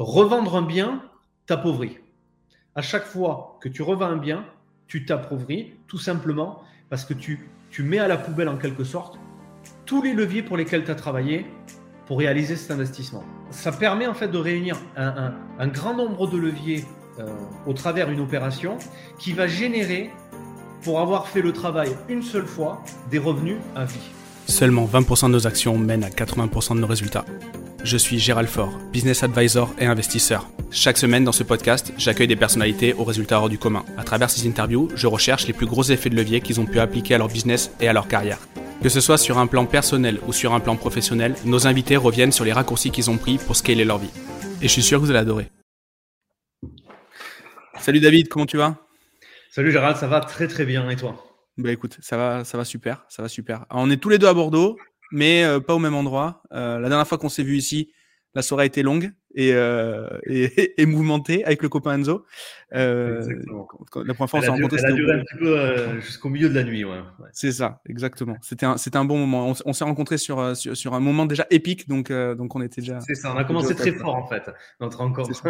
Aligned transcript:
revendre 0.00 0.56
un 0.56 0.62
bien 0.62 1.02
t'appauvrit. 1.44 1.98
À 2.74 2.80
chaque 2.80 3.04
fois 3.04 3.58
que 3.60 3.68
tu 3.68 3.82
revends 3.82 4.06
un 4.06 4.16
bien, 4.16 4.44
tu 4.86 5.04
t'appauvris 5.04 5.74
tout 5.88 5.98
simplement 5.98 6.62
parce 6.88 7.04
que 7.04 7.12
tu, 7.12 7.38
mets 7.80 7.98
à 7.98 8.08
la 8.08 8.16
poubelle 8.16 8.48
en 8.48 8.56
quelque 8.56 8.82
sorte 8.82 9.18
tous 9.84 10.02
les 10.02 10.14
leviers 10.14 10.42
pour 10.42 10.56
lesquels 10.56 10.84
tu 10.84 10.90
as 10.90 10.94
travaillé 10.94 11.46
pour 12.06 12.18
réaliser 12.18 12.56
cet 12.56 12.70
investissement. 12.70 13.22
Ça 13.50 13.72
permet 13.72 14.06
en 14.06 14.14
fait 14.14 14.28
de 14.28 14.38
réunir 14.38 14.76
un, 14.96 15.68
grand 15.68 15.94
nombre 15.94 16.26
de 16.28 16.38
leviers 16.38 16.84
euh, 17.18 17.26
au 17.66 17.74
travers 17.74 18.08
d'une 18.08 18.20
opération 18.20 18.78
qui 19.18 19.32
va 19.32 19.46
générer, 19.46 20.10
pour 20.82 21.00
avoir 21.00 21.28
fait 21.28 21.42
le 21.42 21.52
travail 21.52 21.94
une 22.08 22.22
seule 22.22 22.46
fois, 22.46 22.82
des 23.10 23.18
revenus 23.18 23.58
à 23.76 23.84
vie. 23.84 24.10
Seulement 24.46 24.86
20% 24.86 25.26
de 25.26 25.32
nos 25.32 25.46
actions 25.46 25.76
mènent 25.78 26.04
à 26.04 26.08
80% 26.08 26.74
de 26.76 26.80
nos 26.80 26.86
résultats. 26.86 27.26
Je 27.82 27.96
suis 27.96 28.18
Gérald 28.18 28.48
Faure, 28.48 28.78
business 28.92 29.22
advisor 29.22 29.74
et 29.78 29.86
investisseur. 29.86 30.46
Chaque 30.70 30.98
semaine 30.98 31.24
dans 31.24 31.32
ce 31.32 31.42
podcast, 31.42 31.94
j'accueille 31.96 32.26
des 32.26 32.36
personnalités 32.36 32.92
aux 32.92 33.04
résultats 33.04 33.40
hors 33.40 33.48
du 33.48 33.58
commun. 33.58 33.84
À 33.96 34.04
travers 34.04 34.28
ces 34.28 34.46
interviews, 34.46 34.90
je 34.94 35.06
recherche 35.06 35.46
les 35.46 35.54
plus 35.54 35.64
gros 35.66 35.82
effets 35.84 36.10
de 36.10 36.14
levier 36.14 36.42
qu'ils 36.42 36.60
ont 36.60 36.66
pu 36.66 36.78
appliquer 36.78 37.14
à 37.14 37.18
leur 37.18 37.28
business 37.28 37.72
et 37.80 37.88
à 37.88 37.94
leur 37.94 38.06
carrière. 38.06 38.38
Que 38.82 38.90
ce 38.90 39.00
soit 39.00 39.16
sur 39.16 39.38
un 39.38 39.46
plan 39.46 39.64
personnel 39.64 40.20
ou 40.26 40.32
sur 40.32 40.52
un 40.52 40.60
plan 40.60 40.76
professionnel, 40.76 41.34
nos 41.46 41.66
invités 41.66 41.96
reviennent 41.96 42.32
sur 42.32 42.44
les 42.44 42.52
raccourcis 42.52 42.90
qu'ils 42.90 43.10
ont 43.10 43.16
pris 43.16 43.38
pour 43.38 43.56
scaler 43.56 43.84
leur 43.84 43.98
vie. 43.98 44.10
Et 44.60 44.68
je 44.68 44.72
suis 44.72 44.82
sûr 44.82 45.00
que 45.00 45.04
vous 45.04 45.10
allez 45.10 45.20
adorer. 45.20 45.50
Salut 47.78 48.00
David, 48.00 48.28
comment 48.28 48.46
tu 48.46 48.58
vas? 48.58 48.76
Salut 49.50 49.72
Gérald, 49.72 49.96
ça 49.96 50.06
va 50.06 50.20
très 50.20 50.48
très 50.48 50.66
bien 50.66 50.88
et 50.90 50.96
toi? 50.96 51.24
Bah 51.56 51.72
écoute, 51.72 51.96
ça 52.00 52.16
va, 52.18 52.44
ça 52.44 52.58
va 52.58 52.64
super, 52.64 53.04
ça 53.08 53.22
va 53.22 53.28
super. 53.28 53.64
on 53.70 53.90
est 53.90 53.96
tous 53.96 54.10
les 54.10 54.18
deux 54.18 54.28
à 54.28 54.34
Bordeaux 54.34 54.76
mais 55.12 55.44
euh, 55.44 55.60
pas 55.60 55.74
au 55.74 55.78
même 55.78 55.94
endroit. 55.94 56.42
Euh, 56.52 56.78
la 56.78 56.88
dernière 56.88 57.06
fois 57.06 57.18
qu'on 57.18 57.28
s'est 57.28 57.42
vu 57.42 57.56
ici, 57.56 57.92
la 58.34 58.42
soirée 58.42 58.62
a 58.62 58.66
été 58.66 58.82
longue 58.82 59.12
et, 59.34 59.52
euh, 59.54 60.08
et, 60.24 60.74
et, 60.82 60.86
mouvementée 60.86 61.44
avec 61.44 61.62
le 61.62 61.68
copain 61.68 61.98
Enzo. 61.98 62.24
Euh, 62.74 63.20
la 64.04 64.14
première 64.14 64.30
fois, 64.30 64.38
on 64.38 64.42
s'est 64.42 64.48
rencontrés. 64.48 64.78
Elle 64.84 64.92
a 64.92 64.92
duré 64.92 65.12
un 65.12 65.20
petit 65.20 65.36
peu 65.36 66.00
jusqu'au 66.00 66.28
milieu 66.28 66.48
de 66.48 66.54
la 66.54 66.64
nuit. 66.64 66.84
Ouais. 66.84 67.00
C'est 67.32 67.52
ça, 67.52 67.80
exactement. 67.88 68.36
C'était 68.42 68.66
un, 68.66 68.76
un 68.94 69.04
bon 69.04 69.18
moment. 69.18 69.54
On, 69.64 69.72
s'est 69.72 69.84
rencontrés 69.84 70.18
sur, 70.18 70.56
sur, 70.56 70.76
sur, 70.76 70.94
un 70.94 71.00
moment 71.00 71.26
déjà 71.26 71.46
épique, 71.50 71.88
donc, 71.88 72.12
donc 72.12 72.54
on 72.54 72.62
était 72.62 72.80
déjà. 72.80 73.00
C'est 73.00 73.14
ça, 73.14 73.32
on 73.34 73.38
a 73.38 73.44
commencé 73.44 73.74
très 73.74 73.92
fort 73.92 74.14
en 74.14 74.26
fait, 74.26 74.50
notre 74.80 74.98
rencontre. 74.98 75.42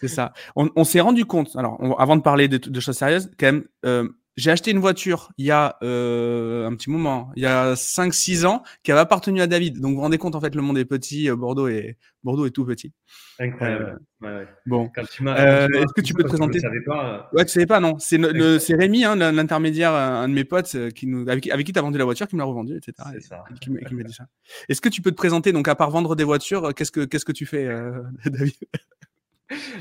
C'est 0.00 0.08
ça. 0.08 0.32
On, 0.56 0.70
on 0.76 0.84
s'est 0.84 1.00
rendu 1.00 1.26
compte, 1.26 1.54
alors 1.56 1.78
avant 2.00 2.16
de 2.16 2.22
parler 2.22 2.48
de, 2.48 2.56
de, 2.56 2.80
choses 2.80 2.96
sérieuses, 2.96 3.30
quand 3.38 3.46
même, 3.46 3.64
euh, 3.84 4.08
j'ai 4.40 4.50
acheté 4.50 4.70
une 4.70 4.78
voiture 4.78 5.30
il 5.36 5.44
y 5.44 5.50
a 5.50 5.76
euh, 5.82 6.66
un 6.66 6.74
petit 6.74 6.88
moment, 6.88 7.30
il 7.36 7.42
y 7.42 7.46
a 7.46 7.74
5-6 7.74 8.46
ans, 8.46 8.62
qui 8.82 8.90
avait 8.90 9.00
appartenu 9.00 9.40
à 9.42 9.46
David. 9.46 9.80
Donc 9.80 9.90
vous 9.90 9.96
vous 9.96 10.00
rendez 10.00 10.18
compte, 10.18 10.34
en 10.34 10.40
fait, 10.40 10.54
le 10.54 10.62
monde 10.62 10.78
est 10.78 10.86
petit, 10.86 11.28
euh, 11.28 11.36
Bordeaux 11.36 11.68
est, 11.68 11.98
Bordeaux 12.24 12.46
est 12.46 12.50
tout 12.50 12.64
petit. 12.64 12.92
Incroyable. 13.38 14.00
Euh, 14.22 14.26
ouais, 14.26 14.38
ouais. 14.38 14.48
Bon. 14.66 14.90
Euh, 14.96 15.68
est-ce 15.68 15.92
que 15.94 16.00
tu 16.00 16.14
peux 16.14 16.22
te 16.22 16.28
présenter 16.28 16.58
Je 16.58 16.66
ne 16.66 16.70
savais 16.70 16.84
pas. 16.84 17.28
Ouais, 17.34 17.44
tu 17.44 17.52
savais 17.52 17.66
pas, 17.66 17.80
non. 17.80 17.98
C'est 17.98 18.74
Rémi, 18.74 19.04
hein, 19.04 19.16
l'intermédiaire, 19.16 19.92
un 19.92 20.28
de 20.28 20.34
mes 20.34 20.44
potes, 20.44 20.90
qui 20.94 21.06
nous, 21.06 21.28
avec, 21.28 21.44
qui 21.44 21.72
tu 21.72 21.78
as 21.78 21.82
vendu 21.82 21.98
la 21.98 22.04
voiture, 22.04 22.26
qui 22.26 22.36
me 22.36 22.40
l'a 22.40 22.46
revendue, 22.46 22.76
etc. 22.76 23.08
C'est 23.12 23.20
ça. 23.20 23.44
Qui, 23.60 23.70
m'a 23.70 24.02
dit 24.02 24.14
ça. 24.14 24.24
Est-ce 24.70 24.80
que 24.80 24.88
tu 24.88 25.02
peux 25.02 25.10
te 25.10 25.16
présenter, 25.16 25.52
donc 25.52 25.68
à 25.68 25.74
part 25.74 25.90
vendre 25.90 26.16
des 26.16 26.24
voitures, 26.24 26.74
qu'est-ce 26.74 26.92
que, 26.92 27.04
qu'est-ce 27.04 27.26
que 27.26 27.32
tu 27.32 27.44
fais, 27.44 27.68
David? 28.24 28.54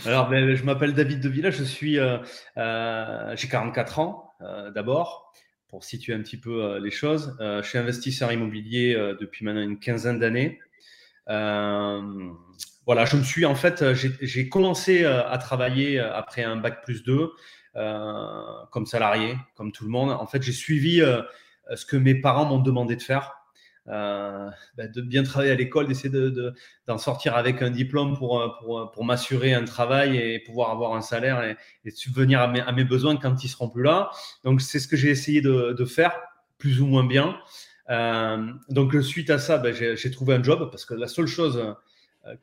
Alors, 0.05 0.29
ben, 0.29 0.55
je 0.55 0.63
m'appelle 0.63 0.93
David 0.93 1.19
De 1.19 1.29
Villa, 1.29 1.51
je 1.51 1.63
suis, 1.63 1.99
euh, 1.99 2.17
euh, 2.57 3.35
j'ai 3.35 3.47
44 3.47 3.99
ans 3.99 4.33
euh, 4.41 4.71
d'abord, 4.71 5.33
pour 5.67 5.83
situer 5.83 6.13
un 6.13 6.21
petit 6.21 6.37
peu 6.37 6.79
les 6.79 6.91
choses. 6.91 7.37
je 7.39 7.61
suis 7.61 7.77
investisseur 7.77 8.31
immobilier 8.31 8.95
depuis 9.19 9.45
maintenant 9.45 9.61
une 9.61 9.77
quinzaine 9.77 10.17
d'années. 10.17 10.59
voilà, 11.27 13.05
je 13.05 13.17
me 13.17 13.23
suis 13.23 13.45
en 13.45 13.53
fait, 13.53 13.93
j'ai 13.93 14.49
commencé 14.49 15.05
à 15.05 15.37
travailler 15.37 15.99
après 15.99 16.43
un 16.43 16.55
bac 16.55 16.83
plus 16.83 17.03
2 17.03 17.31
comme 18.71 18.87
salarié, 18.87 19.35
comme 19.55 19.71
tout 19.71 19.83
le 19.83 19.91
monde. 19.91 20.09
En 20.09 20.25
fait, 20.25 20.41
j'ai 20.41 20.53
suivi 20.53 21.03
ce 21.75 21.85
que 21.85 21.97
mes 21.97 22.15
parents 22.15 22.45
m'ont 22.45 22.58
demandé 22.58 22.95
de 22.95 23.03
faire. 23.03 23.39
Euh, 23.89 24.50
bah, 24.77 24.88
de 24.88 25.02
bien 25.02 25.23
travailler 25.23 25.52
à 25.52 25.55
l'école, 25.55 25.88
d'essayer 25.88 26.10
d'en 26.10 26.30
de, 26.30 26.54
d'en 26.86 26.98
sortir 27.00 27.36
avec 27.36 27.64
un 27.64 27.72
diplôme 27.72 28.16
pour, 28.16 28.39
euh, 28.39 28.50
pour, 28.60 28.80
euh, 28.80 28.86
pour 28.92 29.04
m'assurer 29.04 29.54
un 29.54 29.66
travail 29.66 30.16
et 30.17 30.39
pouvoir 30.39 30.70
avoir 30.70 30.94
un 30.94 31.02
salaire 31.02 31.44
et, 31.44 31.92
subvenir 31.92 32.39
à 32.39 32.72
mes, 32.72 32.83
besoins 32.83 33.17
quand 33.17 33.44
ils 33.44 33.50
seront 33.50 33.70
plus 33.70 33.83
là. 33.83 34.11
Donc, 34.44 34.61
c'est 34.61 34.80
ce 34.80 34.88
que 34.88 34.95
j'ai 34.95 35.10
essayé 35.10 35.42
de, 35.42 35.73
de, 35.73 35.86
faire, 35.86 36.20
plus 36.60 36.82
ou 36.82 36.86
moins 36.86 37.04
bien. 37.04 37.39
Donc, 38.70 38.95
suite 39.02 39.32
à 39.32 39.39
ça, 39.39 39.58
ben, 39.58 39.73
j'ai 39.73 40.11
trouvé 40.11 40.36
un 40.36 40.44
job 40.44 40.70
parce 40.70 40.86
que 40.86 40.94
la 40.94 41.08
seule 41.08 41.26
chose 41.26 41.76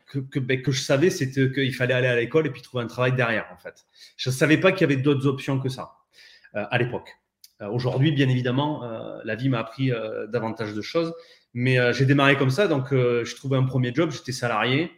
que, 0.09 0.19
que, 0.19 0.41
ben, 0.41 0.61
que 0.63 0.73
je 0.73 0.81
savais, 0.81 1.11
c'était 1.11 1.53
qu'il 1.53 1.75
fallait 1.75 1.95
aller 1.95 2.09
à 2.09 2.17
l'école 2.17 2.49
et 2.49 2.51
puis 2.51 2.63
trouver 2.63 2.83
un 2.83 2.89
travail 2.89 3.13
derrière, 3.15 3.47
en 3.55 3.57
fait. 3.57 3.87
Je 4.17 4.31
ne 4.31 4.34
savais 4.34 4.59
pas 4.59 4.73
qu'il 4.73 4.81
y 4.81 4.93
avait 4.93 5.01
d'autres 5.01 5.28
options 5.28 5.61
que 5.61 5.69
ça 5.69 5.93
à 6.55 6.78
l'époque. 6.78 7.11
Aujourd'hui, 7.61 8.12
bien 8.12 8.28
évidemment, 8.28 8.83
la 9.25 9.34
vie 9.34 9.49
m'a 9.49 9.61
appris 9.61 9.91
davantage 10.28 10.75
de 10.75 10.83
choses, 10.83 11.15
mais 11.59 11.78
euh, 11.78 11.94
j'ai 11.94 12.05
démarré 12.05 12.37
comme 12.37 12.50
ça, 12.50 12.69
donc 12.69 12.93
euh, 12.93 13.25
je 13.25 13.34
trouvais 13.34 13.56
un 13.56 13.62
premier 13.62 13.91
job, 13.94 14.11
j'étais 14.11 14.31
salarié. 14.31 14.93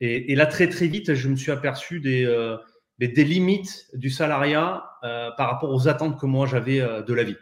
Et, 0.00 0.34
là, 0.34 0.46
très 0.46 0.68
très 0.68 0.88
vite, 0.88 1.14
je 1.14 1.28
me 1.28 1.36
suis 1.36 1.52
aperçu 1.52 2.00
des, 2.00 2.24
euh, 2.24 2.56
des 2.98 3.22
limites 3.22 3.86
du 3.94 4.10
salariat 4.10 4.82
par 5.00 5.48
rapport 5.48 5.70
aux 5.70 5.86
attentes 5.86 6.18
que 6.18 6.26
moi 6.26 6.44
j'avais 6.44 6.80
de 6.80 7.14
la 7.14 7.22
vie. 7.22 7.36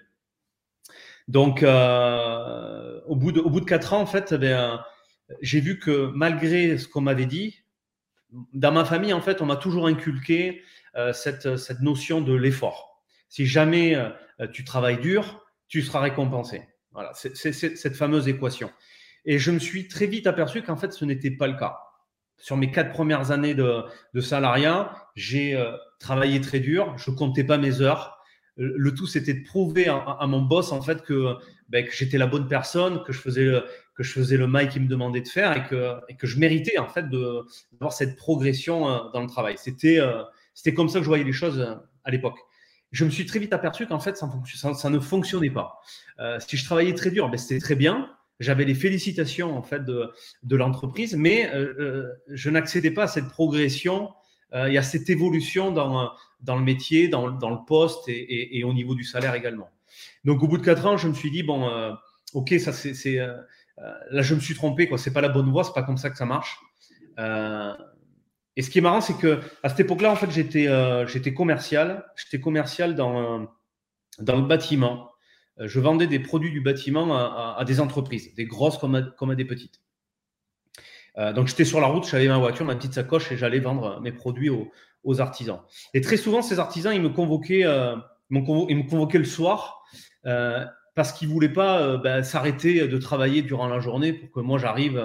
Donc, 1.27 1.63
au, 1.63 3.17
bout 3.17 3.33
de, 3.33 3.41
au 3.41 3.49
bout 3.49 3.61
de 3.61 3.65
quatre 3.65 3.95
ans, 3.95 4.03
en 4.03 4.07
fait, 4.07 4.35
ben, 4.35 4.85
j'ai 5.41 5.61
vu 5.61 5.79
que 5.79 6.11
malgré 6.15 6.77
ce 6.77 6.87
qu'on 6.87 7.01
m'avait 7.01 7.25
dit, 7.25 7.61
dans 8.53 8.73
ma 8.73 8.85
famille, 8.85 9.15
en 9.15 9.23
fait, 9.23 9.41
on 9.41 9.47
m'a 9.47 9.57
toujours 9.57 9.87
inculqué 9.87 10.61
cette, 11.15 11.57
cette 11.57 11.81
notion 11.81 12.21
de 12.21 12.35
l'effort. 12.35 12.90
Si 13.31 13.47
jamais 13.47 13.97
tu 14.53 14.65
travailles 14.65 15.01
dur, 15.01 15.47
tu 15.69 15.81
seras 15.81 16.01
récompensé. 16.01 16.63
Voilà, 16.93 17.13
c'est 17.15 17.53
cette 17.53 17.97
fameuse 17.97 18.29
équation. 18.29 18.71
Et 19.25 19.39
je 19.39 19.51
me 19.51 19.59
suis 19.59 19.89
très 19.89 20.07
vite 20.07 20.27
aperçu 20.27 20.63
qu'en 20.63 20.77
fait, 20.77 20.93
ce 20.93 21.05
n'était 21.05 21.31
pas 21.31 21.47
le 21.47 21.57
cas. 21.57 21.79
Sur 22.37 22.57
mes 22.57 22.71
quatre 22.71 22.93
premières 22.93 23.31
années 23.31 23.55
de, 23.55 23.85
salariat, 24.21 24.93
j'ai 25.15 25.55
euh, 25.55 25.77
travaillé 25.99 26.41
très 26.41 26.59
dur, 26.59 26.97
je 26.97 27.11
comptais 27.11 27.45
pas 27.45 27.59
mes 27.59 27.81
heures. 27.81 28.19
Le 28.57 28.93
tout, 28.93 29.07
c'était 29.07 29.35
de 29.35 29.45
prouver 29.45 29.89
à, 29.89 30.27
mon 30.27 30.43
boss 30.43 30.73
en 30.73 30.83
fait 30.83 31.03
ben, 31.69 31.87
que, 31.87 31.93
j'étais 31.93 32.19
la 32.19 32.27
bonne 32.27 32.49
personne, 32.49 33.03
que 33.05 33.13
je 33.13 33.21
faisais 33.21 33.45
le, 33.45 33.65
que 33.95 34.67
qu'il 34.67 34.83
me 34.83 34.89
demandait 34.89 35.21
de 35.21 35.29
faire 35.29 35.57
et 35.57 35.67
que, 36.17 36.27
je 36.27 36.39
méritais 36.39 36.79
en 36.79 36.89
fait 36.89 37.09
d'avoir 37.09 37.93
cette 37.93 38.17
progression 38.17 38.91
euh, 38.91 38.99
dans 39.15 39.21
le 39.21 39.29
travail. 39.29 39.55
C'était 39.57 40.01
euh, 40.01 40.23
c'était 40.53 40.75
comme 40.75 40.89
ça 40.89 40.99
que 40.99 41.05
je 41.05 41.09
voyais 41.09 41.25
les 41.25 41.33
choses 41.33 41.79
à 42.05 42.11
l'époque 42.11 42.39
je 42.93 43.05
me 43.05 43.11
suis 43.11 43.27
très 43.27 43.39
vite 43.39 43.53
aperçu 43.53 43.87
qu'en 43.87 44.01
fait, 44.01 44.17
ça, 44.17 44.91
ne 44.91 44.99
fonctionnait 44.99 45.51
pas. 45.51 45.81
Euh, 46.19 46.39
si 46.41 46.57
je 46.57 46.65
travaillais 46.65 46.95
très 46.95 47.11
dur, 47.11 47.29
ben, 47.29 47.39
c'était 47.39 47.61
très 47.61 47.77
bien. 47.77 48.11
J'avais 48.41 48.65
les 48.65 48.75
félicitations 48.75 49.57
en 49.57 49.63
fait 49.63 49.85
de, 49.85 50.11
de 50.43 50.57
l'entreprise, 50.57 51.15
mais 51.15 51.55
euh, 51.55 51.75
euh 51.79 52.09
je 52.29 52.49
n'accédais 52.51 52.91
pas 52.91 53.05
à 53.05 53.07
cette 53.07 53.29
progression 53.29 54.11
euh, 54.55 54.67
et 54.67 54.79
à 54.79 54.83
cette 54.83 55.11
évolution 55.11 55.73
dans, 55.73 56.11
dans 56.41 56.57
le 56.57 56.65
métier, 56.65 57.09
dans, 57.09 57.31
dans 57.31 57.51
le 57.51 57.59
poste 57.67 58.09
et, 58.09 58.19
et, 58.19 58.59
et, 58.59 58.65
au 58.65 58.73
niveau 58.73 58.95
du 58.95 59.05
salaire 59.05 59.35
également. 59.35 59.69
Donc, 60.25 60.43
au 60.43 60.49
bout 60.49 60.57
de 60.57 60.65
quatre 60.65 60.87
ans, 60.87 60.97
je 60.97 61.07
me 61.07 61.15
suis 61.15 61.31
dit 61.31 61.43
bon, 61.43 61.69
euh, 61.69 61.93
ok, 62.33 62.55
ça 62.59 62.73
c'est 62.73 63.17
là, 64.11 64.23
je 64.23 64.35
me 64.35 64.41
suis 64.41 64.55
trompé 64.55 64.89
quoi. 64.89 64.99
C'est 64.99 65.13
pas 65.13 65.21
la 65.21 65.29
bonne 65.29 65.51
voie, 65.51 65.63
c'est 65.63 65.75
pas 65.75 65.83
comme 65.83 65.99
ça 65.99 66.11
que 66.11 66.17
ça 66.17 66.27
marche. 66.27 66.59
Et 68.61 68.63
ce 68.63 68.69
qui 68.69 68.77
est 68.77 68.83
marrant, 68.83 69.01
c'est 69.01 69.17
que 69.17 69.41
à 69.63 69.71
cette 69.71 69.81
époque-là, 69.81 70.13
en 70.13 70.17
fait, 70.17 70.31
j'étais 70.31 70.67
euh, 70.69 71.07
commercial. 71.35 72.05
J'étais 72.15 72.41
commercial 72.41 72.95
dans, 72.95 73.49
dans 74.19 74.37
le 74.37 74.43
bâtiment. 74.43 75.09
Euh, 75.61 75.67
je 75.67 75.81
vendais 75.81 76.07
des 76.07 76.19
produits 76.19 76.51
du 76.51 76.61
bâtiment 76.61 77.17
à, 77.17 77.65
des 77.67 77.81
entreprises, 77.81 78.35
des 78.35 78.45
grosses 78.45 78.77
comme 78.77 78.97
à, 78.97 79.35
des 79.35 79.47
petites. 79.47 79.81
Euh, 81.17 81.33
donc 81.33 81.49
j'étais 81.49 81.65
sur 81.65 81.81
la 81.81 81.87
route, 81.87 82.07
j'avais 82.07 82.29
ma 82.29 82.37
voiture, 82.37 82.67
ma 82.67 82.77
petite 82.77 82.93
sacoche 82.93 83.33
et 83.33 83.39
j'allais 83.39 83.61
vendre 83.61 83.99
mes 84.03 84.13
produits 84.13 84.51
aux, 84.51 85.21
artisans. 85.21 85.61
Et 85.95 86.03
très 86.03 86.19
souvent, 86.19 86.43
ces 86.43 86.59
artisans, 86.59 86.95
ils 86.95 87.01
me 87.01 87.09
convoquaient, 87.09 87.65
euh, 87.65 87.97
ils 88.31 88.77
me 88.77 88.91
convoquaient 88.91 89.17
le 89.17 89.25
soir 89.25 89.83
euh, 90.27 90.67
parce 90.95 91.15
qu'ils 91.15 91.29
voulaient 91.29 91.49
pas 91.49 91.97
ben, 91.97 92.23
s'arrêter 92.23 92.87
de 92.87 92.99
travailler 92.99 93.41
durant 93.41 93.69
la 93.69 93.81
journée 93.81 94.13
pour 94.13 94.31
que 94.31 94.41
moi 94.41 94.59
j'arrive 94.59 95.03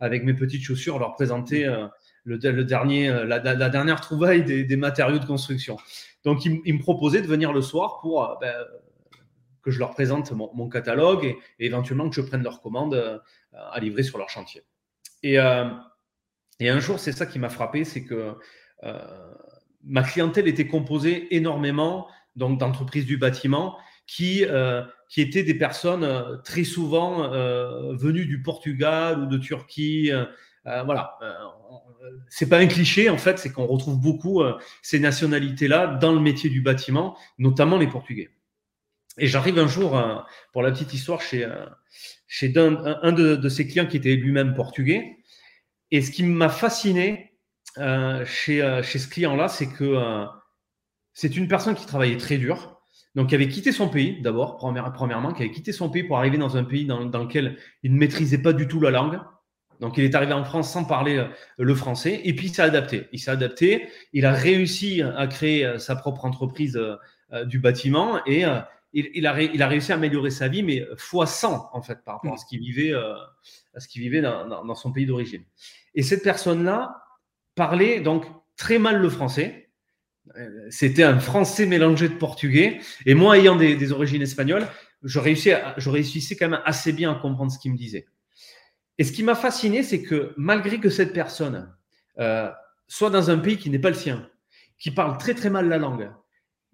avec 0.00 0.24
mes 0.24 0.34
petites 0.34 0.64
chaussures 0.64 0.98
leur 0.98 1.14
présenter 1.14 1.64
le, 2.28 2.64
dernier, 2.64 3.08
euh, 3.08 3.24
la, 3.24 3.68
dernière 3.68 4.00
trouvaille 4.00 4.44
des, 4.44 4.76
matériaux 4.76 5.18
de 5.18 5.24
construction. 5.24 5.76
Donc, 6.24 6.44
ils, 6.44 6.74
me 6.74 6.78
proposaient 6.78 7.22
de 7.22 7.26
venir 7.26 7.52
le 7.52 7.62
soir 7.62 8.00
pour 8.00 8.24
euh, 8.24 8.34
ben, 8.40 8.54
que 9.62 9.70
je 9.70 9.78
leur 9.78 9.90
présente 9.90 10.32
mon, 10.32 10.68
catalogue 10.68 11.24
et, 11.24 11.38
éventuellement 11.58 12.08
que 12.08 12.14
je 12.14 12.20
prenne 12.20 12.42
leurs 12.42 12.60
commandes 12.60 12.94
euh, 12.94 13.18
à 13.52 13.80
livrer 13.80 14.02
sur 14.02 14.18
leur 14.18 14.28
chantier. 14.28 14.62
Et, 15.22 15.36
et 16.60 16.68
un 16.68 16.78
jour, 16.78 17.00
c'est 17.00 17.10
ça 17.10 17.26
qui 17.26 17.40
m'a 17.40 17.48
frappé, 17.48 17.82
c'est 17.82 18.04
que 18.04 18.36
ma 19.82 20.04
clientèle 20.04 20.46
était 20.46 20.68
composée 20.68 21.34
énormément 21.34 22.06
donc 22.36 22.60
d'entreprises 22.60 23.04
du 23.04 23.16
bâtiment 23.16 23.76
qui, 24.06 24.44
qui 25.08 25.20
étaient 25.20 25.42
des 25.42 25.56
personnes 25.56 26.40
très 26.44 26.62
souvent 26.62 27.28
venues 27.96 28.26
du 28.26 28.40
Portugal 28.42 29.18
ou 29.18 29.26
de 29.26 29.38
Turquie, 29.38 30.12
voilà, 30.84 31.18
c'est 32.28 32.48
pas 32.48 32.58
un 32.58 32.66
cliché 32.66 33.08
en 33.10 33.18
fait, 33.18 33.38
c'est 33.38 33.52
qu'on 33.52 33.66
retrouve 33.66 34.00
beaucoup 34.00 34.42
ces 34.82 35.00
nationalités-là 35.00 35.98
dans 36.00 36.12
le 36.12 36.20
métier 36.20 36.50
du 36.50 36.60
bâtiment, 36.60 37.16
notamment 37.38 37.78
les 37.78 37.86
Portugais. 37.86 38.30
Et 39.18 39.26
j'arrive 39.26 39.58
un 39.58 39.66
jour, 39.66 40.00
pour 40.52 40.62
la 40.62 40.70
petite 40.70 40.94
histoire, 40.94 41.20
chez, 41.20 41.48
chez 42.26 42.52
un, 42.56 43.12
de, 43.12 43.36
de, 43.36 43.48
ses 43.48 43.66
clients 43.66 43.86
qui 43.86 43.96
était 43.96 44.14
lui-même 44.14 44.54
portugais. 44.54 45.16
Et 45.90 46.02
ce 46.02 46.10
qui 46.10 46.22
m'a 46.22 46.48
fasciné 46.48 47.32
chez, 47.76 48.80
chez 48.82 48.98
ce 48.98 49.08
client-là, 49.08 49.48
c'est 49.48 49.68
que 49.68 50.28
c'est 51.18 51.36
une 51.36 51.48
personne 51.48 51.74
qui 51.74 51.84
travaillait 51.84 52.16
très 52.16 52.38
dur, 52.38 52.80
donc 53.16 53.30
qui 53.30 53.34
avait 53.34 53.48
quitté 53.48 53.72
son 53.72 53.88
pays 53.88 54.22
d'abord, 54.22 54.56
premièrement, 54.56 55.32
qui 55.32 55.42
avait 55.42 55.50
quitté 55.50 55.72
son 55.72 55.90
pays 55.90 56.04
pour 56.04 56.16
arriver 56.16 56.38
dans 56.38 56.56
un 56.56 56.62
pays 56.62 56.86
dans, 56.86 57.00
lequel 57.00 57.58
il 57.82 57.92
ne 57.92 57.98
maîtrisait 57.98 58.38
pas 58.38 58.52
du 58.52 58.68
tout 58.68 58.80
la 58.80 58.92
langue. 58.92 59.18
Donc 59.80 59.96
il 59.96 60.04
est 60.04 60.14
arrivé 60.14 60.32
en 60.32 60.44
France 60.44 60.72
sans 60.72 60.84
parler 60.84 61.18
euh, 61.18 61.26
le 61.58 61.74
français, 61.74 62.20
et 62.24 62.34
puis 62.34 62.48
il 62.48 62.54
s'est 62.54 62.62
adapté. 62.62 63.08
Il 63.12 63.18
s'est 63.18 63.30
adapté, 63.30 63.88
il 64.12 64.26
a 64.26 64.32
réussi 64.32 65.02
à 65.02 65.26
créer 65.26 65.64
euh, 65.64 65.78
sa 65.78 65.96
propre 65.96 66.24
entreprise 66.24 66.76
euh, 66.76 67.44
du 67.44 67.58
bâtiment, 67.58 68.20
et 68.26 68.44
il, 68.94 69.26
a 69.26 69.32
réussi 69.68 69.92
à 69.92 69.96
améliorer 69.96 70.30
sa 70.30 70.48
vie, 70.48 70.62
mais 70.62 70.86
fois 70.96 71.26
100 71.26 71.70
en 71.74 71.82
fait 71.82 72.02
par 72.04 72.14
rapport 72.14 72.32
à 72.32 72.36
ce 72.38 72.46
qu'il 72.46 72.58
vivait, 72.60 72.94
à 72.94 73.80
ce 73.80 73.86
qu'il 73.86 74.00
vivait 74.00 74.22
dans, 74.22 74.74
son 74.74 74.92
pays 74.92 75.04
d'origine. 75.04 75.42
Et 75.94 76.02
cette 76.02 76.22
personne-là 76.22 77.02
parlait 77.54 78.00
donc 78.00 78.24
très 78.56 78.78
mal 78.78 79.02
le 79.02 79.10
français, 79.10 79.68
c'était 80.70 81.02
un 81.02 81.18
français 81.18 81.66
mélangé 81.66 82.08
de 82.08 82.14
portugais. 82.14 82.80
Et 83.04 83.12
moi, 83.12 83.36
ayant 83.36 83.56
des, 83.56 83.92
origines 83.92 84.22
espagnoles, 84.22 84.66
je 85.02 85.20
je 85.20 85.90
réussissais 85.90 86.36
quand 86.36 86.48
même 86.48 86.62
assez 86.64 86.94
bien 86.94 87.12
à 87.12 87.14
comprendre 87.14 87.52
ce 87.52 87.58
qu'il 87.58 87.72
me 87.72 87.76
disait. 87.76 88.06
Et 88.98 89.04
ce 89.04 89.12
qui 89.12 89.22
m'a 89.22 89.34
fasciné, 89.34 89.82
c'est 89.82 90.02
que 90.02 90.34
malgré 90.36 90.80
que 90.80 90.90
cette 90.90 91.12
personne 91.12 91.72
euh, 92.18 92.50
soit 92.88 93.10
dans 93.10 93.30
un 93.30 93.38
pays 93.38 93.56
qui 93.56 93.70
n'est 93.70 93.78
pas 93.78 93.90
le 93.90 93.94
sien, 93.94 94.28
qui 94.78 94.90
parle 94.90 95.18
très 95.18 95.34
très 95.34 95.50
mal 95.50 95.68
la 95.68 95.78
langue, 95.78 96.10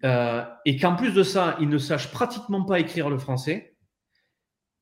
euh, 0.03 0.43
et 0.65 0.77
qu'en 0.77 0.95
plus 0.95 1.13
de 1.13 1.23
ça, 1.23 1.55
il 1.59 1.69
ne 1.69 1.77
sache 1.77 2.11
pratiquement 2.11 2.63
pas 2.63 2.79
écrire 2.79 3.09
le 3.09 3.17
français, 3.17 3.75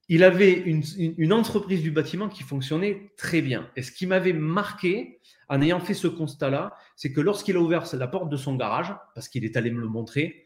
il 0.10 0.24
avait 0.24 0.54
une, 0.54 1.34
entreprise 1.34 1.82
du 1.82 1.92
bâtiment 1.92 2.28
qui 2.28 2.44
fonctionnait 2.44 3.14
très 3.18 3.42
bien. 3.42 3.70
Et 3.76 3.82
ce 3.82 3.92
qui 3.92 4.06
m'avait 4.06 4.34
marqué 4.34 5.22
en 5.48 5.62
ayant 5.62 5.80
fait 5.80 5.94
ce 5.94 6.08
constat-là, 6.08 6.76
c'est 6.96 7.14
que 7.14 7.22
lorsqu'il 7.22 7.56
a 7.56 7.60
ouvert 7.60 7.86
la 7.96 8.08
porte 8.08 8.30
de 8.30 8.36
son 8.36 8.56
garage, 8.56 8.94
parce 9.16 9.30
qu'il 9.30 9.46
est 9.46 9.56
allé 9.56 9.72
me 9.72 9.80
le 9.80 9.88
montrer, 9.88 10.46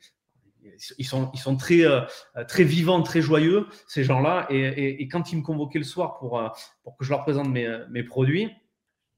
ils 0.97 1.05
sont, 1.05 1.31
euh, 1.71 2.01
très 2.47 2.63
vivants, 2.63 3.01
très 3.01 3.21
joyeux, 3.21 3.67
ces 3.87 4.03
gens-là. 4.03 4.47
Et, 4.49 5.07
quand 5.07 5.31
ils 5.31 5.37
me 5.37 5.43
convoquaient 5.43 5.79
le 5.79 5.85
soir 5.85 6.17
pour, 6.17 6.39
euh, 6.39 6.47
que 6.99 7.05
je 7.05 7.09
leur 7.09 7.23
présente 7.23 7.49
mes, 7.49 7.67
mes 7.89 8.03
produits, 8.03 8.51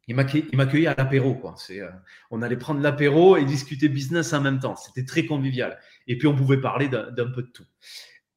ils 0.09 0.15
m'accueillaient 0.15 0.87
à 0.87 0.95
l'apéro. 0.97 1.39
Euh, 1.69 1.89
on 2.31 2.41
allait 2.41 2.57
prendre 2.57 2.81
l'apéro 2.81 3.37
et 3.37 3.45
discuter 3.45 3.89
business 3.89 4.33
en 4.33 4.41
même 4.41 4.59
temps. 4.59 4.75
C'était 4.75 5.05
très 5.05 5.25
convivial. 5.25 5.77
Et 6.07 6.17
puis, 6.17 6.27
on 6.27 6.35
pouvait 6.35 6.59
parler 6.59 6.89
d'un 6.89 7.29
peu 7.29 7.43
de 7.43 7.51
tout. 7.53 7.65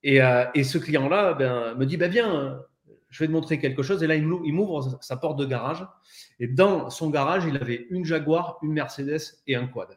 Euh, 0.05 0.45
et, 0.55 0.65
ce 0.65 0.77
client-là 0.77 1.33
ben, 1.33 1.75
me 1.77 1.87
dit 1.87 1.97
ben, 1.97 2.11
Viens, 2.11 2.61
je 3.09 3.25
vais 3.25 3.27
te 3.27 3.33
montrer 3.33 3.59
quelque 3.59 3.83
chose. 3.83 4.03
Et 4.03 4.07
là, 4.07 4.17
il 4.17 4.27
m'ouvre 4.27 4.99
sa 5.01 5.17
porte 5.17 5.39
de 5.39 5.47
garage. 5.47 5.87
Et 6.39 6.47
dans 6.47 6.91
son 6.91 7.09
garage, 7.09 7.45
il 7.47 7.57
avait 7.57 7.87
une 7.89 8.05
Jaguar, 8.05 8.59
une 8.63 8.73
Mercedes 8.73 9.41
et 9.47 9.57
un 9.57 9.67
quad. 9.67 9.89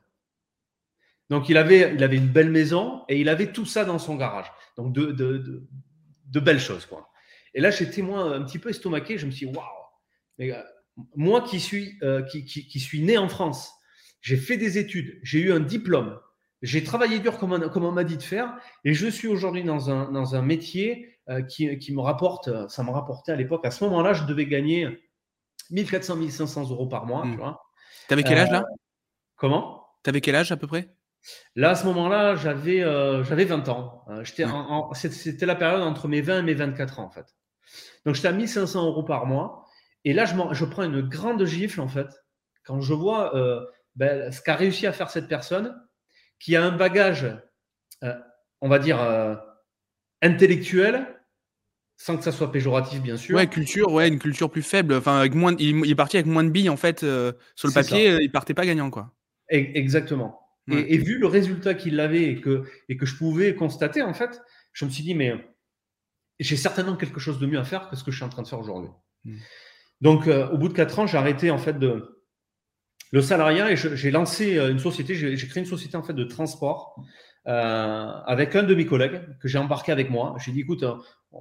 Donc, 1.30 1.50
il 1.50 1.57
avait, 1.57 1.94
il 1.95 2.04
avait 2.04 2.18
une 2.18 2.27
belle 2.27 2.51
maison 2.51 3.04
et 3.10 3.19
il 3.19 3.30
avait 3.30 3.51
tout 3.51 3.66
ça 3.66 3.86
dans 3.86 4.00
son 4.00 4.16
garage. 4.16 4.51
Donc, 4.77 4.94
de, 4.94 5.12
de, 5.12 5.63
de, 6.25 6.39
belles 6.39 6.60
choses. 6.60 6.86
Quoi. 6.86 7.10
Et 7.54 7.62
là, 7.62 7.72
j'étais 7.72 8.01
moi 8.01 8.36
un 8.36 8.44
petit 8.44 8.60
peu 8.60 8.69
estomaqué. 8.69 9.18
Je 9.18 9.25
me 9.25 9.31
suis 9.31 9.48
dit 9.48 9.54
Waouh 9.56 10.54
Moi 11.16 11.42
qui 11.42 11.60
suis, 11.60 11.98
euh, 12.04 12.22
qui, 12.24 12.45
qui, 12.45 12.68
qui 12.68 12.80
suis 12.80 13.01
né 13.01 13.18
en 13.18 13.30
France, 13.30 13.72
j'ai 14.22 14.38
fait 14.38 14.57
des 14.57 14.77
études, 14.77 15.19
j'ai 15.24 15.39
eu 15.39 15.51
un 15.51 15.60
diplôme, 15.60 16.19
j'ai 16.62 16.83
travaillé 16.83 17.19
dur 17.19 17.38
comme 17.38 17.54
on, 17.54 17.92
m'a 17.92 18.04
dit 18.04 18.18
de 18.18 18.24
faire 18.24 18.56
et 18.83 18.94
je 18.94 19.07
suis 19.07 19.28
aujourd'hui 19.28 19.63
dans 19.63 19.92
un, 19.92 20.12
dans 20.12 20.36
un 20.36 20.42
métier 20.42 21.19
euh, 21.30 21.44
qui, 21.44 21.78
qui, 21.78 21.94
me 21.94 22.01
rapporte, 22.01 22.50
ça 22.69 22.83
me 22.83 22.89
rapportait 22.89 23.31
à 23.31 23.36
l'époque, 23.36 23.66
à 23.66 23.71
ce 23.71 23.83
moment-là, 23.83 24.13
je 24.13 24.24
devais 24.24 24.48
gagner 24.48 24.88
1400, 25.71 26.16
1500 26.16 26.69
euros 26.71 26.88
par 26.88 27.06
mois. 27.06 27.24
Tu 27.24 27.30
hmm. 27.30 27.54
avais 28.10 28.24
quel 28.24 28.38
âge 28.38 28.51
là? 28.51 28.62
Euh, 28.62 28.75
Comment? 29.36 29.86
Tu 30.04 30.10
avais 30.10 30.21
quel 30.21 30.36
âge 30.36 30.51
à 30.51 30.57
peu 30.57 30.68
près? 30.68 30.94
Là, 31.56 31.72
à 31.72 31.75
ce 31.75 31.86
moment-là, 31.86 32.36
j'avais 32.36 32.83
euh, 32.83 33.24
j'avais 33.24 33.45
20 33.45 33.69
ans. 33.69 34.06
C'était 34.24 35.45
la 35.45 35.56
période 35.56 35.81
entre 35.81 36.07
mes 36.07 36.22
20 36.22 36.39
et 36.39 36.44
mes 36.44 36.54
24 36.54 37.00
ans 37.00 37.06
en 37.06 37.10
fait. 37.10 37.25
Donc 38.06 38.16
j'étais 38.16 38.27
à 38.27 38.33
1500 38.33 38.86
euros 38.86 39.04
par 39.04 39.25
mois. 39.25 39.66
Et 40.04 40.13
là, 40.13 40.25
je, 40.25 40.36
je, 40.51 40.66
prends 40.66 40.83
une 40.83 41.01
grande 41.01 41.44
gifle 41.45 41.81
en 41.81 41.88
fait 41.88 42.07
quand 42.63 42.80
je 42.80 42.94
vois 42.94 43.33
ben, 43.95 44.31
ce 44.31 44.42
qu'a 44.42 44.56
réussi 44.56 44.88
à 44.88 44.94
faire 44.94 45.10
cette 45.10 45.27
personne 45.27 45.75
qui 46.39 46.56
a 46.56 46.63
un 46.63 46.72
bagage, 46.72 47.25
euh, 48.04 48.13
on 48.62 48.69
va 48.69 48.80
dire, 48.80 49.01
euh, 49.01 49.36
intellectuel, 50.21 51.07
sans 51.98 52.18
que 52.18 52.24
ça 52.24 52.31
soit 52.31 52.51
péjoratif, 52.51 53.01
bien 53.01 53.16
sûr. 53.16 53.36
Ouais, 53.36 53.48
culture, 53.48 53.92
ouais, 53.92 54.07
une 54.10 54.19
culture 54.19 54.50
plus 54.50 54.62
faible. 54.62 54.95
Enfin, 54.95 55.19
avec 55.19 55.33
moins, 55.33 55.56
il, 55.60 55.89
est 55.89 55.95
parti 55.95 56.18
avec 56.18 56.28
moins 56.28 56.44
de 56.44 56.50
billes, 56.50 56.69
en 56.69 56.78
fait, 56.78 57.04
euh, 57.04 57.31
sur 57.56 57.68
le 57.68 57.74
papier, 57.74 58.18
il 58.21 58.31
partait 58.31 58.54
pas 58.54 58.66
gagnant, 58.66 58.89
quoi. 58.89 59.13
Exactement. 59.50 60.42
Et, 60.72 60.98
vu 60.98 61.20
le 61.20 61.28
résultat 61.28 61.76
qu'il 61.76 62.00
avait 62.00 62.24
et 62.24 62.42
que, 62.42 62.64
et 62.90 62.98
que 62.98 63.06
je 63.06 63.16
pouvais 63.16 63.54
constater, 63.54 64.02
en 64.02 64.14
fait, 64.14 64.42
je 64.74 64.86
me 64.86 64.90
suis 64.90 65.04
dit, 65.04 65.14
mais 65.14 65.34
j'ai 66.40 66.58
certainement 66.58 66.96
quelque 66.96 67.20
chose 67.20 67.40
de 67.40 67.46
mieux 67.46 67.60
à 67.60 67.64
faire 67.64 67.90
que 67.90 67.96
ce 67.96 68.04
que 68.04 68.12
je 68.12 68.18
suis 68.18 68.26
en 68.26 68.30
train 68.30 68.42
de 68.42 68.48
faire 68.48 68.60
aujourd'hui. 68.60 68.90
Hmm. 69.26 69.36
Donc, 70.02 70.28
au 70.28 70.58
bout 70.58 70.68
de 70.68 70.74
quatre 70.74 70.98
ans, 71.00 71.08
j'ai 71.08 71.18
arrêté, 71.18 71.52
en 71.52 71.60
fait, 71.60 71.78
de, 71.78 72.16
le 73.16 73.22
salariat 73.22 73.72
et 73.72 73.78
j'ai 73.78 74.12
lancé 74.12 74.58
euh, 74.58 74.72
une 74.72 74.80
société, 74.80 75.16
j'ai 75.16 75.48
créé 75.48 75.64
une 75.64 75.70
société 75.70 75.96
en 75.96 76.04
fait 76.04 76.14
de 76.14 76.26
transport 76.26 77.02
euh, 77.48 78.12
avec 78.26 78.56
un 78.58 78.64
de 78.64 78.76
mes 78.76 78.86
collègues 78.86 79.22
que 79.40 79.48
j'ai 79.48 79.58
embarqué 79.58 79.94
avec 79.94 80.10
moi. 80.10 80.36
J'ai 80.44 80.52
dit 80.52 80.62
écoute, 80.62 80.84
euh, 80.84 80.96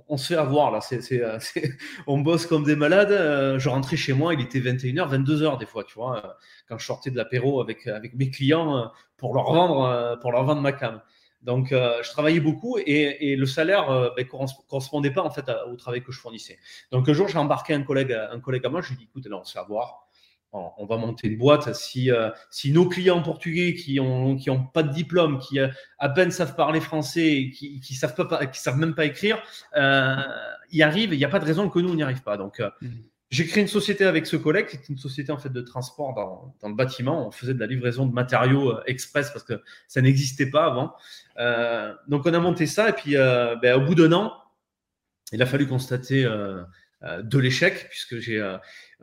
on 0.08 0.16
se 0.16 0.28
fait 0.28 0.36
avoir 0.36 0.70
là, 0.70 0.80
on 2.06 2.18
bosse 2.18 2.46
comme 2.46 2.64
des 2.64 2.76
malades. 2.76 3.58
je 3.58 3.68
rentrais 3.68 3.96
chez 3.96 4.12
moi, 4.12 4.34
il 4.34 4.40
était 4.40 4.60
21h, 4.60 5.24
22h 5.24 5.58
des 5.58 5.66
fois, 5.66 5.84
tu 5.84 5.94
vois, 5.94 6.36
quand 6.68 6.78
je 6.78 6.84
sortais 6.84 7.10
de 7.10 7.16
l'apéro 7.16 7.60
avec, 7.60 7.86
avec 7.86 8.14
mes 8.14 8.30
clients 8.30 8.90
pour 9.16 9.34
leur 9.34 9.52
vendre, 9.52 10.18
pour 10.20 10.32
leur 10.32 10.44
vendre 10.44 10.60
ma 10.60 10.72
cam. 10.72 11.00
Donc, 11.42 11.68
je 11.70 12.10
travaillais 12.10 12.40
beaucoup 12.40 12.78
et, 12.78 13.36
le 13.36 13.46
salaire 13.46 13.90
ne 13.90 14.08
ben, 14.16 14.26
correspondait 14.68 15.10
pas 15.10 15.22
en 15.22 15.30
fait 15.30 15.50
au 15.70 15.76
travail 15.76 16.02
que 16.02 16.10
je 16.10 16.18
fournissais. 16.18 16.58
Donc, 16.90 17.08
un 17.08 17.12
jour, 17.12 17.28
j'ai 17.28 17.38
embarqué 17.38 17.74
un 17.74 17.82
collègue, 17.82 18.12
un 18.12 18.40
collègue 18.40 18.66
à 18.66 18.70
moi. 18.70 18.80
Je 18.80 18.88
lui 18.88 18.94
ai 18.94 18.98
dit, 18.98 19.04
écoute, 19.04 19.28
on 19.30 19.44
se 19.44 19.52
fait 19.52 19.58
avoir 19.58 20.03
on 20.54 20.86
va 20.86 20.96
monter 20.96 21.28
une 21.28 21.38
boîte. 21.38 21.74
Si, 21.74 22.10
euh, 22.10 22.30
si 22.50 22.72
nos 22.72 22.88
clients 22.88 23.22
portugais 23.22 23.74
qui 23.74 23.96
n'ont 23.96 24.36
qui 24.36 24.50
ont 24.50 24.64
pas 24.64 24.82
de 24.82 24.92
diplôme, 24.92 25.38
qui 25.38 25.58
euh, 25.58 25.68
à 25.98 26.08
peine 26.08 26.30
savent 26.30 26.54
parler 26.54 26.80
français, 26.80 27.50
qui 27.52 27.80
ne 27.90 27.96
savent, 27.96 28.14
pas, 28.14 28.46
qui 28.46 28.60
savent 28.60 28.78
même 28.78 28.94
pas 28.94 29.04
écrire, 29.04 29.42
euh, 29.76 30.16
y 30.70 30.82
arrivent, 30.82 31.12
il 31.12 31.18
n'y 31.18 31.24
a 31.24 31.28
pas 31.28 31.40
de 31.40 31.44
raison 31.44 31.68
que 31.68 31.78
nous, 31.80 31.90
on 31.90 31.94
n'y 31.94 32.02
arrive 32.02 32.22
pas. 32.22 32.36
Donc, 32.36 32.60
euh, 32.60 32.70
mmh. 32.80 32.88
j'ai 33.30 33.46
créé 33.46 33.62
une 33.62 33.68
société 33.68 34.04
avec 34.04 34.26
ce 34.26 34.36
collègue, 34.36 34.66
c'est 34.70 34.88
une 34.88 34.98
société 34.98 35.32
en 35.32 35.38
fait 35.38 35.52
de 35.52 35.60
transport 35.60 36.14
dans, 36.14 36.54
dans, 36.62 36.68
le 36.68 36.74
bâtiment. 36.74 37.26
On 37.26 37.30
faisait 37.30 37.54
de 37.54 37.60
la 37.60 37.66
livraison 37.66 38.06
de 38.06 38.12
matériaux 38.12 38.78
express 38.86 39.30
parce 39.30 39.44
que 39.44 39.60
ça 39.88 40.00
n'existait 40.02 40.50
pas 40.50 40.66
avant. 40.66 40.94
donc, 42.08 42.26
on 42.26 42.34
a 42.34 42.38
monté 42.38 42.66
ça 42.66 42.90
et 42.90 42.92
puis 42.92 43.14
ben, 43.14 43.74
au 43.74 43.84
bout 43.84 43.96
d'un 43.96 44.12
an, 44.12 44.32
il 45.32 45.42
a 45.42 45.46
fallu 45.46 45.66
constater 45.66 46.24
de 47.22 47.38
l'échec 47.38 47.88
puisque 47.90 48.18
j'ai 48.18 48.40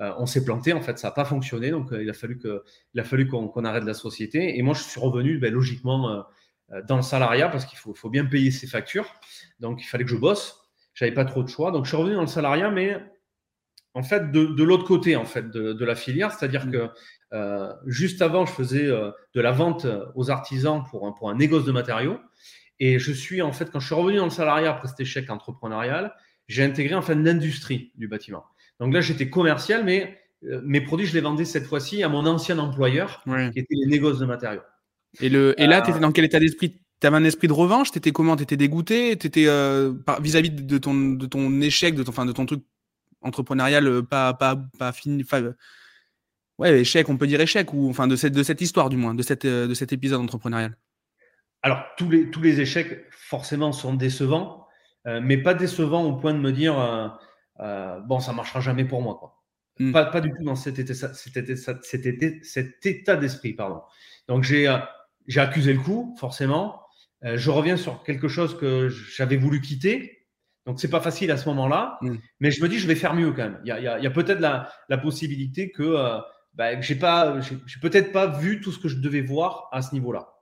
euh, 0.02 0.12
on 0.18 0.26
s'est 0.26 0.44
planté, 0.44 0.74
en 0.74 0.82
fait, 0.82 0.98
ça 0.98 1.10
n'a 1.10 1.12
pas 1.12 1.26
fonctionné, 1.26 1.70
donc 1.70 1.92
euh, 1.92 2.02
il 2.02 2.10
a 2.10 2.14
fallu 2.14 2.40
que, 2.40 2.64
il 2.94 3.00
a 3.00 3.04
fallu 3.04 3.28
qu'on 3.28 3.66
arrête 3.66 3.84
la 3.84 3.94
société. 3.94 4.58
Et 4.58 4.62
moi, 4.64 4.74
je 4.74 4.82
suis 4.82 5.00
revenu, 5.00 5.38
ben, 5.38 5.54
logiquement, 5.54 6.26
euh, 6.72 6.82
dans 6.88 6.96
le 6.96 7.02
salariat 7.02 7.50
parce 7.50 7.66
qu'il 7.66 7.78
faut, 7.78 7.94
faut, 7.94 8.10
bien 8.10 8.26
payer 8.26 8.50
ses 8.50 8.66
factures. 8.66 9.14
Donc, 9.60 9.82
il 9.84 9.86
fallait 9.86 10.06
que 10.06 10.10
je 10.10 10.16
bosse. 10.16 10.58
J'avais 10.94 11.12
pas 11.12 11.26
trop 11.26 11.44
de 11.44 11.50
choix, 11.50 11.72
donc 11.72 11.86
je 11.86 11.90
suis 11.90 11.98
revenu 11.98 12.16
dans 12.16 12.22
le 12.22 12.28
salariat, 12.28 12.72
mais 12.72 12.98
en 13.94 14.04
fait, 14.04 14.32
de, 14.32 14.64
l'autre 14.64 14.86
côté, 14.86 15.16
en 15.16 15.26
fait, 15.26 15.50
de, 15.52 15.86
la 15.86 15.96
filière, 15.96 16.32
c'est-à-dire 16.32 16.66
mmh. 16.66 16.72
que 16.72 17.70
juste 17.86 18.22
avant, 18.22 18.46
je 18.46 18.52
faisais 18.52 18.88
de 18.88 19.42
la 19.42 19.52
vente 19.52 19.88
aux 20.16 20.30
artisans 20.30 20.84
pour, 20.90 21.14
pour 21.16 21.30
un 21.30 21.36
négoce 21.36 21.64
de 21.64 21.72
matériaux. 21.72 22.20
Et 22.80 23.00
je 23.00 23.12
suis, 23.14 23.42
en 23.42 23.54
fait, 23.54 23.72
quand 23.72 23.80
je 23.80 23.86
suis 23.86 23.96
revenu 23.96 24.18
dans 24.18 24.26
le 24.26 24.32
salariat 24.32 24.72
après 24.72 24.90
cet 24.90 25.00
échec 25.00 25.30
entrepreneurial, 25.30 26.14
j'ai 26.48 26.64
intégré 26.64 26.96
en 26.96 27.02
fait 27.02 27.16
l'industrie 27.16 27.92
du 27.96 28.08
bâtiment. 28.08 28.44
Donc 28.80 28.94
là, 28.94 29.02
j'étais 29.02 29.30
commercial, 29.30 29.86
mais 29.86 30.18
euh, 30.44 30.62
mes 30.64 30.82
produits, 30.82 31.06
je 31.06 31.14
les 31.14 31.22
vendais 31.22 31.46
cette 31.46 31.66
fois-ci 31.66 32.04
à 32.04 32.10
mon 32.10 32.26
ancien 32.26 32.58
employeur, 32.60 33.24
qui 33.26 33.60
était 33.60 33.76
les 33.76 33.88
négoces 33.88 34.20
de 34.20 34.26
matériaux. 34.26 34.62
Et, 35.20 35.30
le, 35.30 35.60
et 35.62 35.68
là, 35.68 35.80
euh, 35.80 35.82
tu 35.82 35.92
étais 35.92 36.00
dans 36.00 36.12
quel 36.12 36.26
état 36.26 36.40
d'esprit? 36.40 36.82
Tu 37.00 37.08
avais 37.08 37.18
un 37.18 37.24
esprit 37.24 37.48
de 37.48 37.54
revanche? 37.54 37.92
Tu 37.92 37.98
étais 37.98 38.12
comment? 38.12 38.36
Tu 38.36 38.44
étais 38.44 38.58
dégoûté? 38.58 39.18
Tu 39.18 39.28
étais 39.28 39.46
euh, 39.48 39.94
vis-à-vis 40.20 40.52
de, 40.52 40.78
ton, 40.78 40.94
de 40.94 41.26
ton 41.26 41.62
échec, 41.62 41.96
de 41.96 42.04
ton, 42.04 42.12
fin, 42.12 42.26
de 42.26 42.32
ton 42.32 42.46
truc 42.46 42.64
entrepreneurial 43.22 44.04
pas, 44.04 44.34
pas, 44.34 44.56
pas 44.78 44.92
fini 44.92 45.24
Ouais, 46.58 46.80
échec, 46.80 47.10
on 47.10 47.18
peut 47.18 47.28
dire 47.28 47.42
échec, 47.42 47.74
ou 47.74 47.90
enfin 47.90 48.08
de 48.08 48.16
cette, 48.16 48.34
de 48.34 48.44
cette 48.44 48.62
histoire 48.62 48.90
du 48.90 48.98
moins, 48.98 49.16
de, 49.16 49.24
cette, 49.24 49.46
de 49.46 49.74
cet 49.74 49.94
épisode 49.94 50.22
entrepreneurial? 50.22 50.78
Alors, 51.64 51.84
tous 51.98 52.10
les, 52.10 52.30
tous 52.30 52.42
les 52.42 52.62
échecs, 52.62 53.06
forcément, 53.12 53.72
sont 53.72 53.94
décevants, 53.94 54.61
mais 55.06 55.38
pas 55.38 55.54
décevants 55.54 56.06
au 56.06 56.16
point 56.16 56.34
de 56.34 56.40
me 56.40 56.52
dire 56.52 56.78
euh, 57.60 58.00
bon, 58.02 58.20
ça 58.20 58.34
marchera 58.34 58.60
jamais 58.60 58.86
pour 58.86 59.02
moi. 59.02 59.18
Quoi. 59.20 59.42
Hmm. 59.80 59.92
Pas, 59.92 60.06
pas, 60.06 60.22
du 60.22 60.32
tout 60.32 60.44
dans 60.44 60.56
cet 60.56 60.80
état, 60.80 60.94
cet 60.94 61.38
état, 61.38 61.56
cet 61.82 62.06
état, 62.06 62.28
cet 62.44 62.86
état 62.86 63.16
d'esprit. 63.16 63.54
Pardon. 63.54 63.82
Donc 64.28 64.44
j'ai 64.44 64.68
accusé 65.38 65.74
le 65.74 65.80
coup, 65.80 66.16
forcément. 66.20 66.82
je 67.24 67.50
reviens 67.50 67.78
sur 67.78 68.04
quelque 68.04 68.28
chose 68.28 68.58
que 68.58 68.90
j'avais 68.90 69.38
voulu 69.38 69.62
quitter. 69.62 70.22
Donc, 70.66 70.80
c'est 70.80 70.90
pas 70.90 71.02
facile 71.02 71.32
à 71.32 71.38
ce 71.38 71.50
moment-là, 71.50 71.98
mm. 72.02 72.16
mais 72.40 72.52
je 72.52 72.62
me 72.62 72.70
dis, 72.70 72.78
je 72.78 72.88
vais 72.88 72.96
faire 72.96 73.16
mieux 73.16 73.32
quand 73.32 73.44
même. 73.44 73.60
Il 73.64 73.68
y 73.68 73.72
a, 73.72 73.94
a, 73.96 74.10
peut-être 74.12 74.40
la, 74.40 74.72
la, 74.90 74.98
possibilité 74.98 75.72
que, 75.72 75.82
euh, 75.82 76.20
bah, 76.54 76.80
j'ai 76.82 76.96
pas, 76.96 77.40
j'ai 77.42 77.80
peut-être 77.82 78.12
pas 78.12 78.28
vu 78.28 78.62
tout 78.62 78.72
ce 78.72 78.80
que 78.80 78.88
je 78.88 78.98
devais 78.98 79.22
voir 79.22 79.70
à 79.72 79.82
ce 79.82 79.94
niveau-là. 79.94 80.36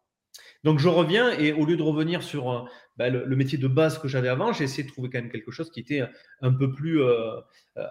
Donc, 0.66 0.80
je 0.80 0.90
reviens 0.90 1.32
et 1.32 1.54
au 1.54 1.66
lieu 1.66 1.78
de 1.78 1.84
revenir 1.84 2.22
sur 2.22 2.70
euh, 3.00 3.10
bah, 3.10 3.10
le, 3.10 3.36
métier 3.36 3.58
de 3.58 3.68
base 3.68 3.98
que 3.98 4.08
j'avais 4.08 4.30
avant, 4.30 4.54
j'ai 4.54 4.64
essayé 4.64 4.84
de 4.84 4.90
trouver 4.90 5.10
quand 5.10 5.20
même 5.20 5.32
quelque 5.32 5.52
chose 5.52 5.72
qui 5.72 5.80
était 5.80 6.04
un 6.42 6.54
peu 6.54 6.72
plus 6.72 7.02
euh, 7.02 7.40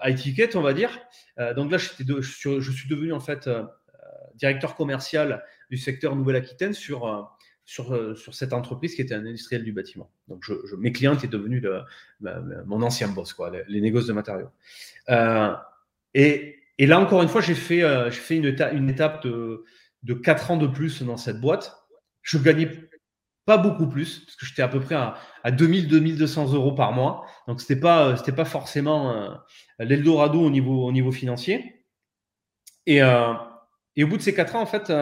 high 0.02 0.16
ticket, 0.16 0.56
on 0.56 0.62
va 0.62 0.72
dire. 0.72 0.98
Euh, 1.38 1.54
donc 1.54 1.70
là, 1.70 1.78
je, 1.78 2.20
suis 2.20 2.88
devenu 2.88 3.12
en 3.12 3.20
fait 3.20 3.48
directeur 4.34 4.76
commercial 4.76 5.44
du 5.70 5.76
secteur 5.76 6.14
Nouvelle-Aquitaine 6.16 6.72
sur 6.72 7.28
sur, 7.68 7.92
euh, 7.92 8.14
cette 8.32 8.54
entreprise 8.54 8.94
qui 8.94 9.02
était 9.02 9.14
un 9.14 9.26
industriel 9.26 9.62
du 9.62 9.72
bâtiment. 9.72 10.10
Donc, 10.28 10.42
je, 10.42 10.54
mes 10.78 10.90
clients 10.90 11.14
étaient 11.14 11.28
devenus 11.28 11.62
mon 12.64 12.80
ancien 12.80 13.08
boss, 13.08 13.36
les, 13.68 13.82
négocios 13.82 14.08
de 14.08 14.14
matériaux. 14.14 14.48
Euh, 15.10 15.52
et, 16.14 16.56
là, 16.78 16.98
encore 16.98 17.22
une 17.22 17.28
fois, 17.28 17.42
j'ai 17.42 17.54
fait, 17.54 17.82
euh, 17.82 18.10
fait 18.10 18.38
une, 18.38 18.46
étape, 18.46 18.72
une 18.72 18.88
étape 18.88 19.22
de, 19.22 19.64
de 20.02 20.14
4 20.14 20.52
ans 20.52 20.56
de 20.56 20.66
plus 20.66 21.02
dans 21.02 21.18
cette 21.18 21.42
boîte. 21.42 21.76
Je 22.22 22.38
gagnais 22.38 22.70
pas 23.48 23.58
beaucoup 23.58 23.88
plus, 23.88 24.20
parce 24.20 24.36
que 24.36 24.46
j'étais 24.46 24.62
à 24.62 24.68
peu 24.68 24.78
près 24.78 24.94
à, 24.94 25.16
à 25.42 25.50
2000-2200 25.50 26.54
euros 26.54 26.72
par 26.72 26.92
mois. 26.92 27.26
Donc, 27.46 27.60
c'était 27.60 27.80
pas, 27.80 28.16
c'était 28.16 28.32
pas 28.32 28.44
forcément 28.44 29.40
l'Eldorado 29.78 30.40
au 30.40 30.50
niveau, 30.50 30.86
au 30.86 30.92
niveau 30.92 31.10
financier. 31.10 31.84
Et, 32.86 32.98
et, 32.98 34.04
au 34.04 34.06
bout 34.06 34.18
de 34.18 34.22
ces 34.22 34.34
4 34.34 34.56
ans, 34.56 34.60
en 34.60 34.66
fait, 34.66 34.92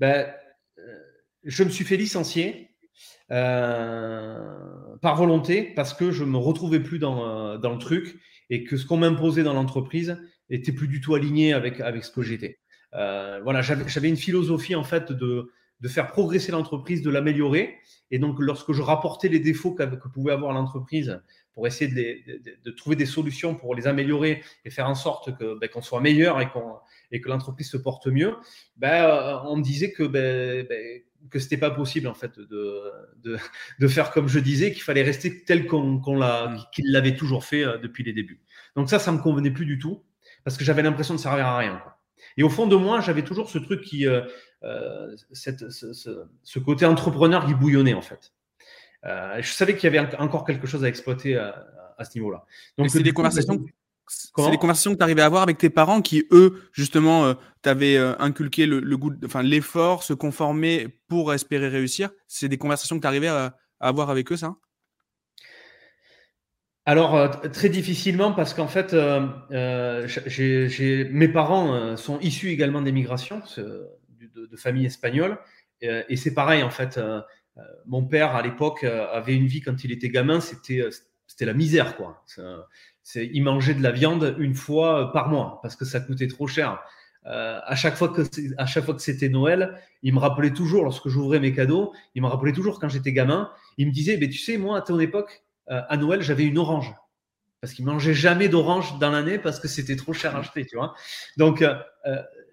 ben, 0.00 0.26
je 1.44 1.64
me 1.64 1.68
suis 1.68 1.84
fait 1.84 1.96
licencier 1.96 2.72
euh, 3.30 4.96
par 5.00 5.16
volonté 5.16 5.72
parce 5.74 5.94
que 5.94 6.10
je 6.10 6.24
me 6.24 6.36
retrouvais 6.36 6.80
plus 6.80 6.98
dans, 6.98 7.26
euh, 7.26 7.58
dans 7.58 7.72
le 7.72 7.78
truc 7.78 8.20
et 8.50 8.64
que 8.64 8.76
ce 8.76 8.84
qu'on 8.84 8.98
m'imposait 8.98 9.42
dans 9.42 9.54
l'entreprise 9.54 10.18
était 10.50 10.72
plus 10.72 10.88
du 10.88 11.00
tout 11.00 11.14
aligné 11.14 11.52
avec, 11.52 11.80
avec 11.80 12.04
ce 12.04 12.10
que 12.10 12.22
j'étais. 12.22 12.58
Euh, 12.94 13.40
voilà, 13.42 13.62
j'avais 13.62 14.08
une 14.08 14.16
philosophie 14.16 14.74
en 14.74 14.84
fait 14.84 15.12
de, 15.12 15.50
de 15.82 15.88
faire 15.88 16.06
progresser 16.06 16.52
l'entreprise, 16.52 17.02
de 17.02 17.10
l'améliorer. 17.10 17.78
Et 18.10 18.18
donc, 18.18 18.36
lorsque 18.38 18.72
je 18.72 18.80
rapportais 18.80 19.28
les 19.28 19.40
défauts 19.40 19.74
que, 19.74 19.82
que 19.82 20.08
pouvait 20.08 20.32
avoir 20.32 20.52
l'entreprise 20.52 21.20
pour 21.54 21.66
essayer 21.66 21.90
de, 21.90 22.40
de, 22.64 22.70
trouver 22.70 22.96
des 22.96 23.04
solutions 23.04 23.54
pour 23.54 23.74
les 23.74 23.86
améliorer 23.86 24.42
et 24.64 24.70
faire 24.70 24.88
en 24.88 24.94
sorte 24.94 25.36
que 25.36 25.58
ben, 25.58 25.68
qu'on 25.68 25.82
soit 25.82 26.00
meilleur 26.00 26.40
et, 26.40 26.48
qu'on 26.48 26.76
et 27.10 27.20
que 27.20 27.28
l'entreprise 27.28 27.68
se 27.68 27.76
porte 27.76 28.06
mieux, 28.06 28.36
ben, 28.76 29.42
on 29.44 29.56
me 29.56 29.62
disait 29.62 29.92
que 29.92 30.04
ben, 30.04 30.66
ben 30.66 31.02
que 31.30 31.38
c'était 31.38 31.58
pas 31.58 31.70
possible 31.70 32.08
en 32.08 32.14
fait 32.14 32.38
de, 32.38 32.82
de, 33.22 33.38
de, 33.78 33.88
faire 33.88 34.10
comme 34.10 34.28
je 34.28 34.38
disais, 34.38 34.72
qu'il 34.72 34.82
fallait 34.82 35.02
rester 35.02 35.44
tel 35.44 35.66
qu'on 35.66 36.16
l'a, 36.16 36.48
mm. 36.48 36.64
qu'il 36.72 36.90
l'avait 36.90 37.14
toujours 37.14 37.44
fait 37.44 37.64
euh, 37.64 37.78
depuis 37.78 38.02
les 38.02 38.12
débuts. 38.12 38.40
Donc 38.76 38.88
ça, 38.88 38.98
ça 38.98 39.12
me 39.12 39.18
convenait 39.18 39.50
plus 39.50 39.66
du 39.66 39.78
tout 39.78 40.02
parce 40.44 40.56
que 40.56 40.64
j'avais 40.64 40.82
l'impression 40.82 41.14
de 41.14 41.20
servir 41.20 41.46
à 41.46 41.58
rien. 41.58 41.82
Et 42.36 42.42
au 42.42 42.48
fond 42.48 42.66
de 42.66 42.76
moi, 42.76 43.00
j'avais 43.00 43.22
toujours 43.22 43.50
ce 43.50 43.58
truc 43.58 43.82
qui, 43.82 44.06
euh, 44.06 44.22
euh 44.22 44.28
cette, 45.32 45.70
ce, 45.70 45.92
ce, 46.42 46.58
côté 46.58 46.86
entrepreneur 46.86 47.46
qui 47.46 47.54
bouillonnait 47.54 47.94
en 47.94 48.02
fait. 48.02 48.32
Euh, 49.04 49.38
je 49.40 49.52
savais 49.52 49.76
qu'il 49.76 49.92
y 49.92 49.98
avait 49.98 50.16
encore 50.16 50.44
quelque 50.44 50.66
chose 50.66 50.84
à 50.84 50.88
exploiter 50.88 51.36
à, 51.36 51.66
à 51.98 52.04
ce 52.04 52.16
niveau-là. 52.16 52.44
Donc 52.78 52.90
c'est 52.90 53.02
des 53.02 53.12
conversations. 53.12 53.64
C'est 54.08 54.50
les 54.50 54.58
conversations 54.58 54.92
que 54.92 54.98
tu 54.98 55.02
arrivais 55.02 55.22
à 55.22 55.26
avoir 55.26 55.42
avec 55.42 55.58
tes 55.58 55.70
parents 55.70 56.02
qui, 56.02 56.26
eux, 56.32 56.68
justement, 56.72 57.24
euh, 57.24 57.34
t'avaient 57.62 57.96
euh, 57.96 58.14
inculqué 58.18 58.66
le, 58.66 58.96
goût, 58.96 59.12
enfin, 59.24 59.42
l'effort, 59.42 60.02
se 60.02 60.12
conformer 60.12 60.88
pour 61.08 61.32
espérer 61.32 61.68
réussir? 61.68 62.10
C'est 62.26 62.48
des 62.48 62.58
conversations 62.58 62.96
que 62.96 63.02
tu 63.02 63.06
arrivais 63.06 63.28
à, 63.28 63.56
avoir 63.80 64.10
avec 64.10 64.30
eux, 64.30 64.36
ça? 64.36 64.56
Alors, 66.84 67.14
euh, 67.14 67.28
très 67.28 67.68
difficilement, 67.68 68.32
parce 68.32 68.52
qu'en 68.54 68.68
fait, 68.68 68.92
mes 69.50 71.28
parents 71.28 71.96
sont 71.96 72.18
issus 72.20 72.50
également 72.50 72.82
d'émigration, 72.82 73.40
de, 74.34 74.46
de, 74.46 74.56
famille 74.56 74.86
espagnole. 74.86 75.38
Et, 75.80 76.16
c'est 76.16 76.34
pareil, 76.34 76.62
en 76.62 76.70
fait. 76.70 77.00
mon 77.86 78.04
père, 78.04 78.36
à 78.36 78.42
l'époque, 78.42 78.84
avait 78.84 79.34
une 79.34 79.46
vie 79.46 79.60
quand 79.60 79.84
il 79.84 79.92
était 79.92 80.08
gamin, 80.08 80.40
c'était 80.40 80.90
la 81.40 81.54
misère, 81.54 81.96
quoi 81.96 82.24
c'est 83.02 83.28
il 83.32 83.42
mangeait 83.42 83.74
de 83.74 83.82
la 83.82 83.90
viande 83.90 84.36
une 84.38 84.54
fois 84.54 85.12
par 85.12 85.28
mois 85.28 85.58
parce 85.62 85.76
que 85.76 85.84
ça 85.84 86.00
coûtait 86.00 86.28
trop 86.28 86.46
cher. 86.46 86.80
Euh, 87.26 87.60
à 87.64 87.76
chaque 87.76 87.94
fois 87.94 88.08
que 88.08 88.22
à 88.58 88.66
chaque 88.66 88.84
fois 88.84 88.94
que 88.94 89.02
c'était 89.02 89.28
Noël, 89.28 89.78
il 90.02 90.12
me 90.12 90.18
rappelait 90.18 90.52
toujours 90.52 90.82
lorsque 90.84 91.08
j'ouvrais 91.08 91.38
mes 91.38 91.52
cadeaux, 91.52 91.92
il 92.14 92.22
me 92.22 92.26
rappelait 92.26 92.52
toujours 92.52 92.80
quand 92.80 92.88
j'étais 92.88 93.12
gamin, 93.12 93.50
il 93.76 93.86
me 93.86 93.92
disait, 93.92 94.16
mais 94.16 94.28
tu 94.28 94.38
sais, 94.38 94.56
moi 94.56 94.78
à 94.78 94.82
ton 94.82 94.98
époque, 94.98 95.44
euh, 95.70 95.80
à 95.88 95.96
Noël, 95.96 96.22
j'avais 96.22 96.44
une 96.44 96.58
orange 96.58 96.92
parce 97.60 97.74
qu'il 97.74 97.84
mangeait 97.84 98.14
jamais 98.14 98.48
d'orange 98.48 98.98
dans 98.98 99.10
l'année 99.10 99.38
parce 99.38 99.60
que 99.60 99.68
c'était 99.68 99.94
trop 99.94 100.12
cher 100.12 100.34
à 100.34 100.40
acheter, 100.40 100.66
tu 100.66 100.76
vois. 100.76 100.94
Donc 101.36 101.62
euh, 101.62 101.76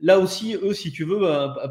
là 0.01 0.19
aussi, 0.19 0.55
eux, 0.55 0.73
si 0.73 0.91
tu 0.91 1.03
veux, 1.03 1.19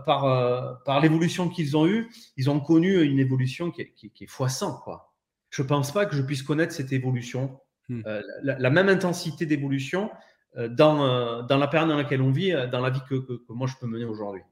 par 0.07 0.83
par 0.85 1.01
l'évolution 1.01 1.49
qu'ils 1.49 1.77
ont 1.77 1.87
eue, 1.87 2.09
ils 2.37 2.51
ont 2.51 2.61
connu 2.61 3.03
une 3.03 3.19
évolution 3.19 3.71
qui 3.71 3.83
est, 3.83 3.93
qui, 3.95 4.11
qui 4.11 4.25
est 4.25 4.27
x100 4.27 4.83
quoi. 4.83 5.13
Je 5.51 5.63
pense 5.63 5.93
pas 5.93 6.07
que 6.07 6.15
je 6.15 6.23
puisse 6.23 6.43
connaître 6.43 6.75
cette 6.75 6.93
évolution 6.93 7.59
Hmm. 7.89 8.03
Euh, 8.07 8.23
la, 8.43 8.69
même 8.69 8.91
intensité 8.91 9.47
d'évolution 9.47 10.11
euh, 10.59 10.69
dans, 10.69 11.07
euh, 11.07 11.43
dans 11.43 11.57
la 11.57 11.69
période 11.69 11.89
dans 11.89 11.97
laquelle 11.97 12.21
on 12.21 12.31
vit, 12.31 12.53
dans 12.71 12.81
la 12.81 12.91
vie 12.91 13.01
que, 13.09 13.15
que, 13.15 13.41
moi 13.49 13.67
je 13.67 13.75
peux 13.81 13.87
mener 13.87 14.05
aujourd'hui. 14.05 14.43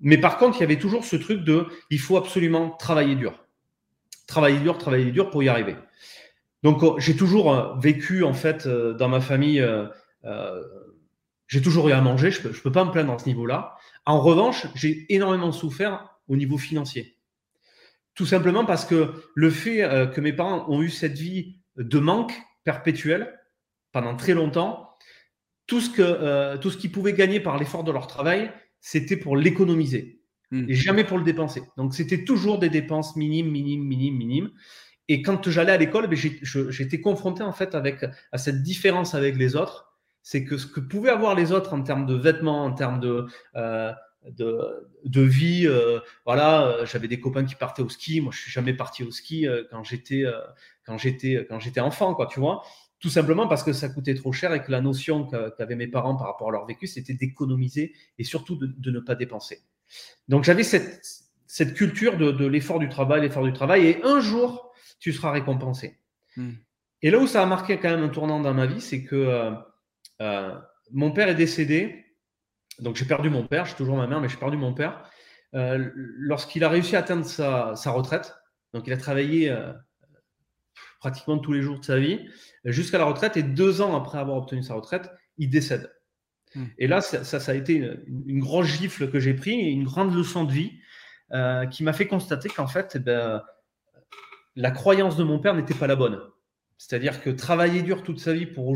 mais 0.00 0.18
par 0.18 0.38
contre, 0.38 0.58
il 0.58 0.60
y 0.60 0.64
avait 0.64 0.78
toujours 0.78 1.04
ce 1.04 1.16
truc 1.16 1.42
de 1.42 1.66
il 1.90 1.98
faut 1.98 2.16
absolument 2.16 2.70
travailler 2.70 3.16
dur. 3.16 3.44
Travailler 4.28 4.60
dur, 4.60 4.78
travailler 4.78 5.10
dur 5.10 5.30
pour 5.30 5.42
y 5.42 5.48
arriver. 5.48 5.76
Donc 6.62 7.00
j'ai 7.00 7.16
toujours 7.16 7.76
vécu 7.78 8.22
en 8.22 8.34
fait 8.34 8.68
dans 8.68 9.08
ma 9.08 9.20
famille, 9.20 9.64
j'ai 11.48 11.60
toujours 11.60 11.88
eu 11.88 11.92
à 11.92 12.00
manger, 12.00 12.30
je 12.30 12.38
ne 12.38 12.42
peux, 12.44 12.60
peux, 12.60 12.72
pas 12.72 12.84
me 12.84 12.92
plaindre 12.92 13.12
à 13.12 13.18
ce 13.18 13.26
niveau-là. 13.26 13.76
En 14.06 14.20
revanche, 14.20 14.66
j'ai 14.74 15.12
énormément 15.12 15.50
souffert 15.50 16.08
au 16.28 16.36
niveau 16.36 16.58
financier. 16.58 17.16
Tout 18.14 18.26
simplement 18.26 18.64
parce 18.64 18.84
que 18.84 19.12
le 19.34 19.50
fait 19.50 20.10
que 20.14 20.20
mes 20.20 20.32
parents 20.32 20.64
ont 20.68 20.82
eu 20.82 20.90
cette 20.90 21.16
vie 21.16 21.58
de 21.76 21.98
manque 21.98 22.34
perpétuel 22.64 23.38
pendant 23.92 24.16
très 24.16 24.34
longtemps. 24.34 24.96
Tout 25.66 25.80
ce, 25.80 25.90
que, 25.90 26.02
euh, 26.02 26.56
tout 26.56 26.70
ce 26.70 26.76
qu'ils 26.76 26.92
pouvaient 26.92 27.12
gagner 27.12 27.40
par 27.40 27.58
l'effort 27.58 27.84
de 27.84 27.92
leur 27.92 28.06
travail, 28.06 28.50
c'était 28.80 29.16
pour 29.16 29.36
l'économiser 29.36 30.22
hmm. 30.50 30.64
et 30.68 30.74
jamais 30.74 31.04
pour 31.04 31.18
le 31.18 31.24
dépenser. 31.24 31.62
Donc 31.76 31.94
c'était 31.94 32.24
toujours 32.24 32.58
des 32.58 32.70
dépenses 32.70 33.16
minimes, 33.16 33.50
minimes, 33.50 33.84
minimes, 33.84 34.16
minimes. 34.16 34.50
Et 35.08 35.22
quand 35.22 35.48
j'allais 35.48 35.72
à 35.72 35.76
l'école, 35.76 36.06
ben, 36.06 36.18
j'étais 36.42 37.00
confronté 37.00 37.42
en 37.42 37.52
fait 37.52 37.74
avec, 37.74 38.04
à 38.32 38.38
cette 38.38 38.62
différence 38.62 39.14
avec 39.14 39.36
les 39.36 39.56
autres. 39.56 39.87
C'est 40.28 40.44
que 40.44 40.58
ce 40.58 40.66
que 40.66 40.78
pouvaient 40.78 41.08
avoir 41.08 41.34
les 41.34 41.52
autres 41.52 41.72
en 41.72 41.82
termes 41.82 42.04
de 42.04 42.14
vêtements, 42.14 42.66
en 42.66 42.72
termes 42.74 43.00
de, 43.00 43.24
euh, 43.56 43.94
de, 44.30 44.60
de, 45.06 45.22
vie. 45.22 45.66
Euh, 45.66 46.00
voilà, 46.26 46.84
j'avais 46.84 47.08
des 47.08 47.18
copains 47.18 47.46
qui 47.46 47.54
partaient 47.54 47.80
au 47.80 47.88
ski. 47.88 48.20
Moi, 48.20 48.30
je 48.30 48.42
suis 48.42 48.50
jamais 48.50 48.74
parti 48.74 49.02
au 49.02 49.10
ski 49.10 49.46
quand 49.70 49.82
j'étais 49.84 50.24
quand 50.84 50.98
j'étais 50.98 51.46
quand 51.48 51.58
j'étais 51.58 51.80
enfant, 51.80 52.14
quoi, 52.14 52.26
tu 52.26 52.40
vois. 52.40 52.62
Tout 53.00 53.08
simplement 53.08 53.48
parce 53.48 53.62
que 53.62 53.72
ça 53.72 53.88
coûtait 53.88 54.12
trop 54.12 54.30
cher 54.32 54.52
et 54.52 54.62
que 54.62 54.70
la 54.70 54.82
notion 54.82 55.26
qu'avaient 55.56 55.76
mes 55.76 55.86
parents 55.88 56.14
par 56.14 56.26
rapport 56.26 56.50
à 56.50 56.52
leur 56.52 56.66
vécu, 56.66 56.86
c'était 56.86 57.14
d'économiser 57.14 57.94
et 58.18 58.24
surtout 58.24 58.56
de, 58.56 58.90
ne 58.90 59.00
pas 59.00 59.14
dépenser. 59.14 59.62
Donc 60.28 60.44
j'avais 60.44 60.62
cette, 60.62 61.00
cette 61.46 61.72
culture 61.72 62.18
de, 62.18 62.44
l'effort 62.44 62.80
du 62.80 62.90
travail, 62.90 63.22
l'effort 63.22 63.44
du 63.44 63.54
travail, 63.54 63.86
et 63.86 64.02
un 64.04 64.20
jour, 64.20 64.74
tu 65.00 65.14
seras 65.14 65.30
récompensé. 65.30 65.96
Hmm. 66.36 66.50
Et 67.00 67.10
là 67.10 67.18
où 67.18 67.26
ça 67.26 67.42
a 67.42 67.46
marqué 67.46 67.78
quand 67.78 67.88
même 67.88 68.02
un 68.02 68.10
tournant 68.10 68.40
dans 68.40 68.52
ma 68.52 68.66
vie, 68.66 68.82
c'est 68.82 69.04
que 69.04 69.54
euh, 70.20 70.24
euh, 70.24 70.58
mon 70.92 71.10
père 71.10 71.28
est 71.28 71.34
décédé. 71.34 72.04
Donc 72.80 72.96
j'ai 72.96 73.04
perdu 73.04 73.28
mon 73.30 73.46
père, 73.46 73.66
j'ai 73.66 73.74
toujours 73.74 73.96
ma 73.96 74.06
mère, 74.06 74.20
mais 74.20 74.28
j'ai 74.28 74.36
perdu 74.36 74.56
mon 74.56 74.72
père. 74.72 75.08
Euh, 75.54 75.90
lorsqu'il 75.94 76.62
a 76.64 76.68
réussi 76.68 76.96
à 76.96 77.00
atteindre 77.00 77.24
sa, 77.24 77.74
sa, 77.74 77.90
retraite, 77.90 78.36
donc 78.72 78.86
il 78.86 78.92
a 78.92 78.96
travaillé 78.96 79.54
pratiquement 81.00 81.38
tous 81.38 81.52
les 81.52 81.62
jours 81.62 81.80
de 81.80 81.84
sa 81.84 81.98
vie, 81.98 82.28
jusqu'à 82.64 82.98
la 82.98 83.04
retraite. 83.04 83.36
Et 83.36 83.42
deux 83.42 83.80
ans 83.80 83.96
après 83.96 84.18
avoir 84.18 84.36
obtenu 84.36 84.62
sa 84.62 84.74
retraite, 84.74 85.10
il 85.38 85.50
décède. 85.50 85.92
Hmm. 86.54 86.66
Et 86.78 86.86
là, 86.86 87.00
ça, 87.00 87.24
ça, 87.24 87.52
a 87.52 87.54
été 87.54 87.74
une, 87.74 88.24
une 88.26 88.40
grosse 88.40 88.66
gifle 88.66 89.10
que 89.10 89.20
j'ai 89.20 89.34
pris 89.34 89.60
et 89.60 89.70
une 89.70 89.84
grande 89.84 90.14
leçon 90.14 90.44
de 90.44 90.52
vie 90.52 90.78
euh, 91.32 91.66
qui 91.66 91.84
m'a 91.84 91.92
fait 91.92 92.06
constater 92.06 92.48
qu'en 92.48 92.66
fait, 92.66 92.92
eh 92.94 93.00
ben, 93.00 93.42
la 94.56 94.70
croyance 94.70 95.16
de 95.18 95.24
mon 95.24 95.38
père 95.38 95.54
n'était 95.54 95.74
pas 95.74 95.86
la 95.86 95.94
bonne. 95.94 96.18
C'est-à-dire 96.78 97.20
que 97.22 97.30
travailler 97.30 97.82
dur 97.82 98.02
toute 98.02 98.20
sa 98.20 98.32
vie 98.32 98.46
pour, 98.46 98.72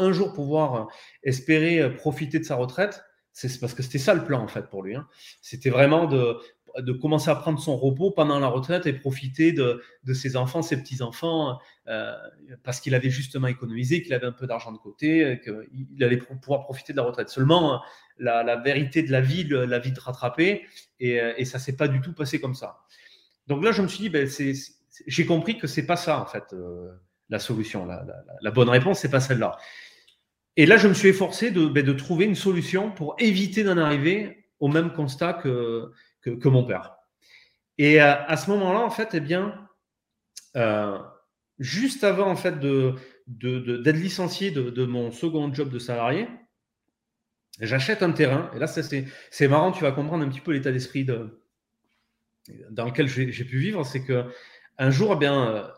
un 0.00 0.12
jour 0.12 0.32
pouvoir 0.32 0.88
espérer 1.22 1.94
profiter 1.94 2.38
de 2.38 2.44
sa 2.44 2.56
retraite, 2.56 3.02
c'est 3.32 3.60
parce 3.60 3.74
que 3.74 3.82
c'était 3.82 3.98
ça 3.98 4.14
le 4.14 4.24
plan 4.24 4.42
en 4.42 4.48
fait 4.48 4.68
pour 4.68 4.82
lui. 4.82 4.96
Hein. 4.96 5.06
C'était 5.40 5.70
vraiment 5.70 6.06
de, 6.06 6.38
commencer 7.00 7.30
à 7.30 7.36
prendre 7.36 7.60
son 7.60 7.76
repos 7.76 8.10
pendant 8.10 8.38
la 8.38 8.48
retraite 8.48 8.86
et 8.86 8.92
profiter 8.92 9.52
de, 9.52 9.80
ses 10.12 10.36
enfants, 10.36 10.62
ses 10.62 10.76
petits-enfants, 10.76 11.58
euh, 11.86 12.12
parce 12.64 12.80
qu'il 12.80 12.94
avait 12.94 13.10
justement 13.10 13.46
économisé, 13.46 14.02
qu'il 14.02 14.12
avait 14.12 14.26
un 14.26 14.32
peu 14.32 14.46
d'argent 14.46 14.72
de 14.72 14.78
côté, 14.78 15.40
qu'il 15.42 16.04
allait 16.04 16.18
pouvoir 16.18 16.64
profiter 16.64 16.92
de 16.92 16.98
la 16.98 17.04
retraite. 17.04 17.28
Seulement, 17.28 17.80
la, 18.18 18.56
vérité 18.56 19.02
de 19.02 19.12
la 19.12 19.20
vie, 19.20 19.44
la 19.44 19.78
vie 19.78 19.92
de 19.92 20.00
rattraper, 20.00 20.66
et, 21.00 21.20
et 21.36 21.44
ça 21.44 21.58
s'est 21.58 21.76
pas 21.76 21.88
du 21.88 22.00
tout 22.00 22.12
passé 22.12 22.40
comme 22.40 22.54
ça. 22.54 22.80
Donc 23.46 23.62
là, 23.62 23.72
je 23.72 23.82
me 23.82 23.88
suis 23.88 24.00
dit, 24.00 24.08
ben, 24.08 24.28
j'ai 25.06 25.26
compris 25.26 25.58
que 25.58 25.66
c'est 25.66 25.86
pas 25.86 25.96
ça 25.96 26.20
en 26.20 26.26
fait 26.26 26.52
euh, 26.52 26.90
la 27.28 27.38
solution. 27.38 27.86
La, 27.86 28.50
bonne 28.50 28.68
réponse, 28.68 29.00
c'est 29.00 29.10
pas 29.10 29.20
celle-là. 29.20 29.56
Et 30.56 30.66
là, 30.66 30.76
je 30.76 30.88
me 30.88 30.94
suis 30.94 31.08
efforcé 31.08 31.50
de, 31.50 31.66
ben, 31.66 31.84
de 31.84 31.92
trouver 31.92 32.24
une 32.24 32.34
solution 32.34 32.90
pour 32.90 33.16
éviter 33.18 33.62
d'en 33.64 33.76
arriver 33.76 34.48
au 34.58 34.68
même 34.68 34.92
constat 34.92 35.34
que, 35.34 35.92
que, 36.22 36.48
mon 36.48 36.64
père. 36.64 36.96
Et 37.78 38.00
à, 38.00 38.36
ce 38.36 38.50
moment-là, 38.50 38.80
en 38.80 38.90
fait, 38.90 39.10
eh 39.12 39.20
bien, 39.20 39.68
euh, 40.56 40.98
juste 41.58 42.04
avant 42.04 42.30
en 42.30 42.36
fait 42.36 42.58
de, 42.58 42.94
d'être 43.26 43.96
licencié 43.96 44.50
de, 44.50 44.70
de, 44.70 44.86
mon 44.86 45.10
second 45.10 45.52
job 45.52 45.70
de 45.70 45.78
salarié, 45.78 46.26
j'achète 47.60 48.02
un 48.02 48.12
terrain. 48.12 48.50
Et 48.54 48.58
là, 48.58 48.66
c'est 48.66 49.48
marrant, 49.48 49.72
tu 49.72 49.82
vas 49.82 49.92
comprendre 49.92 50.24
un 50.24 50.28
petit 50.28 50.40
peu 50.40 50.52
l'état 50.52 50.72
d'esprit 50.72 51.04
de, 51.04 51.42
dans 52.70 52.86
lequel 52.86 53.08
j'ai 53.08 53.44
pu 53.44 53.58
vivre. 53.58 53.84
C'est 53.84 54.04
que 54.04 54.24
un 54.78 54.90
jour, 54.90 55.12
eh 55.14 55.16
bien, 55.16 55.70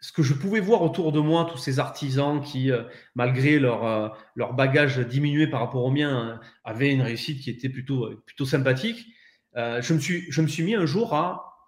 ce 0.00 0.12
que 0.12 0.22
je 0.22 0.32
pouvais 0.32 0.60
voir 0.60 0.82
autour 0.82 1.12
de 1.12 1.20
moi, 1.20 1.46
tous 1.50 1.58
ces 1.58 1.78
artisans 1.78 2.40
qui, 2.40 2.72
euh, 2.72 2.84
malgré 3.14 3.58
leur, 3.58 3.84
euh, 3.84 4.08
leur 4.34 4.54
bagage 4.54 4.98
diminué 4.98 5.46
par 5.46 5.60
rapport 5.60 5.84
au 5.84 5.90
mien, 5.90 6.30
euh, 6.30 6.44
avaient 6.64 6.90
une 6.90 7.02
réussite 7.02 7.40
qui 7.42 7.50
était 7.50 7.68
plutôt, 7.68 8.10
plutôt 8.24 8.46
sympathique, 8.46 9.06
je, 9.54 9.94
me 9.94 9.98
suis, 9.98 10.30
je 10.30 10.42
me 10.42 10.46
suis 10.46 10.62
mis 10.62 10.74
un 10.74 10.86
jour 10.86 11.14
à, 11.14 11.58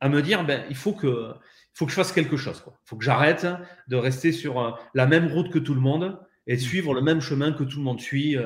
à 0.00 0.08
me 0.08 0.22
dire, 0.22 0.44
ben, 0.44 0.64
il 0.70 0.76
faut 0.76 0.92
que, 0.92 1.34
faut 1.74 1.86
que 1.86 1.90
je 1.90 1.96
fasse 1.96 2.12
quelque 2.12 2.36
chose. 2.36 2.62
Il 2.66 2.72
faut 2.84 2.96
que 2.96 3.04
j'arrête 3.04 3.46
de 3.88 3.96
rester 3.96 4.30
sur 4.30 4.78
la 4.94 5.06
même 5.06 5.26
route 5.26 5.50
que 5.50 5.58
tout 5.58 5.74
le 5.74 5.80
monde 5.80 6.18
et 6.46 6.56
de 6.56 6.60
mm. 6.60 6.64
suivre 6.64 6.94
le 6.94 7.02
même 7.02 7.20
chemin 7.20 7.52
que 7.52 7.64
tout 7.64 7.78
le 7.78 7.84
monde 7.84 8.00
suit. 8.00 8.36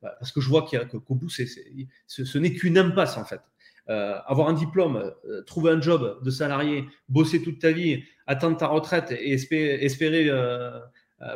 parce 0.00 0.32
que 0.32 0.40
je 0.40 0.48
vois 0.48 0.66
qu'au 0.66 1.14
bout, 1.14 1.30
c'est, 1.30 1.46
ce, 1.46 2.24
ce 2.24 2.38
n'est 2.38 2.52
qu'une 2.54 2.76
impasse 2.76 3.16
en 3.16 3.24
fait. 3.24 3.40
Euh, 3.88 4.16
avoir 4.26 4.48
un 4.48 4.52
diplôme, 4.52 5.12
euh, 5.24 5.42
trouver 5.42 5.72
un 5.72 5.80
job 5.80 6.20
de 6.22 6.30
salarié, 6.30 6.84
bosser 7.08 7.42
toute 7.42 7.58
ta 7.58 7.72
vie, 7.72 8.04
attendre 8.28 8.56
ta 8.56 8.68
retraite 8.68 9.10
et 9.10 9.32
espérer, 9.32 10.28
euh, 10.28 10.78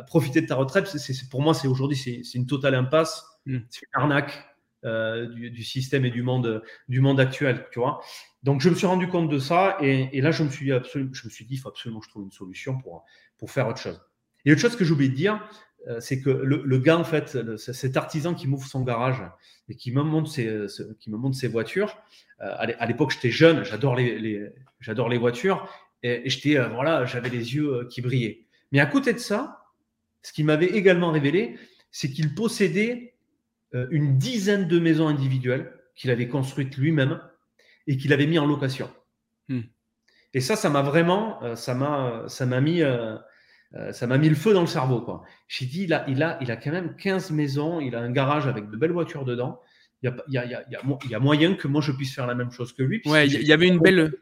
profiter 0.07 0.39
de 0.39 0.47
ta 0.47 0.55
retraite, 0.55 0.87
c'est, 0.87 1.29
pour 1.29 1.41
moi, 1.41 1.53
c'est 1.53 1.67
aujourd'hui, 1.67 1.97
c'est, 1.97 2.37
une 2.37 2.45
totale 2.45 2.75
impasse, 2.75 3.21
mm. 3.47 3.57
c'est 3.69 3.81
une 3.81 4.01
arnaque 4.01 4.45
du, 5.33 5.63
système 5.63 6.05
et 6.05 6.09
du 6.09 6.23
monde, 6.23 6.63
du 6.87 7.01
monde 7.01 7.19
actuel, 7.19 7.65
tu 7.73 7.79
vois. 7.79 7.99
Donc, 8.43 8.61
je 8.61 8.69
me 8.69 8.75
suis 8.75 8.87
rendu 8.87 9.09
compte 9.09 9.29
de 9.29 9.39
ça 9.39 9.77
et, 9.81 10.21
là, 10.21 10.31
je 10.31 10.43
me 10.43 10.49
suis, 10.49 10.71
absolument, 10.71 11.11
je 11.13 11.27
me 11.27 11.29
suis 11.29 11.43
dit, 11.43 11.55
il 11.55 11.57
faut 11.57 11.67
absolument 11.67 11.99
que 11.99 12.05
je 12.05 12.11
trouve 12.11 12.23
une 12.23 12.31
solution 12.31 12.77
pour, 12.77 13.03
pour 13.37 13.51
faire 13.51 13.67
autre 13.67 13.79
chose. 13.79 14.01
Et 14.45 14.53
autre 14.53 14.61
chose 14.61 14.77
que 14.77 14.85
j'ai 14.85 14.93
oublié 14.93 15.09
de 15.09 15.15
dire, 15.15 15.45
c'est 15.99 16.21
que 16.21 16.29
le, 16.29 16.77
gars, 16.79 16.97
en 16.97 17.03
fait, 17.03 17.37
cet 17.57 17.97
artisan 17.97 18.33
qui 18.33 18.47
m'ouvre 18.47 18.67
son 18.67 18.81
garage 18.81 19.21
et 19.69 19.75
qui 19.75 19.91
me 19.91 20.03
montre 20.03 20.29
ses, 20.29 20.65
qui 20.99 21.09
me 21.09 21.17
montre 21.17 21.37
ses 21.37 21.47
voitures, 21.47 21.97
euh, 22.41 22.55
à 22.57 22.85
l'époque, 22.85 23.11
j'étais 23.11 23.31
jeune, 23.31 23.63
j'adore 23.63 23.95
les, 23.95 24.49
j'adore 24.79 25.09
les 25.09 25.17
voitures, 25.17 25.67
et, 26.03 26.29
j'étais, 26.29 26.57
euh, 26.57 26.67
voilà, 26.67 27.05
j'avais 27.05 27.29
les 27.29 27.55
yeux 27.55 27.87
qui 27.89 28.01
brillaient. 28.01 28.45
Mais 28.71 28.79
à 28.79 28.85
côté 28.85 29.13
de 29.13 29.17
ça, 29.17 29.65
ce 30.21 30.33
qui 30.33 30.43
m'avait 30.43 30.67
également 30.67 31.11
révélé, 31.11 31.57
c'est 31.91 32.11
qu'il 32.11 32.35
possédait 32.35 33.13
une 33.91 34.17
dizaine 34.17 34.67
de 34.67 34.79
maisons 34.79 35.07
individuelles 35.07 35.73
qu'il 35.95 36.09
avait 36.09 36.27
construites 36.27 36.77
lui-même 36.77 37.19
et 37.85 37.97
qu'il 37.97 38.13
avait 38.13 38.25
mis 38.25 38.39
en 38.39 38.45
location. 38.45 38.89
Hmm. 39.49 39.61
Et 40.33 40.41
ça, 40.41 40.55
ça 40.55 40.69
m'a 40.69 40.81
vraiment, 40.81 41.55
ça 41.55 41.73
m'a, 41.75 42.25
ça 42.27 42.45
m'a 42.45 42.61
mis, 42.61 42.81
euh, 43.75 43.91
ça 43.91 44.07
m'a 44.07 44.17
mis 44.17 44.29
le 44.29 44.35
feu 44.35 44.53
dans 44.53 44.61
le 44.61 44.67
cerveau. 44.67 45.01
Quoi. 45.01 45.23
J'ai 45.47 45.65
dit, 45.65 45.83
il 45.83 45.93
a, 45.93 46.05
il, 46.07 46.23
a, 46.23 46.37
il 46.41 46.51
a 46.51 46.55
quand 46.55 46.71
même 46.71 46.95
15 46.95 47.31
maisons, 47.31 47.79
il 47.79 47.95
a 47.95 47.99
un 47.99 48.11
garage 48.11 48.47
avec 48.47 48.69
de 48.69 48.77
belles 48.77 48.91
voitures 48.91 49.25
dedans. 49.25 49.59
Il 50.03 50.09
y 50.09 50.09
a, 50.09 50.15
il 50.27 50.51
y 50.51 50.55
a, 50.55 50.63
il 51.03 51.11
y 51.11 51.15
a, 51.15 51.19
moyen 51.19 51.55
que 51.55 51.67
moi 51.67 51.81
je 51.81 51.91
puisse 51.91 52.13
faire 52.13 52.27
la 52.27 52.35
même 52.35 52.51
chose 52.51 52.71
que 52.71 52.83
lui. 52.83 53.01
Ouais, 53.05 53.27
il 53.27 53.47
y 53.47 53.53
avait 53.53 53.67
une 53.67 53.79
belle. 53.79 54.13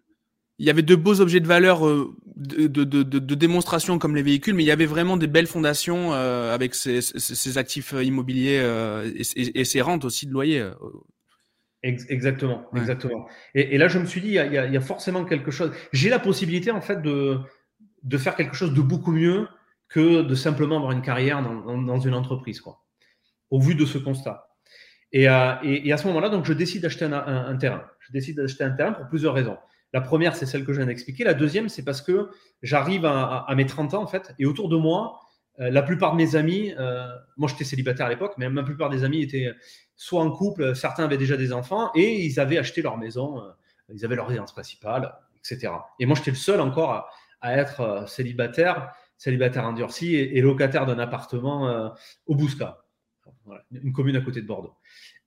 Il 0.58 0.66
y 0.66 0.70
avait 0.70 0.84
de 0.84 0.96
beaux 0.96 1.20
objets 1.20 1.42
de 1.42 1.48
valeur 1.48 1.86
euh, 1.86 2.16
de, 2.38 2.68
de, 2.68 2.86
de, 2.86 3.04
de, 3.04 3.36
démonstration 3.36 4.00
comme 4.00 4.16
les 4.16 4.24
véhicules, 4.24 4.54
mais 4.54 4.64
il 4.64 4.68
y 4.68 4.72
avait 4.72 4.86
vraiment 4.86 5.18
des 5.18 5.28
belles 5.28 5.48
fondations 5.48 6.14
euh, 6.14 6.54
avec 6.54 6.74
ses, 6.74 7.58
actifs 7.58 7.94
immobiliers 8.02 8.64
et, 9.18 9.60
et, 9.60 9.66
ses 9.66 9.82
rentes 9.82 10.06
aussi 10.06 10.26
de 10.26 10.32
loyer. 10.32 10.66
Exactement, 11.84 12.70
exactement. 12.74 13.28
Et, 13.54 13.76
et, 13.76 13.78
là, 13.78 13.90
je 13.90 14.00
me 14.00 14.06
suis 14.06 14.22
dit, 14.22 14.30
il 14.30 14.34
y, 14.34 14.40
a, 14.40 14.66
il 14.66 14.74
y 14.74 14.78
a 14.78 14.82
forcément 14.82 15.26
quelque 15.26 15.52
chose. 15.52 15.72
J'ai 15.92 16.10
la 16.10 16.20
possibilité 16.20 16.72
en 16.72 16.82
fait 16.82 17.02
de, 17.02 17.38
de 18.06 18.18
faire 18.18 18.36
quelque 18.36 18.56
chose 18.56 18.74
de 18.74 18.82
beaucoup 18.82 19.12
mieux 19.12 19.48
que 19.90 20.22
de 20.22 20.36
simplement 20.36 20.78
avoir 20.78 20.92
une 20.92 21.02
carrière 21.02 21.42
dans, 21.42 22.00
une 22.00 22.14
entreprise, 22.14 22.62
quoi, 22.62 22.84
au 23.50 23.60
vu 23.60 23.76
de 23.76 23.86
ce 23.86 23.98
constat. 23.98 24.48
Et, 25.12 25.28
euh, 25.28 25.54
à 25.92 25.98
ce 25.98 26.08
moment-là, 26.08 26.30
donc, 26.30 26.46
je 26.46 26.54
décide 26.54 26.82
d'acheter 26.82 27.06
un, 27.06 27.58
terrain. 27.58 27.84
Je 28.00 28.12
décide 28.12 28.38
d'acheter 28.38 28.64
un 28.64 28.72
terrain 28.72 28.94
pour 28.94 29.08
plusieurs 29.08 29.34
raisons. 29.34 29.58
La 29.94 30.02
première, 30.02 30.36
c'est 30.36 30.46
celle 30.46 30.66
que 30.66 30.74
je 30.74 30.78
viens 30.78 30.88
d'expliquer. 30.88 31.24
La 31.24 31.34
deuxième, 31.34 31.70
c'est 31.70 31.84
parce 31.84 32.02
que 32.02 32.30
j'arrive 32.62 33.06
à, 33.06 33.48
mes 33.56 33.66
30 33.66 33.94
ans, 33.96 34.04
en 34.04 34.08
fait, 34.08 34.34
et 34.40 34.46
autour 34.46 34.70
de 34.70 34.76
moi, 34.76 35.20
euh, 35.60 35.70
la 35.72 35.82
plupart 35.82 36.12
de 36.12 36.18
mes 36.18 36.36
amis, 36.36 36.74
euh, 36.78 37.08
moi 37.38 37.48
j'étais 37.50 37.64
célibataire 37.64 38.08
à 38.08 38.10
l'époque, 38.10 38.34
mais 38.38 38.50
la 38.50 38.64
plupart 38.64 38.90
des 38.90 39.06
amis 39.06 39.22
étaient 39.22 39.54
soit 39.96 40.22
en 40.22 40.30
couple, 40.30 40.76
certains 40.76 41.06
avaient 41.06 41.18
déjà 41.18 41.38
des 41.38 41.54
enfants, 41.54 41.92
et 41.96 42.26
ils 42.26 42.42
avaient 42.42 42.58
acheté 42.58 42.82
leur 42.82 42.98
maison, 42.98 43.42
ils 43.88 44.04
avaient 44.04 44.18
leur 44.18 44.28
résidence 44.28 44.52
principale, 44.52 45.16
etc. 45.40 45.72
Et 46.02 46.06
moi, 46.06 46.18
j'étais 46.18 46.32
le 46.32 46.36
seul 46.36 46.60
encore 46.60 46.92
à, 46.92 47.08
à 47.46 47.58
être 47.58 47.82
euh, 47.82 48.06
célibataire, 48.08 48.92
célibataire 49.18 49.64
endurci 49.66 50.16
et, 50.16 50.42
locataire 50.42 50.88
d'un 50.88 50.98
appartement 50.98 51.70
euh, 51.70 51.90
au 52.26 52.36
Bousca, 52.36 52.84
une 53.72 53.94
commune 53.94 54.16
à 54.16 54.22
côté 54.22 54.42
de 54.42 54.48
Bordeaux. 54.48 54.74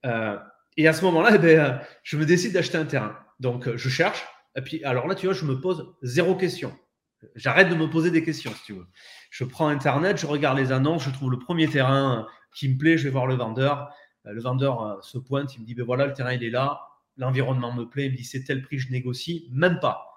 Euh, 0.05 0.37
et 0.77 0.89
à 0.89 0.93
ce 0.93 1.05
moment-là, 1.05 1.31
eh 1.37 1.39
ben, 1.39 1.81
je 2.03 2.17
me 2.17 2.27
décide 2.27 2.53
d'acheter 2.53 2.77
un 2.77 2.85
terrain. 2.85 3.17
Donc, 3.41 3.75
je 3.75 3.89
cherche. 3.89 4.27
Et 4.57 4.63
puis, 4.63 4.85
alors 4.85 5.07
là, 5.07 5.15
tu 5.15 5.27
vois, 5.27 5.35
je 5.35 5.45
me 5.45 5.61
pose 5.61 5.95
zéro 6.03 6.35
question. 6.35 6.77
J'arrête 7.37 7.69
de 7.69 7.75
me 7.75 7.89
poser 7.89 8.11
des 8.11 8.23
questions, 8.23 8.53
si 8.53 8.63
tu 8.65 8.73
veux. 8.75 8.87
Je 9.31 9.45
prends 9.45 9.69
Internet, 9.69 10.19
je 10.19 10.27
regarde 10.27 10.59
les 10.59 10.73
annonces, 10.73 11.05
je 11.05 11.11
trouve 11.11 11.31
le 11.31 11.39
premier 11.39 11.69
terrain 11.69 12.27
qui 12.55 12.69
me 12.69 12.79
plaît, 12.79 12.99
je 12.99 13.05
vais 13.05 13.11
voir 13.11 13.27
le 13.27 13.35
vendeur. 13.35 13.91
Le 14.25 14.41
vendeur 14.41 15.03
se 15.03 15.19
pointe, 15.19 15.55
il 15.55 15.63
me 15.63 15.67
dit, 15.67 15.75
ben 15.75 15.85
voilà, 15.85 16.07
le 16.07 16.13
terrain, 16.13 16.33
il 16.33 16.45
est 16.45 16.51
là, 16.51 16.81
l'environnement 17.17 17.73
me 17.73 17.85
plaît, 17.85 18.07
il 18.07 18.13
me 18.13 18.17
dit, 18.17 18.25
c'est 18.25 18.45
tel 18.45 18.63
prix, 18.63 18.79
je 18.79 18.91
négocie, 18.91 19.49
même 19.53 19.81
pas 19.81 20.08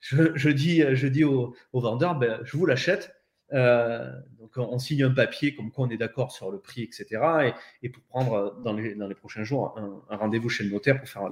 je, 0.00 0.48
dis, 0.48 0.82
je 0.92 1.06
dis 1.06 1.24
au, 1.24 1.54
vendeur, 1.72 2.16
ben, 2.16 2.40
je 2.44 2.56
vous 2.56 2.66
l'achète. 2.66 3.14
Euh, 3.54 4.12
donc 4.38 4.50
on 4.56 4.78
signe 4.78 5.04
un 5.04 5.10
papier 5.10 5.54
comme 5.54 5.70
quoi 5.70 5.86
on 5.86 5.90
est 5.90 5.96
d'accord 5.96 6.32
sur 6.32 6.50
le 6.50 6.58
prix, 6.58 6.82
etc. 6.82 7.52
Et, 7.82 7.88
pour 7.88 8.02
prendre 8.04 8.60
dans 8.62 8.74
les, 8.74 8.94
dans 8.94 9.08
les 9.08 9.14
prochains 9.14 9.44
jours 9.44 9.74
un, 10.10 10.16
rendez-vous 10.16 10.50
chez 10.50 10.64
le 10.64 10.70
notaire 10.70 10.98
pour 10.98 11.08
faire 11.08 11.28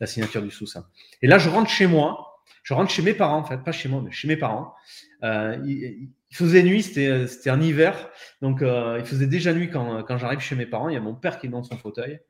la, 0.00 0.06
signature 0.06 0.42
du 0.42 0.50
sous-sein. 0.50 0.86
Et 1.22 1.26
là, 1.26 1.38
je 1.38 1.48
rentre 1.48 1.70
chez 1.70 1.86
moi, 1.86 2.42
je 2.62 2.74
rentre 2.74 2.90
chez 2.90 3.02
mes 3.02 3.14
parents, 3.14 3.38
en 3.38 3.44
fait, 3.44 3.58
pas 3.58 3.72
chez 3.72 3.88
moi, 3.88 4.02
mais 4.04 4.10
chez 4.10 4.26
mes 4.26 4.36
parents. 4.36 4.74
Euh, 5.22 5.56
il, 5.64 6.08
faisait 6.32 6.62
nuit, 6.62 6.82
c'était 6.82 7.50
un 7.50 7.60
hiver, 7.60 8.08
donc 8.40 8.62
euh, 8.62 8.98
il 9.00 9.04
faisait 9.04 9.26
déjà 9.26 9.52
nuit 9.52 9.68
quand, 9.68 10.04
quand 10.04 10.16
j'arrive 10.16 10.38
chez 10.38 10.54
mes 10.54 10.66
parents. 10.66 10.88
Il 10.88 10.94
y 10.94 10.96
a 10.96 11.00
mon 11.00 11.14
père 11.14 11.38
qui 11.38 11.46
est 11.46 11.50
dans 11.50 11.64
son 11.64 11.76
fauteuil. 11.76 12.20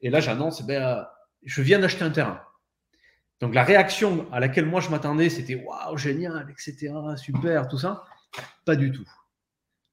Et 0.00 0.10
là, 0.10 0.20
j'annonce, 0.20 0.62
ben, 0.66 1.06
je 1.44 1.62
viens 1.62 1.78
d'acheter 1.78 2.04
un 2.04 2.10
terrain. 2.10 2.40
Donc 3.42 3.56
la 3.56 3.64
réaction 3.64 4.30
à 4.30 4.38
laquelle 4.38 4.66
moi 4.66 4.80
je 4.80 4.88
m'attendais, 4.88 5.28
c'était 5.28 5.56
waouh, 5.56 5.96
génial, 5.96 6.48
etc., 6.48 6.94
super, 7.16 7.66
tout 7.66 7.76
ça. 7.76 8.04
Pas 8.64 8.76
du 8.76 8.92
tout. 8.92 9.04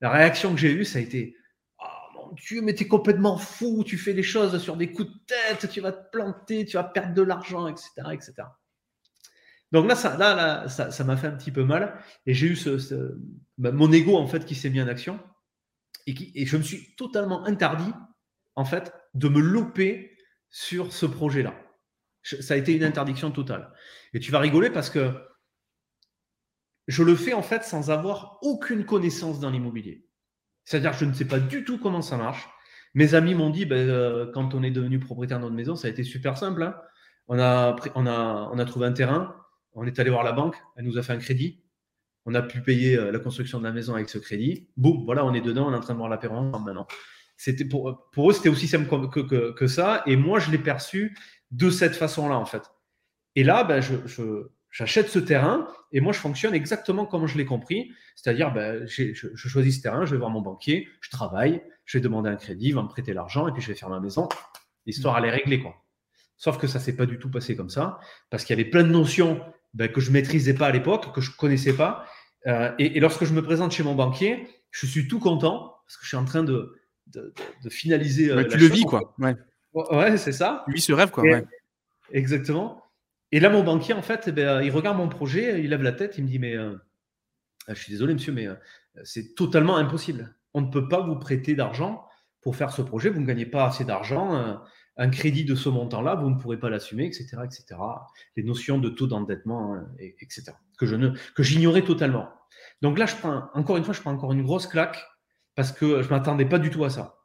La 0.02 0.12
réaction 0.12 0.54
que 0.54 0.60
j'ai 0.60 0.72
eue, 0.72 0.86
ça 0.86 1.00
a 1.00 1.02
été 1.02 1.36
oh 1.80 1.84
mon 2.14 2.32
Dieu, 2.34 2.62
mais 2.62 2.76
t'es 2.76 2.88
complètement 2.88 3.40
fou, 3.40 3.84
tu 3.84 3.98
fais 3.98 4.14
les 4.14 4.22
choses 4.22 4.62
sur 4.62 4.78
des 4.78 4.92
coups 4.92 5.10
de 5.10 5.20
tête, 5.26 5.68
tu 5.72 5.82
vas 5.82 5.92
te 5.92 6.12
planter, 6.12 6.64
tu 6.64 6.78
vas 6.78 6.84
perdre 6.84 7.16
de 7.16 7.24
l'argent, 7.24 7.68
etc., 7.68 7.90
etc. 8.12 8.34
Donc 9.72 9.88
là, 9.88 9.96
ça, 9.96 10.16
là, 10.16 10.68
ça, 10.68 11.04
m'a 11.04 11.18
fait 11.18 11.28
un 11.28 11.36
petit 11.36 11.52
peu 11.52 11.64
mal 11.64 12.00
et 12.28 12.36
j'ai 12.36 12.48
eu 12.50 12.58
bah, 13.58 13.72
mon 13.72 13.92
ego 13.92 14.16
en 14.16 14.28
fait 14.28 14.46
qui 14.46 14.54
s'est 14.54 14.70
mis 14.70 14.80
en 14.82 14.88
action 14.88 15.20
et, 16.06 16.14
et 16.36 16.46
je 16.46 16.56
me 16.56 16.62
suis 16.62 16.96
totalement 16.98 17.44
interdit 17.46 17.94
en 18.56 18.66
fait 18.66 18.94
de 19.16 19.28
me 19.28 19.40
louper 19.40 20.16
sur 20.52 20.94
ce 20.94 21.08
projet-là 21.08 21.56
ça 22.24 22.54
a 22.54 22.58
été 22.58 22.74
une 22.76 22.84
interdiction 22.84 23.32
totale. 23.32 23.72
Et 24.14 24.20
tu 24.20 24.32
vas 24.32 24.40
rigoler 24.40 24.70
parce 24.70 24.90
que 24.90 25.12
je 26.88 27.04
le 27.04 27.16
fais 27.16 27.34
en 27.34 27.44
fait 27.44 27.64
sans 27.64 27.92
avoir 27.92 28.40
aucune 28.42 28.86
connaissance 28.86 29.40
dans 29.40 29.50
l'immobilier. 29.50 30.06
C'est-à-dire 30.66 30.94
je 30.94 31.06
ne 31.06 31.14
sais 31.14 31.26
pas 31.26 31.40
du 31.40 31.64
tout 31.64 31.78
comment 31.78 32.02
ça 32.02 32.18
marche. 32.18 32.48
Mes 32.96 33.14
amis 33.14 33.36
m'ont 33.36 33.52
dit, 33.52 33.66
ben, 33.66 33.88
euh, 33.88 34.32
quand 34.34 34.56
on 34.56 34.64
est 34.64 34.72
devenu 34.72 35.00
propriétaire 35.00 35.38
de 35.38 35.44
notre 35.44 35.56
maison, 35.56 35.76
ça 35.76 35.88
a 35.88 35.92
été 35.92 36.04
super 36.04 36.38
simple. 36.38 36.64
Hein. 36.64 36.76
On, 37.28 37.38
a, 37.40 37.76
trouvé 38.66 38.88
un 38.88 38.92
terrain, 38.92 39.36
on 39.74 39.86
est 39.86 40.00
allé 40.00 40.10
voir 40.10 40.24
la 40.24 40.32
banque, 40.32 40.56
elle 40.76 40.86
nous 40.86 40.98
a 40.98 41.04
fait 41.04 41.14
un 41.14 41.20
crédit. 41.20 41.62
On 42.26 42.34
a 42.34 42.42
pu 42.42 42.62
payer 42.62 42.98
euh, 42.98 43.12
la 43.12 43.20
construction 43.20 43.60
de 43.60 43.64
la 43.64 43.72
maison 43.72 43.94
avec 43.94 44.10
ce 44.10 44.18
crédit. 44.18 44.68
Boum, 44.78 45.06
voilà, 45.06 45.24
on 45.26 45.34
est 45.34 45.42
dedans, 45.42 45.68
on 45.68 45.74
est 45.74 45.78
en 45.78 45.80
train 45.80 45.94
de 45.94 46.00
voir 46.00 46.10
l'apéro 46.10 46.42
maintenant. 46.42 46.88
pour, 47.70 48.30
eux, 48.30 48.34
c'était 48.34 48.50
aussi 48.50 48.68
simple 48.68 49.10
que, 49.10 49.68
ça. 49.68 50.02
Et 50.08 50.16
moi, 50.16 50.40
je 50.40 50.50
l'ai 50.50 50.58
perçu 50.58 51.16
de 51.52 51.70
cette 51.70 51.96
façon-là, 51.96 52.38
en 52.38 52.46
fait. 52.46 52.72
Et 53.36 53.44
là, 53.44 53.64
ben, 53.64 53.82
je, 53.82 53.96
j'achète 54.72 55.10
ce 55.10 55.20
terrain 55.20 55.68
et 55.92 56.02
moi, 56.02 56.14
je 56.14 56.20
fonctionne 56.20 56.54
exactement 56.54 57.06
comme 57.06 57.28
je 57.28 57.38
l'ai 57.38 57.46
compris. 57.46 57.92
C'est-à-dire, 58.16 58.54
ben, 58.54 58.86
je, 58.86 59.14
je, 59.14 59.48
choisis 59.48 59.78
ce 59.78 59.82
terrain, 59.82 60.06
je 60.06 60.12
vais 60.12 60.18
voir 60.18 60.30
mon 60.30 60.42
banquier, 60.42 60.88
je 61.02 61.10
travaille, 61.10 61.62
je 61.86 61.98
vais 61.98 62.02
demander 62.02 62.30
un 62.30 62.36
crédit, 62.36 62.68
il 62.68 62.76
va 62.76 62.84
me 62.84 62.88
prêter 62.88 63.14
l'argent 63.14 63.48
et 63.48 63.52
puis 63.52 63.62
je 63.62 63.68
vais 63.68 63.76
faire 63.76 63.90
ma 63.90 64.00
maison. 64.00 64.30
L'histoire, 64.86 65.18
elle 65.18 65.26
est 65.26 65.32
réglée, 65.32 65.60
quoi. 65.60 65.76
Sauf 66.38 66.58
que 66.58 66.68
ça 66.68 66.80
s'est 66.80 66.96
pas 66.96 67.06
du 67.06 67.20
tout 67.20 67.30
passé 67.30 67.56
comme 67.56 67.70
ça 67.70 68.00
parce 68.30 68.46
qu'il 68.46 68.58
y 68.58 68.62
avait 68.62 68.70
plein 68.70 68.84
de 68.84 68.90
notions 68.90 69.42
ben, 69.74 69.92
que 69.92 70.00
je 70.00 70.12
maîtrisais 70.12 70.54
pas 70.54 70.68
à 70.68 70.72
l'époque, 70.72 71.14
que 71.14 71.22
je 71.22 71.32
connaissais 71.36 71.74
pas. 71.74 72.06
Euh, 72.48 72.72
et, 72.80 72.98
et, 72.98 73.00
lorsque 73.02 73.26
je 73.26 73.34
me 73.34 73.42
présente 73.42 73.74
chez 73.74 73.84
mon 73.84 73.94
banquier, 73.94 74.48
je 74.72 74.86
suis 74.86 75.08
tout 75.08 75.20
content 75.20 75.76
parce 75.86 75.98
que 75.98 76.04
je 76.04 76.08
suis 76.08 76.18
en 76.18 76.24
train 76.24 76.44
de, 76.44 76.80
de, 77.08 77.34
de, 77.64 77.70
finaliser. 77.70 78.32
Euh, 78.32 78.48
tu 78.48 78.58
le 78.58 78.68
vis, 78.68 78.84
quoi. 78.84 79.14
Ouais, 79.20 79.36
ouais 79.74 80.18
c'est 80.18 80.32
ça. 80.32 80.64
Lui, 80.68 80.82
ce 80.82 80.94
rêve, 80.94 81.12
quoi. 81.12 81.24
ouais. 81.24 81.46
Exactement. 82.12 82.84
Et 83.32 83.40
là, 83.40 83.50
mon 83.50 83.64
banquier, 83.64 83.94
en 83.94 84.02
fait, 84.02 84.26
eh 84.28 84.32
ben, 84.32 84.62
il 84.62 84.72
regarde 84.72 84.98
mon 84.98 85.10
projet, 85.10 85.62
il 85.64 85.70
lève 85.70 85.84
la 85.84 85.92
tête, 85.92 86.18
il 86.18 86.24
me 86.24 86.30
dit 86.30 86.40
Mais 86.40 86.56
euh, 86.56 86.76
je 87.68 87.76
suis 87.76 87.92
désolé, 87.92 88.14
monsieur, 88.14 88.34
mais 88.34 88.48
euh, 88.48 88.56
c'est 89.04 89.36
totalement 89.36 89.78
impossible. 89.78 90.36
On 90.54 90.62
ne 90.62 90.72
peut 90.72 90.88
pas 90.88 91.02
vous 91.02 91.16
prêter 91.16 91.54
d'argent 91.54 92.06
pour 92.42 92.56
faire 92.56 92.72
ce 92.72 92.82
projet. 92.82 93.10
Vous 93.10 93.22
ne 93.22 93.26
gagnez 93.26 93.46
pas 93.46 93.66
assez 93.66 93.86
d'argent. 93.86 94.36
Euh, 94.36 94.56
un 94.98 95.10
crédit 95.10 95.46
de 95.46 95.56
ce 95.56 95.70
montant-là, 95.70 96.16
vous 96.16 96.30
ne 96.30 96.36
pourrez 96.36 96.60
pas 96.60 96.70
l'assumer, 96.70 97.06
etc., 97.06 97.38
etc. 97.46 97.80
Les 98.36 98.44
notions 98.44 98.80
de 98.80 98.90
taux 98.90 99.08
d'endettement, 99.08 99.76
hein, 99.76 99.88
etc. 100.00 100.52
Que 100.78 100.86
je 100.86 100.96
ne, 100.96 101.12
que 101.36 101.44
j'ignorais 101.44 101.84
totalement. 101.84 102.28
Donc 102.82 103.00
là, 103.00 103.06
je 103.06 103.16
prends 103.16 103.50
encore 103.54 103.78
une 103.78 103.86
fois, 103.86 103.94
je 103.94 104.02
prends 104.02 104.12
encore 104.12 104.34
une 104.34 104.44
grosse 104.44 104.68
claque 104.68 105.02
parce 105.56 105.72
que 105.72 106.02
je 106.02 106.10
m'attendais 106.10 106.46
pas 106.46 106.60
du 106.60 106.70
tout 106.70 106.84
à 106.84 106.90
ça. 106.90 107.19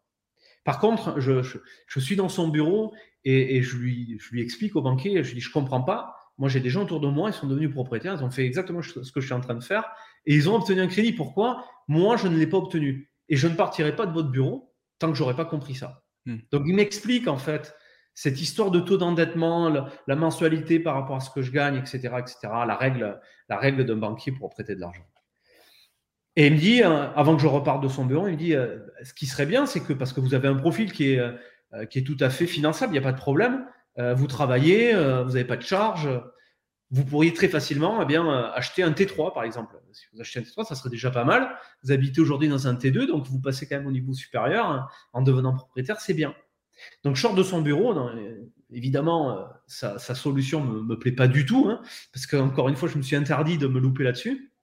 Par 0.64 0.78
contre, 0.78 1.20
je, 1.20 1.42
je, 1.42 1.58
je 1.86 2.00
suis 2.00 2.16
dans 2.16 2.28
son 2.28 2.48
bureau 2.48 2.94
et, 3.24 3.56
et 3.56 3.62
je, 3.62 3.76
lui, 3.76 4.18
je 4.18 4.30
lui 4.30 4.42
explique 4.42 4.76
au 4.76 4.82
banquier, 4.82 5.22
je 5.22 5.28
lui 5.28 5.36
dis, 5.36 5.40
je 5.40 5.52
comprends 5.52 5.82
pas. 5.82 6.16
Moi, 6.38 6.48
j'ai 6.48 6.60
des 6.60 6.70
gens 6.70 6.82
autour 6.82 7.00
de 7.00 7.08
moi, 7.08 7.30
ils 7.30 7.34
sont 7.34 7.46
devenus 7.46 7.70
propriétaires, 7.70 8.14
ils 8.14 8.24
ont 8.24 8.30
fait 8.30 8.44
exactement 8.44 8.82
ce 8.82 9.12
que 9.12 9.20
je 9.20 9.26
suis 9.26 9.34
en 9.34 9.40
train 9.40 9.54
de 9.54 9.62
faire 9.62 9.84
et 10.26 10.34
ils 10.34 10.48
ont 10.48 10.56
obtenu 10.56 10.80
un 10.80 10.88
crédit. 10.88 11.12
Pourquoi? 11.12 11.64
Moi, 11.86 12.16
je 12.16 12.28
ne 12.28 12.36
l'ai 12.36 12.46
pas 12.46 12.56
obtenu. 12.56 13.10
Et 13.28 13.36
je 13.36 13.46
ne 13.46 13.54
partirai 13.54 13.94
pas 13.94 14.06
de 14.06 14.12
votre 14.12 14.30
bureau 14.30 14.74
tant 14.98 15.10
que 15.10 15.14
j'aurais 15.16 15.36
pas 15.36 15.44
compris 15.44 15.74
ça. 15.74 16.02
Hmm. 16.26 16.38
Donc, 16.50 16.64
il 16.66 16.74
m'explique 16.74 17.28
en 17.28 17.38
fait 17.38 17.74
cette 18.14 18.40
histoire 18.40 18.70
de 18.70 18.80
taux 18.80 18.96
d'endettement, 18.96 19.68
la, 19.68 19.90
la, 20.06 20.16
mensualité 20.16 20.78
par 20.78 20.94
rapport 20.94 21.16
à 21.16 21.20
ce 21.20 21.30
que 21.30 21.42
je 21.42 21.50
gagne, 21.50 21.76
etc., 21.76 21.98
etc., 22.18 22.36
la 22.66 22.76
règle, 22.76 23.20
la 23.48 23.56
règle 23.58 23.84
d'un 23.84 23.96
banquier 23.96 24.32
pour 24.32 24.50
prêter 24.50 24.74
de 24.74 24.80
l'argent. 24.80 25.04
Et 26.36 26.48
il 26.48 26.54
me 26.54 26.58
dit, 26.58 26.82
euh, 26.82 27.12
avant 27.14 27.36
que 27.36 27.42
je 27.42 27.46
reparte 27.46 27.82
de 27.82 27.88
son 27.88 28.04
bureau, 28.04 28.26
il 28.26 28.32
me 28.32 28.36
dit, 28.36 28.54
euh, 28.54 28.78
ce 29.04 29.14
qui 29.14 29.26
serait 29.26 29.46
bien, 29.46 29.66
c'est 29.66 29.80
que 29.80 29.92
parce 29.92 30.12
que 30.12 30.20
vous 30.20 30.34
avez 30.34 30.48
un 30.48 30.56
profil 30.56 30.92
qui 30.92 31.12
est, 31.12 31.18
euh, 31.18 31.84
qui 31.86 32.00
est 32.00 32.02
tout 32.02 32.16
à 32.20 32.28
fait 32.28 32.46
finançable, 32.46 32.90
il 32.90 32.98
n'y 32.98 33.04
a 33.04 33.08
pas 33.08 33.12
de 33.12 33.20
problème, 33.20 33.66
vous 33.96 34.26
travaillez, 34.26 34.92
vous 34.92 35.30
n'avez 35.30 35.44
pas 35.44 35.56
de 35.56 35.62
charge, 35.62 36.08
vous 36.90 37.04
pourriez 37.04 37.32
très 37.32 37.46
facilement 37.46 38.02
eh 38.02 38.04
bien, 38.04 38.28
acheter 38.52 38.82
un 38.82 38.90
T3, 38.90 39.32
par 39.32 39.44
exemple. 39.44 39.76
Si 39.92 40.06
vous 40.12 40.20
achetez 40.20 40.40
un 40.40 40.42
T3, 40.42 40.66
ça 40.66 40.74
serait 40.74 40.90
déjà 40.90 41.12
pas 41.12 41.22
mal. 41.22 41.56
Vous 41.84 41.92
habitez 41.92 42.20
aujourd'hui 42.20 42.48
dans 42.48 42.66
un 42.66 42.74
T2, 42.74 43.06
donc 43.06 43.28
vous 43.28 43.40
passez 43.40 43.68
quand 43.68 43.76
même 43.76 43.86
au 43.86 43.92
niveau 43.92 44.12
supérieur 44.12 44.66
hein, 44.68 44.88
en 45.12 45.22
devenant 45.22 45.54
propriétaire, 45.54 46.00
c'est 46.00 46.14
bien. 46.14 46.34
Donc, 47.04 47.14
je 47.14 47.20
sors 47.20 47.34
de 47.34 47.44
son 47.44 47.62
bureau. 47.62 47.94
Évidemment, 48.72 49.46
sa, 49.68 49.98
solution 49.98 50.64
ne 50.64 50.72
me, 50.72 50.82
me, 50.82 50.98
plaît 50.98 51.12
pas 51.12 51.28
du 51.28 51.46
tout, 51.46 51.68
hein, 51.68 51.80
parce 52.12 52.26
qu'encore 52.26 52.68
une 52.68 52.74
fois, 52.76 52.88
je 52.88 52.98
me 52.98 53.02
suis 53.02 53.14
interdit 53.14 53.58
de 53.58 53.68
me 53.68 53.78
louper 53.78 54.02
là-dessus. 54.02 54.53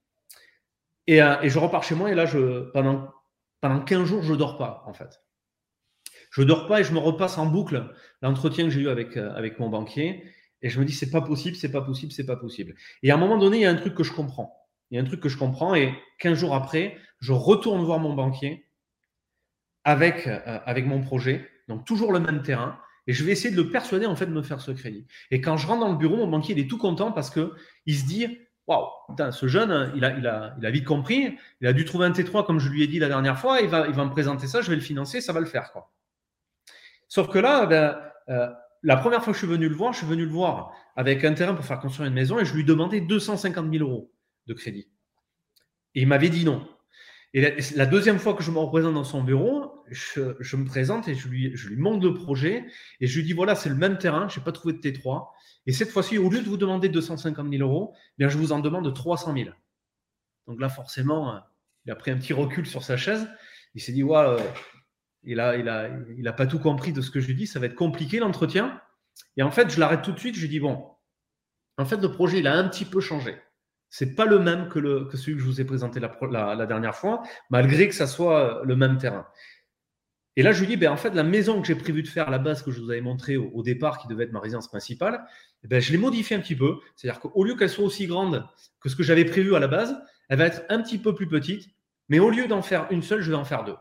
Et, 1.08 1.22
euh, 1.22 1.42
et, 1.42 1.50
je 1.50 1.60
repars 1.60 1.84
chez 1.84 1.96
moi 1.96 2.12
et 2.12 2.16
là, 2.16 2.26
je, 2.26 2.70
pendant, 2.72 3.10
pendant 3.60 3.82
15 3.82 4.06
jours, 4.06 4.24
je 4.24 4.34
dors 4.34 4.58
pas, 4.58 4.84
en 4.86 4.94
fait. 4.94 5.22
Je 6.32 6.44
dors 6.44 6.68
pas 6.68 6.80
et 6.80 6.84
je 6.84 6.94
me 6.94 7.00
repasse 7.00 7.38
en 7.38 7.46
boucle 7.46 7.94
l'entretien 8.22 8.66
que 8.66 8.70
j'ai 8.70 8.82
eu 8.82 8.90
avec, 8.90 9.18
euh, 9.18 9.34
avec 9.36 9.60
mon 9.60 9.70
banquier. 9.70 10.24
Et 10.62 10.70
je 10.70 10.80
me 10.80 10.86
dis, 10.86 10.94
c'est 10.94 11.10
pas 11.10 11.22
possible, 11.22 11.56
c'est 11.56 11.72
pas 11.72 11.82
possible, 11.82 12.12
c'est 12.12 12.26
pas 12.26 12.38
possible. 12.38 12.76
Et 13.04 13.12
à 13.12 13.16
un 13.16 13.18
moment 13.18 13.38
donné, 13.38 13.58
il 13.58 13.62
y 13.62 13.66
a 13.66 13.72
un 13.72 13.76
truc 13.76 13.96
que 13.96 14.04
je 14.04 14.14
comprends. 14.14 14.56
Il 14.90 14.96
y 14.96 15.00
a 15.00 15.02
un 15.02 15.06
truc 15.06 15.22
que 15.22 15.30
je 15.30 15.38
comprends 15.38 15.74
et 15.74 15.94
15 16.20 16.38
jours 16.38 16.54
après, 16.54 16.98
je 17.20 17.32
retourne 17.32 17.84
voir 17.84 18.00
mon 18.00 18.14
banquier 18.14 18.68
avec, 19.84 20.28
euh, 20.28 20.60
avec 20.66 20.86
mon 20.86 21.02
projet, 21.02 21.50
donc 21.68 21.86
toujours 21.86 22.12
le 22.12 22.20
même 22.20 22.44
terrain, 22.44 22.80
et 23.08 23.14
je 23.14 23.24
vais 23.24 23.32
essayer 23.32 23.56
de 23.56 23.62
le 23.62 23.70
persuader 23.70 24.06
en 24.06 24.16
fait 24.16 24.28
de 24.28 24.32
me 24.32 24.44
faire 24.44 24.62
ce 24.62 24.72
crédit. 24.72 25.08
Et 25.32 25.42
quand 25.42 25.58
je 25.58 25.66
rentre 25.66 25.82
dans 25.82 25.92
le 25.92 25.98
bureau, 25.98 26.18
mon 26.18 26.28
banquier 26.28 26.54
il 26.56 26.62
est 26.62 26.70
tout 26.70 26.78
content 26.78 27.12
parce 27.12 27.30
que 27.30 27.54
il 27.86 27.96
se 27.96 28.06
dit 28.06 28.38
waouh, 28.72 29.32
ce 29.32 29.48
jeune, 29.48 29.92
il 29.96 30.06
a, 30.06 30.18
il, 30.18 30.28
a, 30.28 30.72
vite 30.72 30.86
compris, 30.86 31.38
il 31.60 31.68
a 31.68 31.74
dû 31.74 31.86
trouver 31.86 32.06
un 32.06 32.12
T3 32.12 32.46
comme 32.46 32.60
je 32.60 32.70
lui 32.70 32.84
ai 32.84 32.88
dit 32.88 33.00
la 33.00 33.08
dernière 33.08 33.40
fois, 33.40 33.62
il 33.62 33.70
va, 33.70 33.88
me 33.88 34.10
présenter 34.10 34.48
ça, 34.48 34.62
je 34.62 34.70
vais 34.70 34.76
le 34.76 34.82
financer, 34.82 35.22
ça 35.22 35.34
va 35.34 35.40
le 35.40 35.46
faire. 35.46 35.72
Sauf 37.08 37.30
que 37.30 37.40
là, 37.40 37.66
ben, 37.66 37.98
euh, 38.30 38.50
la 38.84 38.98
première 38.98 39.24
fois 39.24 39.34
que 39.34 39.40
je 39.40 39.46
suis 39.46 39.52
venu 39.52 39.68
le 39.68 39.76
voir, 39.76 39.94
je 39.94 40.00
suis 40.00 40.08
venu 40.08 40.26
le 40.26 40.32
voir 40.32 40.72
avec 40.96 41.24
un 41.24 41.34
terrain 41.34 41.54
pour 41.54 41.66
faire 41.66 41.80
construire 41.80 42.08
une 42.08 42.14
maison 42.14 42.40
et 42.40 42.46
je 42.46 42.54
lui 42.54 42.64
demandais 42.64 43.02
250 43.02 43.72
000 43.72 43.88
euros 43.88 44.12
de 44.48 44.54
crédit. 44.54 44.88
Et 45.96 46.02
il 46.02 46.08
m'avait 46.08 46.30
dit 46.30 46.46
non. 46.46 46.68
Et 47.34 47.42
la, 47.42 47.50
la, 47.76 47.86
deuxième 47.86 48.20
fois 48.20 48.34
que 48.34 48.44
je 48.44 48.52
me 48.52 48.60
représente 48.60 48.94
dans 48.94 49.04
son 49.04 49.24
bureau, 49.24 49.81
je, 49.92 50.56
me 50.56 50.66
présente 50.66 51.08
et 51.08 51.16
je 51.16 51.28
lui, 51.28 51.56
montre 51.78 52.06
le 52.06 52.14
projet 52.14 52.66
et 53.00 53.08
je 53.08 53.20
lui 53.20 53.26
dis 53.26 53.34
voilà, 53.34 53.56
c'est 53.56 53.70
le 53.70 53.76
même 53.76 53.98
terrain, 53.98 54.28
je 54.30 54.40
n'ai 54.40 54.44
pas 54.44 54.52
trouvé 54.52 54.74
de 54.74 54.80
T3. 54.80 55.28
Et 55.68 55.74
cette 55.74 55.90
fois-ci, 55.90 56.18
au 56.18 56.30
lieu 56.30 56.42
de 56.42 56.50
vous 56.50 56.58
demander 56.58 56.90
250 56.90 57.50
000 57.50 57.62
euros, 57.62 57.94
bien, 58.18 58.30
je 58.30 58.38
vous 58.38 58.52
en 58.52 58.60
demande 58.60 58.92
300 58.94 59.34
000. 59.34 59.50
Donc 60.48 60.60
là, 60.60 60.70
forcément, 60.70 61.36
euh, 61.36 61.40
il 61.86 61.92
a 61.92 61.96
pris 61.96 62.12
un 62.12 62.18
petit 62.18 62.34
recul 62.34 62.66
sur 62.66 62.84
sa 62.84 62.98
chaise. 62.98 63.28
Il 63.76 63.82
s'est 63.82 63.92
dit, 63.92 64.04
ouais, 64.04 64.18
euh, 64.18 64.40
il 65.24 65.38
n'a 65.38 65.56
il 65.56 65.70
a, 65.70 65.90
il 66.18 66.28
a 66.28 66.34
pas 66.34 66.48
tout 66.48 66.60
compris 66.60 66.94
de 66.94 67.02
ce 67.02 67.12
que 67.12 67.20
je 67.20 67.28
lui 67.28 67.36
dis, 67.36 67.48
ça 67.48 67.60
va 67.60 67.68
être 67.68 67.76
compliqué 67.76 68.20
l'entretien. 68.20 68.82
Et 69.38 69.44
en 69.44 69.52
fait, 69.52 69.70
je 69.70 69.80
l'arrête 69.80 70.02
tout 70.02 70.12
de 70.12 70.20
suite, 70.20 70.36
je 70.36 70.42
lui 70.42 70.50
dis, 70.50 70.60
bon, 70.60 70.84
en 71.78 71.86
fait, 71.86 71.98
le 71.98 72.12
projet, 72.12 72.40
il 72.40 72.48
a 72.48 72.54
un 72.54 72.68
petit 72.68 72.86
peu 72.86 73.00
changé. 73.00 73.36
C'est 73.90 74.16
pas 74.16 74.26
le 74.26 74.40
même 74.40 74.70
que, 74.70 74.80
le, 74.80 75.06
que 75.06 75.18
celui 75.18 75.34
que 75.36 75.42
je 75.42 75.46
vous 75.46 75.62
ai 75.62 75.66
présenté 75.66 76.00
la, 76.00 76.18
la, 76.32 76.56
la 76.56 76.66
dernière 76.66 76.96
fois, 76.96 77.24
malgré 77.50 77.88
que 77.88 77.94
ça 77.94 78.08
soit 78.08 78.62
le 78.64 78.76
même 78.76 78.98
terrain. 78.98 79.28
Et 80.38 80.44
là, 80.44 80.54
je 80.54 80.62
lui 80.62 80.68
dis, 80.68 80.78
ben, 80.78 80.92
en 80.92 80.98
fait, 80.98 81.14
la 81.14 81.24
maison 81.24 81.62
que 81.62 81.68
j'ai 81.68 81.76
prévu 81.76 82.04
de 82.04 82.08
faire 82.08 82.30
la 82.30 82.40
base, 82.40 82.64
que 82.64 82.72
je 82.72 82.80
vous 82.80 82.90
avais 82.90 83.02
montré 83.02 83.36
au, 83.36 83.64
départ, 83.64 83.98
qui 83.98 84.08
devait 84.08 84.24
être 84.24 84.32
ma 84.32 84.40
résidence 84.40 84.70
principale, 84.70 85.26
eh 85.64 85.68
ben, 85.68 85.82
je 85.82 85.92
l'ai 85.92 85.98
modifiée 85.98 86.38
un 86.38 86.40
petit 86.40 86.56
peu. 86.56 86.78
C'est-à-dire 86.96 87.20
qu'au 87.20 87.44
lieu 87.44 87.56
qu'elle 87.56 87.70
soit 87.70 87.84
aussi 87.84 88.08
grande 88.08 88.48
que 88.80 88.88
ce 88.88 88.96
que 88.96 89.04
j'avais 89.04 89.26
prévu 89.26 89.56
à 89.56 89.60
la 89.60 89.68
base, 89.68 90.02
elle 90.30 90.38
va 90.38 90.46
être 90.46 90.64
un 90.70 90.82
petit 90.82 90.98
peu 90.98 91.14
plus 91.14 91.28
petite. 91.28 91.70
Mais 92.08 92.20
au 92.20 92.30
lieu 92.30 92.48
d'en 92.48 92.62
faire 92.62 92.88
une 92.92 93.02
seule, 93.02 93.22
je 93.22 93.30
vais 93.30 93.38
en 93.38 93.46
faire 93.46 93.66
deux. 93.66 93.76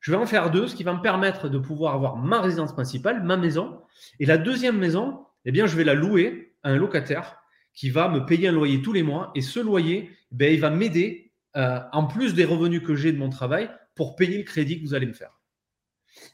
Je 0.00 0.12
vais 0.12 0.16
en 0.16 0.26
faire 0.26 0.50
deux, 0.52 0.68
ce 0.68 0.76
qui 0.76 0.84
va 0.84 0.94
me 0.94 1.02
permettre 1.02 1.48
de 1.48 1.58
pouvoir 1.58 1.94
avoir 1.94 2.16
ma 2.16 2.40
résidence 2.40 2.72
principale, 2.72 3.24
ma 3.24 3.36
maison. 3.36 3.80
Et 4.20 4.26
la 4.26 4.38
deuxième 4.38 4.78
maison, 4.78 5.24
eh 5.44 5.50
bien, 5.50 5.66
je 5.66 5.76
vais 5.76 5.84
la 5.84 5.94
louer 5.94 6.54
à 6.62 6.70
un 6.70 6.76
locataire 6.76 7.38
qui 7.74 7.90
va 7.90 8.08
me 8.08 8.24
payer 8.24 8.48
un 8.48 8.52
loyer 8.52 8.80
tous 8.82 8.92
les 8.92 9.02
mois. 9.02 9.32
Et 9.34 9.40
ce 9.40 9.58
loyer, 9.58 10.10
ben, 10.30 10.52
il 10.52 10.60
va 10.60 10.70
m'aider, 10.70 11.32
euh, 11.56 11.80
en 11.92 12.06
plus 12.06 12.34
des 12.34 12.44
revenus 12.44 12.82
que 12.82 12.94
j'ai 12.94 13.12
de 13.12 13.18
mon 13.18 13.30
travail, 13.30 13.68
pour 13.96 14.14
payer 14.14 14.38
le 14.38 14.44
crédit 14.44 14.78
que 14.78 14.86
vous 14.86 14.94
allez 14.94 15.06
me 15.06 15.12
faire. 15.12 15.40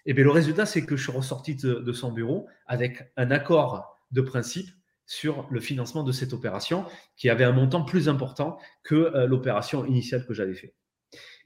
Et 0.05 0.13
bien 0.13 0.25
le 0.25 0.31
résultat, 0.31 0.67
c'est 0.67 0.85
que 0.85 0.97
je 0.97 1.03
suis 1.05 1.13
ressorti 1.13 1.55
de, 1.55 1.75
de, 1.75 1.93
son 1.93 2.13
bureau 2.13 2.49
avec 2.67 3.11
un 3.17 3.31
accord 3.31 3.99
de 4.11 4.21
principe 4.21 4.69
sur 5.07 5.47
le 5.51 5.61
financement 5.61 6.05
de 6.05 6.13
cette 6.13 6.33
opération 6.33 6.85
qui 7.17 7.29
avait 7.31 7.45
un 7.45 7.53
montant 7.53 7.85
plus 7.85 8.09
important 8.09 8.59
que 8.85 8.95
euh, 8.95 9.27
l'opération 9.27 9.85
initiale 9.85 10.27
que 10.27 10.35
j'avais 10.35 10.55
fait. 10.55 10.75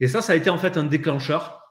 Et 0.00 0.08
ça, 0.08 0.22
ça 0.22 0.32
a 0.32 0.36
été 0.36 0.50
en 0.50 0.58
fait 0.58 0.76
un 0.76 0.84
déclencheur. 0.84 1.62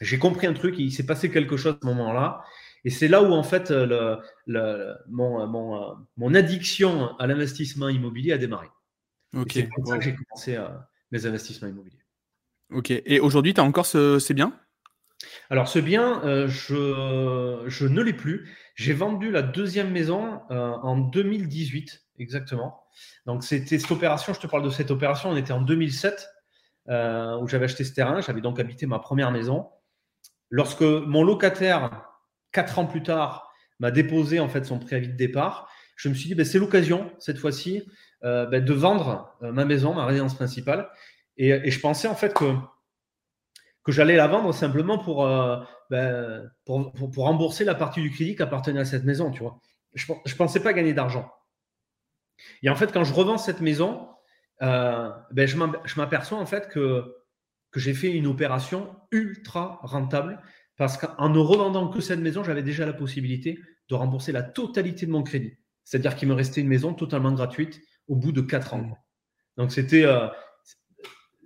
J'ai 0.00 0.18
compris 0.18 0.46
un 0.46 0.52
truc, 0.52 0.76
il 0.78 0.92
s'est 0.92 1.06
passé 1.06 1.30
quelque 1.30 1.56
chose 1.56 1.74
à 1.74 1.78
ce 1.80 1.86
moment-là. 1.86 2.44
Et 2.84 2.90
c'est 2.90 3.08
là 3.08 3.22
où 3.22 3.32
en 3.32 3.42
fait 3.42 3.70
le, 3.70 4.18
le, 4.46 4.94
mon, 5.08 5.46
mon, 5.48 5.96
mon, 6.16 6.34
addiction 6.34 7.16
à 7.18 7.26
l'investissement 7.26 7.88
immobilier 7.88 8.32
a 8.32 8.38
démarré. 8.38 8.68
Ok. 9.34 9.50
C'est 9.52 9.68
pour 9.68 9.88
ça 9.88 9.98
que 9.98 10.04
j'ai 10.04 10.14
commencé 10.14 10.56
euh, 10.56 10.68
mes 11.10 11.26
investissements 11.26 11.68
immobiliers. 11.68 11.98
Ok. 12.70 12.90
Et 12.90 13.20
aujourd'hui, 13.20 13.54
tu 13.54 13.60
as 13.60 13.64
encore 13.64 13.86
ce, 13.86 14.18
ces 14.18 14.34
biens? 14.34 14.52
Alors, 15.50 15.68
ce 15.68 15.78
bien, 15.78 16.22
euh, 16.24 16.46
je, 16.48 17.64
je, 17.66 17.86
ne 17.86 18.02
l'ai 18.02 18.12
plus. 18.12 18.48
J'ai 18.74 18.92
vendu 18.92 19.30
la 19.30 19.42
deuxième 19.42 19.90
maison 19.90 20.40
euh, 20.50 20.72
en 20.82 20.98
2018, 20.98 22.02
exactement. 22.18 22.84
Donc, 23.26 23.42
c'était 23.42 23.78
cette 23.78 23.90
opération, 23.90 24.34
je 24.34 24.40
te 24.40 24.46
parle 24.46 24.62
de 24.62 24.70
cette 24.70 24.90
opération, 24.90 25.30
on 25.30 25.36
était 25.36 25.52
en 25.52 25.62
2007, 25.62 26.28
euh, 26.88 27.38
où 27.38 27.48
j'avais 27.48 27.64
acheté 27.64 27.84
ce 27.84 27.94
terrain. 27.94 28.20
J'avais 28.20 28.40
donc 28.40 28.60
habité 28.60 28.86
ma 28.86 28.98
première 28.98 29.30
maison. 29.30 29.68
Lorsque 30.50 30.82
mon 30.82 31.24
locataire, 31.24 31.90
quatre 32.52 32.78
ans 32.78 32.86
plus 32.86 33.02
tard, 33.02 33.50
m'a 33.80 33.90
déposé 33.90 34.40
en 34.40 34.48
fait 34.48 34.64
son 34.64 34.78
préavis 34.78 35.08
de 35.08 35.16
départ, 35.16 35.70
je 35.96 36.08
me 36.08 36.14
suis 36.14 36.28
dit, 36.28 36.34
ben, 36.34 36.44
c'est 36.44 36.58
l'occasion, 36.58 37.10
cette 37.18 37.38
fois-ci, 37.38 37.82
ben, 38.22 38.64
de 38.64 38.72
vendre 38.72 39.36
ma 39.40 39.64
maison, 39.64 39.94
ma 39.94 40.06
résidence 40.06 40.34
principale. 40.34 40.88
Et, 41.38 41.70
je 41.70 41.80
pensais 41.80 42.08
en 42.08 42.14
fait 42.14 42.34
que, 42.34 42.54
que 43.84 43.92
j'allais 43.92 44.16
la 44.16 44.26
vendre 44.26 44.52
simplement 44.52 44.98
pour, 44.98 45.24
euh, 45.24 45.56
ben, 45.88 46.50
pour, 46.64 46.92
pour, 46.92 47.10
pour, 47.10 47.24
rembourser 47.24 47.64
la 47.64 47.74
partie 47.74 48.02
du 48.02 48.10
crédit 48.10 48.36
qui 48.36 48.42
appartenait 48.42 48.80
à 48.80 48.84
cette 48.84 49.04
maison, 49.04 49.30
tu 49.30 49.40
vois. 49.40 49.60
Je 49.94 50.12
ne 50.12 50.34
pensais 50.34 50.60
pas 50.60 50.72
gagner 50.72 50.92
d'argent. 50.92 51.32
Et 52.62 52.68
en 52.68 52.76
fait, 52.76 52.92
quand 52.92 53.04
je 53.04 53.14
revends 53.14 53.38
cette 53.38 53.60
maison, 53.60 54.08
euh, 54.62 55.10
ben, 55.30 55.46
je 55.46 55.96
m'aperçois 55.96 56.38
en 56.38 56.46
fait 56.46 56.68
que, 56.68 57.16
que 57.70 57.80
j'ai 57.80 57.94
fait 57.94 58.10
une 58.10 58.26
opération 58.26 58.96
ultra 59.12 59.78
rentable 59.82 60.42
parce 60.76 60.96
qu'en 60.96 61.28
ne 61.28 61.38
revendant 61.38 61.88
que 61.88 62.00
cette 62.00 62.20
maison, 62.20 62.44
j'avais 62.44 62.62
déjà 62.62 62.86
la 62.86 62.92
possibilité 62.92 63.58
de 63.88 63.94
rembourser 63.94 64.32
la 64.32 64.42
totalité 64.42 65.06
de 65.06 65.10
mon 65.10 65.22
crédit. 65.22 65.56
C'est-à-dire 65.84 66.16
qu'il 66.16 66.28
me 66.28 66.34
restait 66.34 66.60
une 66.60 66.68
maison 66.68 66.94
totalement 66.94 67.32
gratuite 67.32 67.80
au 68.06 68.16
bout 68.16 68.32
de 68.32 68.40
quatre 68.40 68.74
ans. 68.74 68.96
Donc 69.56 69.72
c'était 69.72 70.04
euh, 70.04 70.28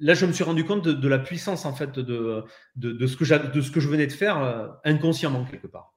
là, 0.00 0.14
je 0.14 0.26
me 0.26 0.32
suis 0.32 0.44
rendu 0.44 0.64
compte 0.64 0.86
de, 0.86 1.08
la 1.08 1.18
puissance 1.18 1.64
en 1.64 1.74
fait 1.74 1.98
de, 1.98 2.44
de, 2.76 3.06
ce, 3.06 3.16
que 3.16 3.52
de 3.52 3.60
ce 3.60 3.70
que 3.70 3.80
je 3.80 3.88
venais 3.88 4.06
de 4.06 4.12
faire 4.12 4.42
euh, 4.42 4.68
inconsciemment 4.84 5.44
quelque 5.44 5.66
part. 5.66 5.92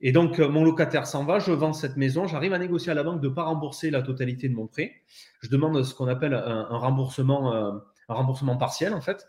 Et 0.00 0.12
donc, 0.12 0.38
euh, 0.38 0.48
mon 0.48 0.64
locataire 0.64 1.06
s'en 1.06 1.24
va, 1.24 1.38
je 1.38 1.52
vends 1.52 1.72
cette 1.72 1.96
maison, 1.96 2.26
j'arrive 2.26 2.52
à 2.52 2.58
négocier 2.58 2.92
à 2.92 2.94
la 2.94 3.02
banque 3.02 3.20
de 3.20 3.28
ne 3.28 3.34
pas 3.34 3.44
rembourser 3.44 3.90
la 3.90 4.02
totalité 4.02 4.48
de 4.48 4.54
mon 4.54 4.66
prêt. 4.66 4.92
Je 5.40 5.48
demande 5.48 5.82
ce 5.82 5.94
qu'on 5.94 6.08
appelle 6.08 6.34
un, 6.34 6.76
remboursement, 6.76 7.54
un 7.54 8.14
remboursement 8.14 8.56
partiel 8.56 8.92
en 8.92 9.00
fait. 9.00 9.26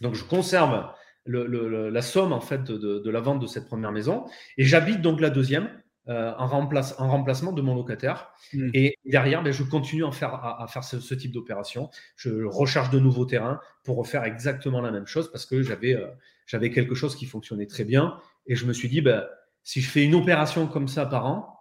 Donc, 0.00 0.14
je 0.14 0.24
conserve 0.24 0.92
la 1.26 2.02
somme 2.02 2.32
en 2.32 2.40
fait 2.40 2.64
de, 2.64 3.10
la 3.10 3.20
vente 3.20 3.40
de 3.40 3.46
cette 3.46 3.66
première 3.66 3.92
maison 3.92 4.24
et 4.56 4.64
j'habite 4.64 5.00
donc 5.00 5.20
la 5.20 5.30
deuxième 5.30 5.70
euh, 6.08 6.32
en, 6.36 6.48
remplace, 6.48 6.96
en, 6.98 7.08
remplacement 7.08 7.52
de 7.52 7.62
mon 7.62 7.76
locataire. 7.76 8.32
Hmm. 8.52 8.70
Et 8.74 8.98
derrière, 9.04 9.44
ben, 9.44 9.52
je 9.52 9.62
continue 9.62 10.04
à 10.04 10.10
faire, 10.10 10.34
à, 10.34 10.66
faire 10.66 10.82
ce, 10.82 11.14
type 11.14 11.30
d'opération. 11.30 11.90
Je 12.16 12.42
recherche 12.42 12.90
de 12.90 12.98
nouveaux 12.98 13.24
terrains 13.24 13.60
pour 13.84 13.98
refaire 13.98 14.24
exactement 14.24 14.80
la 14.80 14.90
même 14.90 15.06
chose 15.06 15.30
parce 15.30 15.46
que 15.46 15.62
j'avais 15.62 15.94
euh, 15.94 16.08
j'avais 16.46 16.70
quelque 16.70 16.96
chose 16.96 17.14
qui 17.14 17.24
fonctionnait 17.24 17.68
très 17.68 17.84
bien. 17.84 18.18
Et 18.46 18.56
je 18.56 18.66
me 18.66 18.72
suis 18.72 18.88
dit, 18.88 19.00
ben, 19.00 19.24
si 19.62 19.80
je 19.80 19.88
fais 19.88 20.02
une 20.02 20.16
opération 20.16 20.66
comme 20.66 20.88
ça 20.88 21.06
par 21.06 21.24
an 21.24 21.56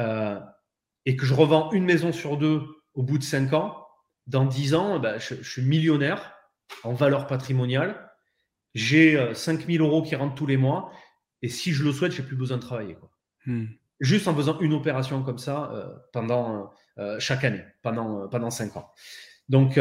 euh, 0.00 0.40
et 1.06 1.14
que 1.14 1.24
je 1.24 1.34
revends 1.34 1.70
une 1.70 1.84
maison 1.84 2.10
sur 2.10 2.36
deux 2.36 2.62
au 2.94 3.04
bout 3.04 3.18
de 3.18 3.22
cinq 3.22 3.52
ans, 3.52 3.86
dans 4.26 4.44
dix 4.44 4.74
ans, 4.74 4.98
ben, 4.98 5.20
je, 5.20 5.36
je, 5.36 5.48
suis 5.48 5.62
millionnaire 5.62 6.34
en 6.82 6.94
valeur 6.94 7.28
patrimoniale. 7.28 8.10
J'ai 8.74 9.32
5000 9.34 9.80
euros 9.80 10.02
qui 10.02 10.16
rentrent 10.16 10.34
tous 10.34 10.46
les 10.46 10.56
mois. 10.56 10.90
Et 11.42 11.48
si 11.48 11.72
je 11.72 11.84
le 11.84 11.92
souhaite, 11.92 12.10
j'ai 12.10 12.24
plus 12.24 12.36
besoin 12.36 12.56
de 12.56 12.62
travailler. 12.62 12.94
Quoi. 12.96 13.08
Hmm. 13.48 13.64
Juste 13.98 14.28
en 14.28 14.34
faisant 14.36 14.60
une 14.60 14.74
opération 14.74 15.22
comme 15.22 15.38
ça 15.38 15.70
euh, 15.72 15.88
pendant 16.12 16.70
euh, 16.98 17.18
chaque 17.18 17.44
année, 17.44 17.64
pendant, 17.82 18.20
euh, 18.20 18.26
pendant 18.28 18.50
cinq 18.50 18.76
ans. 18.76 18.92
Donc, 19.48 19.80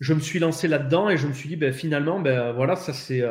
je 0.00 0.14
me 0.14 0.18
suis 0.18 0.40
lancé 0.40 0.66
là-dedans 0.66 1.08
et 1.08 1.16
je 1.16 1.28
me 1.28 1.32
suis 1.32 1.48
dit, 1.48 1.54
ben, 1.54 1.72
finalement, 1.72 2.18
ben, 2.18 2.50
voilà, 2.50 2.74
ça, 2.74 2.92
c'est, 2.92 3.22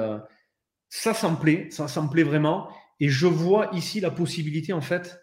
ça, 0.88 1.14
ça 1.14 1.30
me 1.30 1.36
plaît, 1.36 1.68
ça, 1.70 1.90
ça 1.90 2.02
me 2.02 2.08
plaît 2.08 2.24
vraiment. 2.24 2.70
Et 3.02 3.10
je 3.10 3.28
vois 3.28 3.70
ici 3.74 4.00
la 4.00 4.10
possibilité, 4.10 4.72
en 4.72 4.80
fait, 4.80 5.22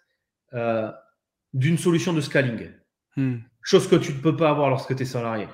d'une 1.54 1.78
solution 1.78 2.12
de 2.12 2.20
scaling. 2.20 2.68
Hmm. 3.16 3.36
Chose 3.62 3.88
que 3.88 3.96
tu 3.96 4.12
ne 4.12 4.18
peux 4.18 4.36
pas 4.36 4.50
avoir 4.50 4.68
lorsque 4.68 4.94
tu 4.94 5.04
es 5.04 5.06
salarié. 5.06 5.48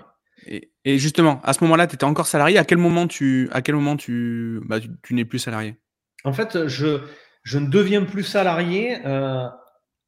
Et, 0.49 0.99
justement, 0.99 1.41
à 1.45 1.53
ce 1.53 1.63
moment-là, 1.63 1.87
tu 1.87 1.95
étais 1.95 2.03
encore 2.03 2.27
salarié. 2.27 2.59
À 2.59 2.65
quel 2.65 2.79
moment 2.79 3.07
tu, 3.07 3.49
à 3.53 3.63
quel 3.63 3.77
moment 3.77 3.97
tu, 3.97 4.61
bah, 4.65 4.81
tu 5.05 5.15
n'es 5.15 5.25
plus 5.25 5.39
salarié? 5.39 5.77
En 6.25 6.33
fait, 6.33 6.67
je, 6.67 7.03
je 7.43 7.59
ne 7.59 7.69
deviens 7.69 8.05
plus 8.05 8.25
salarié 8.25 8.99
euh, 9.05 9.47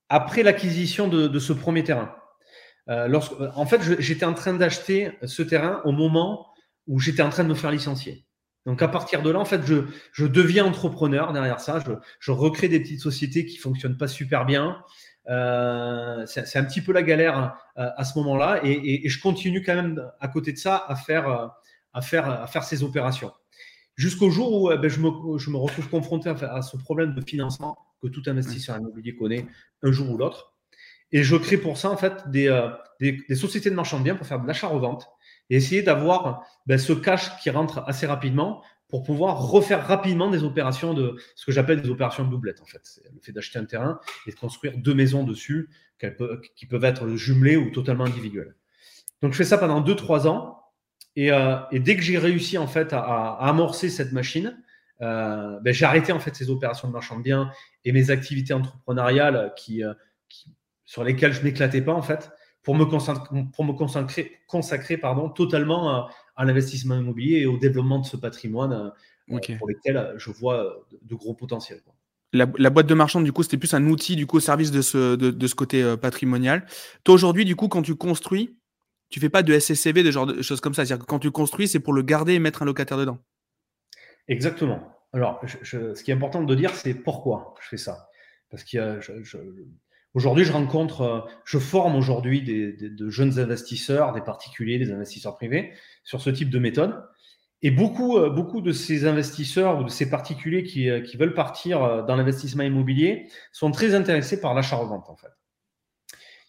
après 0.08 0.42
l'acquisition 0.42 1.08
de, 1.08 1.38
ce 1.38 1.52
premier 1.52 1.84
terrain. 1.84 2.14
Euh, 2.88 3.08
lorsque, 3.08 3.32
en 3.54 3.66
fait, 3.66 3.80
j'étais 4.00 4.24
en 4.24 4.34
train 4.34 4.54
d'acheter 4.54 5.12
ce 5.24 5.42
terrain 5.42 5.80
au 5.84 5.92
moment 5.92 6.46
où 6.86 7.00
j'étais 7.00 7.22
en 7.22 7.30
train 7.30 7.44
de 7.44 7.48
me 7.48 7.54
faire 7.54 7.70
licencier. 7.70 8.26
Donc 8.66 8.80
à 8.82 8.88
partir 8.88 9.22
de 9.22 9.30
là, 9.30 9.38
en 9.38 9.44
fait, 9.44 9.62
je, 9.66 10.26
deviens 10.26 10.64
entrepreneur 10.64 11.32
derrière 11.32 11.60
ça. 11.60 11.82
Je, 12.20 12.30
recrée 12.30 12.68
des 12.68 12.80
petites 12.80 13.00
sociétés 13.00 13.44
qui 13.46 13.56
fonctionnent 13.56 13.98
pas 13.98 14.08
super 14.08 14.46
bien. 14.46 14.82
Euh, 15.28 16.24
c'est 16.26 16.56
un 16.56 16.64
petit 16.64 16.82
peu 16.82 16.92
la 16.92 17.02
galère 17.02 17.56
à 17.76 18.04
ce 18.04 18.18
moment-là, 18.18 18.60
et, 18.62 19.06
je 19.08 19.20
continue 19.20 19.62
quand 19.62 19.74
même 19.74 20.02
à 20.20 20.28
côté 20.28 20.52
de 20.52 20.58
ça 20.58 20.84
à 20.86 20.94
faire, 20.96 21.28
à 21.28 21.60
à 21.92 22.46
faire 22.46 22.64
ces 22.64 22.82
opérations. 22.82 23.32
Jusqu'au 23.96 24.30
jour 24.30 24.62
où 24.62 24.72
eh 24.72 24.78
ben, 24.78 24.90
je, 24.90 24.98
me, 25.00 25.38
je, 25.38 25.50
me, 25.50 25.56
retrouve 25.56 25.88
confronté 25.88 26.28
à, 26.28 26.62
ce 26.62 26.76
problème 26.76 27.14
de 27.14 27.20
financement 27.20 27.78
que 28.02 28.08
tout 28.08 28.22
investisseur 28.26 28.76
immobilier 28.76 29.14
connaît 29.14 29.46
un 29.82 29.92
jour 29.92 30.10
ou 30.10 30.16
l'autre. 30.16 30.52
Et 31.12 31.22
je 31.22 31.36
crée 31.36 31.58
pour 31.58 31.78
ça 31.78 31.90
en 31.90 31.96
fait 31.96 32.28
des, 32.28 32.48
euh, 32.48 32.68
des, 33.00 33.34
sociétés 33.36 33.70
de 33.70 33.76
marchand 33.76 33.98
de 33.98 34.04
biens 34.04 34.16
pour 34.16 34.26
faire 34.26 34.40
de 34.40 34.46
l'achat-revente 34.46 35.08
et 35.48 35.56
essayer 35.56 35.82
d'avoir 35.82 36.42
ben, 36.66 36.76
ce 36.76 36.92
cash 36.92 37.36
qui 37.40 37.50
rentre 37.50 37.84
assez 37.86 38.06
rapidement 38.06 38.62
pour 38.88 39.04
pouvoir 39.04 39.48
refaire 39.48 39.86
rapidement 39.86 40.28
des 40.28 40.42
opérations 40.42 40.92
de 40.92 41.16
ce 41.36 41.46
que 41.46 41.52
j'appelle 41.52 41.80
des 41.80 41.90
opérations 41.90 42.24
de 42.24 42.30
doublette 42.30 42.60
en 42.62 42.66
fait. 42.66 42.80
C'est 42.82 43.04
le 43.12 43.20
fait 43.22 43.32
d'acheter 43.32 43.58
un 43.58 43.64
terrain 43.64 44.00
et 44.26 44.30
de 44.30 44.36
construire 44.36 44.76
deux 44.76 44.94
maisons 44.94 45.22
dessus 45.22 45.70
qui 46.56 46.66
peuvent 46.66 46.84
être 46.84 47.08
jumelées 47.16 47.56
ou 47.56 47.70
totalement 47.70 48.04
individuelles. 48.04 48.56
Donc 49.22 49.32
je 49.32 49.38
fais 49.38 49.44
ça 49.44 49.56
pendant 49.56 49.80
2-3 49.80 50.26
ans 50.26 50.63
euh, 51.18 51.56
et, 51.70 51.80
dès 51.80 51.96
que 51.96 52.02
j'ai 52.02 52.18
réussi 52.18 52.58
en 52.58 52.66
fait 52.66 52.92
à, 52.92 53.36
amorcer 53.40 53.88
cette 53.88 54.12
machine, 54.12 54.60
euh, 55.00 55.58
ben, 55.60 55.72
j'ai 55.72 55.84
arrêté 55.84 56.12
en 56.12 56.18
fait 56.18 56.34
ces 56.34 56.50
opérations 56.50 56.88
de 56.88 56.92
marchand 56.92 57.18
de 57.18 57.22
biens 57.22 57.50
et 57.84 57.92
mes 57.92 58.10
activités 58.10 58.54
entrepreneuriales 58.54 59.52
qui, 59.56 59.84
euh, 59.84 59.92
sur 60.84 61.04
lesquelles 61.04 61.32
je 61.32 61.42
m'éclatais 61.42 61.82
pas 61.82 61.92
en 61.92 62.02
fait 62.02 62.30
pour 62.62 62.74
me 62.74 62.84
consacrer, 62.84 63.44
pour 63.54 63.64
me 63.64 63.72
consacrer, 63.72 64.40
consacrer 64.48 64.96
pardon, 64.96 65.28
totalement 65.28 66.08
à, 66.36 66.44
l'investissement 66.44 66.96
immobilier 66.96 67.40
et 67.40 67.46
au 67.46 67.58
développement 67.58 68.00
de 68.00 68.06
ce 68.06 68.16
patrimoine 68.16 68.92
pour 69.28 69.68
lequel 69.68 70.14
je 70.16 70.30
vois 70.30 70.86
de, 71.02 71.14
gros 71.14 71.34
potentiels. 71.34 71.80
La, 72.32 72.46
boîte 72.46 72.86
de 72.86 72.94
marchand, 72.94 73.20
du 73.20 73.32
coup, 73.32 73.44
c'était 73.44 73.58
plus 73.58 73.74
un 73.74 73.86
outil 73.86 74.16
du 74.16 74.26
coup 74.26 74.38
au 74.38 74.40
service 74.40 74.72
de 74.72 74.82
ce, 74.82 75.14
de, 75.14 75.30
de 75.30 75.46
ce 75.46 75.54
côté 75.54 75.94
patrimonial. 76.00 76.66
Toi, 77.04 77.14
aujourd'hui, 77.14 77.44
du 77.44 77.54
coup, 77.54 77.68
quand 77.68 77.82
tu 77.82 77.94
construis, 77.94 78.56
tu 79.14 79.20
fais 79.20 79.28
pas 79.28 79.44
de 79.44 79.56
SSCV, 79.56 80.02
de 80.02 80.10
genre 80.10 80.26
de 80.26 80.42
choses 80.42 80.60
comme 80.60 80.74
ça. 80.74 80.84
C'est-à-dire 80.84 81.06
que 81.06 81.08
quand 81.08 81.20
tu 81.20 81.30
construis, 81.30 81.68
c'est 81.68 81.78
pour 81.78 81.92
le 81.92 82.02
garder 82.02 82.32
et 82.32 82.40
mettre 82.40 82.62
un 82.62 82.64
locataire 82.64 82.98
dedans. 82.98 83.18
Exactement. 84.26 84.80
Alors, 85.12 85.40
ce 85.62 86.02
qui 86.02 86.10
est 86.10 86.14
important 86.14 86.42
de 86.42 86.54
dire, 86.56 86.74
c'est 86.74 86.94
pourquoi 86.94 87.54
je 87.62 87.68
fais 87.68 87.76
ça. 87.76 88.08
Parce 88.50 88.64
qu'aujourd'hui, 88.64 90.44
je 90.44 90.50
rencontre, 90.50 91.02
euh, 91.02 91.20
je 91.44 91.58
forme 91.58 91.94
aujourd'hui 91.94 92.42
des, 92.42 92.72
de 92.72 93.08
jeunes 93.08 93.38
investisseurs, 93.38 94.12
des 94.12 94.20
particuliers, 94.20 94.80
des 94.80 94.90
investisseurs 94.90 95.36
privés 95.36 95.74
sur 96.02 96.20
ce 96.20 96.30
type 96.30 96.50
de 96.50 96.58
méthode. 96.58 97.00
Et 97.62 97.70
beaucoup, 97.70 98.18
euh, 98.18 98.30
beaucoup 98.30 98.62
de 98.62 98.72
ces 98.72 99.06
investisseurs 99.06 99.78
ou 99.78 99.84
de 99.84 99.90
ces 99.90 100.10
particuliers 100.10 100.64
qui, 100.64 100.90
euh, 100.90 101.02
qui 101.02 101.16
veulent 101.16 101.34
partir 101.34 102.04
dans 102.04 102.16
l'investissement 102.16 102.64
immobilier 102.64 103.28
sont 103.52 103.70
très 103.70 103.94
intéressés 103.94 104.40
par 104.40 104.54
l'achat-revente, 104.54 105.08
en 105.08 105.14
fait. 105.14 105.30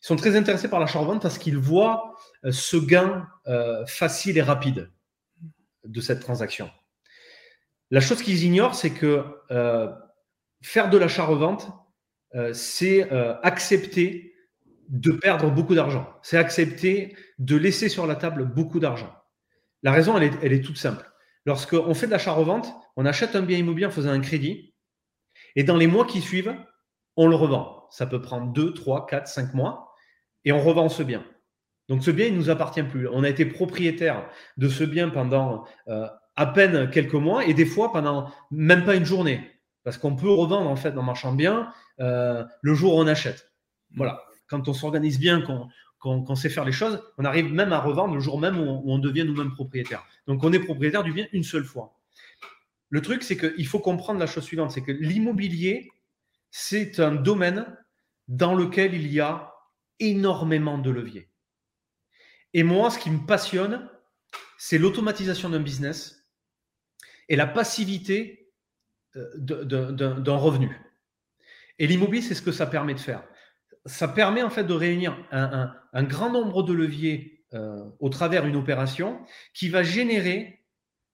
Ils 0.01 0.08
sont 0.08 0.15
très 0.15 0.36
intéressés 0.36 0.67
par 0.67 0.80
l'achat-revente 0.80 1.21
parce 1.21 1.38
qu'ils 1.38 1.58
voient 1.58 2.14
ce 2.51 2.77
gain 2.77 3.27
euh, 3.47 3.86
facile 3.86 4.38
et 4.38 4.41
rapide 4.41 4.91
de 5.84 6.01
cette 6.01 6.19
transaction. 6.19 6.69
La 7.91 8.01
chose 8.01 8.21
qu'ils 8.21 8.43
ignorent, 8.43 8.75
c'est 8.75 8.91
que 8.91 9.23
euh, 9.51 9.91
faire 10.62 10.89
de 10.89 10.97
l'achat-revente, 10.97 11.71
c'est 12.51 13.10
accepter 13.43 14.36
de 14.89 15.12
perdre 15.12 15.49
beaucoup 15.49 15.73
d'argent. 15.73 16.05
C'est 16.21 16.38
accepter 16.38 17.15
de 17.39 17.55
laisser 17.55 17.88
sur 17.88 18.05
la 18.05 18.15
table 18.15 18.43
beaucoup 18.43 18.81
d'argent. 18.81 19.13
La 19.84 19.93
raison, 19.93 20.17
elle 20.17 20.23
est, 20.23 20.34
elle 20.41 20.51
est 20.51 20.62
toute 20.62 20.77
simple. 20.77 21.10
Lorsqu'on 21.45 21.93
fait 21.93 22.08
de 22.08 22.12
l'achat-revente, 22.12 22.67
on 22.95 23.05
achète 23.05 23.36
un 23.36 23.41
bien 23.41 23.58
immobilier 23.58 23.86
en 23.86 23.91
faisant 23.91 24.10
un 24.10 24.19
crédit, 24.19 24.73
et 25.55 25.63
dans 25.63 25.77
les 25.77 25.88
mois 25.88 26.05
qui 26.05 26.21
suivent, 26.21 26.55
on 27.15 27.27
le 27.27 27.36
revend. 27.36 27.88
Ça 27.91 28.05
peut 28.05 28.21
prendre 28.21 28.51
2, 28.51 28.73
3, 28.73 29.05
4, 29.05 29.27
5 29.27 29.53
mois, 29.53 29.93
et 30.43 30.51
on 30.51 30.62
revend 30.62 30.89
ce 30.89 31.03
bien. 31.03 31.25
Donc 31.89 32.03
ce 32.03 32.11
bien, 32.11 32.27
il 32.27 32.33
ne 32.33 32.37
nous 32.37 32.49
appartient 32.49 32.83
plus. 32.83 33.07
On 33.07 33.23
a 33.23 33.29
été 33.29 33.45
propriétaire 33.45 34.27
de 34.57 34.67
ce 34.69 34.83
bien 34.83 35.09
pendant 35.09 35.65
euh, 35.87 36.07
à 36.35 36.47
peine 36.47 36.89
quelques 36.89 37.13
mois 37.13 37.45
et 37.45 37.53
des 37.53 37.65
fois 37.65 37.91
pendant 37.91 38.31
même 38.51 38.83
pas 38.85 38.95
une 38.95 39.05
journée. 39.05 39.51
Parce 39.83 39.97
qu'on 39.97 40.15
peut 40.15 40.29
revendre 40.29 40.69
en 40.69 40.75
fait 40.75 40.91
dans 40.91 41.03
marchand 41.03 41.33
bien 41.33 41.71
euh, 41.99 42.43
le 42.61 42.73
jour 42.73 42.95
où 42.95 42.99
on 42.99 43.07
achète. 43.07 43.51
Voilà. 43.95 44.23
Quand 44.47 44.67
on 44.67 44.73
s'organise 44.73 45.19
bien, 45.19 45.41
qu'on 45.99 46.35
sait 46.35 46.49
faire 46.49 46.65
les 46.65 46.71
choses, 46.71 47.01
on 47.17 47.25
arrive 47.25 47.53
même 47.53 47.71
à 47.71 47.79
revendre 47.79 48.13
le 48.13 48.19
jour 48.19 48.39
même 48.39 48.59
où 48.59 48.83
on, 48.85 48.99
devient 48.99 49.23
nous-mêmes 49.23 49.53
propriétaire. 49.53 50.05
Donc 50.27 50.43
on 50.43 50.51
est 50.53 50.59
propriétaire 50.59 51.03
du 51.03 51.13
bien 51.13 51.27
une 51.33 51.43
seule 51.43 51.63
fois. 51.63 51.99
Le 52.89 53.01
truc, 53.01 53.23
c'est 53.23 53.37
qu'il 53.37 53.65
faut 53.67 53.79
comprendre 53.79 54.19
la 54.19 54.27
chose 54.27 54.43
suivante, 54.43 54.71
c'est 54.71 54.81
que 54.81 54.91
l'immobilier, 54.91 55.89
c'est 56.51 56.99
un 56.99 57.11
domaine 57.11 57.65
dans 58.27 58.53
lequel 58.53 58.93
il 58.93 59.11
y 59.11 59.19
a 59.19 59.53
énormément 59.99 60.77
de 60.77 60.91
leviers. 60.91 61.29
Et 62.55 62.63
moi, 62.63 62.89
ce 62.89 62.97
qui 62.97 63.11
me 63.11 63.25
passionne, 63.25 63.89
c'est 64.57 64.77
l'automatisation 64.77 65.49
d'un 65.49 65.59
business 65.59 66.25
et 67.27 67.35
la 67.35 67.47
passivité 67.47 68.53
euh, 69.17 69.65
d'un 69.65 70.37
revenu. 70.37 70.79
Et 71.79 71.85
l'immobilier, 71.85 72.21
c'est 72.21 72.33
ce 72.33 72.41
que 72.41 72.53
ça 72.53 72.65
permet 72.65 72.93
de 72.93 72.99
faire. 72.99 73.27
Ça 73.85 74.07
permet 74.07 74.41
en 74.41 74.49
fait 74.49 74.63
de 74.63 74.73
réunir 74.73 75.21
un, 75.31 76.03
grand 76.03 76.29
nombre 76.29 76.63
de 76.63 76.71
leviers 76.71 77.45
euh, 77.53 77.83
au 77.99 78.07
travers 78.07 78.43
d'une 78.43 78.55
opération 78.55 79.19
qui 79.53 79.67
va 79.67 79.83
générer, 79.83 80.65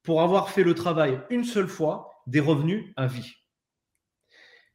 pour 0.03 0.21
avoir 0.21 0.51
fait 0.51 0.63
le 0.63 0.75
travail 0.75 1.19
une 1.31 1.43
seule 1.43 1.67
fois, 1.67 2.23
des 2.27 2.39
revenus 2.39 2.93
à 2.97 3.07
vie. 3.07 3.33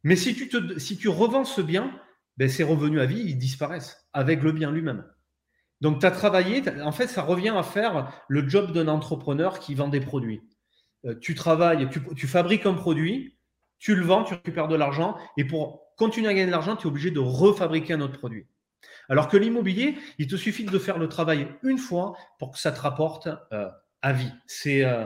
Mais 0.02 0.16
si 0.16 0.34
tu, 0.34 1.08
revends 1.08 1.44
ce 1.44 1.60
bien, 1.60 1.96
ben 2.36 2.48
ces 2.48 2.64
revenus 2.64 3.00
à 3.00 3.06
vie, 3.06 3.22
ils 3.22 3.38
disparaissent 3.38 4.08
avec 4.12 4.42
le 4.42 4.50
bien 4.50 4.72
lui-même. 4.72 5.04
Donc, 5.80 6.00
tu 6.00 6.06
as 6.06 6.10
travaillé, 6.10 6.62
en 6.82 6.92
fait, 6.92 7.06
ça 7.06 7.22
revient 7.22 7.54
à 7.56 7.62
faire 7.62 8.10
le 8.28 8.48
job 8.48 8.72
d'un 8.72 8.88
entrepreneur 8.88 9.58
qui 9.58 9.74
vend 9.74 9.88
des 9.88 10.00
produits. 10.00 10.42
Euh, 11.04 11.14
tu 11.20 11.34
travailles, 11.34 11.88
tu, 12.16 12.26
fabriques 12.26 12.66
un 12.66 12.74
produit, 12.74 13.36
tu 13.78 13.94
le 13.94 14.02
vends, 14.02 14.24
tu 14.24 14.34
récupères 14.34 14.68
de 14.68 14.76
l'argent, 14.76 15.16
et 15.36 15.44
pour 15.44 15.82
continuer 15.96 16.28
à 16.28 16.34
gagner 16.34 16.46
de 16.46 16.50
l'argent, 16.50 16.76
tu 16.76 16.86
es 16.86 16.90
obligé 16.90 17.10
de 17.10 17.20
refabriquer 17.20 17.94
un 17.94 18.00
autre 18.00 18.18
produit. 18.18 18.46
Alors 19.08 19.28
que 19.28 19.36
l'immobilier, 19.36 19.96
il 20.18 20.26
te 20.26 20.36
suffit 20.36 20.64
de 20.64 20.78
faire 20.78 20.98
le 20.98 21.08
travail 21.08 21.48
une 21.62 21.78
fois 21.78 22.14
pour 22.38 22.52
que 22.52 22.58
ça 22.58 22.72
te 22.72 22.80
rapporte 22.80 23.28
euh, 23.52 23.68
à 24.02 24.12
vie. 24.12 24.32
C'est 24.46 24.84
euh, 24.84 25.04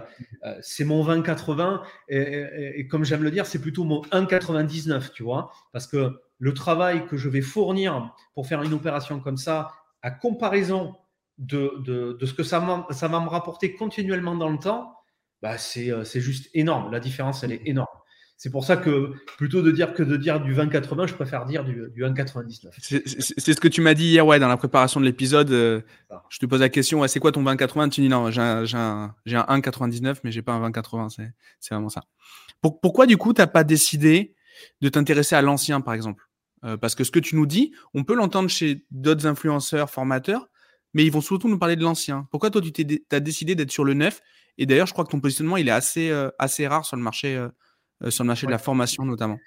mon 0.80 1.04
20-80, 1.04 1.82
et, 2.08 2.76
et, 2.76 2.86
comme 2.86 3.04
j'aime 3.04 3.22
le 3.22 3.30
dire, 3.30 3.44
c'est 3.44 3.60
plutôt 3.60 3.84
mon 3.84 4.02
1,99, 4.02 5.10
tu 5.12 5.22
vois, 5.24 5.50
parce 5.72 5.86
que 5.86 6.20
le 6.38 6.54
travail 6.54 7.06
que 7.06 7.16
je 7.16 7.28
vais 7.28 7.42
fournir 7.42 8.14
pour 8.34 8.46
faire 8.46 8.62
une 8.62 8.72
opération 8.72 9.20
comme 9.20 9.36
ça, 9.36 9.70
à 10.02 10.10
comparaison 10.10 10.96
de, 11.38 12.16
de, 12.18 12.26
ce 12.26 12.34
que 12.34 12.42
ça 12.42 12.58
va 12.58 13.20
me 13.20 13.28
rapporter 13.28 13.74
continuellement 13.74 14.36
dans 14.36 14.50
le 14.50 14.58
temps, 14.58 14.94
bah 15.42 15.56
euh, 15.76 16.04
c'est 16.04 16.20
juste 16.20 16.50
énorme. 16.54 16.92
La 16.92 17.00
différence, 17.00 17.42
elle 17.42 17.52
est 17.52 17.62
énorme. 17.64 17.88
C'est 18.36 18.50
pour 18.50 18.64
ça 18.64 18.78
que 18.78 19.12
plutôt 19.36 19.60
de 19.60 19.70
dire 19.70 19.92
que 19.92 20.02
de 20.02 20.16
dire 20.16 20.40
du 20.40 20.54
20-80, 20.54 21.08
je 21.08 21.14
préfère 21.14 21.44
dire 21.44 21.62
du, 21.62 21.90
du 21.92 22.04
1,99. 22.04 22.70
C'est 22.80 23.52
ce 23.52 23.60
que 23.60 23.68
tu 23.68 23.82
m'as 23.82 23.92
dit 23.92 24.06
hier 24.06 24.26
ouais, 24.26 24.38
dans 24.38 24.48
la 24.48 24.56
préparation 24.56 24.98
de 24.98 25.04
l'épisode. 25.04 25.50
Euh, 25.50 25.82
je 26.30 26.38
te 26.38 26.46
pose 26.46 26.60
la 26.60 26.70
question, 26.70 27.06
c'est 27.06 27.20
quoi 27.20 27.32
ton 27.32 27.42
20-80 27.44 27.90
Tu 27.90 28.00
dis 28.00 28.08
non, 28.08 28.30
j'ai 28.30 28.40
un, 28.40 28.64
un, 28.72 29.14
un 29.26 29.58
1,99, 29.60 30.20
mais 30.24 30.32
j'ai 30.32 30.40
pas 30.40 30.52
un 30.52 30.70
20-80. 30.70 31.10
C'est 31.60 31.74
vraiment 31.74 31.90
ça. 31.90 32.04
pourquoi 32.62 33.04
du 33.04 33.18
coup, 33.18 33.34
tu 33.34 33.42
n'as 33.42 33.46
pas 33.46 33.64
décidé 33.64 34.34
de 34.80 34.88
t'intéresser 34.88 35.34
à 35.36 35.42
l'ancien, 35.42 35.82
par 35.82 35.92
exemple? 35.92 36.29
Euh, 36.64 36.76
Parce 36.76 36.94
que 36.94 37.04
ce 37.04 37.10
que 37.10 37.20
tu 37.20 37.36
nous 37.36 37.46
dis, 37.46 37.72
on 37.94 38.04
peut 38.04 38.14
l'entendre 38.14 38.48
chez 38.48 38.84
d'autres 38.90 39.26
influenceurs, 39.26 39.90
formateurs, 39.90 40.48
mais 40.94 41.04
ils 41.04 41.12
vont 41.12 41.20
surtout 41.20 41.48
nous 41.48 41.58
parler 41.58 41.76
de 41.76 41.82
l'ancien. 41.82 42.26
Pourquoi 42.30 42.50
toi, 42.50 42.60
tu 42.60 43.04
as 43.10 43.20
décidé 43.20 43.54
d'être 43.54 43.70
sur 43.70 43.84
le 43.84 43.94
neuf? 43.94 44.20
Et 44.58 44.66
d'ailleurs, 44.66 44.86
je 44.86 44.92
crois 44.92 45.04
que 45.04 45.10
ton 45.10 45.20
positionnement, 45.20 45.56
il 45.56 45.68
est 45.68 45.72
assez, 45.72 46.10
euh, 46.10 46.30
assez 46.38 46.66
rare 46.66 46.84
sur 46.84 46.96
le 46.96 47.02
marché, 47.02 47.36
euh, 47.36 47.48
euh, 48.02 48.10
sur 48.10 48.24
le 48.24 48.28
marché 48.28 48.46
de 48.46 48.50
la 48.50 48.58
formation 48.58 49.04
notamment. 49.04 49.38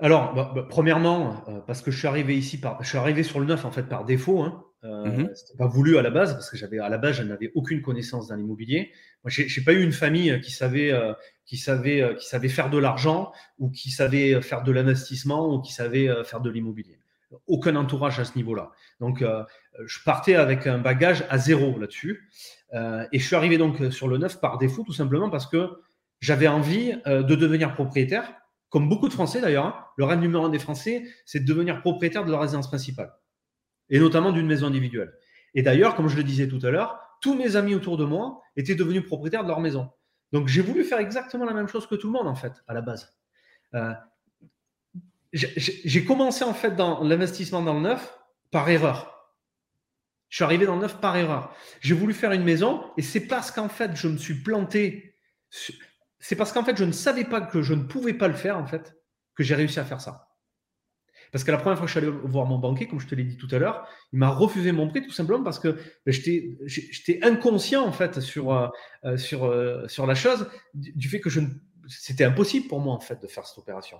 Alors, 0.00 0.34
bah, 0.34 0.52
bah, 0.54 0.66
premièrement, 0.68 1.44
parce 1.66 1.82
que 1.82 1.90
je 1.90 1.98
suis 1.98 2.06
arrivé 2.06 2.36
ici 2.36 2.60
par, 2.60 2.82
je 2.82 2.88
suis 2.88 2.98
arrivé 2.98 3.22
sur 3.22 3.40
le 3.40 3.46
neuf 3.46 3.64
en 3.64 3.70
fait 3.70 3.84
par 3.84 4.04
défaut. 4.04 4.42
Hein. 4.42 4.64
Mmh 4.82 5.34
C'était 5.34 5.56
pas 5.56 5.66
voulu 5.66 5.98
à 5.98 6.02
la 6.02 6.10
base 6.10 6.34
parce 6.34 6.48
que 6.50 6.56
j'avais 6.56 6.78
à 6.78 6.88
la 6.88 6.98
base, 6.98 7.16
je 7.16 7.22
n'avais 7.24 7.50
aucune 7.54 7.82
connaissance 7.82 8.28
dans 8.28 8.36
l'immobilier. 8.36 8.92
Moi, 9.24 9.30
j'ai 9.30 9.62
pas 9.62 9.72
eu 9.72 9.82
une 9.82 9.92
famille 9.92 10.40
qui 10.40 10.52
savait, 10.52 10.92
qui 11.46 11.56
savait, 11.56 12.14
qui 12.16 12.28
savait 12.28 12.48
faire 12.48 12.70
de 12.70 12.78
l'argent 12.78 13.32
ou 13.58 13.70
qui 13.70 13.90
savait 13.90 14.40
faire 14.40 14.62
de 14.62 14.70
l'investissement 14.70 15.52
ou 15.52 15.60
qui 15.60 15.72
savait 15.72 16.08
faire 16.22 16.40
de 16.40 16.48
l'immobilier. 16.48 17.00
Aucun 17.48 17.74
entourage 17.74 18.20
à 18.20 18.24
ce 18.24 18.36
niveau-là. 18.36 18.70
Donc, 19.00 19.24
je 19.84 19.98
partais 20.04 20.36
avec 20.36 20.68
un 20.68 20.78
bagage 20.78 21.24
à 21.28 21.38
zéro 21.38 21.76
là-dessus. 21.76 22.28
Euh, 22.74 23.06
et 23.12 23.18
je 23.18 23.26
suis 23.26 23.36
arrivé 23.36 23.58
donc 23.58 23.80
euh, 23.80 23.90
sur 23.90 24.08
le 24.08 24.18
neuf 24.18 24.40
par 24.40 24.58
défaut, 24.58 24.82
tout 24.84 24.92
simplement 24.92 25.30
parce 25.30 25.46
que 25.46 25.80
j'avais 26.20 26.48
envie 26.48 26.94
euh, 27.06 27.22
de 27.22 27.34
devenir 27.34 27.74
propriétaire, 27.74 28.34
comme 28.68 28.88
beaucoup 28.88 29.08
de 29.08 29.12
Français 29.12 29.40
d'ailleurs. 29.40 29.66
Hein. 29.66 29.74
le 29.96 30.04
rêve 30.04 30.18
numéro 30.18 30.44
un 30.44 30.50
des 30.50 30.58
Français, 30.58 31.04
c'est 31.24 31.40
de 31.40 31.46
devenir 31.46 31.80
propriétaire 31.80 32.24
de 32.24 32.30
leur 32.30 32.40
résidence 32.40 32.68
principale, 32.68 33.12
et 33.90 33.98
notamment 33.98 34.32
d'une 34.32 34.46
maison 34.46 34.66
individuelle. 34.66 35.12
Et 35.54 35.62
d'ailleurs, 35.62 35.94
comme 35.94 36.08
je 36.08 36.16
le 36.16 36.24
disais 36.24 36.48
tout 36.48 36.60
à 36.64 36.70
l'heure, 36.70 36.98
tous 37.20 37.34
mes 37.34 37.56
amis 37.56 37.74
autour 37.74 37.96
de 37.96 38.04
moi 38.04 38.42
étaient 38.56 38.74
devenus 38.74 39.04
propriétaires 39.04 39.42
de 39.42 39.48
leur 39.48 39.60
maison. 39.60 39.90
Donc 40.32 40.48
j'ai 40.48 40.62
voulu 40.62 40.84
faire 40.84 40.98
exactement 40.98 41.44
la 41.44 41.54
même 41.54 41.68
chose 41.68 41.86
que 41.86 41.94
tout 41.94 42.06
le 42.08 42.12
monde 42.12 42.28
en 42.28 42.34
fait, 42.34 42.52
à 42.66 42.74
la 42.74 42.82
base. 42.82 43.18
j'ai 45.32 46.04
commencé 46.04 46.44
en 46.44 46.54
fait 46.54 46.76
dans 46.76 47.02
l'investissement 47.02 47.62
dans 47.62 47.74
le 47.74 47.80
neuf 47.80 48.18
par 48.50 48.68
erreur. 48.68 49.18
Je 50.28 50.36
suis 50.36 50.44
arrivé 50.44 50.66
dans 50.66 50.74
le 50.74 50.82
neuf 50.82 51.00
par 51.00 51.16
erreur. 51.16 51.54
J'ai 51.80 51.94
voulu 51.94 52.12
faire 52.12 52.32
une 52.32 52.44
maison 52.44 52.84
et 52.96 53.02
c'est 53.02 53.26
parce 53.26 53.50
qu'en 53.50 53.68
fait, 53.68 53.96
je 53.96 54.08
me 54.08 54.18
suis 54.18 54.34
planté. 54.34 55.14
C'est 56.20 56.36
parce 56.36 56.52
qu'en 56.52 56.64
fait, 56.64 56.76
je 56.76 56.84
ne 56.84 56.92
savais 56.92 57.24
pas 57.24 57.40
que 57.40 57.62
je 57.62 57.74
ne 57.74 57.84
pouvais 57.84 58.12
pas 58.12 58.28
le 58.28 58.34
faire, 58.34 58.58
en 58.58 58.66
fait, 58.66 58.94
que 59.34 59.42
j'ai 59.42 59.54
réussi 59.54 59.80
à 59.80 59.84
faire 59.84 60.00
ça. 60.00 60.27
Parce 61.32 61.44
que 61.44 61.50
la 61.50 61.58
première 61.58 61.78
fois 61.78 61.86
que 61.86 61.92
je 61.92 61.98
suis 61.98 62.06
allé 62.06 62.16
voir 62.24 62.46
mon 62.46 62.58
banquier, 62.58 62.86
comme 62.86 63.00
je 63.00 63.06
te 63.06 63.14
l'ai 63.14 63.24
dit 63.24 63.36
tout 63.36 63.48
à 63.50 63.58
l'heure, 63.58 63.86
il 64.12 64.18
m'a 64.18 64.28
refusé 64.28 64.72
mon 64.72 64.88
prêt 64.88 65.02
tout 65.02 65.12
simplement 65.12 65.42
parce 65.42 65.58
que 65.58 65.76
ben, 66.06 66.12
j'étais 66.12 67.20
inconscient 67.22 67.84
en 67.84 67.92
fait 67.92 68.20
sur, 68.20 68.52
euh, 68.52 68.68
euh, 69.04 69.16
sur, 69.16 69.44
euh, 69.44 69.86
sur 69.88 70.06
la 70.06 70.14
chose 70.14 70.48
du, 70.74 71.08
fait 71.08 71.20
que 71.20 71.30
je 71.30 71.40
c'était 71.88 72.24
impossible 72.24 72.68
pour 72.68 72.80
moi 72.80 72.94
en 72.94 73.00
fait 73.00 73.20
de 73.20 73.26
faire 73.26 73.46
cette 73.46 73.58
opération. 73.58 73.98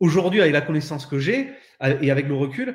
Aujourd'hui, 0.00 0.40
avec 0.40 0.52
la 0.52 0.60
connaissance 0.60 1.06
que 1.06 1.18
j'ai 1.18 1.52
et 1.80 2.10
avec 2.10 2.26
le 2.26 2.34
recul, 2.34 2.74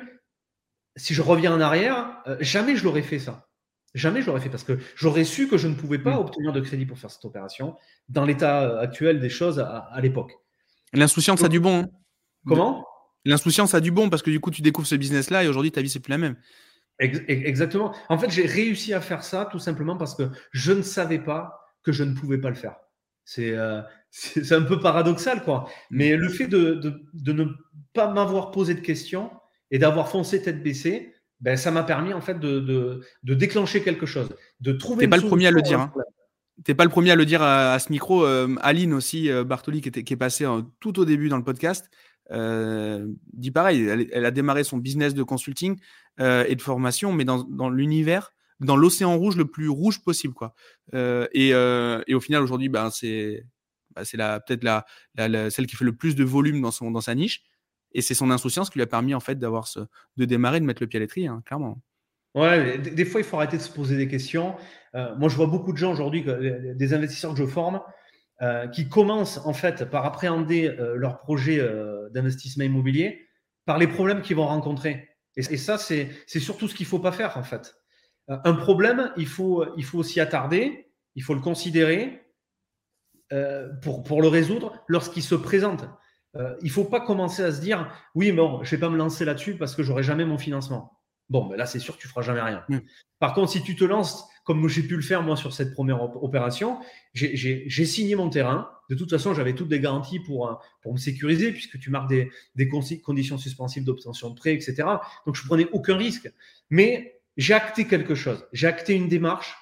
si 0.98 1.14
je 1.14 1.22
reviens 1.22 1.54
en 1.54 1.60
arrière, 1.60 2.20
euh, 2.26 2.36
jamais 2.40 2.76
je 2.76 2.84
l'aurais 2.84 3.02
fait 3.02 3.18
ça. 3.18 3.46
Jamais 3.94 4.20
je 4.20 4.26
l'aurais 4.26 4.40
fait 4.40 4.50
parce 4.50 4.64
que 4.64 4.78
j'aurais 4.96 5.24
su 5.24 5.48
que 5.48 5.56
je 5.56 5.68
ne 5.68 5.74
pouvais 5.74 5.98
pas 5.98 6.16
mm. 6.16 6.20
obtenir 6.20 6.52
de 6.52 6.60
crédit 6.60 6.84
pour 6.84 6.98
faire 6.98 7.10
cette 7.10 7.24
opération 7.24 7.76
dans 8.08 8.24
l'état 8.24 8.80
actuel 8.80 9.20
des 9.20 9.30
choses 9.30 9.58
à, 9.58 9.98
l'époque. 10.02 10.32
L'insouciance 10.92 11.42
a 11.42 11.48
du 11.48 11.60
bon. 11.60 11.84
Hein. 11.84 11.88
Comment? 12.46 12.86
L'insouciance 13.28 13.74
a 13.74 13.80
du 13.80 13.90
bon 13.90 14.10
parce 14.10 14.22
que 14.22 14.30
du 14.30 14.40
coup, 14.40 14.50
tu 14.50 14.62
découvres 14.62 14.86
ce 14.86 14.94
business-là 14.94 15.44
et 15.44 15.48
aujourd'hui, 15.48 15.70
ta 15.70 15.82
vie, 15.82 15.90
c'est 15.90 16.00
plus 16.00 16.10
la 16.10 16.18
même. 16.18 16.36
Exactement. 16.98 17.94
En 18.08 18.18
fait, 18.18 18.30
j'ai 18.30 18.46
réussi 18.46 18.92
à 18.92 19.00
faire 19.00 19.22
ça 19.22 19.48
tout 19.50 19.60
simplement 19.60 19.96
parce 19.96 20.16
que 20.16 20.24
je 20.50 20.72
ne 20.72 20.82
savais 20.82 21.20
pas 21.20 21.60
que 21.84 21.92
je 21.92 22.02
ne 22.02 22.14
pouvais 22.14 22.38
pas 22.38 22.48
le 22.48 22.56
faire. 22.56 22.76
C'est 23.24 23.52
euh, 23.52 23.80
un 24.50 24.62
peu 24.62 24.80
paradoxal, 24.80 25.44
quoi. 25.44 25.70
Mais 25.90 26.16
le 26.16 26.28
fait 26.28 26.48
de, 26.48 26.80
de 27.12 27.32
ne 27.32 27.44
pas 27.92 28.12
m'avoir 28.12 28.50
posé 28.50 28.74
de 28.74 28.80
questions, 28.80 29.30
et 29.70 29.78
d'avoir 29.78 30.08
foncé 30.08 30.42
tête 30.42 30.62
baissée, 30.62 31.14
ben, 31.40 31.56
ça 31.56 31.70
m'a 31.70 31.82
permis 31.82 32.12
en 32.12 32.20
fait 32.20 32.38
de, 32.38 32.58
de, 32.60 33.34
déclencher 33.34 33.82
quelque 33.82 34.06
chose, 34.06 34.28
de 34.60 34.72
trouver. 34.72 35.04
T'es 35.04 35.08
pas 35.08 35.16
le 35.16 35.26
premier 35.26 35.46
à 35.46 35.50
le 35.50 35.62
dire. 35.62 35.80
Hein. 35.80 35.92
T'es 36.64 36.74
pas 36.74 36.84
le 36.84 36.90
premier 36.90 37.12
à 37.12 37.16
le 37.16 37.24
dire 37.24 37.42
à, 37.42 37.78
ce 37.78 37.92
micro. 37.92 38.24
Euh, 38.24 38.56
Aline 38.60 38.92
aussi, 38.92 39.30
euh, 39.30 39.44
Bartoli, 39.44 39.80
qui, 39.80 39.88
était, 39.88 40.02
qui 40.02 40.14
est 40.14 40.16
passée 40.16 40.44
tout 40.80 40.98
au 40.98 41.04
début 41.04 41.28
dans 41.28 41.36
le 41.36 41.44
podcast, 41.44 41.88
euh, 42.30 43.06
dit 43.32 43.50
pareil. 43.50 43.86
Elle, 44.12 44.24
a 44.24 44.30
démarré 44.30 44.64
son 44.64 44.78
business 44.78 45.14
de 45.14 45.22
consulting 45.22 45.78
et 46.20 46.56
de 46.56 46.62
formation, 46.62 47.12
mais 47.12 47.24
dans, 47.24 47.44
dans 47.44 47.70
l'univers, 47.70 48.32
dans 48.58 48.76
l'océan 48.76 49.16
rouge 49.16 49.36
le 49.36 49.44
plus 49.44 49.68
rouge 49.68 50.02
possible, 50.02 50.34
quoi. 50.34 50.54
Et, 50.92 51.50
et, 51.50 52.14
au 52.14 52.20
final, 52.20 52.42
aujourd'hui, 52.42 52.68
ben, 52.68 52.90
c'est 52.90 53.46
c'est 54.04 54.16
peut-être 54.16 54.64
la, 54.64 55.50
celle 55.50 55.66
qui 55.66 55.76
fait 55.76 55.84
le 55.84 55.94
plus 55.94 56.14
de 56.14 56.24
volume 56.24 56.60
dans, 56.60 56.70
son, 56.70 56.90
dans 56.90 57.00
sa 57.00 57.14
niche. 57.14 57.42
Et 57.92 58.02
c'est 58.02 58.14
son 58.14 58.30
insouciance 58.30 58.70
qui 58.70 58.78
lui 58.78 58.82
a 58.82 58.86
permis 58.86 59.14
en 59.14 59.20
fait 59.20 59.38
d'avoir 59.38 59.68
de 60.16 60.24
démarrer, 60.24 60.60
de 60.60 60.64
mettre 60.64 60.82
le 60.82 60.86
pied 60.86 60.98
à 60.98 61.00
l'étrier, 61.00 61.28
hein, 61.28 61.42
clairement. 61.46 61.80
Ouais, 62.34 62.78
des, 62.78 63.04
fois 63.04 63.20
il 63.20 63.24
faut 63.24 63.36
arrêter 63.36 63.56
de 63.56 63.62
se 63.62 63.70
poser 63.70 63.96
des 63.96 64.06
questions. 64.06 64.54
Euh, 64.94 65.16
moi, 65.16 65.28
je 65.28 65.36
vois 65.36 65.46
beaucoup 65.46 65.72
de 65.72 65.78
gens 65.78 65.92
aujourd'hui, 65.92 66.24
des 66.74 66.94
investisseurs 66.94 67.32
que 67.32 67.38
je 67.38 67.46
forme, 67.46 67.80
euh, 68.42 68.68
qui 68.68 68.88
commencent 68.88 69.38
en 69.44 69.52
fait 69.52 69.84
par 69.84 70.04
appréhender 70.04 70.68
euh, 70.68 70.94
leur 70.96 71.18
projet 71.18 71.60
d'investissement 72.12 72.64
immobilier 72.64 73.26
par 73.64 73.78
les 73.78 73.86
problèmes 73.86 74.22
qu'ils 74.22 74.36
vont 74.36 74.46
rencontrer. 74.46 75.08
Et, 75.36 75.40
et 75.40 75.56
ça, 75.56 75.78
c'est 75.78 76.10
surtout 76.26 76.68
ce 76.68 76.74
qu'il 76.74 76.86
ne 76.86 76.90
faut 76.90 76.98
pas 76.98 77.12
faire 77.12 77.36
en 77.36 77.42
fait. 77.42 77.76
un 78.28 78.54
problème, 78.54 79.12
il 79.16 79.26
faut, 79.26 79.64
il 79.76 79.84
faut 79.84 80.02
s'y 80.02 80.20
attarder, 80.20 80.90
il 81.14 81.22
faut 81.22 81.34
le 81.34 81.40
considérer 81.40 82.24
pour, 83.82 84.02
pour 84.04 84.22
le 84.22 84.28
résoudre 84.28 84.82
lorsqu'il 84.88 85.22
se 85.22 85.34
présente. 85.34 85.84
Euh, 86.36 86.54
il 86.60 86.66
ne 86.66 86.72
faut 86.72 86.84
pas 86.84 87.00
commencer 87.00 87.42
à 87.42 87.52
se 87.52 87.60
dire 87.60 87.90
oui, 88.14 88.32
bon, 88.32 88.62
je 88.62 88.68
ne 88.68 88.70
vais 88.70 88.86
pas 88.86 88.90
me 88.90 88.96
lancer 88.96 89.24
là-dessus 89.24 89.56
parce 89.56 89.74
que 89.74 89.82
j'aurai 89.82 90.02
jamais 90.02 90.24
mon 90.24 90.38
financement. 90.38 91.00
Bon, 91.28 91.46
ben 91.46 91.56
là, 91.56 91.66
c'est 91.66 91.78
sûr 91.78 91.96
que 91.96 92.00
tu 92.00 92.08
feras 92.08 92.22
jamais 92.22 92.40
rien. 92.40 92.64
Mm. 92.68 92.78
Par 93.18 93.34
contre, 93.34 93.52
si 93.52 93.62
tu 93.62 93.76
te 93.76 93.84
lances, 93.84 94.24
comme 94.48 94.66
j'ai 94.66 94.82
pu 94.82 94.96
le 94.96 95.02
faire 95.02 95.22
moi 95.22 95.36
sur 95.36 95.52
cette 95.52 95.74
première 95.74 96.00
opération, 96.24 96.78
j'ai 97.12 97.84
signé 97.84 98.14
mon 98.14 98.30
terrain. 98.30 98.70
De 98.88 98.94
toute 98.94 99.10
façon, 99.10 99.34
j'avais 99.34 99.54
toutes 99.54 99.70
les 99.70 99.78
garanties 99.78 100.20
pour, 100.20 100.48
euh, 100.48 100.54
me 100.90 100.96
sécuriser, 100.96 101.52
puisque 101.52 101.78
tu 101.78 101.90
marques 101.90 102.08
des, 102.08 102.30
conditions 103.02 103.36
suspensives 103.36 103.84
d'obtention 103.84 104.30
de 104.30 104.34
prêt, 104.34 104.54
etc. 104.54 104.88
Donc, 105.26 105.36
je 105.36 105.44
prenais 105.44 105.68
aucun 105.72 105.98
risque. 105.98 106.32
Mais 106.70 107.20
j'ai 107.36 107.52
acté 107.52 107.86
quelque 107.86 108.14
chose. 108.14 108.42
J'ai 108.54 108.66
acté 108.66 108.94
une 108.94 109.06
démarche 109.06 109.54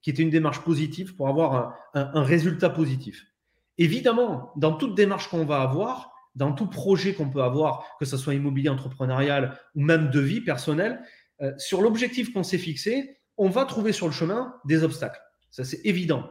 qui 0.00 0.08
était 0.08 0.22
une 0.22 0.30
démarche 0.30 0.60
positive 0.60 1.14
pour 1.14 1.28
avoir 1.28 1.76
un 1.92 2.22
résultat 2.22 2.70
positif. 2.70 3.26
Évidemment, 3.76 4.50
dans 4.56 4.72
toute 4.72 4.94
démarche 4.94 5.28
qu'on 5.28 5.44
va 5.44 5.60
avoir, 5.60 6.10
dans 6.36 6.52
tout 6.52 6.70
projet 6.70 7.12
qu'on 7.12 7.28
peut 7.28 7.42
avoir, 7.42 7.84
que 8.00 8.06
ce 8.06 8.16
soit 8.16 8.32
immobilier, 8.32 8.70
entrepreneurial 8.70 9.58
ou 9.74 9.82
même 9.82 10.08
de 10.08 10.20
vie 10.20 10.40
personnelle, 10.40 11.02
euh, 11.42 11.52
sur 11.58 11.82
l'objectif 11.82 12.32
qu'on 12.32 12.42
s'est 12.42 12.56
fixé, 12.56 13.18
on 13.42 13.48
va 13.48 13.64
trouver 13.64 13.90
sur 13.92 14.06
le 14.06 14.12
chemin 14.12 14.54
des 14.64 14.84
obstacles. 14.84 15.20
Ça, 15.50 15.64
c'est 15.64 15.80
évident. 15.84 16.30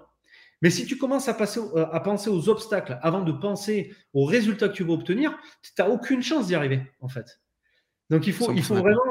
Mais 0.62 0.70
si 0.70 0.86
tu 0.86 0.98
commences 0.98 1.28
à, 1.28 1.34
passer, 1.34 1.60
euh, 1.60 1.86
à 1.92 2.00
penser 2.00 2.30
aux 2.30 2.48
obstacles 2.48 2.98
avant 3.02 3.22
de 3.22 3.34
penser 3.34 3.94
aux 4.14 4.24
résultats 4.24 4.70
que 4.70 4.74
tu 4.74 4.86
vas 4.86 4.94
obtenir, 4.94 5.38
tu 5.62 5.72
n'as 5.78 5.90
aucune 5.90 6.24
chance 6.24 6.48
d'y 6.48 6.56
arriver, 6.56 6.82
en 7.02 7.10
fait. 7.10 7.42
Donc, 8.10 8.28
il 8.28 8.34
faut, 8.34 8.54
il 8.54 8.64
faut 8.64 8.76
vraiment, 8.76 9.02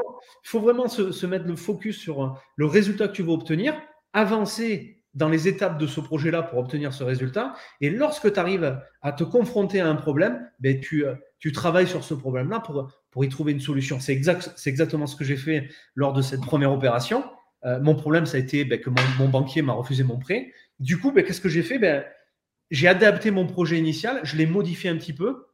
il 0.43 0.49
faut 0.49 0.59
vraiment 0.59 0.87
se, 0.87 1.11
se, 1.11 1.27
mettre 1.27 1.45
le 1.45 1.55
focus 1.55 1.99
sur 1.99 2.23
euh, 2.23 2.29
le 2.55 2.65
résultat 2.65 3.07
que 3.07 3.13
tu 3.13 3.21
vas 3.21 3.33
obtenir, 3.33 3.79
avancer 4.13 5.03
dans 5.13 5.29
les 5.29 5.47
étapes 5.47 5.77
de 5.77 5.85
ce 5.85 5.99
projet-là 5.99 6.41
pour 6.41 6.57
obtenir 6.57 6.93
ce 6.93 7.03
résultat. 7.03 7.53
Et 7.81 7.91
lorsque 7.91 8.33
tu 8.33 8.39
arrives 8.39 8.81
à 9.03 9.11
te 9.11 9.23
confronter 9.23 9.79
à 9.79 9.89
un 9.89 9.95
problème, 9.95 10.49
ben, 10.59 10.79
tu, 10.79 11.05
euh, 11.05 11.13
tu 11.37 11.51
travailles 11.51 11.87
sur 11.87 12.03
ce 12.03 12.15
problème-là 12.15 12.61
pour, 12.61 12.91
pour 13.11 13.25
y 13.25 13.29
trouver 13.29 13.51
une 13.51 13.59
solution. 13.59 13.99
C'est 13.99 14.13
exact, 14.13 14.55
exactement 14.65 15.05
ce 15.05 15.15
que 15.15 15.23
j'ai 15.23 15.37
fait 15.37 15.69
lors 15.93 16.13
de 16.13 16.23
cette 16.23 16.41
première 16.41 16.71
opération. 16.71 17.23
Euh, 17.65 17.79
mon 17.79 17.95
problème, 17.95 18.25
ça 18.25 18.37
a 18.37 18.39
été 18.39 18.65
ben, 18.65 18.79
que 18.79 18.89
mon, 19.19 19.29
banquier 19.29 19.61
m'a 19.61 19.73
refusé 19.73 20.03
mon 20.03 20.17
prêt. 20.17 20.51
Du 20.79 20.99
coup, 20.99 21.11
ben, 21.11 21.23
qu'est-ce 21.23 21.41
que 21.41 21.49
j'ai 21.49 21.63
fait? 21.63 21.77
Ben, 21.77 22.03
J'ai 22.71 22.87
adapté 22.87 23.31
mon 23.31 23.45
projet 23.45 23.77
initial, 23.77 24.19
je 24.23 24.35
l'ai 24.35 24.45
modifié 24.45 24.89
un 24.89 24.97
petit 24.97 25.13
peu 25.13 25.47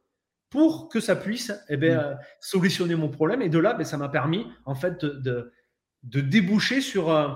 pour 0.50 0.88
que 0.88 1.00
ça 1.00 1.14
puisse 1.14 1.52
eh 1.68 1.76
ben, 1.76 1.96
mm. 1.96 2.00
euh, 2.00 2.14
solutionner 2.40 2.94
mon 2.94 3.08
problème. 3.08 3.42
Et 3.42 3.48
de 3.48 3.58
là, 3.58 3.74
ben, 3.74 3.84
ça 3.84 3.98
m'a 3.98 4.08
permis 4.08 4.46
en 4.64 4.74
fait 4.74 5.04
de, 5.04 5.52
de, 6.02 6.20
déboucher 6.20 6.80
sur, 6.80 7.10
euh, 7.10 7.28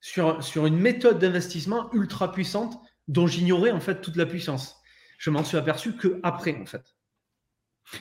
sur, 0.00 0.42
sur 0.42 0.66
une 0.66 0.78
méthode 0.78 1.18
d'investissement 1.18 1.92
ultra 1.92 2.30
puissante 2.30 2.78
dont 3.08 3.26
j'ignorais 3.26 3.72
en 3.72 3.80
fait 3.80 4.00
toute 4.00 4.16
la 4.16 4.26
puissance. 4.26 4.76
Je 5.18 5.30
m'en 5.30 5.42
suis 5.42 5.56
aperçu 5.56 5.96
que 5.96 6.20
après 6.22 6.56
en 6.60 6.66
fait. 6.66 6.94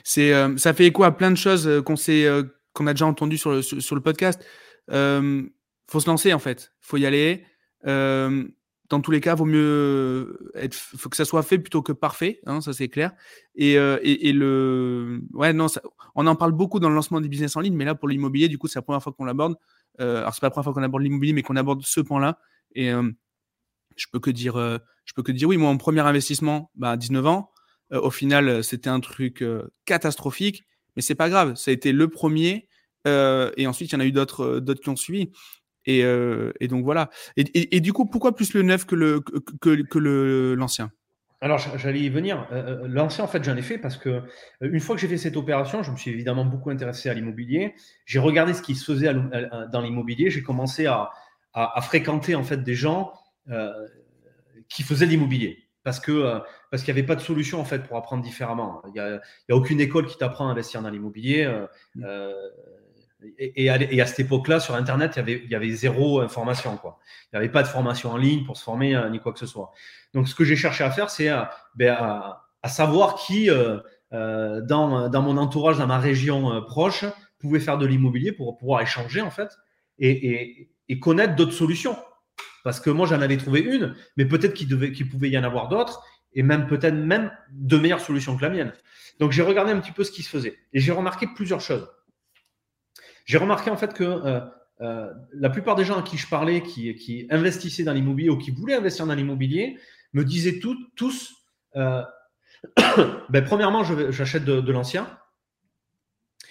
C'est, 0.03 0.33
ça 0.57 0.73
fait 0.73 0.85
écho 0.85 1.05
à 1.05 1.15
plein 1.15 1.31
de 1.31 1.37
choses 1.37 1.81
qu'on 1.85 1.95
sait, 1.95 2.27
qu'on 2.73 2.87
a 2.87 2.93
déjà 2.93 3.05
entendu 3.05 3.37
sur 3.37 3.51
le, 3.51 3.61
sur 3.61 3.95
le 3.95 4.01
podcast 4.01 4.43
faut 4.89 5.99
se 5.99 6.07
lancer 6.07 6.33
en 6.33 6.39
fait. 6.39 6.73
Faut 6.81 6.97
y 6.97 7.05
aller. 7.05 7.45
Dans 8.89 9.01
tous 9.01 9.11
les 9.11 9.19
cas, 9.19 9.35
vaut 9.35 9.45
mieux 9.45 10.51
faut 10.71 11.09
que 11.09 11.17
ça 11.17 11.25
soit 11.25 11.43
fait 11.43 11.59
plutôt 11.59 11.81
que 11.81 11.91
parfait, 11.91 12.39
hein, 12.45 12.61
ça 12.61 12.71
c'est 12.71 12.87
clair. 12.87 13.11
Et, 13.55 13.77
euh, 13.77 13.99
le, 14.03 15.21
ouais, 15.33 15.51
non, 15.51 15.67
on 16.15 16.25
en 16.25 16.35
parle 16.35 16.53
beaucoup 16.53 16.79
dans 16.79 16.87
le 16.87 16.95
lancement 16.95 17.19
des 17.19 17.27
business 17.27 17.55
en 17.57 17.59
ligne, 17.59 17.75
mais 17.75 17.83
là 17.83 17.95
pour 17.95 18.07
l'immobilier, 18.07 18.47
du 18.47 18.57
coup, 18.57 18.67
c'est 18.67 18.79
la 18.79 18.83
première 18.83 19.03
fois 19.03 19.11
qu'on 19.11 19.25
l'aborde. 19.25 19.55
Euh, 19.99 20.19
alors 20.19 20.33
c'est 20.33 20.39
pas 20.39 20.47
la 20.47 20.51
première 20.51 20.65
fois 20.65 20.73
qu'on 20.73 20.83
aborde 20.83 21.03
l'immobilier, 21.03 21.33
mais 21.33 21.41
qu'on 21.41 21.57
aborde 21.57 21.85
ce 21.85 21.99
point-là. 21.99 22.39
Et 22.75 22.89
je 22.89 24.05
peux 24.11 24.19
que 24.19 24.29
dire, 24.29 24.55
euh, 24.55 24.77
je 25.05 25.13
peux 25.13 25.23
que 25.23 25.31
dire 25.33 25.49
oui. 25.49 25.57
Mon 25.57 25.77
premier 25.77 26.01
investissement, 26.01 26.71
bah, 26.75 26.91
à 26.91 26.97
19 26.97 27.25
ans, 27.25 27.51
au 27.91 28.11
final, 28.11 28.63
c'était 28.63 28.89
un 28.89 28.99
truc 28.99 29.43
catastrophique, 29.85 30.63
mais 30.95 31.01
c'est 31.01 31.15
pas 31.15 31.29
grave. 31.29 31.55
Ça 31.55 31.71
a 31.71 31.73
été 31.73 31.91
le 31.91 32.07
premier. 32.07 32.69
Euh, 33.07 33.51
et 33.57 33.67
ensuite, 33.67 33.91
il 33.91 33.93
y 33.93 33.97
en 33.97 34.01
a 34.01 34.05
eu 34.05 34.11
d'autres 34.11 34.43
euh, 34.43 34.61
d'autres 34.61 34.81
qui 34.81 34.89
ont 34.89 34.95
suivi. 34.95 35.31
Et, 35.85 36.03
euh, 36.03 36.51
et 36.59 36.67
donc 36.67 36.83
voilà. 36.83 37.09
Et, 37.37 37.77
et, 37.77 37.79
du 37.79 37.93
coup, 37.93 38.05
pourquoi 38.05 38.35
plus 38.35 38.53
le 38.53 38.61
neuf 38.61 38.85
que 38.85 38.95
le 38.95 39.21
que, 39.21 39.81
que 39.83 39.99
l'ancien? 40.53 40.91
Alors, 41.39 41.59
j'allais 41.77 42.01
y 42.01 42.09
venir. 42.09 42.45
L'ancien, 42.83 43.23
en 43.23 43.27
fait, 43.27 43.41
j'en 43.43 43.55
ai 43.55 43.61
fait 43.61 43.77
parce 43.77 43.95
que 43.95 44.23
une 44.59 44.81
fois 44.81 44.95
que 44.95 45.01
j'ai 45.01 45.07
fait 45.07 45.17
cette 45.17 45.37
opération, 45.37 45.83
je 45.83 45.91
me 45.91 45.95
suis 45.95 46.11
évidemment 46.11 46.43
beaucoup 46.43 46.71
intéressé 46.71 47.09
à 47.09 47.13
l'immobilier. 47.13 47.73
J'ai 48.05 48.19
regardé 48.19 48.53
ce 48.53 48.61
qui 48.61 48.75
se 48.75 48.83
faisait 48.83 49.13
dans 49.13 49.81
l'immobilier. 49.81 50.29
J'ai 50.29 50.43
commencé 50.43 50.87
à, 50.87 51.11
à, 51.53 51.79
fréquenter 51.81 52.35
en 52.35 52.43
fait 52.43 52.63
des 52.63 52.73
gens 52.73 53.13
qui 54.67 54.83
faisaient 54.83 55.05
de 55.05 55.11
l'immobilier 55.11 55.69
parce 55.83 56.01
que 56.01 56.41
parce 56.69 56.83
qu'il 56.83 56.93
n'y 56.93 56.99
avait 56.99 57.07
pas 57.07 57.15
de 57.15 57.21
solution 57.21 57.61
en 57.61 57.65
fait 57.65 57.83
pour 57.83 57.95
apprendre 57.95 58.23
différemment. 58.23 58.81
Il 58.87 58.93
n'y 58.93 58.99
a, 58.99 59.21
a, 59.49 59.55
aucune 59.55 59.79
école 59.79 60.07
qui 60.07 60.17
t'apprend 60.17 60.49
à 60.49 60.51
investir 60.51 60.81
dans 60.81 60.89
l'immobilier. 60.89 61.47
Mmh. 61.95 62.03
Et, 63.39 63.69
à, 63.69 64.05
cette 64.05 64.19
époque-là, 64.19 64.59
sur 64.59 64.75
Internet, 64.75 65.19
il 65.27 65.49
y, 65.49 65.55
avait, 65.55 65.69
zéro 65.71 66.19
information. 66.19 66.79
Il 66.83 66.87
n'y 67.33 67.37
avait 67.37 67.49
pas 67.49 67.63
de 67.63 67.67
formation 67.67 68.11
en 68.11 68.17
ligne 68.17 68.45
pour 68.45 68.57
se 68.57 68.63
former 68.63 68.95
euh, 68.95 69.09
ni 69.09 69.19
quoi 69.19 69.33
que 69.33 69.39
ce 69.39 69.47
soit. 69.47 69.71
Donc, 70.13 70.27
ce 70.27 70.35
que 70.35 70.43
j'ai 70.43 70.55
cherché 70.55 70.83
à 70.83 70.91
faire, 70.91 71.09
c'est 71.09 71.29
à, 71.29 71.51
ben, 71.75 72.35
savoir 72.65 73.15
qui, 73.15 73.49
euh, 73.49 73.79
euh, 74.13 74.61
dans, 74.61 75.09
mon 75.21 75.37
entourage, 75.37 75.79
dans 75.79 75.87
ma 75.87 75.97
région 75.97 76.61
proche, 76.67 77.05
pouvait 77.39 77.59
faire 77.59 77.77
de 77.77 77.87
l'immobilier 77.87 78.31
pour 78.31 78.57
pouvoir 78.57 78.81
échanger, 78.81 79.21
en 79.21 79.31
fait, 79.31 79.49
et, 79.97 80.69
connaître 81.01 81.35
d'autres 81.35 81.53
solutions. 81.53 81.97
Parce 82.63 82.79
que 82.79 82.91
moi, 82.91 83.07
j'en 83.07 83.21
avais 83.21 83.37
trouvé 83.37 83.61
une, 83.61 83.95
mais 84.15 84.25
peut-être 84.25 84.53
qu'il, 84.53 84.91
qu'il 84.91 85.09
pouvait 85.09 85.29
y 85.29 85.37
en 85.37 85.43
avoir 85.43 85.69
d'autres, 85.69 86.03
et 86.33 86.43
même 86.43 86.67
peut-être 86.67 86.93
même 86.93 87.31
de 87.49 87.77
meilleures 87.77 88.01
solutions 88.01 88.37
que 88.37 88.43
la 88.43 88.49
mienne. 88.49 88.73
Donc, 89.19 89.31
j'ai 89.31 89.41
regardé 89.41 89.71
un 89.71 89.79
petit 89.79 89.91
peu 89.91 90.03
ce 90.03 90.11
qui 90.11 90.21
se 90.21 90.29
faisait. 90.29 90.55
Et 90.73 90.79
j'ai 90.79 90.91
remarqué 90.91 91.25
plusieurs 91.35 91.61
choses. 91.61 91.89
J'ai 93.27 93.37
remarqué 93.37 93.69
en 93.69 93.77
fait 93.77 93.93
que 93.93 94.03
euh, 94.03 94.39
euh, 94.79 95.13
la 95.33 95.49
plupart 95.49 95.75
des 95.75 95.83
gens 95.83 95.99
à 95.99 96.01
qui 96.01 96.17
je 96.17 96.27
parlais, 96.27 96.63
qui, 96.63 97.27
investissaient 97.29 97.83
dans 97.83 97.93
l'immobilier 97.93 98.29
ou 98.29 98.37
qui 98.37 98.51
voulaient 98.51 98.75
investir 98.75 99.05
dans 99.05 99.13
l'immobilier, 99.13 99.77
me 100.13 100.23
disaient 100.23 100.59
tous, 100.95 101.33
euh, 101.75 102.01
ben, 103.29 103.43
premièrement, 103.43 103.83
j'achète 103.83 104.45
de, 104.45 104.71
l'ancien. 104.71 105.19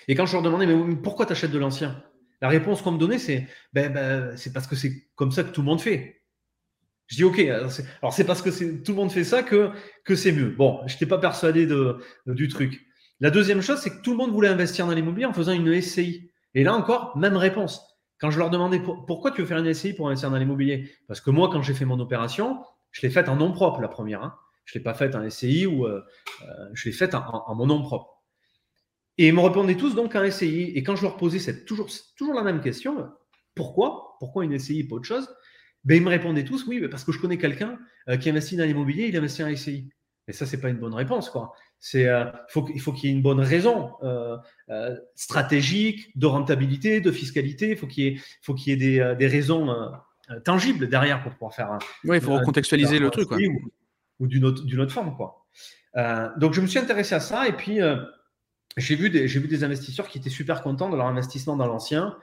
Et 0.07 0.15
quand 0.15 0.27
je 0.27 0.35
leur 0.35 0.43
demandais, 0.43 0.67
mais 0.67 0.97
pourquoi 0.97 1.25
tu 1.25 1.33
achètes 1.33 1.51
de 1.51 1.59
l'ancien? 1.59 2.05
La 2.43 2.49
réponse 2.49 2.83
qu'on 2.83 2.93
me 2.93 2.99
donnait, 2.99 3.19
c'est 3.19 3.49
ben, 3.73 3.91
ben, 3.91 4.37
c'est 4.37 4.53
parce 4.53 4.67
que 4.67 4.77
c'est 4.77 5.09
comme 5.15 5.33
ça 5.33 5.43
que 5.45 5.51
tout 5.51 5.63
le 5.63 5.67
monde 5.67 5.81
fait. 5.81 6.23
Je 7.07 7.17
dis 7.17 7.25
ok, 7.25 7.39
alors 7.39 8.13
c'est 8.13 8.25
parce 8.25 8.43
que 8.43 8.51
tout 8.83 8.93
le 8.93 8.97
monde 8.97 9.13
fait 9.13 9.25
ça 9.25 9.43
que, 9.43 9.71
que 10.05 10.15
c'est 10.15 10.33
mieux. 10.33 10.51
Bon, 10.51 10.83
je 10.87 10.93
n'étais 10.93 11.07
pas 11.07 11.19
persuadé 11.19 11.67
du 12.27 12.49
truc. 12.49 12.85
La 13.21 13.31
deuxième 13.31 13.63
chose, 13.63 13.79
c'est 13.79 13.91
que 13.91 14.03
tout 14.03 14.11
le 14.11 14.19
monde 14.19 14.33
voulait 14.33 14.49
investir 14.49 14.87
dans 14.87 14.93
l'immobilier 14.93 15.25
en 15.25 15.33
faisant 15.33 15.53
une 15.53 15.81
SCI. 15.81 16.31
Et 16.57 16.65
là 16.65 16.75
encore, 16.75 17.15
même 17.19 17.37
réponse. 17.37 18.01
Quand 18.19 18.31
je 18.31 18.39
leur 18.39 18.49
demandais 18.49 18.81
pourquoi 18.81 19.31
tu 19.31 19.43
veux 19.43 19.47
faire 19.47 19.59
une 19.59 19.73
SCI 19.75 19.93
pour 19.93 20.09
investir 20.09 20.31
dans 20.31 20.39
l'immobilier? 20.39 20.91
Parce 21.07 21.21
que 21.21 21.31
moi, 21.31 21.51
quand 21.53 21.61
j'ai 21.61 21.75
fait 21.75 21.85
mon 21.85 22.01
opération, 22.01 22.65
je 22.93 23.03
l'ai 23.03 23.11
faite 23.11 23.29
en 23.29 23.37
nom 23.37 23.53
propre, 23.53 23.83
la 23.83 23.89
première. 23.89 24.23
Hein. 24.23 24.35
Je 24.65 24.73
ne 24.77 24.81
l'ai 24.81 24.83
pas 24.83 24.95
faite 24.95 25.15
en 25.15 25.29
SCI 25.29 25.67
ou 25.67 25.85
euh, 25.85 26.03
euh, 26.43 26.69
je 26.73 26.87
l'ai 26.87 26.93
faite 26.93 27.15
en, 27.15 27.55
mon 27.55 27.67
nom 27.67 27.83
propre. 27.83 28.23
Et 29.19 29.29
ils 29.29 29.35
me 29.35 29.41
répondaient 29.41 29.77
tous 29.77 29.95
donc 29.95 30.17
en 30.17 30.31
SCI. 30.31 30.73
Et 30.75 30.83
quand 30.83 30.97
je 30.97 31.03
leur 31.03 31.19
posais 31.19 31.41
cette, 31.41 31.67
toujours, 31.67 32.35
la 32.35 32.43
même 32.43 32.63
question, 32.63 33.07
pourquoi? 33.55 34.17
Pourquoi 34.19 34.47
une 34.47 34.59
SCI, 34.59 34.85
pas 34.85 34.97
autre 34.97 35.05
chose? 35.05 35.29
Ben, 35.85 35.97
Ils 35.97 36.03
me 36.03 36.09
répondaient 36.09 36.45
tous, 36.45 36.67
oui, 36.67 36.89
parce 36.89 37.05
que 37.05 37.13
je 37.13 37.21
connais 37.21 37.37
quelqu'un 37.37 37.79
euh, 38.09 38.17
qui 38.17 38.31
investit 38.31 38.57
dans 38.57 38.65
l'immobilier, 38.65 39.09
il 39.09 39.17
investit 39.19 39.45
en 39.45 39.55
SCI. 39.55 39.91
Mais 40.27 40.33
ça, 40.33 40.47
c'est 40.47 40.61
pas 40.61 40.71
une 40.71 40.79
bonne 40.79 40.95
réponse, 40.95 41.29
quoi. 41.29 41.53
C'est, 41.79 42.09
euh, 42.09 42.25
faut, 42.49 42.67
il 42.75 42.81
faut 42.81 42.93
qu'il 42.93 43.11
y 43.11 43.13
ait 43.13 43.17
une 43.17 43.23
bonne 43.23 43.41
raison 43.41 43.93
euh, 44.03 44.37
euh, 44.71 44.97
stratégique, 45.15 46.17
de 46.19 46.27
rentabilité, 46.27 47.01
de 47.01 47.13
fiscalité. 47.13 47.71
Il 47.71 47.77
faut 47.77 47.87
qu'il 47.87 48.05
y 48.05 48.09
ait, 48.09 48.21
faut 48.43 48.55
qu'il 48.55 48.71
y 48.71 48.73
ait 48.73 48.99
des, 48.99 49.15
des 49.17 49.27
raisons 49.27 49.93
tangibles 50.45 50.89
derrière 50.89 51.23
pour 51.23 51.33
pouvoir 51.33 51.55
faire. 51.55 51.79
Oui, 52.05 52.17
il 52.17 52.23
faut 52.23 52.35
recontextualiser 52.35 52.99
le 52.99 53.11
truc, 53.11 53.29
quoi. 53.29 53.39
Ou, 54.19 54.27
d'une 54.27 54.47
autre, 54.47 54.65
d'une 54.65 54.81
autre 54.81 54.93
forme, 54.93 55.15
quoi. 55.15 55.47
donc, 56.39 56.55
je 56.55 56.63
me 56.63 56.67
suis 56.67 56.79
intéressé 56.79 57.15
à 57.15 57.21
ça 57.21 57.47
et 57.47 57.53
puis 57.53 57.81
j'ai 58.79 58.97
vu 58.97 59.11
des, 59.11 59.29
j'ai 59.29 59.41
vu 59.41 59.47
des 59.47 59.63
investisseurs 59.63 60.09
qui 60.09 60.17
étaient 60.19 60.31
super 60.31 60.63
contents 60.63 60.89
de 60.89 60.97
leur 60.97 61.07
investissement 61.07 61.55
dans 61.55 61.67
l'ancien. 61.67 62.17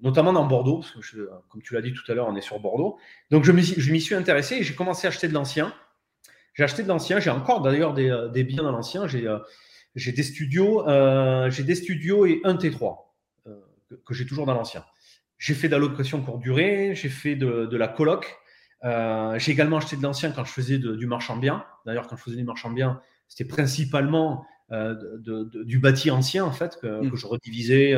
notamment 0.00 0.32
dans 0.32 0.44
Bordeaux, 0.44 0.80
parce 0.80 1.10
que 1.12 1.30
comme 1.48 1.62
tu 1.62 1.74
l'as 1.74 1.82
dit 1.82 1.92
tout 1.92 2.10
à 2.10 2.14
l'heure, 2.14 2.26
on 2.28 2.34
est 2.34 2.42
sur 2.42 2.58
Bordeaux. 2.58 2.98
Donc 3.30 3.44
je 3.44 3.52
m'y, 3.52 3.62
je 3.62 3.92
m'y 3.92 4.00
suis 4.00 4.16
intéressé 4.16 4.56
et 4.56 4.62
j'ai 4.64 4.74
commencé 4.74 5.06
à 5.06 5.08
acheter 5.08 5.28
de 5.28 5.34
l'ancien. 5.34 5.72
J'ai 6.54 6.64
acheté 6.64 6.82
de 6.82 6.88
l'ancien, 6.88 7.18
j'ai 7.20 7.30
encore 7.30 7.62
d'ailleurs 7.62 7.94
des, 7.94 8.10
euh, 8.10 8.28
des, 8.28 8.44
biens 8.44 8.62
dans 8.62 8.72
l'ancien. 8.72 9.06
J'ai 9.06 9.26
euh, 9.26 9.38
j'ai 9.94 10.12
des 10.12 10.22
studios, 10.22 10.88
euh, 10.88 11.50
j'ai 11.50 11.64
des 11.64 11.74
studios 11.74 12.24
et 12.26 12.40
un 12.44 12.54
T3 12.54 12.96
euh, 13.46 13.60
que, 14.06 14.14
j'ai 14.14 14.26
toujours 14.26 14.46
dans 14.46 14.54
l'ancien. 14.54 14.84
J'ai 15.38 15.54
fait 15.54 15.68
de 15.68 15.72
la 15.72 15.78
location 15.78 16.22
courte 16.22 16.40
durée, 16.40 16.94
j'ai 16.94 17.08
fait 17.08 17.36
de, 17.36 17.66
de, 17.66 17.76
la 17.76 17.88
coloc. 17.88 18.38
Euh, 18.84 19.38
j'ai 19.38 19.52
également 19.52 19.76
acheté 19.76 19.96
de 19.96 20.02
l'ancien 20.02 20.30
quand 20.32 20.44
je 20.44 20.52
faisais 20.52 20.78
de, 20.78 20.94
du 20.96 21.06
marchand 21.06 21.36
bien. 21.36 21.64
D'ailleurs, 21.84 22.06
quand 22.06 22.16
je 22.16 22.22
faisais 22.22 22.36
du 22.36 22.44
marchand 22.44 22.70
bien, 22.70 23.00
c'était 23.28 23.48
principalement 23.48 24.46
de, 24.70 25.64
du 25.64 25.78
bâti 25.78 26.10
ancien 26.10 26.46
en 26.46 26.50
fait 26.50 26.78
que, 26.80 27.02
mm. 27.02 27.10
que 27.10 27.16
je 27.18 27.26
redivisais 27.26 27.94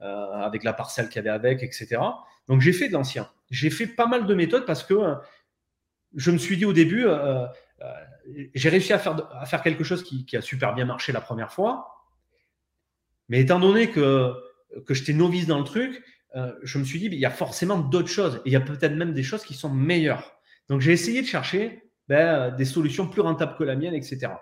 avec 0.00 0.64
la 0.64 0.74
parcelle 0.74 1.08
qu'il 1.08 1.16
y 1.16 1.20
avait 1.20 1.30
avec, 1.30 1.62
etc. 1.62 1.98
Donc 2.46 2.60
j'ai 2.60 2.74
fait 2.74 2.88
de 2.88 2.92
l'ancien. 2.92 3.30
J'ai 3.50 3.70
fait 3.70 3.86
pas 3.86 4.06
mal 4.06 4.26
de 4.26 4.34
méthodes 4.34 4.66
parce 4.66 4.84
que 4.84 5.14
je 6.14 6.30
me 6.30 6.36
suis 6.36 6.58
dit 6.58 6.66
au 6.66 6.74
début, 6.74 7.06
j'ai 8.54 8.68
réussi 8.68 8.92
à 8.92 8.98
faire, 8.98 9.16
à 9.32 9.46
faire 9.46 9.62
quelque 9.62 9.84
chose 9.84 10.02
qui, 10.02 10.36
a 10.36 10.40
super 10.40 10.74
bien 10.74 10.84
marché 10.84 11.12
la 11.12 11.20
première 11.20 11.52
fois. 11.52 12.06
Mais 13.28 13.40
étant 13.40 13.60
donné 13.60 13.90
que, 13.90 14.34
que 14.86 14.94
j'étais 14.94 15.12
novice 15.12 15.46
dans 15.46 15.58
le 15.58 15.64
truc, 15.64 16.02
euh, 16.36 16.52
je 16.62 16.78
me 16.78 16.84
suis 16.84 16.98
dit, 16.98 17.06
il 17.06 17.14
y 17.14 17.26
a 17.26 17.30
forcément 17.30 17.78
d'autres 17.78 18.08
choses. 18.08 18.36
Et 18.44 18.50
il 18.50 18.52
y 18.52 18.56
a 18.56 18.60
peut-être 18.60 18.94
même 18.94 19.12
des 19.12 19.22
choses 19.22 19.44
qui 19.44 19.54
sont 19.54 19.70
meilleures. 19.70 20.32
Donc 20.68 20.80
j'ai 20.80 20.92
essayé 20.92 21.22
de 21.22 21.26
chercher 21.26 21.82
ben, 22.08 22.50
des 22.50 22.64
solutions 22.64 23.08
plus 23.08 23.20
rentables 23.20 23.56
que 23.56 23.64
la 23.64 23.76
mienne, 23.76 23.94
etc. 23.94 24.32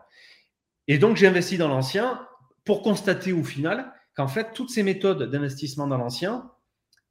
Et 0.87 0.99
donc 0.99 1.17
j'ai 1.17 1.27
investi 1.27 1.59
dans 1.59 1.69
l'ancien 1.69 2.27
pour 2.65 2.83
constater 2.83 3.33
au 3.33 3.45
final 3.45 3.93
qu'en 4.15 4.29
fait, 4.29 4.53
toutes 4.53 4.71
ces 4.71 4.83
méthodes 4.83 5.31
d'investissement 5.31 5.87
dans 5.87 5.97
l'ancien, 5.97 6.51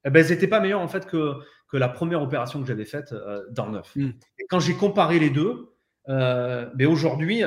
eh 0.04 0.10
ben, 0.10 0.24
elles 0.24 0.32
n'étaient 0.32 0.48
pas 0.48 0.60
meilleures 0.60 0.82
en 0.82 0.88
fait 0.88 1.06
que, 1.08 1.34
que 1.70 1.78
la 1.78 1.90
première 1.90 2.22
opération 2.22 2.62
que 2.62 2.68
j'avais 2.68 2.86
faite 2.86 3.12
euh, 3.14 3.44
dans 3.52 3.66
le 3.66 3.74
neuf. 3.74 3.96
Hmm. 3.96 4.12
Et 4.40 4.46
quand 4.50 4.60
j'ai 4.60 4.76
comparé 4.76 5.20
les 5.20 5.30
deux, 5.30 5.74
euh, 6.10 6.70
mais 6.76 6.86
aujourd'hui, 6.86 7.44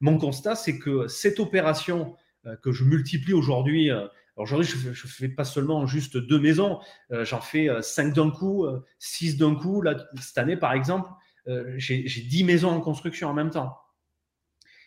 mon 0.00 0.18
constat, 0.18 0.54
c'est 0.54 0.78
que 0.78 1.06
cette 1.08 1.40
opération 1.40 2.16
euh, 2.46 2.56
que 2.56 2.72
je 2.72 2.84
multiplie 2.84 3.32
aujourd'hui, 3.32 3.90
euh, 3.90 4.06
aujourd'hui, 4.36 4.68
je 4.68 4.88
ne 4.88 4.94
fais 4.94 5.28
pas 5.28 5.44
seulement 5.44 5.86
juste 5.86 6.16
deux 6.16 6.40
maisons, 6.40 6.80
j'en 7.10 7.40
fais 7.40 7.68
cinq 7.82 8.14
d'un 8.14 8.30
coup, 8.30 8.66
six 8.98 9.36
d'un 9.36 9.54
coup. 9.54 9.82
Là, 9.82 9.96
cette 10.20 10.38
année, 10.38 10.56
par 10.56 10.72
exemple, 10.72 11.10
j'ai 11.76 12.02
dix 12.02 12.44
maisons 12.44 12.70
en 12.70 12.80
construction 12.80 13.28
en 13.28 13.34
même 13.34 13.50
temps. 13.50 13.76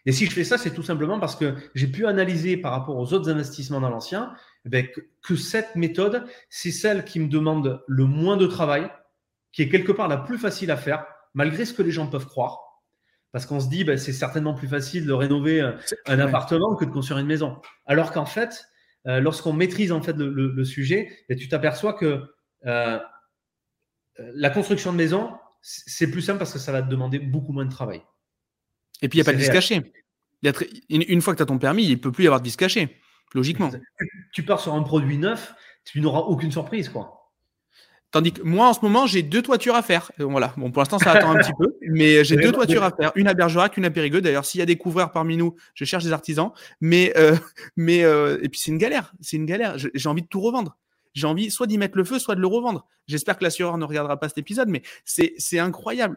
Et 0.07 0.11
si 0.11 0.25
je 0.25 0.31
fais 0.31 0.43
ça, 0.43 0.57
c'est 0.57 0.73
tout 0.73 0.83
simplement 0.83 1.19
parce 1.19 1.36
que 1.36 1.55
j'ai 1.73 1.88
pu 1.88 2.05
analyser 2.05 2.57
par 2.57 2.71
rapport 2.71 2.97
aux 2.97 3.13
autres 3.13 3.29
investissements 3.29 3.81
dans 3.81 3.89
l'ancien 3.89 4.36
eh 4.71 4.91
que, 4.91 5.01
que, 5.23 5.36
cette 5.36 5.75
méthode, 5.75 6.25
c'est 6.49 6.71
celle 6.71 7.05
qui 7.05 7.19
me 7.19 7.27
demande 7.27 7.83
le 7.88 8.05
moins 8.05 8.38
de 8.38 8.45
travail, 8.45 8.88
qui 9.51 9.63
est 9.63 9.69
quelque 9.69 9.91
part 9.91 10.07
la 10.07 10.17
plus 10.17 10.38
facile 10.38 10.69
à 10.69 10.77
faire, 10.77 11.05
malgré 11.33 11.65
ce 11.65 11.73
que 11.73 11.81
les 11.81 11.91
gens 11.91 12.07
peuvent 12.07 12.27
croire. 12.27 12.64
Parce 13.36 13.45
qu'on 13.45 13.59
se 13.59 13.67
dit, 13.67 13.83
ben, 13.83 13.97
c'est 13.97 14.13
certainement 14.13 14.53
plus 14.53 14.69
facile 14.69 15.05
de 15.05 15.11
rénover 15.11 15.59
un, 15.59 16.19
appartement 16.19 16.73
que 16.77 16.86
de 16.86 16.89
construire 16.89 17.19
une 17.19 17.27
maison. 17.27 17.61
Alors 17.86 18.13
qu'en 18.13 18.25
fait, 18.25 18.63
euh, 19.07 19.19
lorsqu'on 19.19 19.51
maîtrise 19.51 19.91
en 19.91 20.01
fait 20.01 20.15
le, 20.15 20.63
sujet, 20.63 21.11
tu 21.38 21.49
t'aperçois 21.49 21.91
que 21.91 22.23
euh, 22.65 22.97
la 24.17 24.49
construction 24.49 24.93
de 24.93 24.97
maison, 24.97 25.33
c'est 25.61 26.09
plus 26.09 26.21
simple 26.21 26.39
parce 26.39 26.53
que 26.53 26.59
ça 26.59 26.71
va 26.71 26.81
te 26.81 26.88
demander 26.88 27.19
beaucoup 27.19 27.51
moins 27.51 27.65
de 27.65 27.71
travail. 27.71 28.03
Et 29.01 29.09
puis, 29.09 29.19
il 29.19 29.21
n'y 29.21 29.27
a 29.27 29.29
pas 29.29 29.38
de 29.38 29.43
vis 29.43 29.49
caché. 29.49 29.81
Une 30.89 31.21
fois 31.21 31.33
que 31.33 31.39
tu 31.39 31.43
as 31.43 31.47
ton 31.47 31.57
permis, 31.57 31.83
il 31.83 31.91
ne 31.91 31.95
peut 31.95 32.13
plus 32.13 32.23
y 32.23 32.27
avoir 32.27 32.39
de 32.39 32.45
vis 32.45 32.55
caché, 32.55 33.01
logiquement. 33.33 33.69
Tu 34.31 34.43
pars 34.43 34.61
sur 34.61 34.73
un 34.73 34.83
produit 34.83 35.17
neuf, 35.17 35.53
tu 35.83 35.99
n'auras 35.99 36.21
aucune 36.21 36.53
surprise. 36.53 36.88
quoi. 36.88 37.24
Tandis 38.16 38.32
que 38.32 38.43
moi, 38.43 38.70
en 38.70 38.74
ce 38.74 38.80
moment, 38.82 39.07
j'ai 39.07 39.24
deux 39.24 39.41
toitures 39.41 39.76
à 39.76 39.82
faire. 39.82 40.09
Euh, 40.22 40.24
voilà. 40.24 40.53
Bon, 40.55 40.72
pour 40.72 40.82
l'instant, 40.82 40.99
ça 40.99 41.11
attend 41.11 41.32
un 41.32 41.39
petit 41.39 41.51
peu, 41.59 41.76
mais 41.82 42.24
j'ai 42.24 42.38
deux 42.38 42.53
toitures 42.53 42.84
à 42.84 42.91
faire. 42.91 43.11
Une 43.16 43.28
à 43.28 43.34
Bergerac, 43.34 43.76
une 43.76 43.84
à 43.84 43.89
Périgueux. 43.89 44.22
D'ailleurs, 44.22 44.45
s'il 44.45 44.59
y 44.59 44.61
a 44.61 44.66
des 44.66 44.78
couvreurs 44.78 45.11
parmi 45.11 45.36
nous, 45.36 45.53
je 45.74 45.84
cherche 45.84 46.05
des 46.05 46.13
artisans. 46.13 46.51
Mais, 46.80 47.11
euh, 47.18 47.36
mais 47.76 48.05
euh, 48.05 48.39
et 48.41 48.47
puis 48.47 48.57
c'est 48.57 48.72
une 48.72 48.78
galère. 48.78 49.11
C'est 49.20 49.36
une 49.36 49.45
galère. 49.45 49.76
J'ai 49.78 50.07
envie 50.07 50.22
de 50.22 50.28
tout 50.28 50.39
revendre. 50.39 50.78
J'ai 51.13 51.28
envie 51.28 51.51
soit 51.51 51.68
d'y 51.68 51.78
mettre 51.78 51.97
le 51.97 52.05
feu, 52.05 52.18
soit 52.18 52.36
de 52.36 52.39
le 52.39 52.47
revendre. 52.47 52.88
J'espère 53.05 53.38
que 53.38 53.43
l'assureur 53.43 53.78
ne 53.78 53.84
regardera 53.84 54.18
pas 54.18 54.30
cet 54.30 54.38
épisode, 54.38 54.70
mais 54.70 54.82
c'est 55.03 55.59
incroyable. 55.59 56.16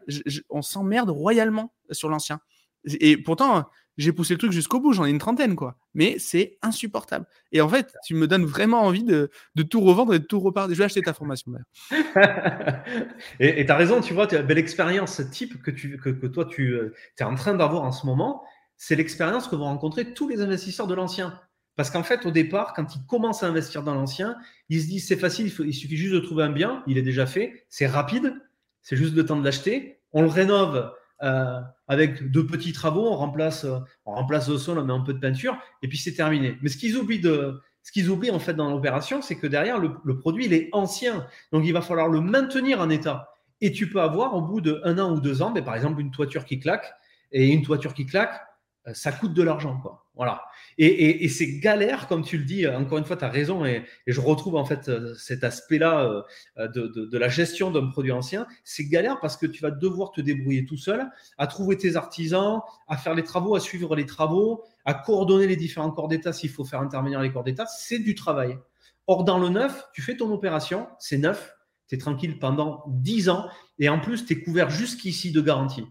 on 0.51 0.63
s'emmerde 0.63 1.11
royalement 1.11 1.75
sur 1.91 2.09
l'ancien. 2.09 2.39
Et 2.85 3.17
pourtant, 3.17 3.69
j'ai 3.99 4.13
poussé 4.13 4.35
le 4.35 4.39
truc 4.39 4.53
jusqu'au 4.53 4.81
bout, 4.81 4.93
j'en 4.93 5.05
ai 5.05 5.11
une 5.11 5.19
trentaine, 5.19 5.57
quoi. 5.57 5.77
Mais 5.93 6.17
c'est 6.19 6.57
insupportable. 6.63 7.27
Et 7.51 7.61
en 7.61 7.69
fait, 7.69 7.93
tu 8.07 8.15
me 8.15 8.29
donnes 8.29 8.47
vraiment 8.47 8.83
envie 8.83 9.03
de, 9.03 9.29
tout 9.69 9.81
revendre 9.81 10.15
et 10.15 10.21
de 10.21 10.25
tout 10.25 10.39
repartir. 10.39 10.75
Je 10.75 10.79
vais 10.79 10.85
acheter 10.85 11.03
ta 11.03 11.13
formation 11.13 11.53
et 13.41 13.67
tu 13.67 13.73
as 13.73 13.77
raison, 13.77 14.01
tu 14.01 14.15
vois, 14.15 14.27
tu 14.27 14.37
as 14.37 14.43
belle 14.43 14.59
expérience 14.59 15.21
type 15.33 15.61
que, 15.63 15.71
tu, 15.71 15.99
que, 15.99 16.27
toi, 16.27 16.45
tu 16.45 16.71
euh, 16.75 16.95
es 17.19 17.25
en 17.25 17.35
train 17.35 17.55
d'avoir 17.55 17.83
en 17.83 17.93
ce 17.93 18.07
moment. 18.07 18.45
C'est 18.77 18.95
l'expérience 18.95 19.49
que 19.49 19.57
vont 19.57 19.65
rencontrer 19.65 20.15
tous 20.15 20.29
les 20.29 20.41
investisseurs 20.41 20.87
de 20.87 20.95
l'ancien. 20.95 21.41
Parce 21.75 21.91
qu'en 21.91 22.05
fait, 22.05 22.25
au 22.25 22.31
départ, 22.31 22.75
quand 22.75 22.95
ils 22.95 23.05
commencent 23.07 23.43
à 23.43 23.49
investir 23.49 23.83
dans 23.83 23.95
l'ancien, 23.95 24.37
ils 24.69 24.83
se 24.83 24.87
disent 24.87 25.09
c'est 25.09 25.17
facile, 25.17 25.47
il, 25.47 25.67
il 25.67 25.75
suffit 25.75 25.97
juste 25.97 26.15
de 26.15 26.21
trouver 26.21 26.45
un 26.45 26.51
bien, 26.51 26.85
il 26.87 26.99
est 26.99 27.03
déjà 27.03 27.27
fait, 27.27 27.67
c'est 27.69 27.87
rapide, 27.87 28.35
c'est 28.83 28.97
juste 28.97 29.15
le 29.15 29.25
temps 29.25 29.37
de 29.37 29.45
l'acheter, 29.45 30.01
on 30.13 30.23
le 30.23 30.29
rénove 30.29 30.93
euh, 31.23 31.61
avec 31.87 32.31
deux 32.31 32.47
petits 32.47 32.73
travaux, 32.73 33.07
on 33.09 33.17
remplace, 33.17 33.67
on 34.07 34.13
remplace 34.13 34.49
le 34.49 34.59
sol, 34.59 34.79
on 34.79 34.85
met 34.85 34.93
un 34.93 35.01
peu 35.01 35.15
de 35.15 35.19
peinture, 35.19 35.59
et 35.83 35.89
puis 35.89 35.99
c'est 35.99 36.15
terminé. 36.15 36.57
Mais 36.63 36.69
ce 36.69 36.77
qu'ils 36.77 36.97
oublient 36.97 37.21
de, 37.21 37.61
ce 37.83 37.93
qu'ils 37.93 38.11
oublient 38.11 38.31
en 38.31 38.39
fait 38.39 38.55
dans 38.55 38.71
l'opération, 38.71 39.23
c'est 39.23 39.37
que 39.37 39.47
derrière 39.47 39.79
le, 39.79 40.19
produit 40.19 40.45
il 40.45 40.53
est 40.53 40.69
ancien, 40.73 41.27
donc 41.53 41.65
il 41.65 41.73
va 41.73 41.81
falloir 41.81 42.09
le 42.09 42.21
maintenir 42.21 42.81
en 42.81 42.91
état. 42.91 43.31
Et 43.61 43.73
tu 43.73 43.89
peux 43.89 44.01
avoir 44.01 44.35
au 44.35 44.43
bout 44.43 44.61
d'un 44.61 44.99
an 44.99 45.13
ou 45.13 45.21
deux 45.21 45.43
ans, 45.43 45.51
mais 45.51 45.63
par 45.63 45.75
exemple 45.75 46.01
une 46.01 46.11
toiture 46.11 46.45
qui 46.45 46.61
claque, 46.61 46.93
et 47.33 47.49
une 47.49 47.63
toiture 47.63 47.95
qui 47.95 48.07
claque, 48.07 48.41
euh, 48.87 48.93
ça 48.95 49.13
coûte 49.13 49.35
de 49.35 49.43
l'argent, 49.43 49.79
quoi. 49.81 50.07
Voilà. 50.19 50.43
Et, 50.79 51.29
c'est 51.29 51.61
galère, 51.61 52.09
comme 52.09 52.25
tu 52.25 52.39
le 52.39 52.45
dis, 52.45 52.67
encore 52.67 52.99
une 52.99 53.05
fois, 53.05 53.17
tu 53.17 53.25
as 53.25 53.29
raison, 53.29 53.65
et, 53.65 53.85
je 54.09 54.21
retrouve 54.21 54.57
en 54.57 54.65
fait 54.65 54.89
euh, 54.89 55.15
cet 55.15 55.45
aspect-là 55.45 56.25
euh, 56.59 56.69
de, 56.69 57.17
la 57.17 57.29
gestion 57.29 57.71
d'un 57.71 57.87
produit 57.87 58.11
ancien. 58.11 58.45
C'est 58.65 58.85
galère 58.85 59.21
parce 59.21 59.37
que 59.37 59.47
tu 59.47 59.63
vas 59.63 59.71
devoir 59.71 60.11
te 60.11 60.21
débrouiller 60.21 60.67
tout 60.67 60.77
seul, 60.77 61.09
à 61.39 61.47
trouver 61.47 61.77
tes 61.77 61.95
artisans, 61.95 62.63
à 62.89 62.97
faire 62.97 63.15
les 63.15 63.23
travaux, 63.23 63.55
à 63.55 63.61
suivre 63.61 63.95
les 63.95 64.07
travaux, 64.07 64.65
à 64.85 64.93
coordonner 64.93 65.47
les 65.47 65.57
différents 65.57 65.93
corps 65.93 66.09
d'État 66.09 66.33
s'il 66.33 66.51
faut 66.51 66.65
faire 66.65 66.81
intervenir 66.81 67.21
les 67.21 67.31
corps 67.31 67.45
d'État. 67.45 67.67
C'est 67.67 68.01
du 68.01 68.17
travail. 68.17 68.59
Or, 69.07 69.23
dans 69.23 69.39
le 69.39 69.51
neuf, 69.51 69.85
tu 69.95 70.03
fais 70.03 70.17
ton 70.17 70.33
opération, 70.33 70.89
c'est 70.99 71.19
neuf, 71.19 71.55
tu 71.89 71.95
es 71.95 71.99
tranquille 71.99 72.41
pendant 72.41 72.83
10 72.89 73.29
ans, 73.29 73.49
et 73.79 73.89
en 73.89 74.01
plus, 74.01 74.27
tu 74.27 74.33
es 74.33 74.43
couvert 74.43 74.69
jusqu'ici 74.69 75.31
de 75.31 75.41
garantie 75.41 75.87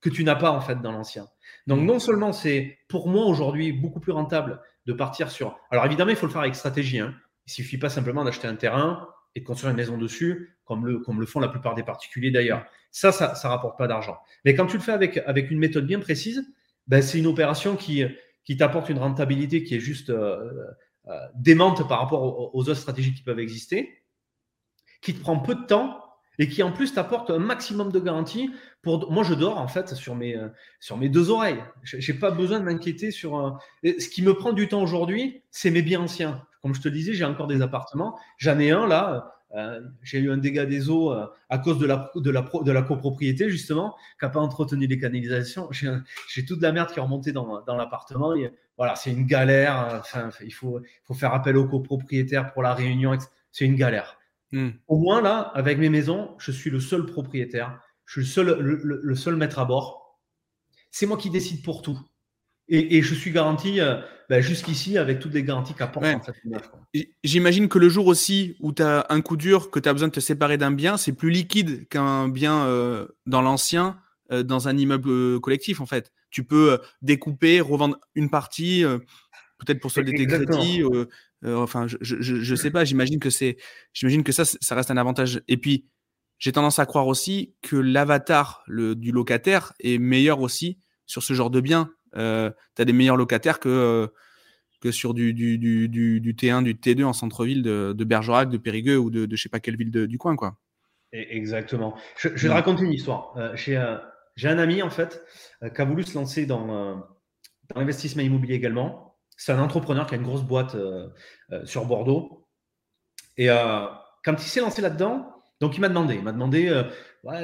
que 0.00 0.08
tu 0.08 0.24
n'as 0.24 0.36
pas 0.36 0.50
en 0.50 0.60
fait 0.60 0.80
dans 0.80 0.92
l'ancien. 0.92 1.28
Donc 1.68 1.82
non 1.82 1.98
seulement 1.98 2.32
c'est 2.32 2.78
pour 2.88 3.08
moi 3.08 3.26
aujourd'hui 3.26 3.72
beaucoup 3.72 4.00
plus 4.00 4.12
rentable 4.12 4.60
de 4.86 4.94
partir 4.94 5.30
sur. 5.30 5.60
Alors 5.70 5.84
évidemment, 5.84 6.10
il 6.10 6.16
faut 6.16 6.26
le 6.26 6.32
faire 6.32 6.40
avec 6.40 6.54
stratégie. 6.54 6.98
Hein. 6.98 7.14
Il 7.46 7.52
suffit 7.52 7.76
pas 7.76 7.90
simplement 7.90 8.24
d'acheter 8.24 8.48
un 8.48 8.56
terrain 8.56 9.06
et 9.34 9.40
de 9.40 9.44
construire 9.44 9.70
une 9.70 9.76
maison 9.76 9.98
dessus, 9.98 10.58
comme 10.64 10.86
le, 10.86 10.98
comme 10.98 11.20
le 11.20 11.26
font 11.26 11.40
la 11.40 11.48
plupart 11.48 11.74
des 11.74 11.82
particuliers 11.82 12.30
d'ailleurs. 12.30 12.64
Ça, 12.90 13.12
ça 13.12 13.34
ne 13.44 13.48
rapporte 13.50 13.76
pas 13.76 13.86
d'argent. 13.86 14.16
Mais 14.46 14.54
quand 14.54 14.64
tu 14.64 14.78
le 14.78 14.82
fais 14.82 14.92
avec, 14.92 15.18
avec 15.18 15.50
une 15.50 15.58
méthode 15.58 15.86
bien 15.86 16.00
précise, 16.00 16.42
ben, 16.86 17.02
c'est 17.02 17.18
une 17.18 17.26
opération 17.26 17.76
qui, 17.76 18.02
qui 18.44 18.56
t'apporte 18.56 18.88
une 18.88 18.98
rentabilité 18.98 19.62
qui 19.62 19.74
est 19.74 19.80
juste 19.80 20.08
euh, 20.08 20.50
euh, 21.08 21.18
démente 21.34 21.86
par 21.86 22.00
rapport 22.00 22.22
aux, 22.22 22.50
aux 22.54 22.62
autres 22.62 22.80
stratégies 22.80 23.12
qui 23.12 23.22
peuvent 23.22 23.40
exister, 23.40 24.04
qui 25.02 25.12
te 25.12 25.20
prend 25.20 25.38
peu 25.38 25.54
de 25.54 25.66
temps 25.66 26.02
et 26.38 26.48
qui 26.48 26.62
en 26.62 26.72
plus 26.72 26.94
t'apporte 26.94 27.30
un 27.30 27.38
maximum 27.38 27.90
de 27.90 27.98
garantie. 27.98 28.50
Pour 28.82 29.10
moi, 29.10 29.24
je 29.24 29.34
dors 29.34 29.58
en 29.58 29.68
fait 29.68 29.94
sur 29.94 30.14
mes 30.14 30.36
euh, 30.36 30.48
sur 30.80 30.96
mes 30.96 31.08
deux 31.08 31.30
oreilles. 31.30 31.62
J'ai 31.82 32.14
pas 32.14 32.30
besoin 32.30 32.60
de 32.60 32.64
m'inquiéter 32.64 33.10
sur. 33.10 33.38
Euh, 33.38 33.50
ce 33.98 34.08
qui 34.08 34.22
me 34.22 34.34
prend 34.34 34.52
du 34.52 34.68
temps 34.68 34.82
aujourd'hui, 34.82 35.42
c'est 35.50 35.70
mes 35.70 35.82
biens 35.82 36.00
anciens. 36.00 36.42
Comme 36.62 36.74
je 36.74 36.80
te 36.80 36.88
disais, 36.88 37.12
j'ai 37.12 37.24
encore 37.24 37.46
des 37.46 37.62
appartements. 37.62 38.18
J'en 38.36 38.58
ai 38.58 38.70
un 38.70 38.86
là. 38.86 39.34
Euh, 39.56 39.80
j'ai 40.02 40.18
eu 40.18 40.30
un 40.30 40.36
dégât 40.36 40.66
des 40.66 40.90
eaux 40.90 41.10
à 41.10 41.58
cause 41.58 41.78
de 41.78 41.86
la 41.86 42.12
de 42.14 42.30
la 42.30 42.42
de 42.42 42.70
la 42.70 42.82
copropriété 42.82 43.48
justement, 43.48 43.96
qui 44.20 44.26
n'a 44.26 44.28
pas 44.28 44.40
entretenu 44.40 44.86
les 44.86 44.98
canalisations. 44.98 45.68
J'ai 46.28 46.44
toute 46.44 46.60
la 46.60 46.70
merde 46.70 46.90
qui 46.92 46.98
est 46.98 47.02
remontée 47.02 47.32
dans, 47.32 47.62
dans 47.62 47.76
l'appartement. 47.76 48.34
Voilà, 48.76 48.94
c'est 48.94 49.10
une 49.10 49.26
galère. 49.26 50.00
Enfin, 50.00 50.28
il 50.44 50.52
faut 50.52 50.80
faut 51.04 51.14
faire 51.14 51.32
appel 51.32 51.56
aux 51.56 51.66
copropriétaires 51.66 52.52
pour 52.52 52.62
la 52.62 52.74
réunion. 52.74 53.16
C'est 53.50 53.64
une 53.64 53.76
galère. 53.76 54.17
Hmm. 54.52 54.70
Au 54.86 54.98
moins, 54.98 55.20
là, 55.20 55.52
avec 55.54 55.78
mes 55.78 55.88
maisons, 55.88 56.30
je 56.38 56.52
suis 56.52 56.70
le 56.70 56.80
seul 56.80 57.06
propriétaire. 57.06 57.80
Je 58.06 58.20
suis 58.20 58.20
le 58.22 58.26
seul, 58.26 58.58
le, 58.60 59.14
seul 59.14 59.36
maître 59.36 59.58
à 59.58 59.64
bord. 59.64 60.18
C'est 60.90 61.06
moi 61.06 61.18
qui 61.18 61.30
décide 61.30 61.62
pour 61.62 61.82
tout. 61.82 61.98
Et, 62.70 63.00
je 63.00 63.14
suis 63.14 63.30
garanti 63.30 63.80
euh, 63.80 64.00
ben, 64.28 64.42
jusqu'ici 64.42 64.98
avec 64.98 65.20
toutes 65.20 65.32
les 65.32 65.42
garanties 65.42 65.72
qu'apporte 65.72 66.06
J'imagine 67.24 67.68
que 67.68 67.78
le 67.78 67.88
jour 67.88 68.06
aussi 68.06 68.56
où 68.60 68.72
tu 68.72 68.82
as 68.82 69.06
un 69.08 69.22
coup 69.22 69.38
dur, 69.38 69.70
que 69.70 69.80
tu 69.80 69.88
as 69.88 69.92
besoin 69.94 70.08
de 70.08 70.12
te 70.12 70.20
séparer 70.20 70.58
d'un 70.58 70.70
bien, 70.70 70.98
c'est 70.98 71.14
plus 71.14 71.30
liquide 71.30 71.88
qu'un 71.88 72.28
bien 72.28 72.66
euh, 72.66 73.06
dans 73.24 73.40
l'ancien, 73.40 73.98
euh, 74.32 74.42
dans 74.42 74.68
un 74.68 74.76
immeuble 74.76 75.40
collectif 75.40 75.80
en 75.80 75.86
fait. 75.86 76.12
Tu 76.30 76.44
peux 76.44 76.78
découper, 77.00 77.62
revendre 77.62 77.98
une 78.14 78.28
partie, 78.28 78.84
peut-être 79.58 79.80
pour 79.80 79.90
solder 79.90 80.12
tes 80.12 80.26
crédits, 80.26 80.82
euh, 80.82 81.06
enfin, 81.46 81.86
je, 81.86 81.96
je, 82.00 82.54
sais 82.54 82.70
pas. 82.70 82.84
J'imagine 82.84 83.20
que 83.20 83.30
c'est, 83.30 83.56
j'imagine 83.92 84.24
que 84.24 84.32
ça, 84.32 84.44
ça 84.44 84.74
reste 84.74 84.90
un 84.90 84.96
avantage. 84.96 85.42
Et 85.48 85.56
puis, 85.56 85.86
j'ai 86.38 86.52
tendance 86.52 86.78
à 86.78 86.86
croire 86.86 87.06
aussi 87.06 87.54
que 87.62 87.76
l'avatar 87.76 88.62
du 88.68 89.12
locataire 89.12 89.72
est 89.80 89.98
meilleur 89.98 90.40
aussi 90.40 90.78
sur 91.06 91.22
ce 91.22 91.32
genre 91.34 91.50
de 91.50 91.60
bien. 91.60 91.90
Euh, 92.16 92.50
tu 92.76 92.82
as 92.82 92.84
des 92.84 92.92
meilleurs 92.92 93.16
locataires 93.16 93.60
que, 93.60 93.68
euh, 93.68 94.06
que 94.80 94.90
sur 94.92 95.14
du, 95.14 95.34
du, 95.34 95.58
du, 95.58 95.88
du, 95.88 96.34
T1, 96.34 96.62
du 96.62 96.74
T2 96.74 97.04
en 97.04 97.12
centre-ville 97.12 97.62
de, 97.62 97.92
de, 97.92 98.04
Bergerac, 98.04 98.48
de 98.50 98.56
Périgueux 98.56 98.98
ou 98.98 99.10
de, 99.10 99.26
de 99.26 99.36
je 99.36 99.42
sais 99.42 99.48
pas 99.48 99.60
quelle 99.60 99.76
ville 99.76 99.90
du 99.90 100.18
coin. 100.18 100.36
quoi. 100.36 100.58
Exactement. 101.12 101.96
Je, 102.16 102.28
je 102.34 102.42
vais 102.42 102.48
te 102.48 102.54
raconter 102.54 102.84
une 102.84 102.92
histoire. 102.92 103.34
j'ai, 103.54 103.76
un 103.76 104.58
ami, 104.58 104.82
en 104.82 104.90
fait, 104.90 105.22
qui 105.74 105.80
a 105.80 105.84
voulu 105.84 106.04
se 106.04 106.14
lancer 106.14 106.46
dans, 106.46 106.66
dans 106.66 107.80
l'investissement 107.80 108.22
immobilier 108.22 108.54
également. 108.54 109.07
C'est 109.38 109.52
un 109.52 109.60
entrepreneur 109.60 110.04
qui 110.06 110.14
a 110.14 110.18
une 110.18 110.24
grosse 110.24 110.42
boîte 110.42 110.74
euh, 110.74 111.08
euh, 111.52 111.64
sur 111.64 111.86
Bordeaux. 111.86 112.48
Et 113.36 113.48
euh, 113.48 113.86
quand 114.24 114.34
il 114.34 114.48
s'est 114.48 114.60
lancé 114.60 114.82
là-dedans, 114.82 115.32
donc 115.60 115.76
il 115.76 115.80
m'a 115.80 115.88
demandé, 115.88 116.16
il 116.16 116.22
m'a 116.22 116.32
demandé, 116.32 116.84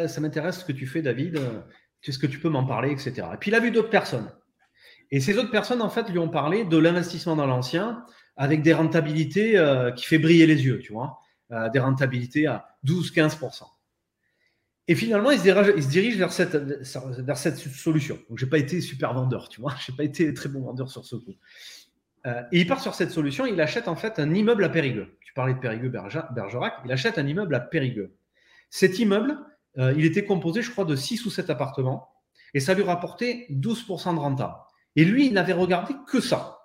ça 0.09 0.21
m'intéresse 0.21 0.61
ce 0.61 0.65
que 0.65 0.73
tu 0.73 0.87
fais, 0.87 1.03
David. 1.03 1.41
Qu'est-ce 2.03 2.19
que 2.19 2.27
tu 2.27 2.39
peux 2.39 2.49
m'en 2.49 2.65
parler, 2.65 2.91
etc. 2.91 3.29
Et 3.33 3.37
puis 3.39 3.51
il 3.51 3.55
a 3.55 3.61
vu 3.61 3.71
d'autres 3.71 3.91
personnes. 3.91 4.31
Et 5.11 5.21
ces 5.21 5.39
autres 5.39 5.51
personnes, 5.51 5.83
en 5.83 5.89
fait, 5.89 6.09
lui 6.11 6.19
ont 6.19 6.29
parlé 6.29 6.65
de 6.65 6.77
l'investissement 6.77 7.37
dans 7.37 7.47
l'ancien 7.47 8.05
avec 8.37 8.63
des 8.63 8.73
rentabilités 8.73 9.61
qui 9.97 10.05
fait 10.05 10.19
briller 10.19 10.47
les 10.47 10.65
yeux, 10.65 10.79
tu 10.79 10.93
vois, 10.93 11.19
des 11.73 11.81
rentabilités 11.81 12.47
à 12.47 12.77
12-15%. 12.87 13.65
Et 14.87 14.95
finalement, 14.95 15.31
il 15.31 15.39
se 15.39 15.89
dirige, 15.89 16.17
vers, 16.17 16.33
cette, 16.33 16.55
vers 16.55 17.39
cette 17.39 17.57
solution. 17.57 18.19
Donc, 18.29 18.39
je 18.39 18.45
n'ai 18.45 18.51
pas 18.51 18.59
été 18.59 18.81
super 18.81 19.15
vendeur, 19.15 19.49
tu 19.49 19.61
vois, 19.61 19.75
je 19.85 19.91
n'ai 19.91 19.97
pas 19.97 20.05
été 20.05 20.33
très 20.35 20.49
bon 20.49 20.61
vendeur 20.61 20.91
sur 20.91 21.05
ce 21.05 21.17
coup. 21.17 21.35
Euh, 22.27 22.43
et 22.53 22.61
il 22.61 22.67
part 22.67 22.81
sur 22.81 22.95
cette 22.95 23.11
solution, 23.11 23.47
il 23.47 23.61
achète 23.61 23.89
en 23.89 23.97
fait 23.97 24.19
un 24.19 24.33
immeuble 24.33 24.65
à 24.65 24.69
Périgueux. 24.69 25.19
Tu 25.21 25.35
parlais 25.35 25.55
de 25.55 25.59
Périgueux, 25.59 25.91
Bergerac, 25.91 26.75
il 26.85 26.93
achète 26.93 27.19
un 27.19 27.27
immeuble 27.27 27.55
à 27.55 27.61
Périgueux. 27.61 28.17
Cet 28.71 28.99
immeuble, 28.99 29.39
euh, 29.79 29.93
il 29.97 30.05
était 30.05 30.25
composé, 30.25 30.63
je 30.63 30.71
crois, 30.71 30.85
de 30.85 30.97
6 30.97 31.27
ou 31.27 31.31
7 31.31 31.51
appartements, 31.51 32.09
et 32.55 32.61
ça 32.61 32.75
lui 32.75 32.83
rapportait 32.83 33.47
12% 33.51 34.15
de 34.15 34.21
renta. 34.21 34.69
Et 34.97 35.05
lui, 35.05 35.27
il 35.27 35.33
n'avait 35.35 35.53
regardé 35.53 35.95
que 36.07 36.21
ça. 36.21 36.59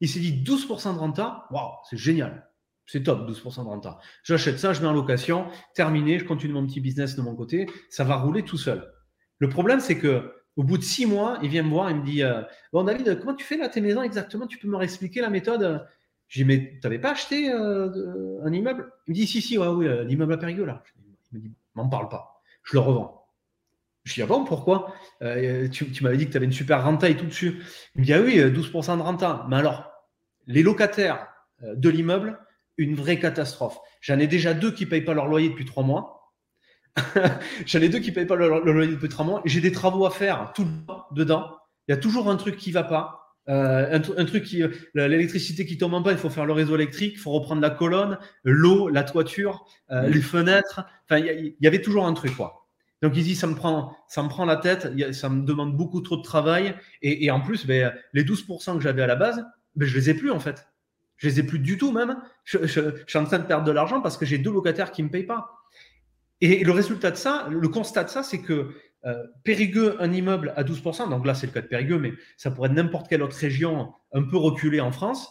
Il 0.00 0.08
s'est 0.08 0.20
dit 0.20 0.42
12% 0.42 0.94
de 0.94 0.98
renta, 0.98 1.46
waouh, 1.50 1.70
c'est 1.88 1.96
génial. 1.96 2.50
C'est 2.86 3.04
top, 3.04 3.30
12% 3.30 3.62
de 3.62 3.68
renta. 3.68 3.98
J'achète 4.24 4.58
ça, 4.58 4.72
je 4.72 4.82
mets 4.82 4.88
en 4.88 4.92
location, 4.92 5.46
terminé, 5.74 6.18
je 6.18 6.24
continue 6.24 6.52
mon 6.52 6.66
petit 6.66 6.80
business 6.80 7.14
de 7.14 7.22
mon 7.22 7.34
côté, 7.36 7.66
ça 7.88 8.04
va 8.04 8.16
rouler 8.16 8.42
tout 8.42 8.58
seul. 8.58 8.92
Le 9.38 9.48
problème, 9.48 9.80
c'est 9.80 9.98
que 9.98 10.41
au 10.56 10.64
bout 10.64 10.78
de 10.78 10.82
six 10.82 11.06
mois, 11.06 11.38
il 11.42 11.48
vient 11.48 11.62
me 11.62 11.70
voir, 11.70 11.90
il 11.90 11.96
me 11.96 12.04
dit 12.04 12.22
euh, 12.22 12.42
Bon, 12.72 12.84
David, 12.84 13.18
comment 13.20 13.34
tu 13.34 13.44
fais 13.44 13.56
là 13.56 13.68
tes 13.68 13.80
maisons 13.80 14.02
exactement? 14.02 14.46
Tu 14.46 14.58
peux 14.58 14.68
me 14.68 14.76
réexpliquer 14.76 15.20
la 15.20 15.30
méthode? 15.30 15.86
J'ai 16.28 16.44
dit 16.44 16.48
Mais 16.48 16.72
tu 16.72 16.80
n'avais 16.84 16.98
pas 16.98 17.12
acheté 17.12 17.50
euh, 17.50 18.40
un 18.44 18.52
immeuble? 18.52 18.92
Il 19.06 19.12
me 19.12 19.14
dit 19.14 19.26
Si, 19.26 19.40
si, 19.40 19.56
ouais, 19.56 19.66
oui, 19.66 19.86
euh, 19.86 20.04
l'immeuble 20.04 20.34
à 20.34 20.36
Périgueux 20.36 20.64
là. 20.64 20.82
Il 21.32 21.38
me 21.38 21.42
dit 21.42 21.52
m'en 21.74 21.88
parle 21.88 22.08
pas. 22.08 22.42
Je 22.64 22.74
le 22.74 22.80
revends. 22.80 23.26
Je 24.04 24.14
dis, 24.14 24.22
ah 24.22 24.26
bon, 24.26 24.44
pourquoi? 24.44 24.92
Euh, 25.22 25.68
Tu, 25.68 25.86
m'avais 26.02 26.16
dit 26.16 26.26
que 26.26 26.32
tu 26.32 26.36
avais 26.36 26.46
une 26.46 26.52
super 26.52 26.84
renta 26.84 27.08
et 27.08 27.16
tout 27.16 27.24
dessus. 27.24 27.62
Il 27.94 28.00
me 28.00 28.04
dit, 28.04 28.12
ah 28.12 28.20
oui, 28.20 28.36
12% 28.36 28.98
de 28.98 29.02
renta. 29.02 29.46
Mais 29.48 29.56
alors, 29.56 29.90
les 30.46 30.62
locataires 30.62 31.28
de 31.62 31.88
l'immeuble, 31.88 32.38
une 32.76 32.94
vraie 32.94 33.18
catastrophe. 33.18 33.78
J'en 34.00 34.18
ai 34.18 34.26
déjà 34.26 34.54
deux 34.54 34.72
qui 34.72 34.84
ne 34.84 34.90
payent 34.90 35.04
pas 35.04 35.14
leur 35.14 35.28
loyer 35.28 35.48
depuis 35.48 35.64
trois 35.64 35.84
mois. 35.84 36.21
J'en 37.66 37.80
ai 37.80 37.88
deux 37.88 38.00
qui 38.00 38.10
ne 38.10 38.14
payent 38.14 38.26
pas 38.26 38.36
leur, 38.36 38.64
loyer 38.64 38.92
depuis 38.92 39.08
trois 39.08 39.24
mois. 39.24 39.42
J'ai 39.44 39.60
des 39.60 39.72
travaux 39.72 40.06
à 40.06 40.10
faire 40.10 40.52
tout 40.54 40.64
le 40.64 40.86
temps 40.86 41.06
dedans. 41.12 41.56
Il 41.88 41.92
y 41.92 41.94
a 41.94 41.96
toujours 41.98 42.30
un 42.30 42.36
truc 42.36 42.56
qui 42.56 42.70
ne 42.70 42.74
va 42.74 42.84
pas. 42.84 43.18
Euh, 43.48 43.98
un, 44.16 44.24
truc 44.24 44.44
qui, 44.44 44.62
l'électricité 44.94 45.66
qui 45.66 45.76
tombe 45.76 45.94
en 45.94 46.02
panne, 46.02 46.14
il 46.14 46.20
faut 46.20 46.30
faire 46.30 46.46
le 46.46 46.52
réseau 46.52 46.76
électrique, 46.76 47.14
il 47.16 47.18
faut 47.18 47.32
reprendre 47.32 47.60
la 47.60 47.70
colonne, 47.70 48.18
l'eau, 48.44 48.88
la 48.88 49.02
toiture, 49.02 49.66
euh, 49.90 50.08
les 50.08 50.20
fenêtres. 50.20 50.84
Enfin, 51.08 51.18
il 51.18 51.54
y, 51.60 51.66
avait 51.66 51.80
toujours 51.80 52.06
un 52.06 52.12
truc, 52.12 52.36
quoi. 52.36 52.68
Donc 53.02 53.16
il 53.16 53.24
dit, 53.24 53.34
ça 53.34 53.48
me 53.48 53.56
prend, 53.56 53.96
ça 54.06 54.22
me 54.22 54.28
prend 54.28 54.44
la 54.44 54.56
tête, 54.56 54.92
ça 55.12 55.28
me 55.28 55.44
demande 55.44 55.76
beaucoup 55.76 56.00
trop 56.02 56.16
de 56.16 56.22
travail, 56.22 56.76
et, 57.02 57.28
en 57.32 57.40
plus, 57.40 57.66
ben, 57.66 57.92
les 58.12 58.22
12% 58.22 58.76
que 58.76 58.80
j'avais 58.80 59.02
à 59.02 59.08
la 59.08 59.16
base, 59.16 59.44
ben, 59.74 59.88
je 59.88 59.98
les 59.98 60.10
ai 60.10 60.14
plus 60.14 60.30
en 60.30 60.38
fait. 60.38 60.68
Je 61.16 61.28
les 61.28 61.40
ai 61.40 61.42
plus 61.42 61.58
du 61.58 61.78
tout 61.78 61.92
même. 61.92 62.16
Je, 62.44 62.66
suis 62.66 63.18
en 63.18 63.24
train 63.24 63.38
de 63.38 63.44
perdre 63.44 63.64
de 63.64 63.72
l'argent 63.72 64.00
parce 64.00 64.16
que 64.16 64.26
j'ai 64.26 64.38
deux 64.38 64.52
locataires 64.52 64.92
qui 64.92 65.02
me 65.02 65.08
payent 65.08 65.26
pas. 65.26 65.50
Et 66.42 66.64
le 66.64 66.72
résultat 66.72 67.12
de 67.12 67.16
ça, 67.16 67.46
le 67.48 67.68
constat 67.68 68.02
de 68.02 68.10
ça, 68.10 68.24
c'est 68.24 68.42
que 68.42 68.74
euh, 69.04 69.14
Périgueux, 69.44 69.96
un 70.00 70.12
immeuble 70.12 70.52
à 70.56 70.64
12%, 70.64 71.08
donc 71.08 71.24
là 71.24 71.34
c'est 71.34 71.46
le 71.46 71.52
cas 71.52 71.60
de 71.60 71.68
Périgueux, 71.68 71.98
mais 71.98 72.12
ça 72.36 72.50
pourrait 72.50 72.68
être 72.68 72.74
n'importe 72.74 73.08
quelle 73.08 73.22
autre 73.22 73.36
région 73.36 73.92
un 74.12 74.22
peu 74.24 74.36
reculée 74.36 74.80
en 74.80 74.90
France. 74.90 75.28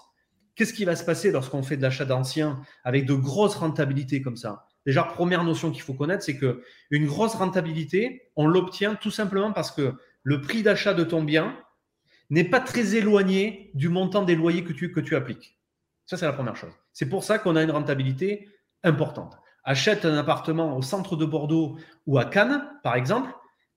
Qu'est-ce 0.55 0.74
qui 0.74 0.86
va 0.86 0.95
se 0.95 1.03
passer 1.03 1.32
lorsqu'on 1.32 1.64
fait 1.64 1.76
de 1.76 1.82
l'achat 1.82 2.05
d'anciens 2.05 2.62
avec 2.86 3.05
de 3.05 3.14
grosses 3.14 3.55
rentabilités 3.55 4.22
comme 4.22 4.38
ça? 4.38 4.66
Déjà, 4.86 5.03
première 5.03 5.43
notion 5.43 5.72
qu'il 5.72 5.82
faut 5.82 5.93
connaître, 5.93 6.24
c'est 6.24 6.38
que 6.38 6.64
une 6.91 7.07
grosse 7.07 7.36
rentabilité, 7.36 8.30
on 8.38 8.47
l'obtient 8.47 8.95
tout 8.95 9.12
simplement 9.12 9.51
parce 9.51 9.72
que 9.72 9.93
le 10.24 10.39
prix 10.39 10.64
d'achat 10.64 10.93
de 10.93 11.03
ton 11.03 11.24
bien 11.24 11.57
n'est 12.30 12.45
pas 12.45 12.62
très 12.62 12.95
éloigné 12.95 13.72
du 13.74 13.89
montant 13.89 14.24
des 14.24 14.36
loyers 14.36 14.64
que 14.64 14.72
tu, 14.72 14.93
que 14.93 15.01
tu 15.01 15.18
appliques. 15.18 15.59
Ça, 16.05 16.16
c'est 16.16 16.26
la 16.26 16.34
première 16.34 16.55
chose. 16.55 16.74
C'est 16.93 17.09
pour 17.09 17.26
ça 17.26 17.38
qu'on 17.38 17.57
a 17.57 17.64
une 17.64 17.72
rentabilité 17.72 18.47
importante. 18.84 19.41
Achète 19.64 20.05
un 20.05 20.18
appartement 20.18 20.78
au 20.78 20.82
centre 20.82 21.16
de 21.16 21.26
Bordeaux 21.26 21.78
ou 22.07 22.18
à 22.18 22.26
Cannes, 22.26 22.68
par 22.84 22.95
exemple, 22.95 23.30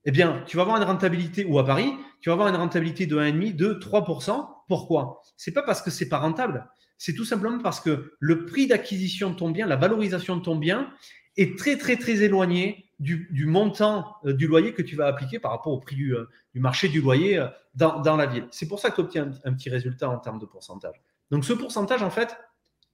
eh 0.06 0.10
bien, 0.10 0.42
tu 0.46 0.56
vas 0.56 0.62
avoir 0.62 0.76
une 0.76 0.84
rentabilité, 0.84 1.44
ou 1.44 1.58
à 1.58 1.64
Paris, 1.64 1.92
tu 2.20 2.28
vas 2.28 2.34
avoir 2.34 2.48
une 2.48 2.56
rentabilité 2.56 3.06
de 3.06 3.18
1,5, 3.18 3.56
de 3.56 3.74
3%. 3.74 4.48
Pourquoi? 4.68 5.20
C'est 5.36 5.52
pas 5.52 5.62
parce 5.62 5.82
que 5.82 5.90
c'est 5.90 6.08
pas 6.08 6.18
rentable, 6.18 6.68
c'est 6.98 7.14
tout 7.14 7.24
simplement 7.24 7.58
parce 7.58 7.80
que 7.80 8.14
le 8.18 8.46
prix 8.46 8.66
d'acquisition 8.66 9.30
de 9.30 9.36
ton 9.36 9.50
bien, 9.50 9.66
la 9.66 9.76
valorisation 9.76 10.36
de 10.36 10.42
ton 10.42 10.56
bien 10.56 10.90
est 11.36 11.58
très, 11.58 11.76
très, 11.76 11.96
très 11.96 12.22
éloigné 12.22 12.84
du, 13.00 13.44
montant 13.46 14.16
euh, 14.24 14.32
du 14.32 14.46
loyer 14.46 14.72
que 14.72 14.82
tu 14.82 14.96
vas 14.96 15.06
appliquer 15.06 15.38
par 15.38 15.50
rapport 15.50 15.72
au 15.72 15.80
prix 15.80 15.96
du, 15.96 16.14
euh, 16.14 16.26
marché 16.54 16.88
du 16.88 17.00
loyer 17.00 17.38
euh, 17.38 17.48
dans, 17.74 18.16
la 18.16 18.26
ville. 18.26 18.46
C'est 18.50 18.68
pour 18.68 18.78
ça 18.78 18.90
que 18.90 18.96
tu 18.96 19.00
obtiens 19.00 19.30
un, 19.44 19.52
petit 19.52 19.68
résultat 19.68 20.08
en 20.08 20.18
termes 20.18 20.38
de 20.38 20.46
pourcentage. 20.46 21.02
Donc, 21.30 21.44
ce 21.44 21.52
pourcentage, 21.52 22.02
en 22.02 22.10
fait, 22.10 22.36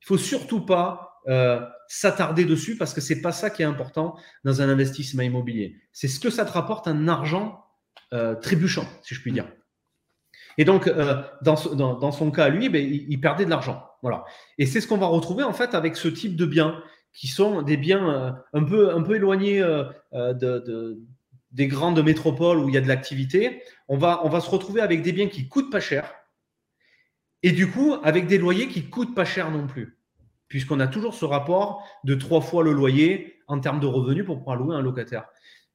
il 0.01 0.07
faut 0.07 0.18
surtout 0.18 0.64
pas 0.64 1.09
euh, 1.29 1.61
s'attarder 1.89 2.45
dessus 2.45 2.77
parce 2.77 2.95
que 2.95 3.01
c'est 3.01 3.21
pas 3.21 3.33
ça 3.33 3.51
qui 3.51 3.62
est 3.62 3.66
important 3.66 4.16
dans 4.45 4.62
un 4.62 4.68
investissement 4.68 5.23
immobilier. 5.23 5.77
C'est 5.93 6.09
ce 6.09 6.21
que 6.21 6.31
ça 6.31 6.45
te 6.45 6.53
rapporte 6.53 6.89
un 6.89 7.09
argent 7.09 7.64
euh, 8.12 8.35
trébuchant, 8.35 8.87
si 9.03 9.14
je 9.14 9.21
puis 9.21 9.33
dire. 9.33 9.47
Et 10.57 10.64
donc, 10.64 10.87
euh, 10.87 11.23
dans, 11.43 11.57
son 11.57 12.31
cas, 12.31 12.49
lui, 12.49 12.68
ben, 12.68 12.83
il, 12.83 13.21
perdait 13.21 13.45
de 13.45 13.51
l'argent. 13.51 13.85
Voilà. 14.03 14.25
Et 14.59 14.66
c'est 14.66 14.81
ce 14.81 14.87
qu'on 14.87 14.99
va 14.99 15.07
retrouver 15.07 15.45
en 15.45 15.53
fait 15.53 15.75
avec 15.75 15.97
ce 15.97 16.09
type 16.09 16.37
de 16.37 16.47
biens 16.47 16.83
qui 17.12 17.29
sont 17.29 17.62
des 17.62 17.77
biens 17.77 18.37
un, 18.53 18.64
peu, 18.64 19.14
éloignés 19.14 19.61
de, 20.12 20.99
des 21.51 21.66
grandes 21.66 22.03
métropoles 22.03 22.59
où 22.59 22.68
il 22.68 22.75
y 22.75 22.79
a 22.79 22.81
de 22.81 22.89
l'activité. 22.89 23.62
On 23.89 23.99
va, 23.99 24.21
on 24.25 24.29
va 24.29 24.41
se 24.41 24.49
retrouver 24.49 24.81
avec 24.81 25.03
des 25.03 25.12
biens 25.12 25.29
qui 25.29 25.49
coûtent 25.49 25.71
pas 25.71 25.81
cher 25.81 26.12
et 27.43 27.53
du 27.53 27.71
coup 27.71 27.97
avec 28.03 28.27
des 28.27 28.39
loyers 28.39 28.68
qui 28.68 28.89
coûtent 28.89 29.14
pas 29.14 29.25
cher 29.25 29.51
non 29.51 29.66
plus 29.66 29.99
puisqu'on 30.51 30.80
a 30.80 30.88
toujours 30.88 31.14
ce 31.14 31.24
rapport 31.24 31.82
de 32.05 32.14
trois 32.14 32.42
fois 32.42 32.62
le 32.62 32.72
loyer 32.72 33.38
en 33.46 33.59
termes 33.61 33.80
de 33.80 33.86
revenus 33.86 34.26
pour 34.26 34.38
pouvoir 34.38 34.57
louer 34.57 34.76
un 34.76 34.82
locataire. 34.82 35.24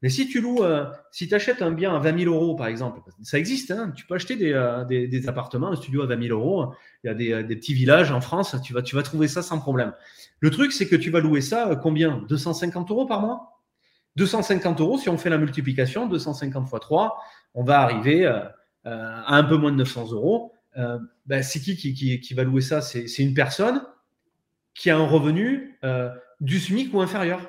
Mais 0.01 0.09
si 0.09 0.27
tu 0.27 0.41
loues, 0.41 0.61
euh, 0.61 0.85
si 1.11 1.27
tu 1.27 1.33
achètes 1.33 1.61
un 1.61 1.71
bien 1.71 1.95
à 1.95 1.99
20 1.99 2.19
000 2.19 2.33
euros, 2.33 2.55
par 2.55 2.67
exemple, 2.67 2.99
ça 3.23 3.39
existe, 3.39 3.71
hein, 3.71 3.91
tu 3.95 4.05
peux 4.05 4.13
acheter 4.13 4.35
des, 4.35 4.51
euh, 4.53 4.83
des, 4.83 5.27
appartements, 5.29 5.71
un 5.71 5.75
studio 5.75 6.03
à 6.03 6.05
20 6.05 6.27
000 6.27 6.39
euros. 6.39 6.73
Il 7.03 7.07
y 7.07 7.09
a 7.09 7.13
des, 7.13 7.31
euh, 7.31 7.43
des, 7.43 7.55
petits 7.55 7.73
villages 7.73 8.11
en 8.11 8.19
France, 8.19 8.55
tu 8.63 8.73
vas, 8.73 8.81
tu 8.81 8.95
vas 8.95 9.01
trouver 9.01 9.27
ça 9.29 9.41
sans 9.41 9.57
problème. 9.57 9.93
Le 10.41 10.51
truc, 10.51 10.73
c'est 10.73 10.87
que 10.87 10.97
tu 10.97 11.09
vas 11.09 11.21
louer 11.21 11.41
ça 11.41 11.79
combien? 11.81 12.23
250 12.27 12.91
euros 12.91 13.05
par 13.05 13.21
mois? 13.21 13.63
250 14.17 14.79
euros, 14.81 14.97
si 14.97 15.09
on 15.09 15.17
fait 15.17 15.29
la 15.29 15.37
multiplication, 15.37 16.05
250 16.07 16.67
fois 16.67 16.79
3, 16.79 17.17
on 17.53 17.63
va 17.63 17.81
arriver 17.81 18.25
à 18.25 18.53
un 18.85 19.43
peu 19.43 19.57
moins 19.57 19.71
de 19.71 19.77
900 19.77 20.11
euros. 20.11 20.53
Ben, 21.25 21.41
c'est 21.41 21.59
qui 21.59 21.75
qui, 21.75 21.93
qui 21.93 22.21
qui, 22.21 22.33
va 22.33 22.43
louer 22.43 22.61
ça? 22.61 22.81
C'est 22.81 23.19
une 23.19 23.33
personne 23.33 23.81
qui 24.75 24.89
a 24.89 24.97
un 24.97 25.07
revenu 25.07 25.79
euh, 25.83 26.09
du 26.41 26.59
SMIC 26.59 26.93
ou 26.93 27.01
inférieur, 27.01 27.41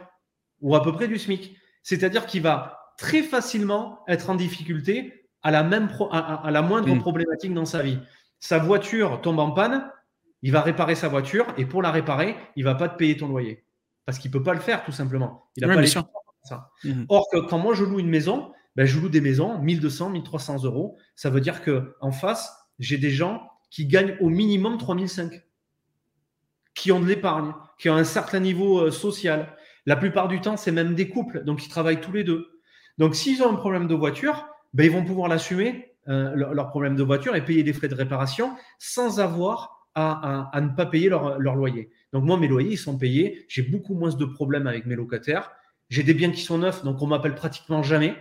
ou 0.61 0.75
à 0.75 0.83
peu 0.83 0.93
près 0.93 1.09
du 1.09 1.19
SMIC. 1.19 1.57
C'est-à-dire 1.83 2.27
qu'il 2.27 2.43
va 2.43 2.95
très 2.97 3.23
facilement 3.23 4.01
être 4.09 4.31
en 4.31 4.35
difficulté 4.35 5.29
à 5.43 5.51
la, 5.51 5.63
même 5.63 5.89
à, 6.11 6.51
la 6.51 6.63
moindre 6.63 6.95
mm. 6.95 7.01
problématique 7.01 7.53
dans 7.53 7.67
sa 7.67 7.83
vie. 7.83 7.99
Sa 8.41 8.59
voiture 8.59 9.21
tombe 9.21 9.39
en 9.39 9.51
panne, 9.51 9.91
il 10.43 10.53
va 10.53 10.63
réparer 10.63 10.95
sa 10.95 11.09
voiture 11.09 11.47
et 11.57 11.67
pour 11.67 11.83
la 11.83 11.91
réparer, 11.91 12.37
il 12.55 12.65
va 12.65 12.75
pas 12.75 12.89
te 12.89 12.97
payer 12.97 13.17
ton 13.17 13.29
loyer 13.29 13.65
parce 14.05 14.19
qu'il 14.19 14.31
peut 14.31 14.43
pas 14.43 14.55
le 14.55 14.61
faire 14.61 14.85
tout 14.85 14.93
simplement. 14.93 15.51
Il 15.57 15.65
a 15.65 15.69
pas 15.69 15.81
les 15.81 15.87
ça. 15.87 16.71
Mm. 16.85 17.05
Or 17.09 17.29
que 17.33 17.39
quand 17.39 17.59
moi 17.59 17.75
je 17.75 17.85
loue 17.85 17.99
une 17.99 18.09
maison, 18.09 18.53
ben, 18.77 18.87
je 18.87 19.01
loue 19.01 19.09
des 19.09 19.21
maisons 19.21 19.59
1200, 19.59 20.11
1300 20.11 20.65
euros. 20.65 20.97
Ça 21.17 21.29
veut 21.29 21.41
dire 21.41 21.63
que 21.63 21.97
en 22.01 22.13
face, 22.13 22.57
j'ai 22.79 22.99
des 22.99 23.11
gens 23.11 23.49
qui 23.71 23.87
gagnent 23.87 24.17
au 24.21 24.29
minimum 24.29 24.79
3005 24.79 25.43
qui 26.77 26.93
ont 26.93 27.01
de 27.01 27.07
l'épargne, 27.07 27.53
qui 27.79 27.91
ont 27.91 27.97
un 27.97 28.05
certain 28.05 28.39
niveau 28.39 28.79
euh, 28.79 28.91
social. 28.93 29.57
La 29.87 29.97
plupart 29.97 30.29
du 30.29 30.41
temps, 30.41 30.57
c'est 30.57 30.71
même 30.71 30.95
des 30.95 31.09
couples, 31.09 31.43
donc 31.43 31.65
ils 31.65 31.69
travaillent 31.69 32.01
tous 32.01 32.13
les 32.13 32.23
deux. 32.23 32.61
Donc 32.99 33.17
s'ils 33.17 33.43
ont 33.43 33.51
un 33.51 33.57
problème 33.57 33.89
de 33.89 33.95
voiture, 33.95 34.47
ben, 34.75 34.85
ils 34.85 34.93
vont 34.93 35.05
pouvoir 35.05 35.29
l'assumer, 35.29 35.95
euh, 36.09 36.35
leur, 36.35 36.69
problème 36.69 36.95
de 36.95 37.03
voiture, 37.03 37.35
et 37.35 37.45
payer 37.45 37.65
des 37.65 37.73
frais 37.73 37.89
de 37.89 37.95
réparation 37.95 38.53
sans 38.79 39.19
avoir 39.19 39.89
à, 39.95 40.51
ne 40.61 40.69
pas 40.77 40.85
payer 40.85 41.09
leur, 41.09 41.39
leur, 41.39 41.57
loyer. 41.57 41.91
Donc 42.13 42.25
moi, 42.25 42.37
mes 42.37 42.49
loyers, 42.49 42.73
ils 42.73 42.79
sont 42.79 42.99
payés. 42.99 43.47
J'ai 43.49 43.63
beaucoup 43.63 43.95
moins 43.95 44.11
de 44.11 44.25
problèmes 44.27 44.67
avec 44.67 44.85
mes 44.85 44.95
locataires. 44.95 45.51
J'ai 45.89 46.03
des 46.03 46.13
biens 46.13 46.31
qui 46.31 46.43
sont 46.43 46.59
neufs, 46.59 46.85
donc 46.85 47.01
on 47.01 47.07
m'appelle 47.07 47.35
pratiquement 47.35 47.83
jamais 47.83 48.15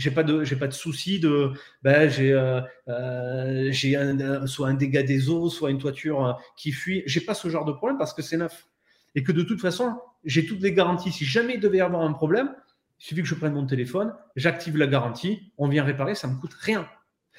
j'ai 0.00 0.10
pas 0.10 0.22
de 0.22 0.44
j'ai 0.44 0.56
pas 0.56 0.66
de 0.66 0.72
souci 0.72 1.20
de 1.20 1.52
ben 1.82 2.08
j'ai 2.08 2.32
euh, 2.32 2.60
euh, 2.88 3.68
j'ai 3.70 3.98
soit 4.46 4.68
un 4.68 4.74
dégât 4.74 5.02
des 5.02 5.28
eaux 5.28 5.50
soit 5.50 5.70
une 5.70 5.78
toiture 5.78 6.26
euh, 6.26 6.32
qui 6.56 6.72
fuit. 6.72 7.02
J'ai 7.06 7.20
pas 7.20 7.34
ce 7.34 7.48
genre 7.48 7.66
de 7.66 7.72
problème 7.72 7.98
parce 7.98 8.14
que 8.14 8.22
c'est 8.22 8.38
neuf. 8.38 8.66
Et 9.14 9.22
que 9.22 9.32
de 9.32 9.42
toute 9.42 9.60
façon 9.60 10.00
j'ai 10.24 10.46
toutes 10.46 10.62
les 10.62 10.72
garanties. 10.72 11.12
Si 11.12 11.24
jamais 11.24 11.54
il 11.54 11.60
devait 11.60 11.78
y 11.78 11.82
avoir 11.82 12.02
un 12.02 12.12
problème 12.12 12.54
il 12.98 13.04
suffit 13.04 13.22
que 13.22 13.28
je 13.28 13.34
prenne 13.34 13.52
mon 13.52 13.66
téléphone 13.66 14.14
j'active 14.36 14.76
la 14.76 14.86
garantie 14.86 15.52
on 15.58 15.68
vient 15.68 15.84
réparer 15.84 16.14
ça 16.14 16.28
me 16.28 16.40
coûte 16.40 16.54
rien. 16.54 16.88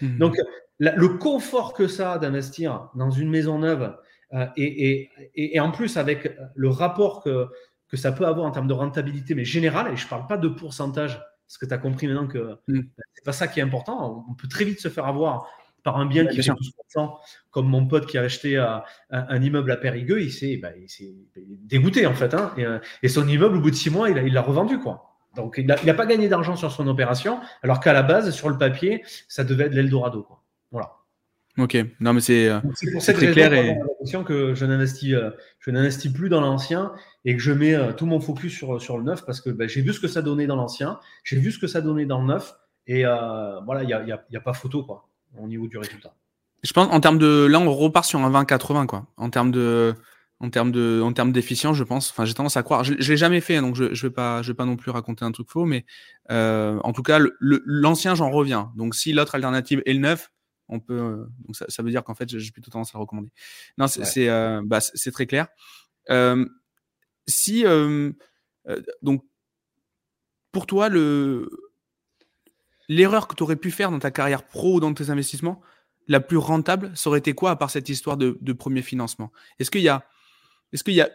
Mmh. 0.02 0.18
donc 0.18 0.36
le 0.80 1.08
confort 1.10 1.74
que 1.74 1.88
ça 1.88 2.18
d'investir 2.18 2.90
dans 2.96 3.12
une 3.12 3.30
maison 3.30 3.60
neuve 3.60 3.96
et, 4.56 5.10
et, 5.36 5.56
et, 5.56 5.60
en 5.60 5.72
plus 5.72 5.98
avec 5.98 6.36
le 6.56 6.70
rapport 6.70 7.22
que 7.24 7.48
que 7.88 7.98
ça 7.98 8.12
peut 8.12 8.26
avoir 8.26 8.48
en 8.48 8.52
termes 8.52 8.68
de 8.68 8.74
rentabilité 8.74 9.36
mais 9.36 9.46
général 9.46 9.92
et 9.94 9.98
je 9.98 10.08
parle 10.08 10.26
pas 10.26 10.38
de 10.38 10.48
pourcentage 10.48 11.22
parce 11.52 11.58
que 11.58 11.66
tu 11.66 11.74
as 11.74 11.78
compris 11.78 12.08
maintenant 12.08 12.28
que 12.28 12.60
mm. 12.70 12.82
c'est 13.14 13.26
pas 13.26 13.34
ça 13.34 13.50
qui 13.50 13.60
est 13.60 13.64
important. 13.64 14.26
On 14.30 14.34
peut 14.36 14.48
très 14.48 14.64
vite 14.64 14.80
se 14.80 14.88
faire 14.88 15.06
avoir 15.06 15.50
par 15.84 15.98
un 15.98 16.06
bien 16.06 16.26
qui 16.26 16.42
fait 16.42 16.52
12%, 16.52 17.18
comme 17.50 17.68
mon 17.68 17.88
pote 17.88 18.06
qui 18.06 18.18
a 18.18 18.22
acheté 18.22 18.58
euh, 18.58 18.78
un, 19.10 19.42
immeuble 19.42 19.72
à 19.72 19.78
Périgueux, 19.78 20.22
il 20.22 20.32
s'est 20.32 20.58
bah, 20.58 20.70
dégoûté 21.36 22.06
en 22.06 22.14
fait. 22.14 22.34
Hein. 22.36 22.54
Euh, 22.60 22.80
et, 23.04 23.10
son 23.10 23.28
immeuble, 23.28 23.58
au 23.58 23.62
bout 23.62 23.72
de 23.72 23.76
six 23.76 23.90
mois, 23.90 24.10
il 24.10 24.34
l'a 24.34 24.42
revendu. 24.42 24.80
quoi. 24.80 25.18
Donc 25.36 25.56
il 25.58 25.66
n'a 25.66 25.94
pas 25.94 26.06
gagné 26.06 26.30
d'argent 26.30 26.56
sur 26.56 26.72
son 26.72 26.88
opération, 26.88 27.40
alors 27.64 27.82
qu'à 27.82 27.92
la 27.92 28.04
base, 28.04 28.30
sur 28.32 28.50
le 28.50 28.58
papier, 28.58 29.04
ça 29.28 29.44
devait 29.44 29.66
être 29.66 29.74
l'Eldorado. 29.74 30.28
Voilà. 30.72 31.01
Ok, 31.58 31.78
non 32.00 32.14
mais 32.14 32.22
c'est 32.22 32.48
euh, 32.48 32.62
pour 32.94 33.02
cette 33.02 33.18
raison 33.18 33.34
clair 33.34 33.54
et... 33.54 33.78
que 34.26 34.56
je 34.56 34.66
n'investis 34.66 35.14
euh, 35.14 35.32
je 35.60 35.70
n'investis 35.70 36.12
plus 36.12 36.30
dans 36.30 36.40
l'ancien 36.40 36.94
et 37.26 37.36
que 37.36 37.42
je 37.42 37.52
mets 37.52 37.76
euh, 37.76 37.92
tout 37.92 38.06
mon 38.06 38.22
focus 38.22 38.56
sur 38.56 38.82
sur 38.82 38.98
le 38.98 39.04
neuf 39.04 39.26
parce 39.26 39.42
que 39.42 39.50
bah, 39.50 39.68
j'ai 39.68 39.82
vu 39.82 39.92
ce 39.92 40.00
que 40.00 40.08
ça 40.08 40.22
donnait 40.22 40.48
dans 40.48 40.56
l'ancien, 40.56 41.00
j'ai 41.26 41.38
vu 41.38 41.52
ce 41.52 41.60
que 41.60 41.68
ça 41.68 41.82
donnait 41.82 42.06
dans 42.06 42.22
le 42.22 42.28
neuf 42.28 42.54
et 42.88 43.04
voilà 43.04 43.84
il 43.84 43.90
y 43.90 43.94
a, 43.94 44.04
y, 44.04 44.12
a, 44.12 44.24
y 44.30 44.38
a, 44.38 44.42
pas 44.42 44.54
photo 44.54 44.84
quoi 44.84 45.10
au 45.38 45.48
niveau 45.48 45.68
du 45.68 45.78
résultat. 45.78 46.14
Je 46.64 46.72
pense 46.72 46.88
en 46.90 47.00
termes 47.02 47.20
de 47.20 47.46
là 47.46 47.60
on 47.60 47.74
repart 47.74 48.06
sur 48.06 48.20
un 48.20 48.32
20-80 48.44 48.86
quoi. 48.86 49.08
En 49.18 49.30
termes 49.30 49.52
de 49.52 49.94
en 50.40 50.50
termes 50.50 50.72
de 50.72 51.02
en 51.04 51.12
termes 51.12 51.34
d'efficience 51.34 51.76
je 51.76 51.84
pense. 51.84 52.12
Enfin 52.12 52.24
j'ai 52.24 52.34
tendance 52.34 52.56
à 52.56 52.64
croire. 52.64 52.86
Je, 52.86 52.94
je 52.98 53.12
l'ai 53.12 53.18
jamais 53.18 53.42
fait 53.42 53.60
donc 53.60 53.76
je 53.76 53.94
je 53.94 54.08
vais 54.08 54.14
pas 54.14 54.42
je 54.42 54.48
vais 54.52 54.56
pas 54.56 54.66
non 54.66 54.78
plus 54.78 54.90
raconter 54.90 55.26
un 55.26 55.32
truc 55.34 55.50
faux 55.50 55.66
mais 55.66 55.86
en 56.30 56.94
tout 56.94 57.04
cas 57.04 57.20
l'ancien 57.42 58.16
j'en 58.16 58.32
reviens. 58.32 58.72
Donc 58.78 58.96
si 58.96 59.12
l'autre 59.12 59.36
alternative 59.36 59.82
est 59.86 59.94
le 59.94 60.00
neuf 60.00 60.32
on 60.72 60.80
peut. 60.80 61.00
Euh, 61.00 61.26
donc 61.46 61.56
ça, 61.56 61.84
veut 61.84 61.92
dire 61.92 62.04
qu'en 62.04 62.16
fait, 62.16 62.28
j'ai 62.30 62.52
plutôt 62.52 62.72
tendance 62.72 62.96
à 62.96 62.98
le 62.98 63.02
recommander. 63.02 63.32
Non, 63.78 63.88
c'est 63.88 64.30
euh, 64.30 64.62
bah, 64.66 64.80
très 64.82 65.28
clair. 65.28 65.48
si 67.28 67.64
donc 69.02 69.24
pour 70.52 70.66
toi, 70.66 70.90
le, 70.90 71.50
l'erreur 72.90 73.28
que 73.28 73.36
tu 73.36 73.44
aurais 73.44 73.56
pu 73.56 73.72
faire 73.72 73.92
dans 73.92 74.00
ta 74.00 74.12
carrière 74.12 74.44
pro 74.46 74.76
ou 74.76 74.80
dans 74.80 74.94
tes 74.94 75.10
investissements, 75.10 75.62
la 76.08 76.20
plus 76.20 76.38
rentable, 76.38 76.92
ça 76.96 77.10
aurait 77.10 77.20
été 77.20 77.34
quoi 77.34 77.52
à 77.52 77.56
part 77.56 77.70
cette 77.70 77.90
histoire 77.90 78.18
de, 78.18 78.54
premier 78.54 78.82
financement? 78.82 79.32
Est-ce 79.60 79.72
qu'il 79.72 79.82
y 79.82 79.90
a, 79.90 80.06
est-ce 80.74 80.84
qu'il 80.84 80.94
y 80.94 81.02
a 81.02 81.10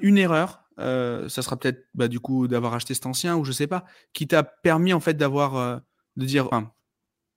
une 0.00 0.18
erreur, 0.18 0.64
euh, 0.78 1.28
ça 1.28 1.42
sera 1.42 1.58
peut-être 1.58 1.86
bah, 1.94 2.08
du 2.08 2.20
coup 2.20 2.48
d'avoir 2.48 2.74
acheté 2.74 2.94
cet 2.94 3.06
ancien 3.06 3.36
ou 3.36 3.44
je 3.44 3.52
sais 3.52 3.66
pas, 3.66 3.84
qui 4.12 4.26
t'a 4.26 4.42
permis 4.42 4.92
en 4.92 5.00
fait 5.00 5.14
d'avoir, 5.14 5.56
euh, 5.56 5.78
de 6.16 6.24
dire, 6.24 6.48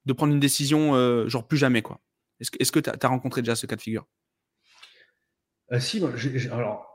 de 0.06 0.14
prendre 0.14 0.34
une 0.34 0.39
décision 0.39 0.95
euh, 0.95 1.28
genre 1.28 1.47
plus 1.47 1.58
jamais 1.58 1.82
quoi 1.82 1.99
Est-ce 2.39 2.72
que, 2.72 2.80
tu 2.80 2.89
as, 2.89 3.08
rencontré 3.08 3.41
déjà 3.41 3.56
ce 3.56 3.66
cas 3.66 3.76
de 3.76 3.82
figure? 3.82 4.06
Si, 5.80 6.04
alors 6.51 6.86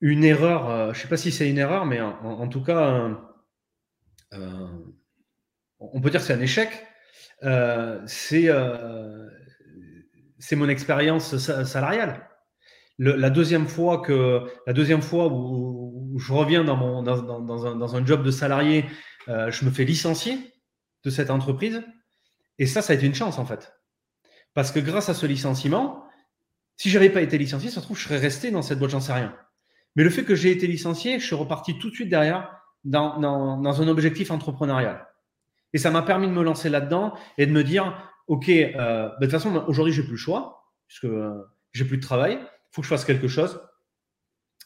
une 0.00 0.22
erreur, 0.22 0.94
je 0.94 1.00
sais 1.00 1.08
pas 1.08 1.16
si 1.16 1.32
c'est 1.32 1.48
une 1.48 1.58
erreur, 1.58 1.86
mais 1.86 2.00
en 2.00 2.46
tout 2.48 2.62
cas 2.62 3.10
euh, 4.34 4.68
on 5.78 6.00
peut 6.00 6.10
dire 6.10 6.20
que 6.20 6.26
c'est 6.26 6.34
un 6.34 6.40
échec. 6.40 6.70
Euh, 7.42 8.06
euh, 8.32 9.28
c'est 10.38 10.56
mon 10.56 10.68
expérience 10.68 11.36
salariale. 11.36 12.28
la 12.98 13.30
deuxième 13.30 13.66
fois 13.66 13.98
que 13.98 14.46
la 14.66 14.72
deuxième 14.72 15.02
fois 15.02 15.28
où, 15.30 16.16
je 16.18 16.32
reviens 16.32 16.62
dans, 16.62 16.76
mon, 16.76 17.02
dans, 17.02 17.96
un, 17.96 18.06
job 18.06 18.22
de 18.22 18.30
salarié, 18.30 18.84
je 19.26 19.64
me 19.64 19.70
fais 19.70 19.84
licencier 19.84 20.53
de 21.04 21.10
cette 21.10 21.30
entreprise. 21.30 21.82
Et 22.58 22.66
ça, 22.66 22.82
ça 22.82 22.92
a 22.92 22.96
été 22.96 23.06
une 23.06 23.14
chance 23.14 23.38
en 23.38 23.46
fait. 23.46 23.72
Parce 24.54 24.70
que 24.70 24.80
grâce 24.80 25.08
à 25.08 25.14
ce 25.14 25.26
licenciement, 25.26 26.04
si 26.76 26.90
j'avais 26.90 27.10
pas 27.10 27.20
été 27.20 27.38
licencié, 27.38 27.70
ça 27.70 27.80
se 27.80 27.86
trouve, 27.86 27.98
je 27.98 28.04
serais 28.04 28.18
resté 28.18 28.50
dans 28.50 28.62
cette 28.62 28.78
boîte, 28.78 28.90
j'en 28.90 29.00
sais 29.00 29.12
rien. 29.12 29.36
Mais 29.96 30.04
le 30.04 30.10
fait 30.10 30.24
que 30.24 30.34
j'ai 30.34 30.50
été 30.50 30.66
licencié, 30.66 31.18
je 31.18 31.26
suis 31.26 31.34
reparti 31.34 31.78
tout 31.78 31.90
de 31.90 31.94
suite 31.94 32.08
derrière 32.08 32.50
dans, 32.84 33.20
un 33.22 33.88
objectif 33.88 34.30
entrepreneurial. 34.30 35.06
Et 35.72 35.78
ça 35.78 35.90
m'a 35.90 36.02
permis 36.02 36.26
de 36.26 36.32
me 36.32 36.42
lancer 36.42 36.68
là-dedans 36.68 37.14
et 37.38 37.46
de 37.46 37.52
me 37.52 37.64
dire, 37.64 38.10
OK, 38.26 38.48
euh, 38.48 38.72
bah, 38.74 39.14
de 39.20 39.26
toute 39.26 39.30
façon, 39.32 39.64
aujourd'hui, 39.66 39.92
j'ai 39.92 40.02
plus 40.02 40.12
le 40.12 40.16
choix, 40.16 40.70
puisque 40.86 41.04
euh, 41.04 41.42
j'ai 41.72 41.84
plus 41.84 41.96
de 41.96 42.02
travail, 42.02 42.38
il 42.40 42.74
faut 42.74 42.82
que 42.82 42.86
je 42.86 42.90
fasse 42.90 43.04
quelque 43.04 43.28
chose. 43.28 43.60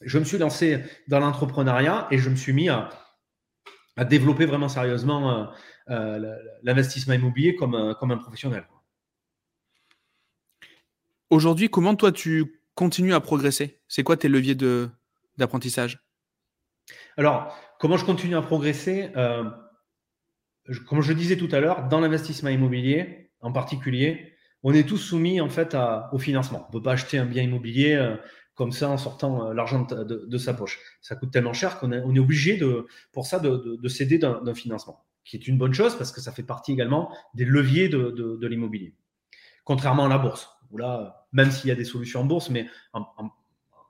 Je 0.03 0.19
me 0.19 0.25
suis 0.25 0.39
lancé 0.39 0.83
dans 1.09 1.21
l'entrepreneuriat 1.21 2.09
et 2.11 2.19
je 2.19 2.31
me 2.31 2.37
suis 2.37 2.53
mis 2.53 2.69
à, 2.69 2.89
à 3.97 4.05
développer 4.05 4.47
vraiment 4.47 4.69
sérieusement 4.69 5.31
euh, 5.31 5.45
l'investissement 5.89 7.15
immobilier 7.15 7.55
comme, 7.57 7.95
comme 7.99 8.11
un 8.11 8.19
professionnel. 8.19 8.67
Aujourd'hui, 11.31 11.69
comment 11.69 11.95
toi 11.95 12.13
tu 12.13 12.61
continues 12.75 13.15
à 13.15 13.21
progresser? 13.21 13.81
C'est 13.89 14.03
quoi 14.03 14.17
tes 14.17 14.29
leviers 14.29 14.57
d'apprentissage? 15.37 16.05
Alors, 17.17 17.55
Comment 17.79 17.97
je 17.97 18.05
continue 18.05 18.37
à 18.37 18.43
progresser 18.43 19.11
euh, 19.17 19.45
Comme 20.89 21.01
je 21.01 21.13
disais 21.13 21.37
tout 21.37 21.49
à 21.53 21.61
l'heure, 21.61 21.89
dans 21.89 22.01
l'investissement 22.01 22.51
immobilier 22.51 23.31
en 23.41 23.53
particulier, 23.53 24.33
on 24.65 24.75
est 24.75 24.83
tous 24.83 24.97
soumis 24.97 25.41
en 25.41 25.49
fait 25.49 25.77
au 26.13 26.19
financement. 26.19 26.65
On 26.65 26.67
ne 26.67 26.73
peut 26.73 26.83
pas 26.83 26.93
acheter 26.93 27.19
un 27.19 27.27
bien 27.27 27.45
immobilier 27.45 27.95
euh, 27.95 28.17
comme 28.57 28.73
ça 28.73 28.89
en 28.89 28.99
sortant 28.99 29.47
euh, 29.47 29.55
l'argent 29.55 29.87
de, 29.87 30.39
sa 30.39 30.55
poche. 30.55 30.81
Ça 31.01 31.15
coûte 31.15 31.31
tellement 31.31 31.53
cher 31.53 31.79
qu'on 31.79 31.93
est, 31.93 32.01
on 32.05 32.13
est 32.17 32.19
obligé 32.19 32.57
de, 32.57 32.89
pour 33.13 33.27
ça 33.27 33.39
de, 33.39 33.89
céder 33.89 34.19
d'un 34.19 34.55
financement, 34.55 35.07
qui 35.29 35.37
est 35.37 35.47
une 35.47 35.59
bonne 35.59 35.75
chose 35.75 35.97
parce 35.97 36.11
que 36.11 36.21
ça 36.21 36.33
fait 36.33 36.43
partie 36.43 36.73
également 36.73 37.15
des 37.35 37.45
leviers 37.45 37.89
de, 37.89 38.47
l'immobilier. 38.47 38.95
Contrairement 39.65 40.07
à 40.07 40.09
la 40.09 40.19
bourse, 40.19 40.49
où 40.71 40.79
là, 40.79 41.27
même 41.33 41.51
s'il 41.51 41.69
y 41.69 41.71
a 41.71 41.75
des 41.75 41.85
solutions 41.85 42.23
en 42.23 42.25
bourse, 42.25 42.49
mais 42.49 42.67
en, 42.95 43.05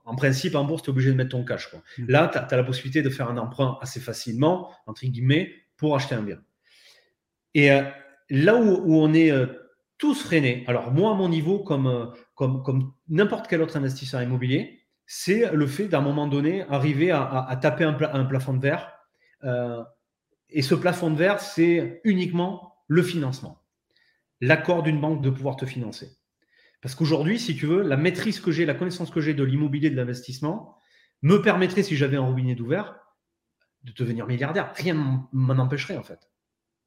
en 0.08 0.16
principe, 0.16 0.54
en 0.54 0.64
bourse, 0.64 0.82
tu 0.82 0.88
es 0.88 0.90
obligé 0.90 1.10
de 1.10 1.16
mettre 1.16 1.30
ton 1.30 1.44
cash. 1.44 1.68
Hmm. 1.98 2.06
Là, 2.08 2.28
tu 2.28 2.38
as, 2.38 2.56
la 2.56 2.64
possibilité 2.64 3.02
de 3.02 3.10
faire 3.10 3.28
un 3.28 3.36
emprunt 3.36 3.78
assez 3.82 4.00
facilement, 4.00 4.70
entre 4.86 5.04
guillemets, 5.04 5.52
pour 5.76 5.94
acheter 5.94 6.14
un 6.14 6.22
bien. 6.22 6.38
Et 7.52 7.70
euh, 7.70 7.82
là 8.30 8.56
où, 8.56 8.94
on 8.94 9.12
est 9.12 9.30
euh, 9.30 9.46
tous 9.98 10.14
freinés, 10.14 10.64
alors 10.66 10.92
moi, 10.92 11.12
à 11.12 11.14
mon 11.14 11.28
niveau, 11.28 11.58
comme, 11.58 11.86
euh, 11.86 12.06
comme, 12.34 12.62
comme 12.62 12.92
n'importe 13.08 13.48
quel 13.48 13.60
autre 13.60 13.76
investisseur 13.76 14.22
immobilier, 14.22 14.80
c'est 15.06 15.52
le 15.52 15.66
fait 15.66 15.88
d'un 15.88 16.00
moment 16.00 16.26
donné 16.26 16.62
arriver 16.70 17.10
à, 17.10 17.58
taper 17.60 17.84
un, 17.84 17.96
un, 18.12 18.24
plafond 18.24 18.54
de 18.54 18.60
verre. 18.60 18.92
Et 20.50 20.62
ce 20.62 20.74
plafond 20.74 21.10
de 21.10 21.16
verre, 21.16 21.40
c'est 21.40 22.00
uniquement 22.04 22.76
le 22.86 23.02
financement. 23.02 23.62
L'accord 24.40 24.82
d'une 24.82 25.00
banque 25.00 25.22
de 25.22 25.30
pouvoir 25.30 25.56
te 25.56 25.66
financer. 25.66 26.16
Parce 26.80 26.94
qu'aujourd'hui, 26.94 27.38
si 27.38 27.56
tu 27.56 27.66
veux, 27.66 27.82
la 27.82 27.96
maîtrise 27.96 28.40
que 28.40 28.52
j'ai, 28.52 28.64
la 28.64 28.74
connaissance 28.74 29.10
que 29.10 29.20
j'ai 29.20 29.34
de 29.34 29.42
l'immobilier, 29.42 29.90
de 29.90 29.96
l'investissement, 29.96 30.76
me 31.22 31.42
permettrait, 31.42 31.82
si 31.82 31.96
j'avais 31.96 32.16
un 32.16 32.22
robinet 32.22 32.54
d'ouvert, 32.54 33.00
de 33.82 33.92
devenir 33.92 34.26
milliardaire. 34.26 34.72
Rien 34.76 34.94
m'en 35.32 35.54
empêcherait, 35.54 35.96
en 35.96 36.02
fait. 36.02 36.30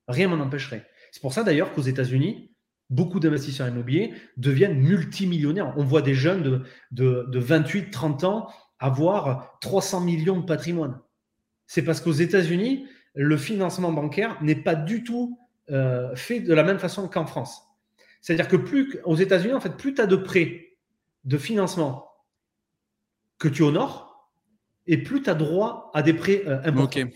Rien 0.07 0.27
m'en 0.27 0.41
empêcherait. 0.41 0.87
C'est 1.11 1.21
pour 1.21 1.33
ça, 1.33 1.43
d'ailleurs, 1.43 1.73
qu'aux 1.73 1.81
États-Unis, 1.81 2.51
beaucoup 2.89 3.19
d'investisseurs 3.19 3.67
immobiliers 3.67 4.13
deviennent 4.37 4.79
multimillionnaires. 4.79 5.73
On 5.77 5.83
voit 5.83 6.01
des 6.01 6.13
jeunes 6.13 6.65
de, 6.91 7.25
de, 7.29 7.39
28, 7.39 7.91
30 7.91 8.23
ans 8.23 8.47
avoir 8.79 9.57
300 9.59 10.01
millions 10.01 10.39
de 10.39 10.45
patrimoine. 10.45 10.99
C'est 11.67 11.83
parce 11.83 12.01
qu'aux 12.01 12.11
États-Unis, 12.11 12.87
le 13.13 13.37
financement 13.37 13.91
bancaire 13.91 14.41
n'est 14.41 14.55
pas 14.55 14.75
du 14.75 15.03
tout 15.03 15.37
euh, 15.69 16.15
fait 16.15 16.39
de 16.39 16.53
la 16.53 16.63
même 16.63 16.79
façon 16.79 17.07
qu'en 17.07 17.25
France. 17.25 17.63
C'est-à-dire 18.21 18.47
que 18.47 18.55
plus 18.55 18.99
aux 19.03 19.15
États-Unis, 19.15 19.53
en 19.53 19.59
fait, 19.59 19.75
plus 19.77 19.93
tu 19.93 20.01
as 20.01 20.07
de 20.07 20.15
prêts, 20.15 20.77
de 21.23 21.37
financement 21.37 22.07
que 23.39 23.47
tu 23.47 23.63
honores, 23.63 24.29
et 24.87 24.97
plus 24.97 25.21
tu 25.21 25.29
as 25.29 25.33
droit 25.33 25.91
à 25.93 26.01
des 26.01 26.13
prêts 26.13 26.43
euh, 26.45 26.61
importants. 26.63 27.09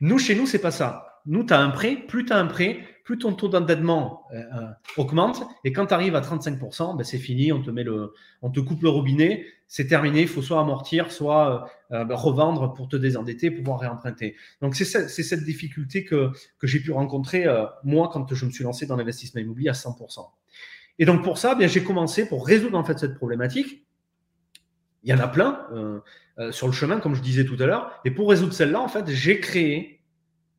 Nous, 0.00 0.18
chez 0.18 0.34
nous, 0.34 0.46
c'est 0.46 0.60
pas 0.60 0.70
ça. 0.70 1.20
Nous, 1.26 1.44
tu 1.44 1.52
as 1.52 1.60
un 1.60 1.70
prêt, 1.70 1.96
plus 1.96 2.24
tu 2.24 2.32
as 2.32 2.38
un 2.38 2.46
prêt, 2.46 2.80
plus 3.08 3.16
ton 3.16 3.32
taux 3.32 3.48
d'endettement 3.48 4.26
euh, 4.34 4.42
euh, 4.54 4.66
augmente. 4.98 5.42
Et 5.64 5.72
quand 5.72 5.86
tu 5.86 5.94
arrives 5.94 6.14
à 6.14 6.20
35%, 6.20 6.94
ben, 6.94 7.04
c'est 7.04 7.16
fini, 7.16 7.52
on 7.52 7.62
te, 7.62 7.70
met 7.70 7.82
le, 7.82 8.12
on 8.42 8.50
te 8.50 8.60
coupe 8.60 8.82
le 8.82 8.90
robinet, 8.90 9.46
c'est 9.66 9.86
terminé, 9.86 10.20
il 10.20 10.28
faut 10.28 10.42
soit 10.42 10.60
amortir, 10.60 11.10
soit 11.10 11.70
ben, 11.88 12.06
revendre 12.10 12.74
pour 12.74 12.86
te 12.86 12.96
désendetter, 12.96 13.50
pouvoir 13.50 13.80
réemprunter. 13.80 14.36
Donc, 14.60 14.74
c'est 14.74 14.84
cette, 14.84 15.42
difficulté 15.42 16.04
que, 16.04 16.32
que 16.58 16.66
j'ai 16.66 16.80
pu 16.80 16.90
rencontrer, 16.90 17.46
moi, 17.82 18.10
quand 18.12 18.34
je 18.34 18.44
me 18.44 18.50
suis 18.50 18.62
lancé 18.62 18.84
dans 18.84 18.96
l'investissement 18.96 19.40
immobilier 19.40 19.70
à 19.70 19.72
100%. 19.72 20.28
Et 20.98 21.06
donc, 21.06 21.24
pour 21.24 21.38
ça, 21.38 21.54
bien, 21.54 21.66
j'ai 21.66 21.82
commencé 21.82 22.28
pour 22.28 22.46
résoudre 22.46 22.76
en 22.76 22.84
fait 22.84 22.98
cette 22.98 23.14
problématique. 23.14 23.86
Il 25.02 25.08
y 25.10 25.14
en 25.14 25.20
a 25.20 25.28
plein 25.28 25.66
sur 26.50 26.66
le 26.66 26.74
chemin, 26.74 27.00
comme 27.00 27.14
je 27.14 27.22
disais 27.22 27.46
tout 27.46 27.56
à 27.58 27.64
l'heure. 27.64 27.90
Et 28.04 28.10
pour 28.10 28.28
résoudre 28.28 28.52
celle-là, 28.52 28.82
en 28.82 28.88
fait, 28.88 29.08
j'ai 29.08 29.40
créé 29.40 30.02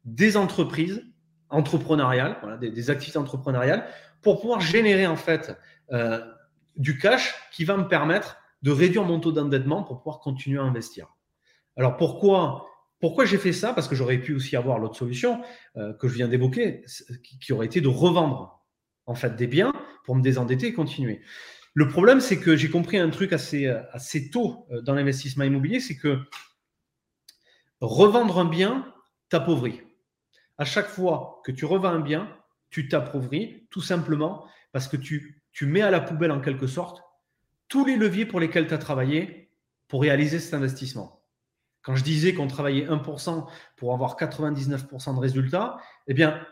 des 0.06 0.36
entreprises 0.36 1.04
entrepreneuriales, 1.50 2.38
des, 2.62 2.90
activités 2.90 3.18
entrepreneuriales, 3.18 3.86
pour 4.22 4.42
pouvoir 4.42 4.62
générer 4.62 5.08
en 5.08 5.16
fait 5.16 5.58
euh, 5.92 6.20
du 6.76 6.98
cash 6.98 7.36
qui 7.52 7.66
va 7.66 7.78
me 7.78 7.88
permettre 7.88 8.38
de 8.62 8.72
réduire 8.72 9.04
mon 9.04 9.20
taux 9.20 9.32
d'endettement 9.32 9.84
pour 9.84 10.00
pouvoir 10.00 10.20
continuer 10.20 10.60
à 10.60 10.64
investir. 10.64 11.08
Alors 11.78 11.98
pourquoi 11.98 12.66
pourquoi 13.00 13.24
j'ai 13.24 13.38
fait 13.38 13.54
ça? 13.54 13.72
Parce 13.72 13.88
que 13.88 13.96
j'aurais 13.96 14.18
pu 14.18 14.34
aussi 14.34 14.58
avoir 14.58 14.78
l'autre 14.78 14.98
solution 14.98 15.42
euh, 15.78 15.94
que 15.94 16.10
je 16.10 16.16
viens 16.16 16.28
d'évoquer, 16.28 16.84
qui, 17.40 17.54
aurait 17.54 17.66
été 17.66 17.80
de 17.80 17.88
revendre 17.88 18.66
en 19.06 19.16
fait 19.16 19.38
des 19.38 19.48
biens 19.48 19.72
pour 20.04 20.18
me 20.18 20.22
désendetter 20.22 20.68
et 20.68 20.74
continuer. 20.74 21.22
Le 21.74 21.88
problème, 21.88 22.20
c'est 22.20 22.42
que 22.42 22.58
j'ai 22.58 22.70
compris 22.70 22.98
un 22.98 23.10
truc 23.10 23.32
assez, 23.32 23.68
assez 23.94 24.30
tôt 24.30 24.68
euh, 24.72 24.82
dans 24.82 24.96
l'investissement 24.96 25.46
immobilier, 25.46 25.80
c'est 25.80 25.96
que 25.96 26.20
revendre 27.80 28.40
un 28.40 28.46
bien 28.46 28.94
t'appauvrit 29.30 29.82
à 30.60 30.66
chaque 30.66 30.88
fois 30.88 31.42
que 31.46 31.52
tu 31.52 31.66
revends 31.66 31.90
un 31.90 32.02
bien, 32.02 32.30
tu 32.70 32.90
t'appauvris 32.90 33.66
tout 33.72 33.82
simplement 33.82 34.46
parce 34.74 34.88
que 34.88 34.98
tu, 34.98 35.44
mets 35.62 35.82
à 35.82 35.90
la 35.90 36.00
poubelle 36.00 36.32
en 36.32 36.40
quelque 36.40 36.68
sorte 36.68 37.02
tous 37.68 37.86
les 37.86 37.96
leviers 37.96 38.26
pour 38.26 38.40
lesquels 38.40 38.68
tu 38.68 38.74
as 38.74 38.78
travaillé 38.78 39.52
pour 39.88 40.02
réaliser 40.02 40.40
cet 40.40 40.54
investissement. 40.54 41.24
Quand 41.82 41.96
je 41.96 42.04
disais 42.04 42.34
qu'on 42.34 42.48
travaillait 42.48 42.88
1% 42.88 43.48
pour 43.78 43.94
avoir 43.94 44.18
99% 44.18 45.16
de 45.16 45.20
résultats, 45.20 45.78
eh 46.08 46.14
bien, 46.14 46.46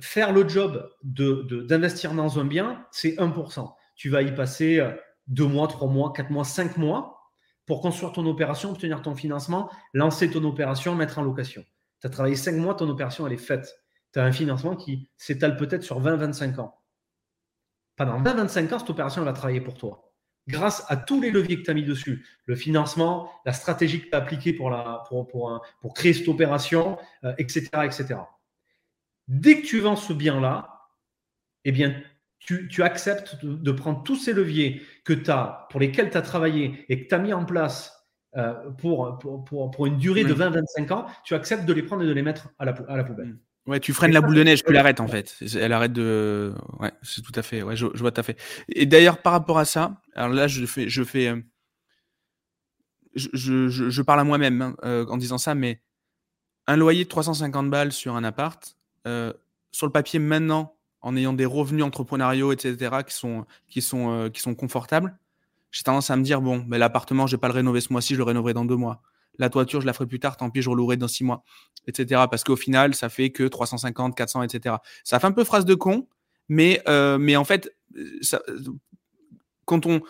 faire 0.00 0.32
le 0.32 0.48
job 0.48 0.90
d'investir 1.02 2.12
de, 2.12 2.16
dans 2.16 2.38
un 2.38 2.44
bien, 2.44 2.86
c'est 2.90 3.16
1%. 3.16 3.74
Tu 3.96 4.08
vas 4.10 4.22
y 4.22 4.34
passer 4.34 4.82
2 5.28 5.46
mois, 5.46 5.68
3 5.68 5.88
mois, 5.88 6.12
4 6.14 6.30
mois, 6.30 6.44
5 6.44 6.76
mois 6.76 7.18
pour 7.66 7.80
construire 7.80 8.12
ton 8.12 8.26
opération, 8.26 8.70
obtenir 8.70 9.00
ton 9.02 9.14
financement, 9.14 9.70
lancer 9.94 10.30
ton 10.30 10.44
opération, 10.44 10.94
mettre 10.94 11.18
en 11.18 11.22
location. 11.22 11.64
Tu 12.02 12.08
as 12.08 12.10
travaillé 12.10 12.34
5 12.36 12.56
mois, 12.56 12.74
ton 12.74 12.88
opération, 12.88 13.26
elle 13.26 13.32
est 13.32 13.36
faite. 13.36 13.78
Tu 14.12 14.18
as 14.18 14.24
un 14.24 14.32
financement 14.32 14.76
qui 14.76 15.08
s'étale 15.16 15.56
peut-être 15.56 15.84
sur 15.84 16.02
20-25 16.02 16.58
ans. 16.58 16.82
Pendant 17.96 18.20
20-25 18.20 18.74
ans, 18.74 18.78
cette 18.80 18.90
opération, 18.90 19.22
va 19.22 19.32
travailler 19.32 19.60
pour 19.60 19.74
toi. 19.74 20.12
Grâce 20.48 20.84
à 20.88 20.96
tous 20.96 21.20
les 21.20 21.30
leviers 21.30 21.58
que 21.58 21.62
tu 21.62 21.70
as 21.70 21.74
mis 21.74 21.84
dessus, 21.84 22.26
le 22.46 22.56
financement, 22.56 23.30
la 23.46 23.52
stratégie 23.52 24.02
que 24.02 24.08
tu 24.08 24.14
as 24.14 24.18
appliquée 24.18 24.52
pour, 24.52 24.70
la, 24.70 25.04
pour, 25.08 25.94
créer 25.94 26.12
cette 26.12 26.26
opération, 26.26 26.98
etc., 27.38 27.68
euh, 27.76 27.82
etc. 27.82 28.16
Dès 29.28 29.60
que 29.60 29.66
tu 29.66 29.78
vends 29.78 29.94
ce 29.94 30.12
bien-là, 30.12 30.88
eh 31.64 31.70
bien, 31.70 32.02
tu, 32.40 32.82
acceptes 32.82 33.44
de, 33.44 33.70
prendre 33.70 34.02
tous 34.02 34.16
ces 34.16 34.32
leviers 34.32 34.82
que 35.04 35.12
pour 35.70 35.78
lesquels 35.78 36.10
tu 36.10 36.16
as 36.16 36.22
travaillé 36.22 36.84
et 36.88 37.04
que 37.04 37.08
tu 37.08 37.14
as 37.14 37.18
mis 37.18 37.32
en 37.32 37.44
place 37.44 38.01
pour, 38.78 39.18
pour, 39.18 39.70
pour, 39.70 39.86
une 39.86 39.98
durée 39.98 40.24
de 40.24 40.34
20-25 40.34 40.92
ans, 40.92 41.06
tu 41.24 41.34
acceptes 41.34 41.64
de 41.64 41.72
les 41.72 41.82
prendre 41.82 42.02
et 42.02 42.06
de 42.06 42.12
les 42.12 42.22
mettre 42.22 42.48
à 42.58 42.64
la, 42.64 42.74
à 42.88 42.96
la 42.96 43.04
poubelle. 43.04 43.28
Mm. 43.28 43.38
Ouais, 43.66 43.78
tu 43.78 43.92
freines 43.92 44.12
la 44.12 44.20
boule 44.20 44.34
de 44.34 44.42
neige, 44.42 44.64
tu 44.64 44.72
l'arrêtes 44.72 44.98
en 44.98 45.06
fait. 45.06 45.36
Elle 45.54 45.72
arrête 45.72 45.92
de. 45.92 46.52
Ouais, 46.80 46.90
c'est 47.02 47.22
tout 47.22 47.32
à 47.36 47.42
fait. 47.42 47.62
Ouais, 47.62 47.76
je, 47.76 47.86
vois 47.86 48.10
tout 48.10 48.20
à 48.20 48.24
fait. 48.24 48.36
Et 48.68 48.86
d'ailleurs, 48.86 49.18
par 49.18 49.32
rapport 49.32 49.58
à 49.58 49.64
ça, 49.64 50.00
alors 50.16 50.32
là, 50.32 50.48
je 50.48 50.66
fais, 50.66 50.88
je 50.88 51.04
fais, 51.04 51.32
je, 53.14 53.28
je, 53.32 53.68
je 53.68 54.02
parle 54.02 54.18
à 54.18 54.24
moi-même 54.24 54.74
hein, 54.82 55.04
en 55.08 55.16
disant 55.16 55.38
ça, 55.38 55.54
mais 55.54 55.80
un 56.66 56.76
loyer 56.76 57.04
de 57.04 57.08
350 57.08 57.70
balles 57.70 57.92
sur 57.92 58.14
un 58.16 58.24
appart, 58.24 58.76
euh, 59.06 59.32
sur 59.72 59.86
le 59.86 59.92
papier 59.92 60.18
maintenant, 60.18 60.76
en 61.00 61.16
ayant 61.16 61.32
des 61.32 61.46
revenus 61.46 61.84
entrepreneuriaux, 61.84 62.52
etc., 62.52 62.98
qui 63.06 63.14
sont, 63.14 63.46
qui 63.68 63.82
sont, 63.82 64.10
euh, 64.10 64.28
qui 64.28 64.40
sont 64.40 64.54
confortables, 64.54 65.16
j'ai 65.72 65.82
tendance 65.82 66.10
à 66.10 66.16
me 66.16 66.22
dire, 66.22 66.40
bon, 66.40 66.64
mais 66.68 66.78
l'appartement, 66.78 67.26
je 67.26 67.36
vais 67.36 67.40
pas 67.40 67.48
le 67.48 67.54
rénover 67.54 67.80
ce 67.80 67.92
mois-ci, 67.92 68.14
je 68.14 68.18
le 68.18 68.24
rénoverai 68.24 68.54
dans 68.54 68.64
deux 68.64 68.76
mois. 68.76 69.02
La 69.38 69.48
toiture, 69.48 69.80
je 69.80 69.86
la 69.86 69.94
ferai 69.94 70.06
plus 70.06 70.20
tard, 70.20 70.36
tant 70.36 70.50
pis, 70.50 70.62
je 70.62 70.68
relouerai 70.68 70.96
dans 70.98 71.08
six 71.08 71.24
mois, 71.24 71.42
etc. 71.88 72.22
Parce 72.30 72.44
qu'au 72.44 72.56
final, 72.56 72.94
ça 72.94 73.08
fait 73.08 73.30
que 73.30 73.44
350, 73.44 74.14
400, 74.14 74.42
etc. 74.42 74.76
Ça 75.02 75.18
fait 75.18 75.26
un 75.26 75.32
peu 75.32 75.44
phrase 75.44 75.64
de 75.64 75.74
con, 75.74 76.06
mais, 76.48 76.82
euh, 76.86 77.16
mais 77.18 77.34
en 77.36 77.44
fait, 77.44 77.74
ça, 78.20 78.42
quand, 79.64 79.86
on, 79.86 80.02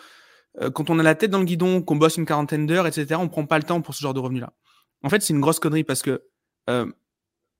quand 0.73 0.89
on 0.89 0.99
a 0.99 1.03
la 1.03 1.15
tête 1.15 1.31
dans 1.31 1.39
le 1.39 1.45
guidon, 1.45 1.81
qu'on 1.81 1.95
bosse 1.95 2.17
une 2.17 2.25
quarantaine 2.25 2.67
d'heures, 2.67 2.85
etc., 2.85 3.15
on 3.17 3.29
prend 3.29 3.45
pas 3.45 3.57
le 3.57 3.63
temps 3.63 3.81
pour 3.81 3.95
ce 3.95 4.01
genre 4.01 4.13
de 4.13 4.19
revenus-là. 4.19 4.51
En 5.03 5.09
fait, 5.09 5.21
c'est 5.21 5.33
une 5.33 5.41
grosse 5.41 5.59
connerie 5.59 5.85
parce 5.85 6.01
que 6.01 6.23
euh, 6.69 6.91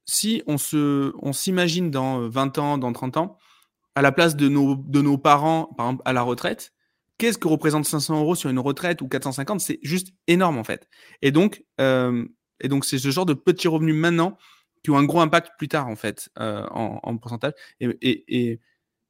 si 0.06 0.44
on 0.48 0.58
se, 0.58 1.14
on 1.22 1.34
s'imagine 1.34 1.92
dans 1.92 2.28
20 2.28 2.58
ans, 2.58 2.78
dans 2.78 2.92
30 2.92 3.18
ans, 3.18 3.38
à 3.96 4.02
la 4.02 4.12
place 4.12 4.36
de 4.36 4.50
nos, 4.50 4.76
de 4.76 5.02
nos 5.02 5.18
parents, 5.18 5.74
par 5.78 5.88
exemple, 5.88 6.02
à 6.06 6.14
la 6.14 6.22
retraite, 6.22 6.73
qu'est-ce 7.18 7.38
que 7.38 7.48
représente 7.48 7.86
500 7.86 8.20
euros 8.20 8.36
sur 8.36 8.50
une 8.50 8.60
retraite 8.60 9.02
ou 9.02 9.08
450 9.08 9.60
C'est 9.62 9.80
juste 9.82 10.10
énorme 10.28 10.58
en 10.58 10.64
fait. 10.64 10.88
Et 11.22 11.32
donc, 11.32 11.64
euh, 11.80 12.26
et 12.60 12.68
donc 12.68 12.86
c'est 12.86 13.00
ce 13.00 13.12
genre 13.12 13.26
de 13.26 13.34
petits 13.34 13.68
revenus 13.68 13.96
maintenant 13.96 14.38
qui 14.84 14.92
ont 14.92 14.98
un 14.98 15.04
gros 15.04 15.22
impact 15.22 15.52
plus 15.58 15.68
tard 15.68 15.88
en 15.88 15.96
fait 15.96 16.30
euh, 16.40 16.66
en, 16.72 17.00
en, 17.02 17.18
pourcentage. 17.18 17.54
Et, 17.80 18.60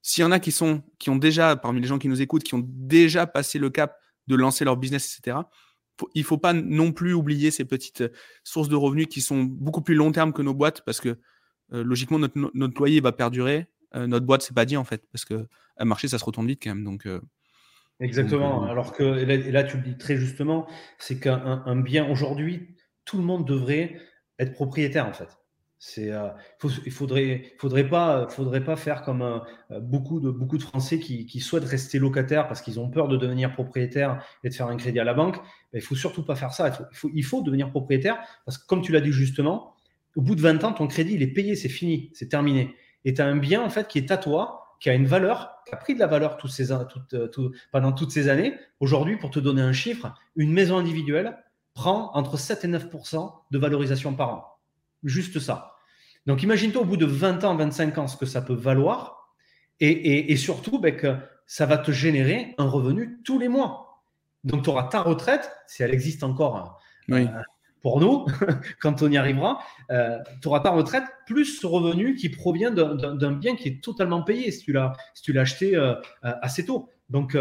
s'il 0.06 0.22
y 0.22 0.26
en 0.26 0.34
a 0.34 0.40
qui 0.40 0.52
sont, 0.52 0.84
qui 1.00 1.10
ont 1.10 1.16
déjà, 1.16 1.56
parmi 1.56 1.80
les 1.80 1.88
gens 1.88 1.98
qui 1.98 2.10
nous 2.10 2.22
écoutent, 2.22 2.44
qui 2.44 2.56
ont 2.56 2.66
déjà 2.68 3.26
passé 3.26 3.58
le 3.58 3.70
cap 3.70 3.98
de 4.28 4.36
lancer 4.36 4.66
leur 4.66 4.76
business, 4.76 5.18
etc 5.18 5.38
il 6.16 6.24
faut 6.24 6.40
pas 6.40 6.54
non 6.54 6.92
plus 6.92 7.14
oublier 7.14 7.52
ces 7.52 7.66
petites 7.66 8.02
euh, 8.02 8.10
sources 8.44 8.68
de 8.68 8.76
revenus 8.76 9.06
qui 9.08 9.22
sont 9.22 9.44
beaucoup 9.44 9.82
plus 9.82 9.94
long 9.94 10.12
terme 10.12 10.34
que 10.34 10.42
nos 10.42 10.56
boîtes 10.56 10.82
parce 10.86 11.00
que 11.00 11.20
logiquement 11.70 12.20
notre, 12.20 12.34
notre, 12.54 12.78
loyer 12.78 13.00
va 13.00 13.12
perdurer. 13.12 13.68
Notre 13.96 14.26
boîte, 14.26 14.42
c'est 14.42 14.56
pas 14.56 14.66
dit 14.66 14.76
en 14.76 14.84
fait 14.84 15.08
parce 15.12 15.24
que 15.24 15.48
marché, 15.80 16.08
ça 16.08 16.20
se 16.20 16.26
retourne 16.26 16.46
vite 16.46 16.62
quand 16.64 16.70
même. 16.70 16.84
Donc 16.84 17.08
Exactement. 18.00 18.64
Alors 18.64 18.92
que 18.94 19.04
là, 19.04 19.64
tu 19.64 19.78
le 19.78 19.84
dis 19.84 19.98
très 19.98 20.18
justement, 20.18 20.68
c'est 20.98 21.20
qu'un 21.20 21.76
bien 21.78 22.10
aujourd'hui, 22.10 22.76
tout 23.06 23.18
le 23.18 23.24
monde 23.24 23.48
devrait 23.48 23.98
être 24.40 24.54
propriétaire 24.54 25.08
en 25.08 25.14
fait. 25.14 25.38
C'est, 25.86 26.14
euh, 26.14 26.30
il 26.86 26.94
faudrait, 26.94 27.44
faudrait 27.58 27.90
pas, 27.90 28.30
faudrait 28.30 28.64
pas 28.64 28.78
faire 28.78 29.02
comme 29.02 29.22
euh, 29.22 29.82
beaucoup 29.82 30.22
de 30.22 30.32
beaucoup 30.32 30.58
de 30.58 30.64
Français 30.64 30.98
qui, 30.98 31.26
qui 31.26 31.42
souhaitent 31.42 31.66
rester 31.66 32.00
locataires 32.00 32.48
parce 32.48 32.62
qu'ils 32.62 32.80
ont 32.80 32.90
peur 32.90 33.10
de 33.10 33.18
devenir 33.18 33.52
propriétaire 33.52 34.24
et 34.46 34.50
de 34.50 34.54
faire 34.54 34.68
un 34.68 34.78
crédit 34.78 35.02
à 35.02 35.04
la 35.04 35.14
banque. 35.14 35.36
Mais 35.74 35.80
il 35.80 35.82
faut 35.82 35.96
surtout 35.96 36.24
pas 36.24 36.36
faire 36.36 36.54
ça. 36.54 36.70
Il 36.70 36.96
faut, 36.96 37.12
il 37.14 37.26
faut, 37.26 37.42
devenir 37.42 37.70
propriétaire 37.70 38.18
parce 38.46 38.58
que 38.58 38.66
comme 38.66 38.82
tu 38.82 38.94
l'as 38.94 39.02
dit 39.02 39.12
justement, 39.12 39.76
au 40.16 40.22
bout 40.22 40.36
de 40.36 40.42
20 40.42 40.64
ans, 40.64 40.72
ton 40.72 40.88
crédit 40.88 41.16
il 41.16 41.22
est 41.22 41.34
payé, 41.34 41.58
c'est 41.58 41.68
fini, 41.68 42.12
c'est 42.14 42.30
terminé. 42.30 42.74
Et 43.04 43.14
tu 43.14 43.22
as 43.22 43.26
un 43.26 43.36
bien 43.36 43.62
en 43.62 43.70
fait 43.70 43.90
qui 43.90 43.98
est 43.98 44.10
à 44.10 44.16
toi, 44.16 44.78
qui 44.80 44.90
a 44.90 44.94
une 44.94 45.06
valeur, 45.06 45.53
a 45.72 45.78
pris 45.78 45.94
de 45.94 46.00
la 46.00 46.08
valeur 46.08 46.38
toutes 46.38 46.52
ces, 46.52 46.68
toutes, 46.90 47.56
pendant 47.72 47.92
toutes 47.92 48.12
ces 48.12 48.30
années. 48.30 48.58
Aujourd'hui, 48.80 49.18
pour 49.18 49.32
te 49.32 49.40
donner 49.40 49.62
un 49.62 49.74
chiffre, 49.74 50.14
une 50.36 50.52
maison 50.52 50.78
individuelle 50.78 51.38
prend 51.74 52.12
entre 52.14 52.38
7 52.38 52.66
et 52.66 52.68
9% 52.68 53.34
de 53.52 53.58
valorisation 53.58 54.14
par 54.14 54.30
an. 54.30 54.46
Juste 55.04 55.40
ça. 55.40 55.76
Donc 56.26 56.44
imagine-toi 56.44 56.82
au 56.82 56.86
bout 56.86 56.98
de 56.98 57.06
20 57.06 57.44
ans, 57.44 57.56
25 57.56 57.98
ans, 57.98 58.08
ce 58.08 58.18
que 58.18 58.26
ça 58.26 58.42
peut 58.42 58.54
valoir. 58.54 59.36
Et, 59.80 60.36
surtout 60.38 60.80
ben, 60.80 60.96
que 60.96 61.18
ça 61.46 61.66
va 61.66 61.78
te 61.78 61.92
générer 61.92 62.56
un 62.58 62.70
revenu 62.70 63.22
tous 63.26 63.38
les 63.38 63.50
mois. 63.50 64.04
Donc 64.46 64.64
tu 64.64 64.70
auras 64.70 64.84
ta 64.84 65.02
retraite, 65.02 65.52
si 65.68 65.84
elle 65.84 65.94
existe 65.94 66.24
encore 66.24 66.80
euh, 67.12 67.26
pour 67.84 68.00
nous, 68.00 68.26
quand 68.82 69.04
on 69.04 69.12
y 69.12 69.18
arrivera, 69.18 69.62
euh, 69.92 70.18
tu 70.42 70.48
auras 70.48 70.62
ta 70.62 70.72
retraite 70.72 71.04
plus 71.28 71.60
ce 71.60 71.68
revenu 71.68 72.16
qui 72.16 72.30
provient 72.30 72.72
d'un 72.72 73.32
bien 73.34 73.56
qui 73.56 73.68
est 73.68 73.84
totalement 73.84 74.24
payé 74.24 74.50
si 74.50 74.66
tu 74.66 74.74
l'as 74.74 74.94
si 75.14 75.38
acheté 75.38 75.76
euh, 75.76 75.94
assez 76.22 76.66
tôt. 76.66 76.90
Donc, 77.12 77.38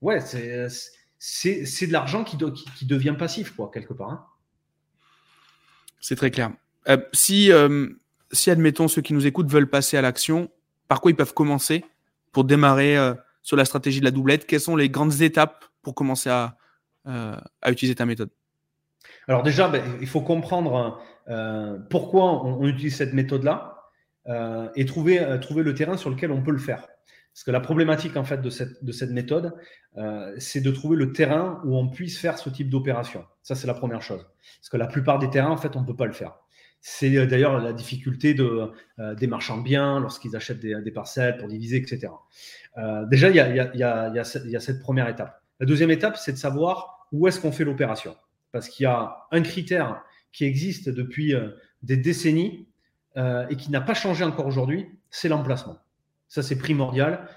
ouais, 0.00 0.20
c'est 0.20 1.86
de 1.86 1.92
l'argent 1.92 2.22
qui, 2.22 2.38
qui, 2.76 2.86
devient 2.86 3.16
passif, 3.18 3.56
quoi, 3.56 3.70
quelque 3.74 3.94
part. 3.94 4.10
Hein. 4.10 4.24
C'est 6.00 6.16
très 6.16 6.30
clair. 6.30 6.52
Euh, 6.88 6.98
si, 7.12 7.52
euh, 7.52 7.88
si, 8.32 8.50
admettons, 8.50 8.88
ceux 8.88 9.02
qui 9.02 9.12
nous 9.12 9.26
écoutent 9.26 9.50
veulent 9.50 9.68
passer 9.68 9.96
à 9.96 10.02
l'action, 10.02 10.50
par 10.88 11.00
quoi 11.00 11.10
ils 11.10 11.16
peuvent 11.16 11.34
commencer 11.34 11.84
pour 12.32 12.44
démarrer 12.44 12.96
euh, 12.96 13.14
sur 13.42 13.56
la 13.56 13.64
stratégie 13.64 14.00
de 14.00 14.04
la 14.04 14.10
doublette? 14.10 14.46
Quelles 14.46 14.60
sont 14.60 14.76
les 14.76 14.88
grandes 14.88 15.20
étapes 15.20 15.66
pour 15.82 15.94
commencer 15.94 16.30
à, 16.30 16.56
à 17.04 17.70
utiliser 17.70 17.94
ta 17.94 18.06
méthode? 18.06 18.30
Alors 19.28 19.42
déjà, 19.42 19.68
ben, 19.68 19.82
il 20.00 20.06
faut 20.06 20.20
comprendre 20.20 21.00
pourquoi 21.88 22.44
on, 22.44 22.66
utilise 22.66 22.96
cette 22.96 23.12
méthode-là 23.12 23.76
et 24.74 24.84
trouver, 24.84 25.38
trouver 25.40 25.62
le 25.62 25.74
terrain 25.74 25.96
sur 25.96 26.10
lequel 26.10 26.32
on 26.32 26.42
peut 26.42 26.50
le 26.50 26.58
faire. 26.58 26.86
Parce 27.32 27.44
que 27.44 27.50
la 27.50 27.60
problématique 27.60 28.16
en 28.16 28.24
fait 28.24 28.42
de 28.42 28.50
cette, 28.50 28.82
de 28.84 28.92
cette 28.92 29.10
méthode, 29.10 29.54
c'est 30.38 30.60
de 30.60 30.70
trouver 30.70 30.96
le 30.96 31.12
terrain 31.12 31.60
où 31.64 31.76
on 31.76 31.88
puisse 31.88 32.18
faire 32.18 32.38
ce 32.38 32.50
type 32.50 32.68
d'opération. 32.68 33.24
Ça, 33.42 33.54
c'est 33.54 33.66
la 33.66 33.74
première 33.74 34.02
chose. 34.02 34.26
Parce 34.58 34.68
que 34.68 34.76
la 34.76 34.86
plupart 34.86 35.18
des 35.18 35.30
terrains, 35.30 35.50
en 35.50 35.56
fait, 35.56 35.76
on 35.76 35.80
ne 35.80 35.86
peut 35.86 35.96
pas 35.96 36.06
le 36.06 36.12
faire. 36.12 36.38
C'est 36.80 37.14
euh, 37.16 37.26
d'ailleurs 37.26 37.60
la 37.60 37.72
difficulté 37.72 38.34
de, 38.34 38.70
euh, 38.98 39.14
des 39.14 39.26
marchands 39.26 39.58
de 39.58 39.62
biens 39.62 40.00
lorsqu'ils 40.00 40.34
achètent 40.34 40.60
des, 40.60 40.92
parcelles 40.92 41.36
pour 41.36 41.48
diviser, 41.48 41.76
etc. 41.76 42.12
Euh, 42.78 43.04
déjà, 43.06 43.28
il 43.28 43.36
y, 43.36 43.82
a, 43.82 44.24
cette 44.24 44.80
première 44.80 45.08
étape. 45.08 45.42
La 45.58 45.66
deuxième 45.66 45.90
étape, 45.90 46.16
c'est 46.16 46.32
de 46.32 46.38
savoir 46.38 47.06
où 47.12 47.28
est-ce 47.28 47.38
qu'on 47.40 47.52
fait 47.52 47.64
l'opération. 47.64 48.16
Parce 48.52 48.68
qu'il 48.68 48.84
y 48.84 48.86
a 48.86 49.16
un 49.30 49.42
critère 49.42 50.02
qui 50.32 50.44
existe 50.44 50.88
depuis 50.88 51.34
des 51.82 51.96
décennies 51.96 52.68
et 53.16 53.56
qui 53.56 53.70
n'a 53.70 53.80
pas 53.80 53.94
changé 53.94 54.24
encore 54.24 54.46
aujourd'hui, 54.46 54.86
c'est 55.10 55.28
l'emplacement. 55.28 55.78
Ça, 56.28 56.42
c'est 56.42 56.58
primordial. 56.58 57.28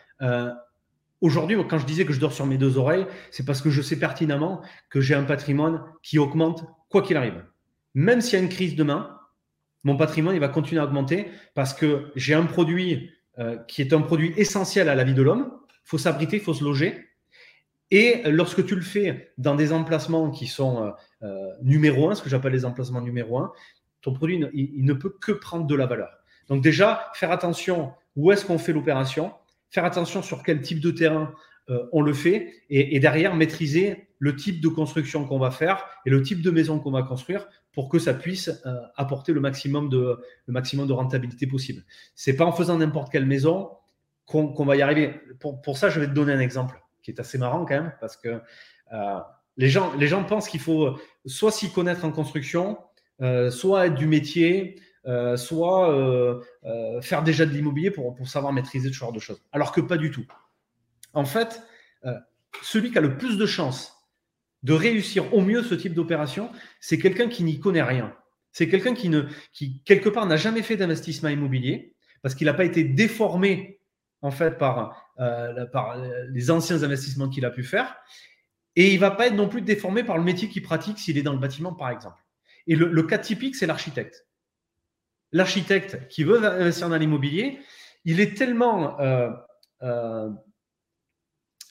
Aujourd'hui, 1.22 1.55
quand 1.70 1.78
je 1.78 1.86
disais 1.86 2.05
que 2.05 2.14
je 2.14 2.20
dors 2.20 2.34
sur 2.34 2.45
mes 2.45 2.57
deux 2.57 2.78
oreilles, 2.78 3.05
c'est 3.32 3.45
parce 3.45 3.61
que 3.61 3.70
je 3.70 3.82
sais 3.82 3.97
pertinemment 3.97 4.61
que 4.89 4.99
j'ai 4.99 5.16
un 5.16 5.24
patrimoine 5.24 5.82
qui 6.01 6.20
augmente 6.20 6.66
quoi 6.89 7.01
qu'il 7.01 7.16
arrive. 7.16 7.45
Même 7.93 8.22
s'il 8.22 8.34
y 8.38 8.41
a 8.41 8.43
une 8.43 8.49
crise 8.49 8.76
demain, 8.76 9.18
mon 9.86 9.95
patrimoine 9.95 10.36
il 10.36 10.39
va 10.39 10.49
continuer 10.49 10.82
à 10.82 10.86
augmenter 10.86 11.28
parce 11.55 11.74
que 11.74 12.11
j'ai 12.16 12.34
un 12.34 12.43
produit 12.43 13.11
euh, 13.39 13.57
qui 13.68 13.82
est 13.82 13.93
un 13.93 14.01
produit 14.01 14.34
essentiel 14.38 14.89
à 14.89 14.95
la 14.95 15.03
vie 15.05 15.14
de 15.14 15.22
l'homme. 15.22 15.49
Il 15.70 15.89
faut 15.89 15.97
s'abriter, 15.97 16.38
il 16.38 16.43
faut 16.43 16.53
se 16.53 16.64
loger. 16.64 17.07
Et 17.92 18.24
lorsque 18.26 18.66
tu 18.66 18.76
le 18.76 18.82
fais 18.82 19.34
dans 19.38 19.56
des 19.56 19.72
emplacements 19.72 20.32
qui 20.32 20.48
sont 20.48 20.84
euh, 20.84 20.92
euh, 21.24 21.52
numéro 21.62 22.10
un, 22.10 22.16
ce 22.16 22.22
que 22.22 22.30
j'appelle 22.30 22.54
les 22.54 22.66
emplacements 22.66 23.02
numéro 23.02 23.38
un, 23.38 23.52
ton 24.02 24.14
produit 24.14 24.44
il, 24.54 24.84
ne 24.84 24.94
peut 24.94 25.16
que 25.22 25.32
prendre 25.32 25.68
de 25.68 25.76
la 25.76 25.86
valeur. 25.86 26.10
Donc 26.48 26.64
déjà, 26.64 27.12
faire 27.14 27.32
attention 27.32 27.94
où 28.16 28.32
est-ce 28.32 28.46
qu'on 28.46 28.58
fait 28.58 28.74
l'opération, 28.74 29.32
faire 29.70 29.86
attention 29.86 30.22
sur 30.22 30.44
quel 30.44 30.62
type 30.62 30.80
de 30.80 30.92
terrain 30.92 31.34
on 31.94 32.02
le 32.02 32.12
fait, 32.12 32.52
et, 32.70 32.98
et 32.98 33.00
derrière 33.00 33.36
maîtriser 33.36 34.10
le 34.20 34.36
type 34.36 34.62
de 34.62 34.68
construction 34.68 35.26
qu'on 35.26 35.38
va 35.38 35.50
faire 35.50 35.86
et 36.06 36.10
le 36.10 36.22
type 36.22 36.42
de 36.42 36.52
maison 36.52 36.80
qu'on 36.80 36.92
va 36.92 37.04
construire 37.04 37.48
pour 37.74 37.90
que 37.90 38.00
ça 38.00 38.14
puisse 38.14 38.50
euh, 38.66 38.80
apporter 38.96 39.34
le 39.34 39.42
maximum, 39.42 39.90
de, 39.90 40.18
le 40.46 40.54
maximum 40.54 40.88
de 40.88 40.94
rentabilité 40.94 41.48
possible. 41.48 41.84
C'est 42.16 42.36
pas 42.36 42.46
en 42.46 42.54
faisant 42.54 42.78
n'importe 42.78 43.12
quelle 43.12 43.26
maison 43.26 43.72
qu'on 44.26 44.66
va 44.66 44.78
y 44.78 44.82
arriver. 44.82 45.20
Pour, 45.40 45.62
pour, 45.62 45.78
ça, 45.78 45.90
je 45.90 46.00
vais 46.00 46.08
te 46.08 46.14
donner 46.14 46.32
un 46.32 46.40
exemple 46.40 46.82
qui 47.04 47.12
est 47.12 47.20
assez 47.20 47.38
marrant 47.38 47.66
quand 47.66 47.76
même, 47.76 47.93
parce 47.99 48.18
que 48.18 48.41
euh, 48.93 49.20
les, 49.58 49.70
gens, 49.70 50.24
pensent 50.28 50.49
qu'il 50.49 50.60
faut 50.60 50.97
soit 51.26 51.51
s'y 51.51 51.72
connaître 51.72 52.06
en 52.06 52.12
construction, 52.12 52.80
euh, 53.22 53.51
soit 53.51 53.88
être 53.88 53.95
du 53.95 54.08
métier, 54.08 54.82
soit 55.36 56.41
faire 57.01 57.24
déjà 57.24 57.45
de 57.45 57.51
l'immobilier 57.51 57.91
pour, 57.91 58.16
pour 58.16 58.28
savoir 58.28 58.54
maîtriser 58.54 58.88
ce 58.88 58.93
genre 58.93 59.12
de 59.12 59.20
choses. 59.20 59.43
Alors 59.51 59.72
que 59.74 59.82
pas 59.82 59.97
du 59.97 60.12
tout. 60.12 60.26
En 61.14 61.26
fait, 61.26 61.62
celui 62.62 62.89
qui 62.91 62.97
a 62.97 63.01
le 63.01 63.18
plus 63.18 63.38
de 63.38 63.45
chances 63.45 63.93
de 64.64 64.74
réussir 64.74 65.34
au 65.34 65.41
mieux 65.41 65.62
ce 65.62 65.76
type 65.76 65.93
d'opération, 65.93 66.49
c'est 66.80 66.97
quelqu'un 66.97 67.28
qui 67.28 67.43
n'y 67.43 67.60
connaît 67.60 67.84
rien. 67.84 68.16
C'est 68.51 68.70
quelqu'un 68.70 68.93
qui, 68.93 69.10
ne, 69.10 69.24
qui, 69.51 69.82
quelque 69.84 70.10
part, 70.10 70.26
n'a 70.26 70.38
jamais 70.38 70.62
fait 70.62 70.78
d'investissement 70.78 71.30
immobilier 71.30 71.95
parce 72.22 72.36
qu'il 72.36 72.45
n'a 72.45 72.54
pas 72.54 72.64
été 72.64 72.84
déformé, 72.84 73.80
en 74.24 74.32
fait, 74.32 74.58
par, 74.58 75.14
euh, 75.20 75.66
par 75.68 75.96
les 76.30 76.50
anciens 76.50 76.82
investissements 76.82 77.30
qu'il 77.30 77.46
a 77.46 77.52
pu 77.52 77.64
faire. 77.64 77.96
Et 78.76 78.90
il 78.90 78.96
ne 78.96 79.02
va 79.02 79.12
pas 79.12 79.28
être 79.28 79.36
non 79.36 79.48
plus 79.48 79.62
déformé 79.62 80.04
par 80.04 80.18
le 80.18 80.24
métier 80.24 80.50
qu'il 80.50 80.64
pratique 80.64 80.98
s'il 80.98 81.18
est 81.20 81.22
dans 81.22 81.34
le 81.34 81.40
bâtiment, 81.40 81.74
par 81.74 81.92
exemple. 81.92 82.20
Et 82.66 82.76
le, 82.76 83.04
cas 83.04 83.20
typique, 83.20 83.56
c'est 83.56 83.68
l'architecte. 83.68 84.26
L'architecte 85.32 86.08
qui 86.08 86.24
veut 86.24 86.44
investir 86.44 86.90
dans 86.90 86.98
l'immobilier, 86.98 87.60
il 88.06 88.20
est 88.20 88.36
tellement 88.36 89.00
euh, 89.00 89.30
euh, 89.84 90.30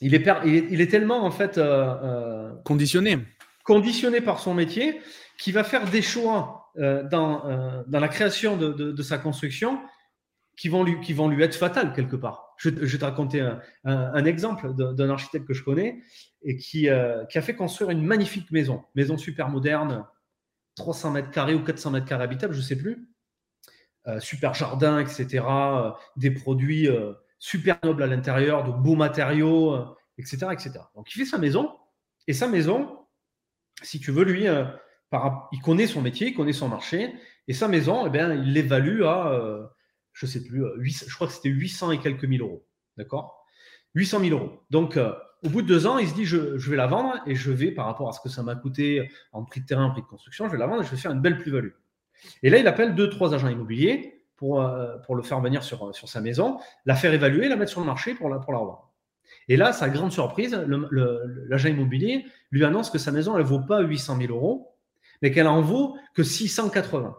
il 0.03 0.15
est, 0.15 0.29
il 0.45 0.81
est, 0.81 0.91
tellement 0.91 1.25
en 1.25 1.31
fait 1.31 1.59
euh, 1.59 1.95
euh, 2.03 2.53
conditionné. 2.65 3.19
conditionné 3.65 4.21
par 4.21 4.41
son 4.41 4.53
métier, 4.53 5.01
qui 5.39 5.53
va 5.53 5.63
faire 5.65 5.89
des 5.89 6.03
choix 6.03 6.73
euh, 6.79 7.05
dans, 7.05 7.47
euh, 7.47 7.83
dans, 7.87 8.01
la 8.01 8.09
création 8.09 8.57
de, 8.57 8.73
de, 8.73 9.03
sa 9.03 9.19
construction 9.19 9.81
qui 10.57 10.69
vont, 10.69 10.85
lui, 10.85 11.01
qui 11.01 11.13
vont 11.13 11.29
lui 11.29 11.43
être 11.43 11.55
fatales 11.55 11.93
quelque 11.93 12.17
part. 12.17 12.55
Je, 12.59 12.71
vais 12.71 12.99
te 12.99 13.05
raconter 13.05 13.41
un, 13.85 14.25
exemple 14.25 14.73
d'un 14.75 15.11
architecte 15.11 15.47
que 15.47 15.55
je 15.55 15.65
connais 15.65 16.01
et 16.43 16.57
qui, 16.57 16.89
euh, 16.89 17.25
qui, 17.27 17.39
a 17.39 17.43
fait 17.43 17.55
construire 17.55 17.91
une 17.91 18.05
magnifique 18.05 18.51
maison, 18.51 18.85
maison 18.95 19.17
super 19.17 19.49
moderne, 19.49 20.07
300 20.77 21.11
mètres 21.11 21.31
carrés 21.31 21.55
ou 21.55 21.65
400 21.65 21.91
mètres 21.91 22.07
carrés 22.07 22.25
habitables, 22.25 22.55
je 22.55 22.61
ne 22.61 22.65
sais 22.65 22.77
plus. 22.77 23.09
super 24.21 24.55
jardin, 24.55 25.01
etc. 25.01 25.45
des 26.17 26.31
produits 26.31 26.89
super 27.39 27.79
nobles 27.83 28.05
à 28.05 28.07
l'intérieur, 28.07 28.65
de 28.65 28.71
beaux 28.71 28.95
matériaux, 28.95 29.97
etc., 30.19 30.47
etc. 30.53 30.73
Donc 30.95 31.13
il 31.13 31.19
fait 31.19 31.25
sa 31.25 31.39
maison 31.39 31.69
et 32.27 32.33
sa 32.33 32.49
maison, 32.49 32.99
si 33.83 34.01
tu 34.01 34.13
veux, 34.13 34.25
lui, 34.25 34.47
euh, 34.47 34.65
il 35.53 35.61
connaît 35.61 35.87
son 35.87 36.01
métier, 36.01 36.29
il 36.29 36.35
connaît 36.35 36.53
son 36.53 36.69
marché, 36.69 37.15
et 37.49 37.53
sa 37.53 37.69
maison, 37.69 38.07
eh 38.07 38.11
bien, 38.11 38.33
il 38.33 38.53
l'évalue 38.53 39.03
à, 39.03 39.33
euh, 39.33 39.67
je 40.13 40.27
sais 40.27 40.43
plus, 40.43 40.65
euh, 40.65 40.77
je 40.83 41.15
crois 41.15 41.27
que 41.27 41.33
c'était 41.33 41.49
800 41.49 41.93
et 41.93 41.99
quelques 41.99 42.25
mille 42.25 42.41
euros. 42.41 42.67
D'accord? 42.97 43.47
800 43.95 44.21
000 44.21 44.39
euros. 44.39 44.63
Donc, 44.71 44.99
au 45.43 45.49
bout 45.49 45.63
de 45.63 45.67
deux 45.67 45.87
ans, 45.87 45.99
il 45.99 46.09
se 46.09 46.15
dit, 46.15 46.25
je, 46.25 46.37
vais 46.37 46.77
la 46.77 46.87
vendre 46.87 47.15
et 47.27 47.35
je 47.35 47.51
vais, 47.51 47.71
par 47.71 47.87
rapport 47.87 48.09
à 48.09 48.13
ce 48.13 48.21
que 48.21 48.29
ça 48.29 48.43
m'a 48.43 48.55
coûté 48.55 49.11
en 49.33 49.45
prix 49.45 49.61
de 49.61 49.67
terrain, 49.67 49.85
en 49.85 49.91
prix 49.91 50.03
de 50.03 50.07
construction, 50.07 50.47
je 50.47 50.53
vais 50.53 50.59
la 50.59 50.67
vendre 50.67 50.83
et 50.83 50.85
je 50.85 50.91
vais 50.91 50.97
faire 50.97 51.13
une 51.13 51.21
belle 51.21 51.39
plus-value. 51.39 51.73
Et 52.43 52.49
là, 52.49 52.59
il 52.59 52.67
appelle 52.67 52.95
deux, 52.95 53.11
trois 53.11 53.35
agents 53.35 53.49
immobiliers 53.49 54.25
pour, 54.37 54.67
pour 55.05 55.15
le 55.15 55.23
faire 55.23 55.41
venir 55.41 55.63
sur, 55.63 55.95
sa 55.95 56.21
maison, 56.23 56.59
la 56.87 56.95
faire 56.95 57.13
évaluer, 57.13 57.49
la 57.49 57.57
mettre 57.57 57.71
sur 57.71 57.81
le 57.81 57.87
marché 57.87 58.15
pour 58.15 58.31
la, 58.31 58.39
pour 58.39 58.55
revendre. 58.55 58.93
Et 59.49 59.57
là, 59.57 59.73
sa 59.73 59.89
grande 59.89 60.13
surprise, 60.13 60.59
l'agent 61.49 61.69
immobilier 61.69 62.25
lui 62.51 62.65
annonce 62.65 62.91
que 62.91 62.99
sa 62.99 63.11
maison, 63.11 63.37
elle 63.37 63.43
ne 63.43 63.49
vaut 63.49 63.61
pas 63.61 63.81
800 63.81 64.19
000 64.19 64.33
euros, 64.33 64.77
mais 65.21 65.31
qu'elle 65.31 65.49
en 65.49 65.61
vaut 65.61 65.97
que 66.15 66.23
680. 66.23 67.17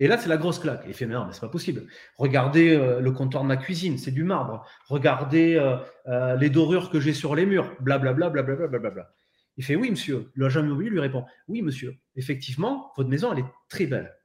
Et 0.00 0.08
là, 0.08 0.16
c'est 0.16 0.30
la 0.30 0.38
grosse 0.38 0.58
claque. 0.58 0.82
Il 0.86 0.94
fait, 0.94 1.06
mais 1.06 1.14
non, 1.14 1.26
mais 1.26 1.32
c'est 1.34 1.42
pas 1.42 1.48
possible. 1.48 1.86
Regardez 2.16 2.74
euh, 2.74 3.00
le 3.00 3.12
comptoir 3.12 3.42
de 3.42 3.48
ma 3.48 3.58
cuisine, 3.58 3.98
c'est 3.98 4.10
du 4.10 4.24
marbre. 4.24 4.66
Regardez 4.88 5.56
euh, 5.56 5.76
euh, 6.08 6.36
les 6.36 6.48
dorures 6.48 6.90
que 6.90 6.98
j'ai 6.98 7.12
sur 7.12 7.34
les 7.34 7.44
murs, 7.44 7.76
blablabla, 7.80 8.30
blablabla, 8.30 8.66
blablabla. 8.66 9.10
Il 9.58 9.64
fait, 9.64 9.76
oui, 9.76 9.90
monsieur. 9.90 10.32
L'agent 10.36 10.60
immobilier 10.60 10.88
lui 10.88 11.00
répond, 11.00 11.26
oui, 11.48 11.60
monsieur. 11.60 11.98
Effectivement, 12.16 12.92
votre 12.96 13.10
maison, 13.10 13.30
elle 13.32 13.40
est 13.40 13.52
très 13.68 13.84
belle. 13.84 14.16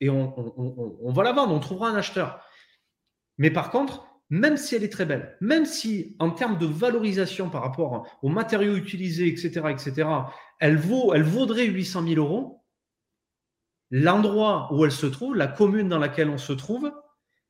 Et 0.00 0.08
on, 0.08 1.10
va 1.10 1.24
la 1.24 1.32
vendre, 1.32 1.52
on 1.52 1.58
trouvera 1.58 1.90
un 1.90 1.96
acheteur. 1.96 2.40
Mais 3.38 3.50
par 3.50 3.70
contre, 3.70 4.06
même 4.30 4.56
si 4.56 4.76
elle 4.76 4.84
est 4.84 4.92
très 4.92 5.06
belle, 5.06 5.36
même 5.40 5.66
si 5.66 6.14
en 6.20 6.30
termes 6.30 6.58
de 6.58 6.66
valorisation 6.66 7.50
par 7.50 7.62
rapport 7.62 8.06
aux 8.22 8.28
matériaux 8.28 8.76
utilisés, 8.76 9.26
etc., 9.26 9.62
etc., 9.70 10.08
elle, 10.60 10.76
vaut, 10.76 11.12
elle 11.12 11.24
vaudrait 11.24 11.66
800 11.66 12.06
000 12.06 12.24
euros, 12.24 12.57
l'endroit 13.90 14.68
où 14.72 14.84
elle 14.84 14.92
se 14.92 15.06
trouve, 15.06 15.36
la 15.36 15.46
commune 15.46 15.88
dans 15.88 15.98
laquelle 15.98 16.30
on 16.30 16.38
se 16.38 16.52
trouve, 16.52 16.92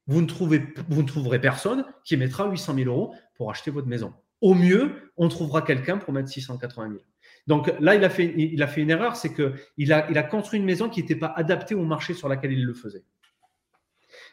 vous 0.06 0.22
ne, 0.22 1.02
trouverez 1.02 1.40
personne 1.40 1.84
qui 2.04 2.16
mettra 2.16 2.48
800 2.48 2.74
000 2.74 2.88
euros 2.88 3.14
pour 3.34 3.50
acheter 3.50 3.70
votre 3.70 3.88
maison. 3.88 4.14
Au 4.40 4.54
mieux, 4.54 5.12
on 5.16 5.28
trouvera 5.28 5.62
quelqu'un 5.62 5.98
pour 5.98 6.12
mettre 6.12 6.28
680 6.28 6.88
000. 6.88 7.00
Donc 7.46 7.72
là, 7.80 7.94
il 7.94 8.04
a 8.04 8.10
fait, 8.10 8.24
une 8.26 8.90
erreur, 8.90 9.16
c'est 9.16 9.34
qu'il 9.34 9.92
a, 9.92 10.06
a 10.06 10.22
construit 10.22 10.60
une 10.60 10.66
maison 10.66 10.88
qui 10.88 11.00
n'était 11.00 11.16
pas 11.16 11.32
adaptée 11.36 11.74
au 11.74 11.84
marché 11.84 12.14
sur 12.14 12.28
lequel 12.28 12.52
il 12.52 12.64
le 12.64 12.74
faisait. 12.74 13.04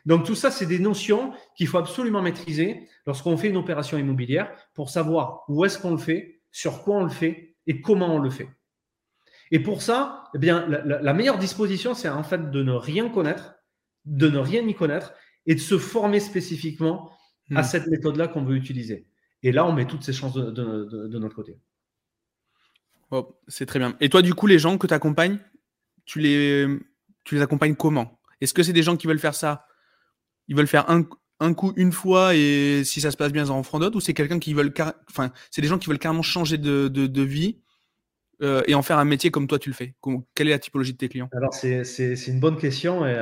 Donc 0.06 0.26
tout 0.26 0.36
ça, 0.36 0.52
c'est 0.52 0.66
des 0.66 0.80
notions 0.80 1.34
qu'il 1.58 1.68
faut 1.68 1.78
absolument 1.78 2.22
maîtriser 2.22 2.88
lorsqu'on 3.06 3.36
fait 3.38 3.50
une 3.50 3.58
opération 3.58 3.98
immobilière 3.98 4.52
pour 4.74 4.90
savoir 4.90 5.44
où 5.48 5.66
est-ce 5.66 5.80
qu'on 5.80 5.92
le 5.92 5.98
fait, 5.98 6.42
sur 6.52 6.84
quoi 6.84 6.98
on 6.98 7.04
le 7.04 7.10
fait 7.10 7.56
et 7.68 7.82
comment 7.82 8.14
on 8.14 8.20
le 8.20 8.30
fait. 8.30 8.48
Et 9.52 9.60
pour 9.60 9.82
ça, 9.82 10.30
eh 10.34 10.38
bien, 10.38 10.66
la, 10.68 11.14
meilleure 11.14 11.38
disposition, 11.38 11.94
c'est 11.94 12.10
en 12.10 12.24
fait 12.24 12.50
de 12.50 12.64
ne 12.64 12.72
rien 12.72 13.10
connaître, 13.10 13.56
de 14.06 14.28
ne 14.28 14.40
rien 14.40 14.68
y 14.68 14.74
connaître 14.74 15.14
et 15.46 15.56
de 15.56 15.60
se 15.60 15.78
former 15.78 16.20
spécifiquement 16.20 17.12
à 17.54 17.62
hmm. 17.62 17.64
cette 17.64 17.88
méthode-là 17.88 18.28
qu'on 18.28 18.44
veut 18.44 18.56
utiliser. 18.56 19.08
Et 19.44 19.52
là, 19.52 19.66
on 19.66 19.74
met 19.74 19.86
toutes 19.86 20.04
ces 20.04 20.14
chances 20.14 20.34
de, 20.34 21.20
notre 21.20 21.36
côté. 21.36 21.58
Oh, 23.12 23.38
c'est 23.48 23.68
très 23.68 23.78
bien. 23.78 23.96
Et 24.00 24.10
toi, 24.10 24.24
du 24.24 24.34
coup, 24.34 24.48
les 24.48 24.58
gens 24.58 24.80
que 24.80 24.88
tu 24.88 24.94
accompagnes, 24.94 25.38
tu 26.06 26.20
les, 26.20 26.66
tu 27.24 27.36
les 27.36 27.42
accompagnes 27.42 27.76
comment? 27.76 28.20
Est-ce 28.42 28.54
que 28.54 28.64
c'est 28.64 28.74
des 28.74 28.82
gens 28.82 28.98
qui 28.98 29.06
veulent 29.06 29.20
faire 29.20 29.36
ça? 29.36 29.68
Ils 30.48 30.56
veulent 30.56 30.68
faire 30.68 30.90
un, 30.90 31.08
un 31.40 31.54
coup 31.54 31.74
une 31.76 31.92
fois 31.92 32.34
et 32.34 32.84
si 32.84 33.02
ça 33.02 33.12
se 33.12 33.18
passe 33.18 33.32
bien, 33.32 33.46
ils 33.46 33.52
en 33.52 33.62
feront 33.62 33.78
d'autres? 33.78 33.98
Ou 33.98 34.02
c'est 34.02 34.16
quelqu'un 34.16 34.40
qui 34.40 34.56
veulent, 34.56 34.74
enfin, 35.10 35.32
c'est 35.52 35.62
des 35.62 35.68
gens 35.68 35.78
qui 35.78 35.88
veulent 35.88 36.00
carrément 36.00 36.24
changer 36.24 36.58
de, 36.58 36.88
de, 36.88 37.06
de 37.06 37.22
vie 37.22 37.60
euh, 38.42 38.64
et 38.68 38.76
en 38.76 38.82
faire 38.82 38.98
un 38.98 39.06
métier 39.06 39.32
comme 39.32 39.48
toi 39.48 39.60
tu 39.60 39.70
le 39.70 39.76
fais 39.76 39.94
Quelle 40.34 40.48
est 40.48 40.52
la 40.52 40.60
typologie 40.60 40.94
de 40.94 40.98
tes 40.98 41.10
clients? 41.10 41.30
Alors, 41.34 41.54
c'est 41.54 42.28
une 42.28 42.40
bonne 42.40 42.58
question 42.58 43.06
et, 43.06 43.14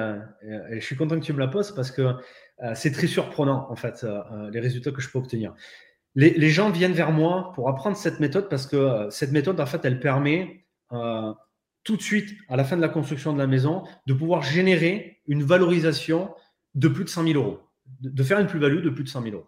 et, 0.71 0.79
je 0.79 0.85
suis 0.85 0.95
content 0.95 1.19
que 1.19 1.25
tu 1.25 1.33
me 1.33 1.39
la 1.39 1.47
poses 1.47 1.73
parce 1.73 1.91
que 1.91 2.01
euh, 2.01 2.73
c'est 2.75 2.91
très 2.91 3.07
surprenant 3.07 3.67
en 3.69 3.75
fait 3.75 4.03
euh, 4.03 4.49
les 4.51 4.59
résultats 4.59 4.91
que 4.91 5.01
je 5.01 5.09
peux 5.09 5.19
obtenir. 5.19 5.53
Les, 6.15 6.31
les, 6.31 6.49
gens 6.49 6.69
viennent 6.69 6.93
vers 6.93 7.11
moi 7.11 7.51
pour 7.55 7.69
apprendre 7.69 7.97
cette 7.97 8.19
méthode 8.19 8.49
parce 8.49 8.67
que 8.67 9.07
cette 9.09 9.31
méthode 9.31 9.59
en 9.59 9.65
fait 9.65 9.83
elle 9.83 9.99
permet 9.99 10.65
tout 11.83 11.97
de 11.97 12.01
suite 12.01 12.29
à 12.49 12.55
la 12.55 12.63
fin 12.63 12.75
de 12.75 12.81
la 12.81 12.89
construction 12.89 13.33
de 13.33 13.39
la 13.39 13.47
maison 13.47 13.83
de 14.05 14.13
pouvoir 14.13 14.41
générer 14.41 15.21
une 15.27 15.43
valorisation 15.43 16.33
de 16.75 16.87
plus 16.87 17.03
de 17.03 17.09
100 17.09 17.27
000 17.27 17.39
euros, 17.39 17.59
de, 18.01 18.23
faire 18.23 18.39
une 18.39 18.47
plus-value 18.47 18.81
de 18.81 18.89
plus 18.89 19.03
de 19.03 19.09
100 19.09 19.23
000 19.23 19.35
euros. 19.35 19.47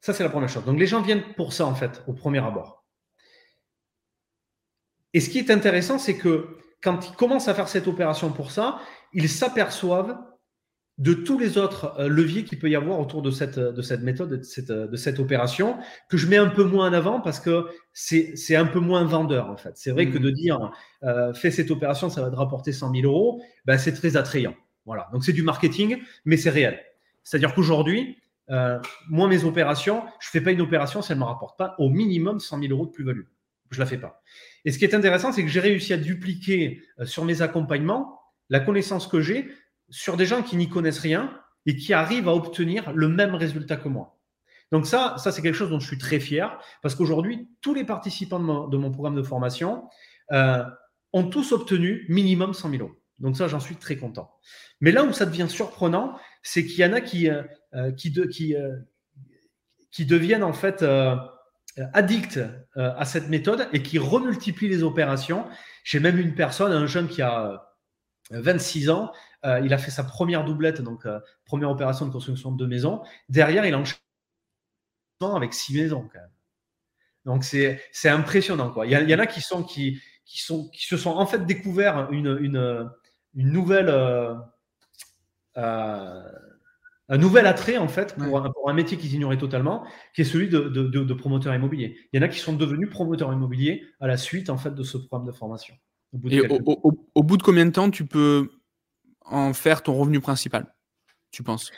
Ça, 0.00 0.12
c'est 0.12 0.24
la 0.24 0.30
première 0.30 0.48
chose. 0.48 0.64
Donc, 0.64 0.78
les 0.78 0.86
gens 0.86 1.00
viennent 1.00 1.22
pour 1.36 1.52
ça, 1.52 1.66
en 1.66 1.74
fait, 1.74 2.02
au 2.08 2.12
premier 2.12 2.40
abord. 2.40 2.81
Et 5.14 5.20
ce 5.20 5.30
qui 5.30 5.38
est 5.38 5.50
intéressant, 5.50 5.98
c'est 5.98 6.16
que 6.16 6.56
quand 6.82 7.08
ils 7.08 7.14
commencent 7.14 7.48
à 7.48 7.54
faire 7.54 7.68
cette 7.68 7.86
opération 7.86 8.32
pour 8.32 8.50
ça, 8.50 8.80
ils 9.12 9.28
s'aperçoivent 9.28 10.16
de 10.98 11.14
tous 11.14 11.38
les 11.38 11.56
autres 11.58 11.94
euh, 11.98 12.08
leviers 12.08 12.44
qu'il 12.44 12.58
peut 12.58 12.68
y 12.68 12.76
avoir 12.76 13.00
autour 13.00 13.22
de 13.22 13.30
cette, 13.30 13.58
de 13.58 13.82
cette 13.82 14.02
méthode, 14.02 14.30
de 14.30 14.42
cette, 14.42 14.70
de 14.70 14.96
cette 14.96 15.18
opération, 15.18 15.78
que 16.10 16.16
je 16.16 16.26
mets 16.26 16.36
un 16.36 16.48
peu 16.48 16.64
moins 16.64 16.90
en 16.90 16.92
avant 16.92 17.20
parce 17.20 17.40
que 17.40 17.66
c'est 17.92 18.56
un 18.56 18.66
peu 18.66 18.78
moins 18.78 19.04
vendeur, 19.04 19.48
en 19.48 19.56
fait. 19.56 19.72
C'est 19.76 19.90
vrai 19.90 20.10
que 20.10 20.18
mmh. 20.18 20.22
de 20.22 20.30
dire, 20.30 20.72
euh, 21.02 21.32
fais 21.34 21.50
cette 21.50 21.70
opération, 21.70 22.10
ça 22.10 22.22
va 22.22 22.30
te 22.30 22.36
rapporter 22.36 22.72
100 22.72 22.92
000 22.94 23.06
euros, 23.06 23.42
ben, 23.64 23.78
c'est 23.78 23.92
très 23.92 24.16
attrayant. 24.16 24.54
Voilà. 24.84 25.08
Donc 25.12 25.24
c'est 25.24 25.32
du 25.32 25.42
marketing, 25.42 25.98
mais 26.24 26.36
c'est 26.36 26.50
réel. 26.50 26.80
C'est-à-dire 27.24 27.54
qu'aujourd'hui, 27.54 28.18
euh, 28.50 28.78
moi, 29.08 29.28
mes 29.28 29.44
opérations, 29.44 30.02
je 30.20 30.28
ne 30.28 30.30
fais 30.30 30.40
pas 30.40 30.50
une 30.52 30.60
opération 30.60 31.00
si 31.02 31.12
elle 31.12 31.18
ne 31.18 31.22
me 31.22 31.28
rapporte 31.28 31.58
pas 31.58 31.74
au 31.78 31.88
minimum 31.88 32.40
100 32.40 32.60
000 32.60 32.72
euros 32.72 32.86
de 32.86 32.90
plus-value. 32.90 33.24
Je 33.70 33.78
ne 33.78 33.84
la 33.84 33.86
fais 33.86 33.98
pas. 33.98 34.22
Et 34.64 34.70
ce 34.70 34.78
qui 34.78 34.84
est 34.84 34.94
intéressant, 34.94 35.32
c'est 35.32 35.42
que 35.42 35.48
j'ai 35.48 35.60
réussi 35.60 35.92
à 35.92 35.96
dupliquer 35.96 36.82
euh, 36.98 37.06
sur 37.06 37.24
mes 37.24 37.42
accompagnements 37.42 38.20
la 38.48 38.60
connaissance 38.60 39.06
que 39.06 39.20
j'ai 39.20 39.50
sur 39.88 40.16
des 40.16 40.26
gens 40.26 40.42
qui 40.42 40.56
n'y 40.56 40.68
connaissent 40.68 40.98
rien 40.98 41.38
et 41.66 41.76
qui 41.76 41.92
arrivent 41.92 42.28
à 42.28 42.34
obtenir 42.34 42.92
le 42.92 43.08
même 43.08 43.34
résultat 43.34 43.76
que 43.76 43.88
moi. 43.88 44.18
Donc 44.72 44.86
ça, 44.86 45.16
ça 45.18 45.32
c'est 45.32 45.42
quelque 45.42 45.54
chose 45.54 45.70
dont 45.70 45.80
je 45.80 45.86
suis 45.86 45.98
très 45.98 46.18
fier 46.18 46.58
parce 46.82 46.94
qu'aujourd'hui, 46.94 47.48
tous 47.60 47.74
les 47.74 47.84
participants 47.84 48.40
de 48.68 48.76
mon, 48.76 48.90
programme 48.90 49.14
de 49.14 49.22
formation 49.22 49.84
euh, 50.32 50.64
ont 51.12 51.24
tous 51.24 51.52
obtenu 51.52 52.06
minimum 52.08 52.54
100 52.54 52.70
000 52.70 52.82
euros. 52.82 52.96
Donc 53.18 53.36
ça, 53.36 53.48
j'en 53.48 53.60
suis 53.60 53.76
très 53.76 53.96
content. 53.96 54.32
Mais 54.80 54.90
là 54.90 55.04
où 55.04 55.12
ça 55.12 55.26
devient 55.26 55.46
surprenant, 55.48 56.18
c'est 56.42 56.64
qu'il 56.64 56.80
y 56.80 56.84
en 56.84 56.92
a 56.92 57.00
qui, 57.00 57.28
euh, 57.28 57.92
qui, 57.92 58.10
deviennent 60.06 60.42
en 60.42 60.54
fait 60.54 60.82
addicts 61.92 62.40
à 62.76 63.04
cette 63.04 63.28
méthode 63.28 63.68
et 63.72 63.82
qui 63.82 63.98
remultiplient 63.98 64.68
les 64.68 64.82
opérations. 64.82 65.46
J'ai 65.84 66.00
même 66.00 66.18
une 66.18 66.34
personne, 66.34 66.72
un 66.72 66.86
jeune 66.86 67.08
qui 67.08 67.22
a 67.22 67.72
26 68.30 68.90
ans, 68.90 69.12
il 69.44 69.72
a 69.72 69.78
fait 69.78 69.90
sa 69.90 70.04
première 70.04 70.44
doublette, 70.44 70.80
donc 70.80 71.06
première 71.44 71.70
opération 71.70 72.06
de 72.06 72.12
construction 72.12 72.52
de 72.52 72.58
deux 72.58 72.66
maisons. 72.66 73.02
Derrière, 73.28 73.64
il 73.66 73.74
enchaîne 73.74 73.98
avec 75.34 75.54
six 75.54 75.74
maisons 75.74 76.08
quand 76.12 76.20
même. 76.20 76.30
Donc 77.24 77.44
c'est 77.44 78.08
impressionnant. 78.08 78.70
Quoi. 78.70 78.86
Il, 78.86 78.92
y, 78.92 79.14
en 79.14 79.18
a 79.18 79.26
qui, 79.26 79.40
sont, 79.40 79.62
qui, 79.62 80.00
qui, 80.24 80.40
sont, 80.42 80.68
qui 80.70 80.86
se 80.86 80.96
sont 80.96 81.10
en 81.10 81.26
fait 81.26 81.46
découvert 81.46 82.10
une, 82.10 82.36
une, 82.40 82.90
une 83.34 83.50
nouvelle, 83.50 83.88
euh, 83.88 84.34
euh, 85.56 86.22
un 87.12 87.18
nouvel 87.18 87.46
attrait 87.46 87.76
en 87.76 87.88
fait 87.88 88.16
pour, 88.16 88.68
un, 88.70 88.72
métier 88.72 88.96
qu'ils 88.96 89.14
ignoraient 89.14 89.36
totalement, 89.36 89.84
qui 90.14 90.22
est 90.22 90.24
celui 90.24 90.48
de, 90.48 90.60
de, 90.60 91.14
promoteur 91.14 91.54
immobilier. 91.54 91.98
Il 92.10 92.16
y 92.16 92.20
en 92.20 92.24
a 92.24 92.28
qui 92.28 92.38
sont 92.38 92.54
devenus 92.54 92.88
promoteurs 92.88 93.30
immobiliers 93.34 93.84
à 94.00 94.06
la 94.06 94.16
suite 94.16 94.48
en 94.48 94.56
fait 94.56 94.74
de 94.74 94.82
ce 94.82 94.96
programme 94.96 95.26
de 95.26 95.32
formation. 95.32 95.74
Au 96.14 96.18
bout 96.18 96.30
de 96.30 96.34
Et 96.36 96.48
au, 97.14 97.22
bout 97.22 97.36
de 97.36 97.42
combien 97.42 97.66
de 97.66 97.70
temps 97.70 97.90
tu 97.90 98.06
peux 98.06 98.50
en 99.26 99.52
faire 99.52 99.82
ton 99.82 99.94
revenu 99.94 100.20
principal, 100.20 100.74
tu 101.30 101.42
penses? 101.42 101.70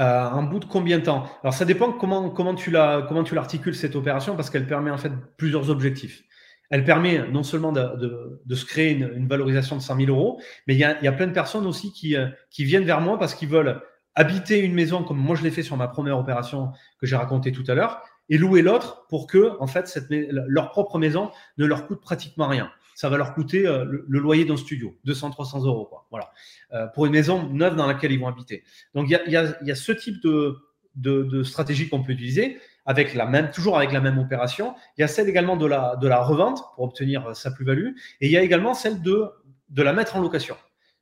Euh, 0.00 0.24
en 0.24 0.42
bout 0.44 0.58
de 0.58 0.64
combien 0.64 1.00
de 1.00 1.04
temps? 1.04 1.26
Alors 1.42 1.52
ça 1.52 1.66
dépend 1.66 1.92
comment, 1.92 2.30
comment 2.30 2.54
tu 2.54 2.70
l'articules 2.70 3.74
cette 3.74 3.94
opération 3.94 4.36
parce 4.36 4.48
qu'elle 4.48 4.66
permet 4.66 4.90
en 4.90 4.98
fait 4.98 5.12
plusieurs 5.36 5.68
objectifs. 5.68 6.22
Elle 6.70 6.84
permet 6.84 7.28
non 7.28 7.42
seulement 7.42 7.72
de, 7.72 8.40
se 8.54 8.64
créer 8.64 8.92
une, 8.92 9.28
valorisation 9.28 9.76
de 9.76 9.82
100 9.82 9.96
000 9.96 10.08
euros, 10.08 10.40
mais 10.66 10.74
il 10.74 10.80
y 10.80 10.84
a, 10.84 11.12
plein 11.12 11.26
de 11.26 11.32
personnes 11.32 11.66
aussi 11.66 11.92
qui, 11.92 12.16
euh, 12.16 12.28
qui 12.50 12.64
viennent 12.64 12.84
vers 12.84 13.02
moi 13.02 13.18
parce 13.18 13.34
qu'ils 13.34 13.48
veulent 13.48 13.82
habiter 14.18 14.58
une 14.58 14.74
maison 14.74 15.04
comme 15.04 15.16
moi 15.16 15.36
je 15.36 15.44
l'ai 15.44 15.50
fait 15.52 15.62
sur 15.62 15.76
ma 15.76 15.86
première 15.86 16.18
opération 16.18 16.72
que 17.00 17.06
j'ai 17.06 17.14
racontée 17.14 17.52
tout 17.52 17.64
à 17.68 17.74
l'heure. 17.74 18.02
et 18.28 18.36
louer 18.36 18.60
l'autre 18.60 19.06
pour 19.08 19.26
que, 19.26 19.56
en 19.58 19.66
fait, 19.66 19.88
cette, 19.88 20.08
leur 20.10 20.70
propre 20.70 20.98
maison 20.98 21.30
ne 21.56 21.64
leur 21.64 21.86
coûte 21.86 22.02
pratiquement 22.02 22.46
rien. 22.46 22.70
Ça 22.94 23.08
va 23.08 23.16
leur 23.16 23.32
coûter 23.32 23.66
euh, 23.66 23.84
le, 23.86 24.18
loyer 24.18 24.44
d'un 24.44 24.58
studio, 24.58 24.98
200-300 25.06 25.64
euros, 25.64 25.86
quoi. 25.86 26.06
Voilà, 26.10 26.30
euh, 26.74 26.88
pour 26.88 27.06
une 27.06 27.12
maison 27.12 27.48
neuve 27.48 27.76
dans 27.76 27.86
laquelle 27.86 28.12
ils 28.12 28.20
vont 28.20 28.26
habiter. 28.26 28.64
Donc 28.92 29.06
il 29.08 29.12
y 29.12 29.16
a, 29.36 29.46
y, 29.46 29.66
y 29.68 29.70
a, 29.70 29.74
ce 29.74 29.92
type 29.92 30.20
de, 30.22 30.58
de, 30.96 31.22
de 31.22 31.42
stratégie 31.42 31.88
qu'on 31.88 32.02
peut 32.02 32.12
utiliser 32.12 32.58
avec 32.84 33.14
la 33.14 33.24
même, 33.24 33.50
toujours 33.50 33.76
avec 33.78 33.92
la 33.92 34.00
même 34.00 34.18
opération. 34.18 34.74
Il 34.96 35.02
y 35.02 35.04
a 35.04 35.08
celle 35.08 35.28
également 35.28 35.56
de 35.56 35.66
la, 35.66 35.96
de 35.96 36.08
la 36.08 36.20
revente 36.22 36.60
pour 36.74 36.84
obtenir 36.84 37.36
sa 37.36 37.50
plus-value, 37.50 37.90
et 38.20 38.26
il 38.26 38.32
y 38.32 38.36
a 38.36 38.42
également 38.42 38.74
celle 38.74 39.00
de, 39.00 39.26
de 39.70 39.82
la 39.82 39.92
mettre 39.92 40.16
en 40.16 40.20
location. 40.20 40.56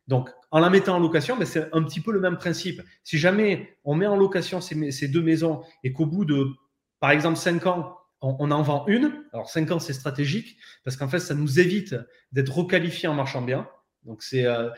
Donc, 0.06 0.30
en 0.56 0.58
la 0.58 0.70
mettant 0.70 0.96
en 0.96 0.98
location, 0.98 1.36
ben, 1.36 1.44
c'est 1.44 1.68
un 1.74 1.82
petit 1.82 2.00
peu 2.00 2.12
le 2.12 2.18
même 2.18 2.38
principe. 2.38 2.80
Si 3.04 3.18
jamais 3.18 3.76
on 3.84 3.94
met 3.94 4.06
en 4.06 4.16
location 4.16 4.62
ces, 4.62 5.06
deux 5.06 5.20
maisons 5.20 5.62
et 5.84 5.92
qu'au 5.92 6.06
bout 6.06 6.24
de, 6.24 6.46
par 6.98 7.10
exemple, 7.10 7.36
5 7.36 7.66
ans, 7.66 7.98
on, 8.22 8.50
en 8.50 8.62
vend 8.62 8.86
une, 8.86 9.22
alors 9.34 9.50
5 9.50 9.70
ans, 9.72 9.78
c'est 9.78 9.92
stratégique 9.92 10.56
parce 10.82 10.96
qu'en 10.96 11.08
fait, 11.08 11.18
ça 11.18 11.34
nous 11.34 11.60
évite 11.60 11.94
d'être 12.32 12.56
requalifié 12.56 13.06
en 13.06 13.12
marchand 13.12 13.42
bien. 13.42 13.68
Donc, 14.04 14.24
euh, 14.32 14.70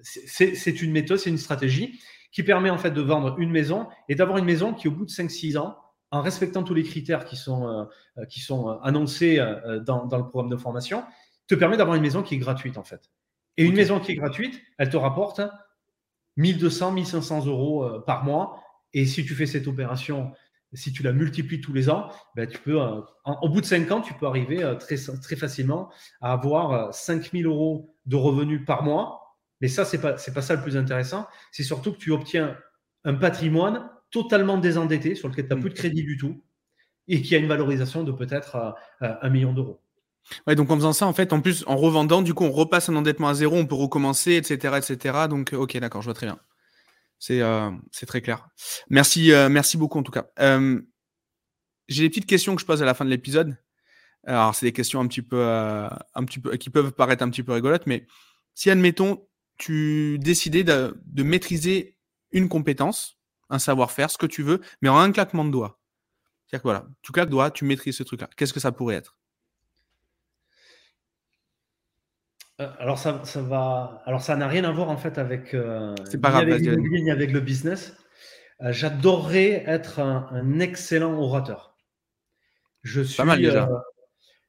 c'est 0.00 0.80
une 0.80 0.92
méthode, 0.92 1.18
c'est 1.18 1.28
une 1.28 1.36
stratégie 1.36 2.00
qui 2.32 2.42
permet 2.42 2.70
en 2.70 2.78
fait 2.78 2.92
de 2.92 3.02
vendre 3.02 3.38
une 3.38 3.50
maison 3.50 3.88
et 4.08 4.14
d'avoir 4.14 4.38
une 4.38 4.46
maison 4.46 4.72
qui, 4.72 4.88
au 4.88 4.92
bout 4.92 5.04
de 5.04 5.10
5-6 5.10 5.58
ans, 5.58 5.76
en 6.12 6.22
respectant 6.22 6.62
tous 6.62 6.72
les 6.72 6.82
critères 6.82 7.26
qui 7.26 7.36
sont, 7.36 7.68
euh, 7.68 8.24
qui 8.24 8.40
sont 8.40 8.68
annoncés 8.82 9.38
euh, 9.38 9.80
dans, 9.80 10.06
dans, 10.06 10.16
le 10.16 10.24
programme 10.24 10.50
de 10.50 10.56
formation, 10.56 11.04
te 11.46 11.54
permet 11.54 11.76
d'avoir 11.76 11.94
une 11.94 12.02
maison 12.02 12.22
qui 12.22 12.36
est 12.36 12.38
gratuite 12.38 12.78
en 12.78 12.84
fait. 12.84 13.10
Et 13.56 13.64
une 13.64 13.74
maison 13.74 14.00
qui 14.00 14.12
est 14.12 14.16
gratuite, 14.16 14.60
elle 14.78 14.90
te 14.90 14.96
rapporte 14.96 15.40
1200, 16.36 16.92
1500 16.92 17.46
euros 17.46 17.84
euh, 17.84 18.00
par 18.00 18.24
mois. 18.24 18.62
Et 18.92 19.06
si 19.06 19.24
tu 19.24 19.34
fais 19.34 19.46
cette 19.46 19.66
opération, 19.66 20.32
si 20.72 20.92
tu 20.92 21.02
la 21.02 21.12
multiplies 21.12 21.60
tous 21.60 21.72
les 21.72 21.88
ans, 21.88 22.10
ben 22.34 22.46
tu 22.46 22.58
peux, 22.58 22.80
euh, 22.80 23.00
au 23.24 23.48
bout 23.48 23.60
de 23.60 23.66
5 23.66 23.90
ans, 23.90 24.00
tu 24.00 24.14
peux 24.14 24.26
arriver 24.26 24.62
euh, 24.62 24.74
très, 24.74 24.96
très 24.96 25.36
facilement 25.36 25.90
à 26.20 26.32
avoir 26.32 26.92
5000 26.94 27.46
euros 27.46 27.94
de 28.04 28.16
revenus 28.16 28.64
par 28.66 28.82
mois. 28.82 29.38
Mais 29.60 29.68
ça, 29.68 29.84
ce 29.84 29.96
n'est 29.96 30.02
pas, 30.02 30.12
pas 30.12 30.42
ça 30.42 30.54
le 30.54 30.62
plus 30.62 30.76
intéressant. 30.76 31.26
C'est 31.50 31.62
surtout 31.62 31.92
que 31.92 31.98
tu 31.98 32.12
obtiens 32.12 32.56
un 33.04 33.14
patrimoine 33.14 33.90
totalement 34.10 34.58
désendetté 34.58 35.14
sur 35.14 35.28
lequel 35.28 35.48
tu 35.48 35.54
n'as 35.54 35.60
plus 35.60 35.70
de 35.70 35.74
crédit 35.74 36.04
du 36.04 36.16
tout 36.16 36.42
et 37.08 37.22
qui 37.22 37.34
a 37.34 37.38
une 37.38 37.46
valorisation 37.46 38.02
de 38.02 38.12
peut-être 38.12 38.74
un 39.00 39.30
million 39.30 39.52
d'euros. 39.52 39.80
Ouais, 40.46 40.54
donc 40.54 40.70
en 40.70 40.76
faisant 40.76 40.92
ça, 40.92 41.06
en 41.06 41.12
fait, 41.12 41.32
en 41.32 41.40
plus, 41.40 41.64
en 41.66 41.76
revendant, 41.76 42.22
du 42.22 42.34
coup, 42.34 42.44
on 42.44 42.50
repasse 42.50 42.88
un 42.88 42.96
endettement 42.96 43.28
à 43.28 43.34
zéro, 43.34 43.56
on 43.56 43.66
peut 43.66 43.74
recommencer, 43.74 44.34
etc., 44.34 44.76
etc. 44.78 45.26
Donc, 45.28 45.52
euh, 45.52 45.58
ok, 45.58 45.76
d'accord, 45.78 46.02
je 46.02 46.06
vois 46.06 46.14
très 46.14 46.26
bien. 46.26 46.38
C'est 47.18 47.40
euh, 47.40 47.70
très 48.06 48.20
clair. 48.20 48.48
Merci, 48.90 49.32
euh, 49.32 49.48
merci 49.48 49.76
beaucoup 49.76 49.98
en 49.98 50.02
tout 50.02 50.12
cas. 50.12 50.26
J'ai 51.88 52.02
des 52.02 52.08
petites 52.08 52.26
questions 52.26 52.54
que 52.56 52.60
je 52.60 52.66
pose 52.66 52.82
à 52.82 52.84
la 52.84 52.94
fin 52.94 53.04
de 53.04 53.10
l'épisode. 53.10 53.56
Alors, 54.24 54.54
c'est 54.56 54.66
des 54.66 54.72
questions 54.72 55.00
un 55.00 55.06
peu, 55.06 55.88
qui 56.58 56.70
peuvent 56.70 56.92
paraître 56.92 57.22
un 57.22 57.30
petit 57.30 57.44
peu 57.44 57.52
rigolotes, 57.52 57.86
mais 57.86 58.06
si 58.54 58.70
admettons, 58.70 59.24
tu 59.56 60.18
décidais 60.18 60.64
de, 60.64 61.22
maîtriser 61.22 61.96
une 62.32 62.48
compétence, 62.48 63.18
un 63.50 63.60
savoir-faire, 63.60 64.10
ce 64.10 64.18
que 64.18 64.26
tu 64.26 64.42
veux, 64.42 64.60
mais 64.82 64.88
en 64.88 64.98
un 64.98 65.12
claquement 65.12 65.44
de 65.44 65.50
doigts. 65.50 65.80
C'est-à-dire 66.46 66.62
que 66.62 66.68
voilà, 66.68 66.86
tu 67.02 67.12
claques 67.12 67.30
doigts, 67.30 67.50
tu 67.52 67.64
maîtrises 67.64 67.96
ce 67.96 68.02
truc-là. 68.02 68.28
Qu'est-ce 68.36 68.52
que 68.52 68.60
ça 68.60 68.72
pourrait 68.72 68.96
être 68.96 69.16
Euh, 72.45 72.45
alors 72.58 72.98
ça, 72.98 73.20
ça 73.24 73.42
va. 73.42 74.02
Alors 74.06 74.22
ça 74.22 74.34
n'a 74.36 74.48
rien 74.48 74.64
à 74.64 74.72
voir 74.72 74.88
en 74.88 74.96
fait 74.96 75.18
avec. 75.18 75.52
Euh, 75.52 75.94
C'est 76.04 76.20
pas 76.20 76.30
grave. 76.30 76.44
Avec 76.44 76.62
ni 76.62 77.10
avec 77.10 77.32
le 77.32 77.40
business. 77.40 77.96
Euh, 78.62 78.72
j'adorerais 78.72 79.64
être 79.66 80.00
un, 80.00 80.60
excellent 80.60 81.12
orateur. 81.20 81.76
Je 82.82 83.02
suis. 83.02 83.16
Pas 83.16 83.24
mal 83.24 83.38
déjà. 83.38 83.68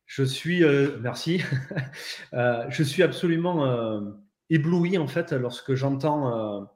je 0.05 0.23
suis. 0.23 0.63
merci. 1.01 1.43
je 2.31 2.83
suis 2.83 3.03
absolument 3.03 4.01
ébloui 4.49 4.97
en 4.97 5.07
fait 5.07 5.33
lorsque 5.33 5.73
j'entends 5.73 6.69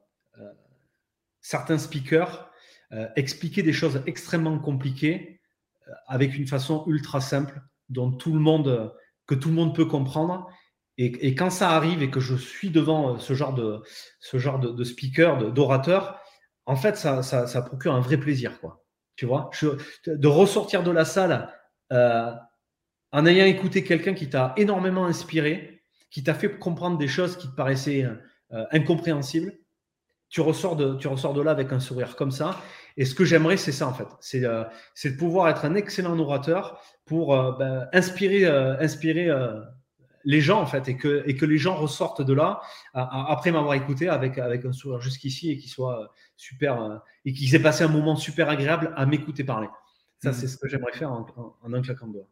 certains 1.40 1.78
speakers 1.78 2.50
expliquer 3.16 3.62
des 3.62 3.72
choses 3.72 4.02
extrêmement 4.06 4.58
compliquées 4.58 5.40
avec 6.06 6.36
une 6.36 6.46
façon 6.46 6.84
ultra 6.86 7.22
simple 7.22 7.62
dont 7.88 8.10
tout 8.12 8.34
le 8.34 8.38
monde 8.38 8.94
que 9.26 9.34
tout 9.34 9.48
le 9.48 9.54
monde 9.54 9.74
peut 9.74 9.86
comprendre 9.86 10.50
et, 11.04 11.34
quand 11.34 11.50
ça 11.50 11.70
arrive 11.70 12.02
et 12.02 12.10
que 12.10 12.20
je 12.20 12.34
suis 12.34 12.70
devant 12.70 13.14
euh, 13.14 13.18
ce 13.18 13.34
genre 13.34 13.54
de, 13.54 13.82
ce 14.20 14.38
genre 14.38 14.58
de, 14.58 14.84
speaker, 14.84 15.52
d'orateur, 15.52 16.20
en 16.66 16.76
fait, 16.76 16.96
ça, 16.96 17.22
ça, 17.22 17.62
procure 17.62 17.94
un 17.94 18.00
vrai 18.00 18.16
plaisir, 18.16 18.60
quoi. 18.60 18.84
Tu 19.16 19.26
vois, 19.26 19.50
de 20.06 20.28
ressortir 20.28 20.82
de 20.82 20.90
la 20.90 21.04
salle 21.04 21.52
euh, 21.92 22.32
en 23.12 23.26
ayant 23.26 23.44
écouté 23.44 23.84
quelqu'un 23.84 24.14
qui 24.14 24.30
t'a 24.30 24.54
énormément 24.56 25.04
inspiré, 25.04 25.82
qui 26.10 26.22
t'a 26.22 26.34
fait 26.34 26.58
comprendre 26.58 26.96
des 26.96 27.08
choses 27.08 27.36
qui 27.36 27.48
te 27.48 27.54
paraissaient 27.54 28.04
euh, 28.52 28.64
incompréhensibles. 28.70 29.52
Tu 30.30 30.40
ressors, 30.40 30.76
de, 30.76 30.96
tu 30.96 31.08
ressors 31.08 31.34
de 31.34 31.42
là 31.42 31.50
avec 31.50 31.72
un 31.72 31.80
sourire 31.80 32.16
comme 32.16 32.30
ça. 32.30 32.58
Et 32.96 33.04
ce 33.04 33.14
que 33.14 33.24
j'aimerais, 33.24 33.58
c'est 33.58 33.72
ça, 33.72 33.86
en 33.86 33.92
fait. 33.92 34.08
C'est 34.20 34.40
de 35.10 35.16
pouvoir 35.18 35.48
être 35.50 35.66
un 35.66 35.74
excellent 35.74 36.18
orateur 36.18 36.80
pour 37.04 37.36
ben, 37.58 37.86
inspirer, 37.92 38.46
inspirer 38.46 39.30
les 40.24 40.40
gens, 40.40 40.60
en 40.60 40.66
fait, 40.66 40.88
et 40.88 40.96
que, 40.96 41.22
et 41.26 41.36
que 41.36 41.44
les 41.44 41.58
gens 41.58 41.74
ressortent 41.74 42.22
de 42.22 42.32
là, 42.32 42.60
après 42.94 43.52
m'avoir 43.52 43.74
écouté 43.74 44.08
avec, 44.08 44.38
avec 44.38 44.64
un 44.64 44.72
sourire 44.72 45.00
jusqu'ici 45.00 45.50
et 45.50 45.58
qu'ils 45.58 45.70
soient 45.70 46.02
euh, 46.02 46.06
super, 46.36 46.80
euh, 46.80 46.96
et 47.24 47.32
qu'ils 47.32 47.54
aient 47.54 47.62
passé 47.62 47.84
un 47.84 47.88
moment 47.88 48.16
super 48.16 48.48
agréable 48.48 48.92
à 48.96 49.06
m'écouter 49.06 49.44
parler. 49.44 49.68
Ça, 50.22 50.30
mmh. 50.30 50.34
c'est 50.34 50.46
ce 50.48 50.56
que 50.56 50.68
j'aimerais 50.68 50.92
faire 50.92 51.12
en, 51.12 51.26
un 51.72 51.82
claquant 51.82 52.06
de 52.06 52.12
doigts. 52.14 52.28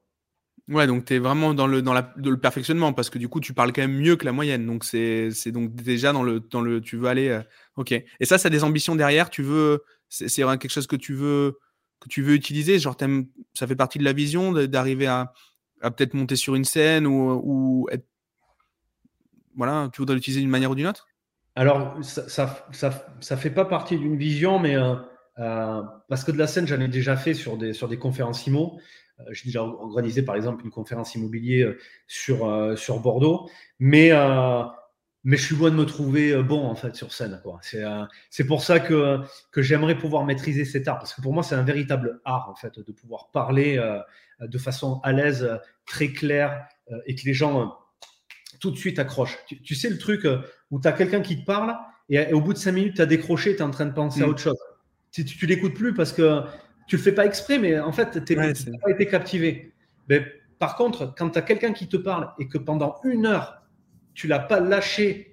Ouais, 0.68 0.86
donc 0.86 1.05
tu 1.05 1.14
es 1.14 1.18
vraiment 1.18 1.53
dans 1.53 1.66
le, 1.66 1.82
dans 1.82 1.93
la, 1.93 2.14
le 2.16 2.36
perfectionnement 2.36 2.93
parce 2.93 3.11
que 3.11 3.18
du 3.18 3.28
coup, 3.28 3.41
tu 3.41 3.55
parles 3.55 3.72
quand 3.72 3.82
même 3.82 3.99
mieux 3.99 4.14
que 4.14 4.24
la 4.24 4.30
moyenne. 4.30 4.66
Donc, 4.66 4.84
c'est 4.84 5.30
donc 5.47 5.74
déjà 5.74 6.12
dans 6.12 6.22
le, 6.22 6.38
dans 6.38 6.61
le. 6.61 6.80
Tu 6.80 6.97
veux 6.97 7.09
aller. 7.09 7.28
Euh, 7.28 7.43
ok. 7.76 7.91
Et 7.93 8.24
ça, 8.24 8.38
ça 8.38 8.47
a 8.47 8.51
des 8.51 8.62
ambitions 8.62 8.95
derrière. 8.95 9.30
Tu 9.30 9.43
veux. 9.43 9.82
C'est 10.09 10.28
quelque 10.28 10.68
chose 10.68 10.86
que 10.86 10.97
tu 10.97 11.14
veux, 11.14 11.59
que 12.01 12.09
tu 12.09 12.22
veux 12.22 12.34
utiliser? 12.34 12.78
Genre, 12.78 12.97
ça 13.55 13.66
fait 13.66 13.76
partie 13.76 13.99
de 13.99 14.05
la 14.05 14.12
vision 14.12 14.53
d'arriver 14.53 15.07
à, 15.07 15.32
à 15.81 15.91
peut-être 15.91 16.14
monter 16.14 16.37
sur 16.37 16.55
une 16.55 16.64
scène 16.64 17.07
ou, 17.07 17.87
être... 17.91 18.05
Voilà, 19.57 19.89
tu 19.93 20.01
voudrais 20.01 20.14
l'utiliser 20.14 20.41
d'une 20.41 20.51
manière 20.51 20.70
ou 20.70 20.74
d'une 20.74 20.87
autre? 20.87 21.09
Alors, 21.57 21.99
ça 22.03 22.28
ça, 22.72 23.07
ça, 23.20 23.37
fait 23.37 23.51
pas 23.51 23.64
partie 23.64 23.99
d'une 23.99 24.16
vision, 24.16 24.59
mais 24.59 24.76
euh, 24.76 24.95
euh, 25.39 25.83
parce 26.09 26.24
que 26.24 26.31
de 26.31 26.39
la 26.39 26.47
scène, 26.47 26.66
j'en 26.66 26.81
ai 26.81 26.89
déjà 26.89 27.16
fait 27.16 27.35
sur 27.35 27.59
des, 27.59 27.72
sur 27.72 27.89
des 27.89 27.99
conférences 27.99 28.47
IMO. 28.47 28.78
Euh, 29.18 29.24
j'ai 29.33 29.47
déjà 29.47 29.62
organisé, 29.62 30.22
par 30.22 30.37
exemple, 30.37 30.64
une 30.64 30.70
conférence 30.70 31.14
immobilier 31.14 31.68
sur, 32.07 32.78
sur 32.78 33.01
Bordeaux. 33.01 33.51
Mais 33.78 34.12
mais 35.24 35.37
je 35.37 35.45
suis 35.45 35.57
loin 35.57 35.70
de 35.70 35.76
me 35.76 35.85
trouver 35.85 36.43
bon 36.43 36.64
en 36.64 36.74
fait 36.74 36.95
sur 36.97 37.12
scène. 37.12 37.41
C'est, 37.62 37.85
euh, 37.85 38.05
pour 38.47 38.62
ça 38.62 38.81
que, 38.81 39.18
que 39.53 39.62
j'aimerais 39.62 39.99
pouvoir 39.99 40.24
maîtriser 40.24 40.64
cet 40.64 40.89
art, 40.89 40.99
parce 40.99 41.14
que 41.14 41.20
pour 41.20 41.33
moi 41.33 41.43
c'est 41.43 41.55
un 41.55 41.62
véritable 41.62 42.20
art 42.24 42.49
en 42.51 42.55
fait 42.55 42.78
de 42.78 42.93
pouvoir 42.93 43.31
parler 43.33 43.76
euh, 43.78 43.99
de 44.41 44.59
façon 44.59 45.01
à 45.03 45.12
l'aise, 45.12 45.49
très 45.86 46.09
claire, 46.09 46.66
et 47.07 47.14
que 47.14 47.24
les 47.24 47.34
gens 47.34 47.76
tout 48.61 48.70
de 48.70 48.76
suite 48.76 48.99
accrochent. 48.99 49.38
Tu, 49.64 49.74
sais 49.74 49.88
le 49.88 49.99
truc 49.99 50.26
où 50.70 50.80
tu 50.80 50.88
as 50.88 50.93
quelqu'un 50.93 51.20
qui 51.20 51.41
te 51.41 51.45
parle, 51.45 51.76
et, 52.09 52.32
au 52.32 52.41
bout 52.41 52.53
de 52.53 52.59
cinq 52.59 52.72
minutes 52.72 52.97
tu 52.97 53.03
as 53.03 53.07
décroché, 53.07 53.55
tu 53.55 53.61
es 53.61 53.62
en 53.62 53.70
train 53.70 53.86
de 53.86 53.93
penser 53.93 54.22
à 54.22 54.26
mm. 54.26 54.30
autre 54.30 54.41
chose. 54.41 54.59
Tu, 55.12 55.24
tu, 55.24 55.47
l'écoutes 55.47 55.74
plus 55.74 55.95
parce 55.95 56.12
que 56.12 56.43
tu 56.86 56.97
le 56.97 57.03
fais 57.03 57.12
pas 57.12 57.26
exprès, 57.26 57.59
mais 57.59 57.78
en 57.78 57.93
fait 57.93 58.24
tu 58.24 58.36
n'as 58.36 58.52
pas 58.78 58.90
été 58.90 59.06
captivé. 59.06 59.73
Mais, 60.09 60.24
par 60.59 60.77
contre, 60.77 61.15
quand 61.16 61.31
tu 61.31 61.39
as 61.39 61.43
quelqu'un 61.43 61.73
qui 61.73 61.89
te 61.89 61.97
parle 61.97 62.32
et 62.39 62.47
que 62.47 62.59
pendant 62.59 62.97
une 63.05 63.27
heure, 63.27 63.62
tu 64.15 64.28
l'as 64.28 64.39
pas 64.39 64.60
lâché, 64.60 65.30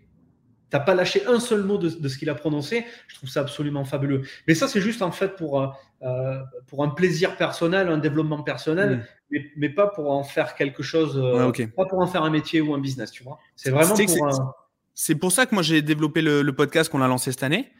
tu 0.70 0.76
n'as 0.76 0.84
pas 0.84 0.96
lâché 0.96 1.26
un 1.28 1.40
seul 1.40 1.64
mot 1.64 1.78
de, 1.78 1.90
ce 1.90 2.18
qu'il 2.18 2.30
a 2.30 2.36
prononcé, 2.36 2.86
je 3.08 3.16
trouve 3.16 3.30
ça 3.30 3.42
absolument 3.42 3.86
fabuleux. 3.86 4.24
Mais 4.48 4.56
ça, 4.56 4.68
c'est 4.68 4.82
juste 4.82 5.02
en 5.02 5.12
fait 5.12 5.36
pour, 5.36 5.62
euh, 5.62 5.68
euh, 6.04 6.40
pour 6.68 6.84
un 6.84 6.90
plaisir 6.90 7.38
personnel, 7.38 7.88
un 7.88 7.98
développement 7.98 8.44
personnel, 8.44 9.06
mm. 9.32 9.38
mais, 9.56 9.70
pas 9.70 9.88
pour 9.88 10.12
en 10.12 10.24
faire 10.24 10.56
quelque 10.56 10.84
chose, 10.84 11.18
euh, 11.18 11.52
pas 11.76 11.86
pour 11.86 12.00
en 12.00 12.08
faire 12.08 12.24
un 12.24 12.30
métier 12.30 12.60
ou 12.62 12.74
un 12.74 12.80
business, 12.80 13.12
tu 13.12 13.24
vois. 13.24 13.40
C'est 13.56 13.72
vraiment 13.72 13.96
pour. 13.96 14.56
C'est 15.00 15.16
pour 15.16 15.32
ça 15.32 15.46
que 15.46 15.54
moi 15.54 15.62
j'ai 15.62 15.84
développé 15.84 16.24
le, 16.24 16.42
le 16.42 16.56
podcast 16.56 16.90
qu'on 16.90 17.04
a 17.04 17.08
lancé 17.08 17.32
cette 17.32 17.44
année. 17.44 17.72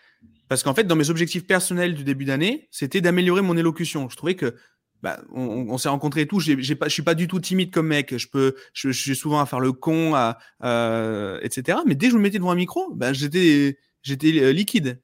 Parce 0.50 0.64
qu'en 0.64 0.74
fait, 0.74 0.86
dans 0.86 0.96
mes 0.96 1.10
objectifs 1.10 1.46
personnels 1.46 1.94
du 1.94 2.04
début 2.04 2.26
d'année, 2.26 2.70
c'était 2.72 3.02
d'améliorer 3.02 3.42
mon 3.42 3.58
élocution. 3.58 4.08
Je 4.08 4.16
trouvais 4.16 4.36
que 4.36 4.56
bah, 5.04 5.22
on, 5.32 5.78
s'est 5.78 5.90
rencontrés 5.90 6.22
et 6.22 6.28
tout. 6.28 6.40
J'ai, 6.40 6.76
pas, 6.76 6.88
je 6.88 6.94
suis 6.94 7.04
pas 7.04 7.14
du 7.14 7.28
tout 7.28 7.40
timide 7.40 7.72
comme 7.72 7.88
mec. 7.88 8.18
Je 8.18 8.28
peux, 8.28 8.56
je, 8.74 8.90
suis 8.90 9.16
souvent 9.16 9.40
à 9.40 9.46
faire 9.46 9.60
le 9.60 9.72
con, 9.72 10.16
à, 10.16 10.38
etc. 11.44 11.80
Mais 11.86 11.96
dès 11.96 12.08
que 12.08 12.14
je 12.14 12.18
me 12.18 12.24
mettais 12.24 12.40
devant 12.40 12.52
un 12.52 12.56
micro, 12.56 12.94
bah, 12.94 13.14
j'étais, 13.14 13.78
j'étais 14.02 14.40
euh, 14.42 14.52
liquide. 14.52 15.00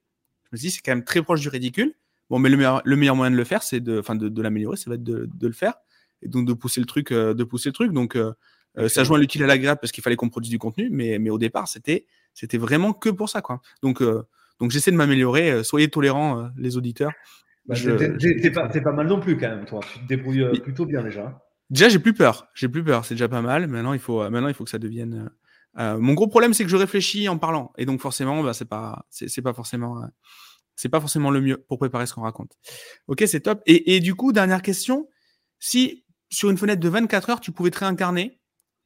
Je 0.45 0.57
me 0.57 0.60
dis, 0.60 0.72
c'est 0.72 0.82
quand 0.82 0.91
même 0.91 1.03
très 1.03 1.22
proche 1.22 1.41
du 1.41 1.49
ridicule. 1.49 1.94
Bon, 2.30 2.40
mais 2.40 2.49
le 2.49 2.57
meilleur, 2.57 2.82
le 2.84 2.95
meilleur 2.95 3.15
moyen 3.15 3.32
de 3.32 3.36
le 3.36 3.44
faire, 3.44 3.61
c'est 3.61 3.80
de, 3.80 3.99
enfin, 3.99 4.15
de, 4.15 4.41
l'améliorer, 4.41 4.78
ça 4.78 4.90
va 4.90 4.95
être 4.95 5.03
de, 5.03 5.30
le 5.40 5.53
faire 5.53 5.76
et 6.22 6.30
donc 6.30 6.48
de 6.48 6.53
pousser 6.53 6.80
le 6.80 6.86
truc, 6.86 7.11
euh, 7.11 7.34
de 7.34 7.44
pousser 7.44 7.70
le 7.70 7.74
truc. 7.74 7.91
Donc, 7.91 8.15
euh, 8.15 8.34
ça 8.88 9.03
joint 9.03 9.20
l'utile 9.20 9.44
à 9.44 9.48
l'agréable 9.48 9.80
parce 9.80 9.91
qu'il 9.91 10.03
fallait 10.03 10.15
qu'on 10.15 10.30
produise 10.30 10.49
du 10.49 10.57
contenu, 10.57 10.90
mais, 10.91 11.20
mais 11.20 11.30
au 11.30 11.38
départ, 11.38 11.68
c'était, 11.68 12.07
c'était 12.34 12.57
vraiment 12.57 12.94
que 12.94 13.10
pour 13.10 13.30
ça, 13.30 13.41
quoi. 13.41 13.61
Donc, 13.84 14.02
donc 14.60 14.72
j'essaie 14.72 14.90
de 14.90 14.95
m'améliorer. 14.95 15.64
Soyez 15.64 15.90
tolérants, 15.90 16.49
les 16.57 16.76
auditeurs. 16.76 17.11
Bah, 17.65 17.76
t'es 17.76 18.52
pas, 18.52 18.68
pas, 18.68 18.91
mal 18.91 19.07
non 19.07 19.19
plus 19.19 19.38
quand 19.38 19.49
même, 19.49 19.65
toi. 19.65 19.80
Tu 19.94 19.99
te 19.99 20.07
débrouilles 20.07 20.60
plutôt 20.61 20.85
bien 20.85 21.02
déjà. 21.03 21.41
Déjà, 21.69 21.90
j'ai 21.90 21.99
plus 21.99 22.14
peur. 22.14 22.48
J'ai 22.53 22.68
plus 22.68 22.84
peur. 22.84 23.06
C'est 23.06 23.14
déjà 23.14 23.30
pas 23.30 23.41
mal. 23.41 23.68
Maintenant, 23.68 23.94
il 23.94 23.99
faut, 23.99 24.30
maintenant, 24.30 24.49
il 24.49 24.53
faut 24.53 24.64
que 24.65 24.69
ça 24.69 24.80
devienne. 24.80 25.30
mon 25.77 26.14
gros 26.14 26.27
problème, 26.27 26.53
c'est 26.53 26.64
que 26.64 26.69
je 26.69 26.76
réfléchis 26.76 27.30
en 27.30 27.38
parlant, 27.38 27.72
et 27.77 27.85
donc 27.85 28.02
forcément, 28.02 28.44
bah, 28.44 28.53
c'est 28.53 28.68
pas, 28.68 29.06
c'est 29.10 29.41
pas 29.41 29.53
forcément, 29.53 30.03
c'est 30.76 30.90
pas 30.90 30.99
forcément 30.99 31.31
le 31.31 31.41
mieux 31.41 31.57
pour 31.57 31.77
préparer 31.77 32.06
ce 32.06 32.14
qu'on 32.14 32.23
raconte. 32.23 32.57
Ok, 33.07 33.23
c'est 33.27 33.41
top. 33.41 33.61
Et, 33.65 33.95
et, 33.95 33.99
du 33.99 34.15
coup, 34.15 34.34
dernière 34.34 34.61
question. 34.61 35.07
Si 35.60 36.03
sur 36.30 36.49
une 36.49 36.57
fenêtre 36.57 36.81
de 36.81 36.90
24 36.90 37.30
heures, 37.30 37.40
tu 37.40 37.52
pouvais 37.52 37.72
te 37.72 37.80
réincarner 37.80 38.40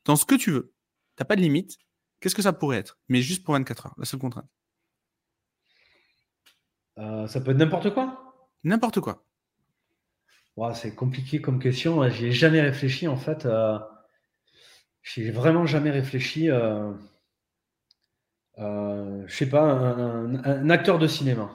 dans 0.06 0.16
ce 0.16 0.26
que 0.26 0.36
tu 0.36 0.52
veux, 0.52 0.74
t'as 1.16 1.26
pas 1.26 1.36
de 1.36 1.42
limite, 1.42 1.78
qu'est-ce 2.20 2.36
que 2.36 2.42
ça 2.42 2.54
pourrait 2.54 2.78
être? 2.78 3.00
Mais 3.10 3.22
juste 3.22 3.44
pour 3.44 3.54
24 3.54 3.88
heures, 3.88 3.96
la 3.98 4.06
seule 4.06 4.20
contrainte. 4.20 4.48
Euh, 6.98 7.28
ça 7.28 7.42
peut 7.42 7.52
être 7.52 7.58
n'importe 7.58 7.94
quoi 7.94 8.27
N'importe 8.68 9.00
quoi. 9.00 9.24
c'est 10.76 10.94
compliqué 10.94 11.40
comme 11.40 11.58
question. 11.58 12.10
J'y 12.10 12.28
ai 12.28 12.32
jamais 12.34 12.60
réfléchi 12.60 13.08
en 13.08 13.16
fait. 13.16 13.46
Euh, 13.46 13.80
J'ai 15.04 15.32
vraiment 15.32 15.66
jamais 15.66 15.90
réfléchi. 15.90 16.50
Euh, 16.50 16.92
euh, 18.58 19.24
je 19.26 19.34
sais 19.34 19.50
pas, 19.50 19.62
un, 19.62 20.70
acteur 20.70 21.00
de 21.00 21.08
cinéma. 21.08 21.50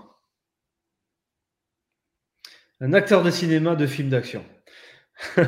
Un 2.80 2.94
acteur 2.94 3.22
de 3.22 3.30
cinéma 3.30 3.76
de 3.76 3.86
film 3.86 4.09
d'action. 4.09 4.43
ouais, 5.36 5.44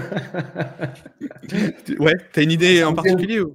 t'as 2.32 2.42
une 2.42 2.52
idée 2.52 2.84
en 2.84 2.94
particulier 2.94 3.40
ou? 3.40 3.54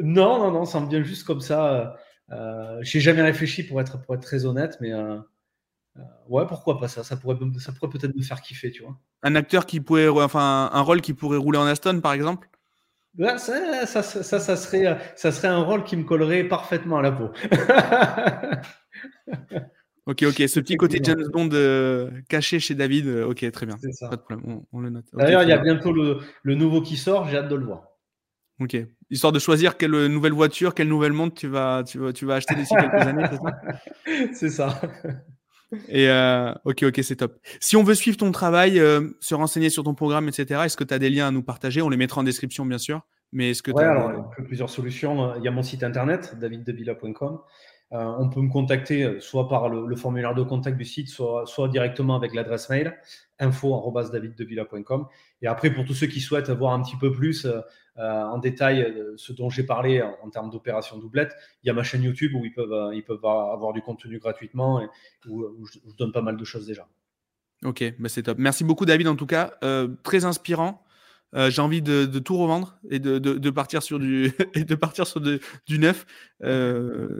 Non, 0.00 0.38
non, 0.38 0.50
non, 0.50 0.64
ça 0.64 0.80
me 0.80 0.88
vient 0.88 1.02
juste 1.02 1.24
comme 1.24 1.42
ça. 1.42 1.98
Euh, 2.32 2.78
J'ai 2.80 3.00
jamais 3.00 3.22
réfléchi 3.22 3.64
pour 3.64 3.82
être, 3.82 4.00
pour 4.00 4.14
être 4.14 4.22
très 4.22 4.46
honnête, 4.46 4.78
mais 4.80 4.92
euh, 4.92 5.18
euh, 5.18 5.20
ouais, 6.28 6.46
pourquoi 6.46 6.78
pas 6.78 6.88
ça 6.88 7.04
Ça 7.04 7.16
pourrait, 7.16 7.36
ça 7.58 7.72
pourrait 7.72 7.90
peut-être 7.90 8.16
me 8.16 8.22
faire 8.22 8.40
kiffer, 8.40 8.70
tu 8.70 8.82
vois. 8.82 8.98
Un 9.22 9.34
acteur 9.34 9.66
qui 9.66 9.80
pourrait, 9.80 10.08
enfin, 10.08 10.70
un 10.72 10.80
rôle 10.80 11.00
qui 11.00 11.14
pourrait 11.14 11.38
rouler 11.38 11.58
en 11.58 11.66
Aston, 11.66 12.00
par 12.00 12.12
exemple? 12.12 12.48
Ça, 13.18 13.38
ça, 13.38 14.02
ça, 14.02 14.40
ça, 14.40 14.56
serait, 14.56 14.98
ça 15.14 15.30
serait 15.30 15.48
un 15.48 15.62
rôle 15.62 15.84
qui 15.84 15.96
me 15.96 16.02
collerait 16.02 16.44
parfaitement 16.44 16.98
à 16.98 17.02
la 17.02 17.12
peau. 17.12 17.30
Ok, 20.06 20.22
ok. 20.22 20.48
Ce 20.48 20.60
petit 20.60 20.76
côté 20.76 21.00
James 21.02 21.28
Bond 21.32 21.48
euh, 21.52 22.10
caché 22.28 22.60
chez 22.60 22.74
David, 22.74 23.06
euh, 23.06 23.26
ok, 23.26 23.50
très 23.50 23.64
bien. 23.64 23.76
Pas 24.00 24.16
de 24.16 24.20
problème, 24.20 24.62
on, 24.70 24.80
le 24.80 24.90
note. 24.90 25.06
D'ailleurs, 25.14 25.44
il 25.44 25.48
y 25.48 25.52
a 25.52 25.58
bientôt 25.58 25.92
le, 25.92 26.18
le, 26.42 26.54
nouveau 26.54 26.82
qui 26.82 26.96
sort, 26.96 27.26
j'ai 27.26 27.38
hâte 27.38 27.48
de 27.48 27.54
le 27.54 27.64
voir. 27.64 27.84
Ok. 28.60 28.76
Histoire 29.10 29.32
de 29.32 29.38
choisir 29.38 29.78
quelle 29.78 30.08
nouvelle 30.08 30.32
voiture, 30.32 30.74
quelle 30.74 30.88
nouvelle 30.88 31.12
montre 31.12 31.34
tu 31.34 31.48
vas, 31.48 31.84
tu 31.84 31.98
vas, 31.98 32.12
tu 32.12 32.26
vas 32.26 32.34
acheter 32.34 32.54
d'ici 32.54 32.74
quelques 32.74 33.06
années, 33.06 33.24
c'est 33.30 33.38
ça? 33.38 34.32
C'est 34.34 34.50
ça. 34.50 34.80
Et 35.88 36.08
euh, 36.08 36.52
ok, 36.64 36.84
ok, 36.84 37.00
c'est 37.02 37.16
top. 37.16 37.38
Si 37.60 37.76
on 37.76 37.82
veut 37.82 37.94
suivre 37.94 38.16
ton 38.16 38.30
travail, 38.32 38.80
se 39.20 39.34
renseigner 39.34 39.70
sur 39.70 39.84
ton 39.84 39.94
programme, 39.94 40.28
etc., 40.28 40.62
est-ce 40.64 40.76
que 40.76 40.84
tu 40.84 40.94
as 40.94 40.98
des 40.98 41.10
liens 41.10 41.28
à 41.28 41.30
nous 41.30 41.42
partager? 41.42 41.82
On 41.82 41.88
les 41.88 41.96
mettra 41.96 42.20
en 42.20 42.24
description, 42.24 42.66
bien 42.66 42.78
sûr. 42.78 43.00
Mais 43.32 43.50
est-ce 43.50 43.62
que 43.62 43.72
ouais, 43.72 43.84
alors, 43.84 44.12
il 44.12 44.16
y 44.16 44.42
a 44.42 44.46
plusieurs 44.46 44.70
solutions. 44.70 45.34
Il 45.36 45.42
y 45.42 45.48
a 45.48 45.50
mon 45.50 45.62
site 45.62 45.82
internet, 45.82 46.36
daviddevilla.com. 46.38 47.40
Euh, 47.94 48.12
on 48.18 48.28
peut 48.28 48.40
me 48.40 48.50
contacter 48.50 49.04
euh, 49.04 49.20
soit 49.20 49.48
par 49.48 49.68
le, 49.68 49.94
formulaire 49.94 50.34
de 50.34 50.42
contact 50.42 50.76
du 50.76 50.84
site, 50.84 51.08
soit, 51.08 51.44
soit 51.46 51.68
directement 51.68 52.16
avec 52.16 52.34
l'adresse 52.34 52.68
mail 52.68 52.96
info.daviddevilla.com. 53.38 55.06
Et 55.42 55.46
après, 55.46 55.72
pour 55.72 55.84
tous 55.84 55.94
ceux 55.94 56.06
qui 56.08 56.20
souhaitent 56.20 56.50
voir 56.50 56.72
un 56.72 56.82
petit 56.82 56.96
peu 56.96 57.12
plus 57.12 57.44
euh, 57.44 57.60
en 57.96 58.38
détail 58.38 58.92
ce 59.16 59.32
dont 59.32 59.50
j'ai 59.50 59.62
parlé 59.62 60.02
en, 60.02 60.30
termes 60.30 60.50
d'opération 60.50 60.98
doublette, 60.98 61.34
il 61.62 61.68
y 61.68 61.70
a 61.70 61.72
ma 61.72 61.82
chaîne 61.82 62.02
YouTube 62.02 62.32
où 62.34 62.44
ils 62.44 62.52
peuvent, 62.52 62.92
peuvent 63.06 63.24
avoir 63.24 63.72
du 63.72 63.82
contenu 63.82 64.18
gratuitement 64.18 64.80
et 64.80 64.88
où, 65.28 65.66
je, 65.66 65.78
donne 65.96 66.12
pas 66.12 66.22
mal 66.22 66.36
de 66.36 66.44
choses 66.44 66.66
déjà. 66.66 66.88
Ok, 67.64 67.84
bah 67.98 68.08
c'est 68.08 68.24
top. 68.24 68.38
Merci 68.38 68.64
beaucoup 68.64 68.84
David 68.84 69.08
en 69.08 69.16
tout 69.16 69.26
cas. 69.26 69.52
très 70.02 70.24
inspirant. 70.24 70.84
Euh, 71.34 71.50
j'ai 71.50 71.62
envie 71.62 71.82
de, 71.82 72.06
tout 72.20 72.36
revendre 72.36 72.78
et 72.90 73.00
de, 73.00 73.50
partir 73.50 73.82
sur 73.82 73.98
du 73.98 74.32
neuf. 75.78 76.06
Euh, 76.44 77.18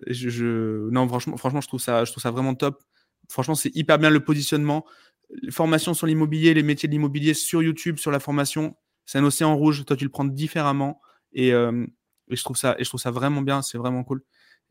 non, 0.90 1.08
franchement, 1.08 1.36
franchement, 1.36 1.60
je 1.60 1.68
trouve 1.68 1.80
ça, 1.80 2.04
je 2.04 2.12
trouve 2.12 2.22
ça 2.22 2.30
vraiment 2.30 2.54
top. 2.54 2.82
Franchement, 3.28 3.54
c'est 3.54 3.74
hyper 3.74 3.98
bien 3.98 4.10
le 4.10 4.20
positionnement. 4.20 4.84
Les 5.42 5.50
formations 5.50 5.94
sur 5.94 6.06
l'immobilier, 6.06 6.54
les 6.54 6.62
métiers 6.62 6.88
de 6.88 6.92
l'immobilier 6.92 7.34
sur 7.34 7.62
YouTube, 7.62 7.98
sur 7.98 8.10
la 8.10 8.20
formation, 8.20 8.76
c'est 9.06 9.18
un 9.18 9.24
océan 9.24 9.56
rouge. 9.56 9.84
Toi, 9.84 9.96
tu 9.96 10.04
le 10.04 10.10
prends 10.10 10.24
différemment 10.24 11.00
et, 11.32 11.52
euh, 11.52 11.86
je 12.28 12.42
trouve 12.42 12.56
ça 12.56 12.74
et 12.78 12.84
je 12.84 12.88
trouve 12.88 13.00
ça 13.00 13.10
vraiment 13.10 13.42
bien. 13.42 13.62
C'est 13.62 13.78
vraiment 13.78 14.04
cool. 14.04 14.22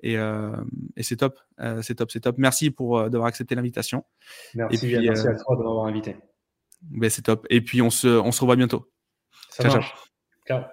Et, 0.01 0.17
c'est 1.01 1.17
top, 1.17 1.39
c'est 1.81 1.95
top, 1.95 2.11
c'est 2.11 2.21
top. 2.21 2.37
Merci 2.37 2.71
pour 2.71 3.09
d'avoir 3.09 3.27
accepté 3.27 3.55
l'invitation. 3.55 4.05
Merci, 4.55 4.87
merci 4.87 5.27
à 5.27 5.35
toi 5.35 5.55
de 5.55 5.63
m'avoir 5.63 5.85
invité. 5.85 6.17
Ben, 6.81 7.09
c'est 7.09 7.21
top. 7.21 7.45
Et 7.49 7.61
puis 7.61 7.81
on 7.81 7.89
se, 7.89 8.07
on 8.07 8.31
se 8.31 8.41
revoit 8.41 8.55
bientôt. 8.55 8.91
Ça 9.49 9.67
marche. 9.67 9.93
Ciao. 10.47 10.63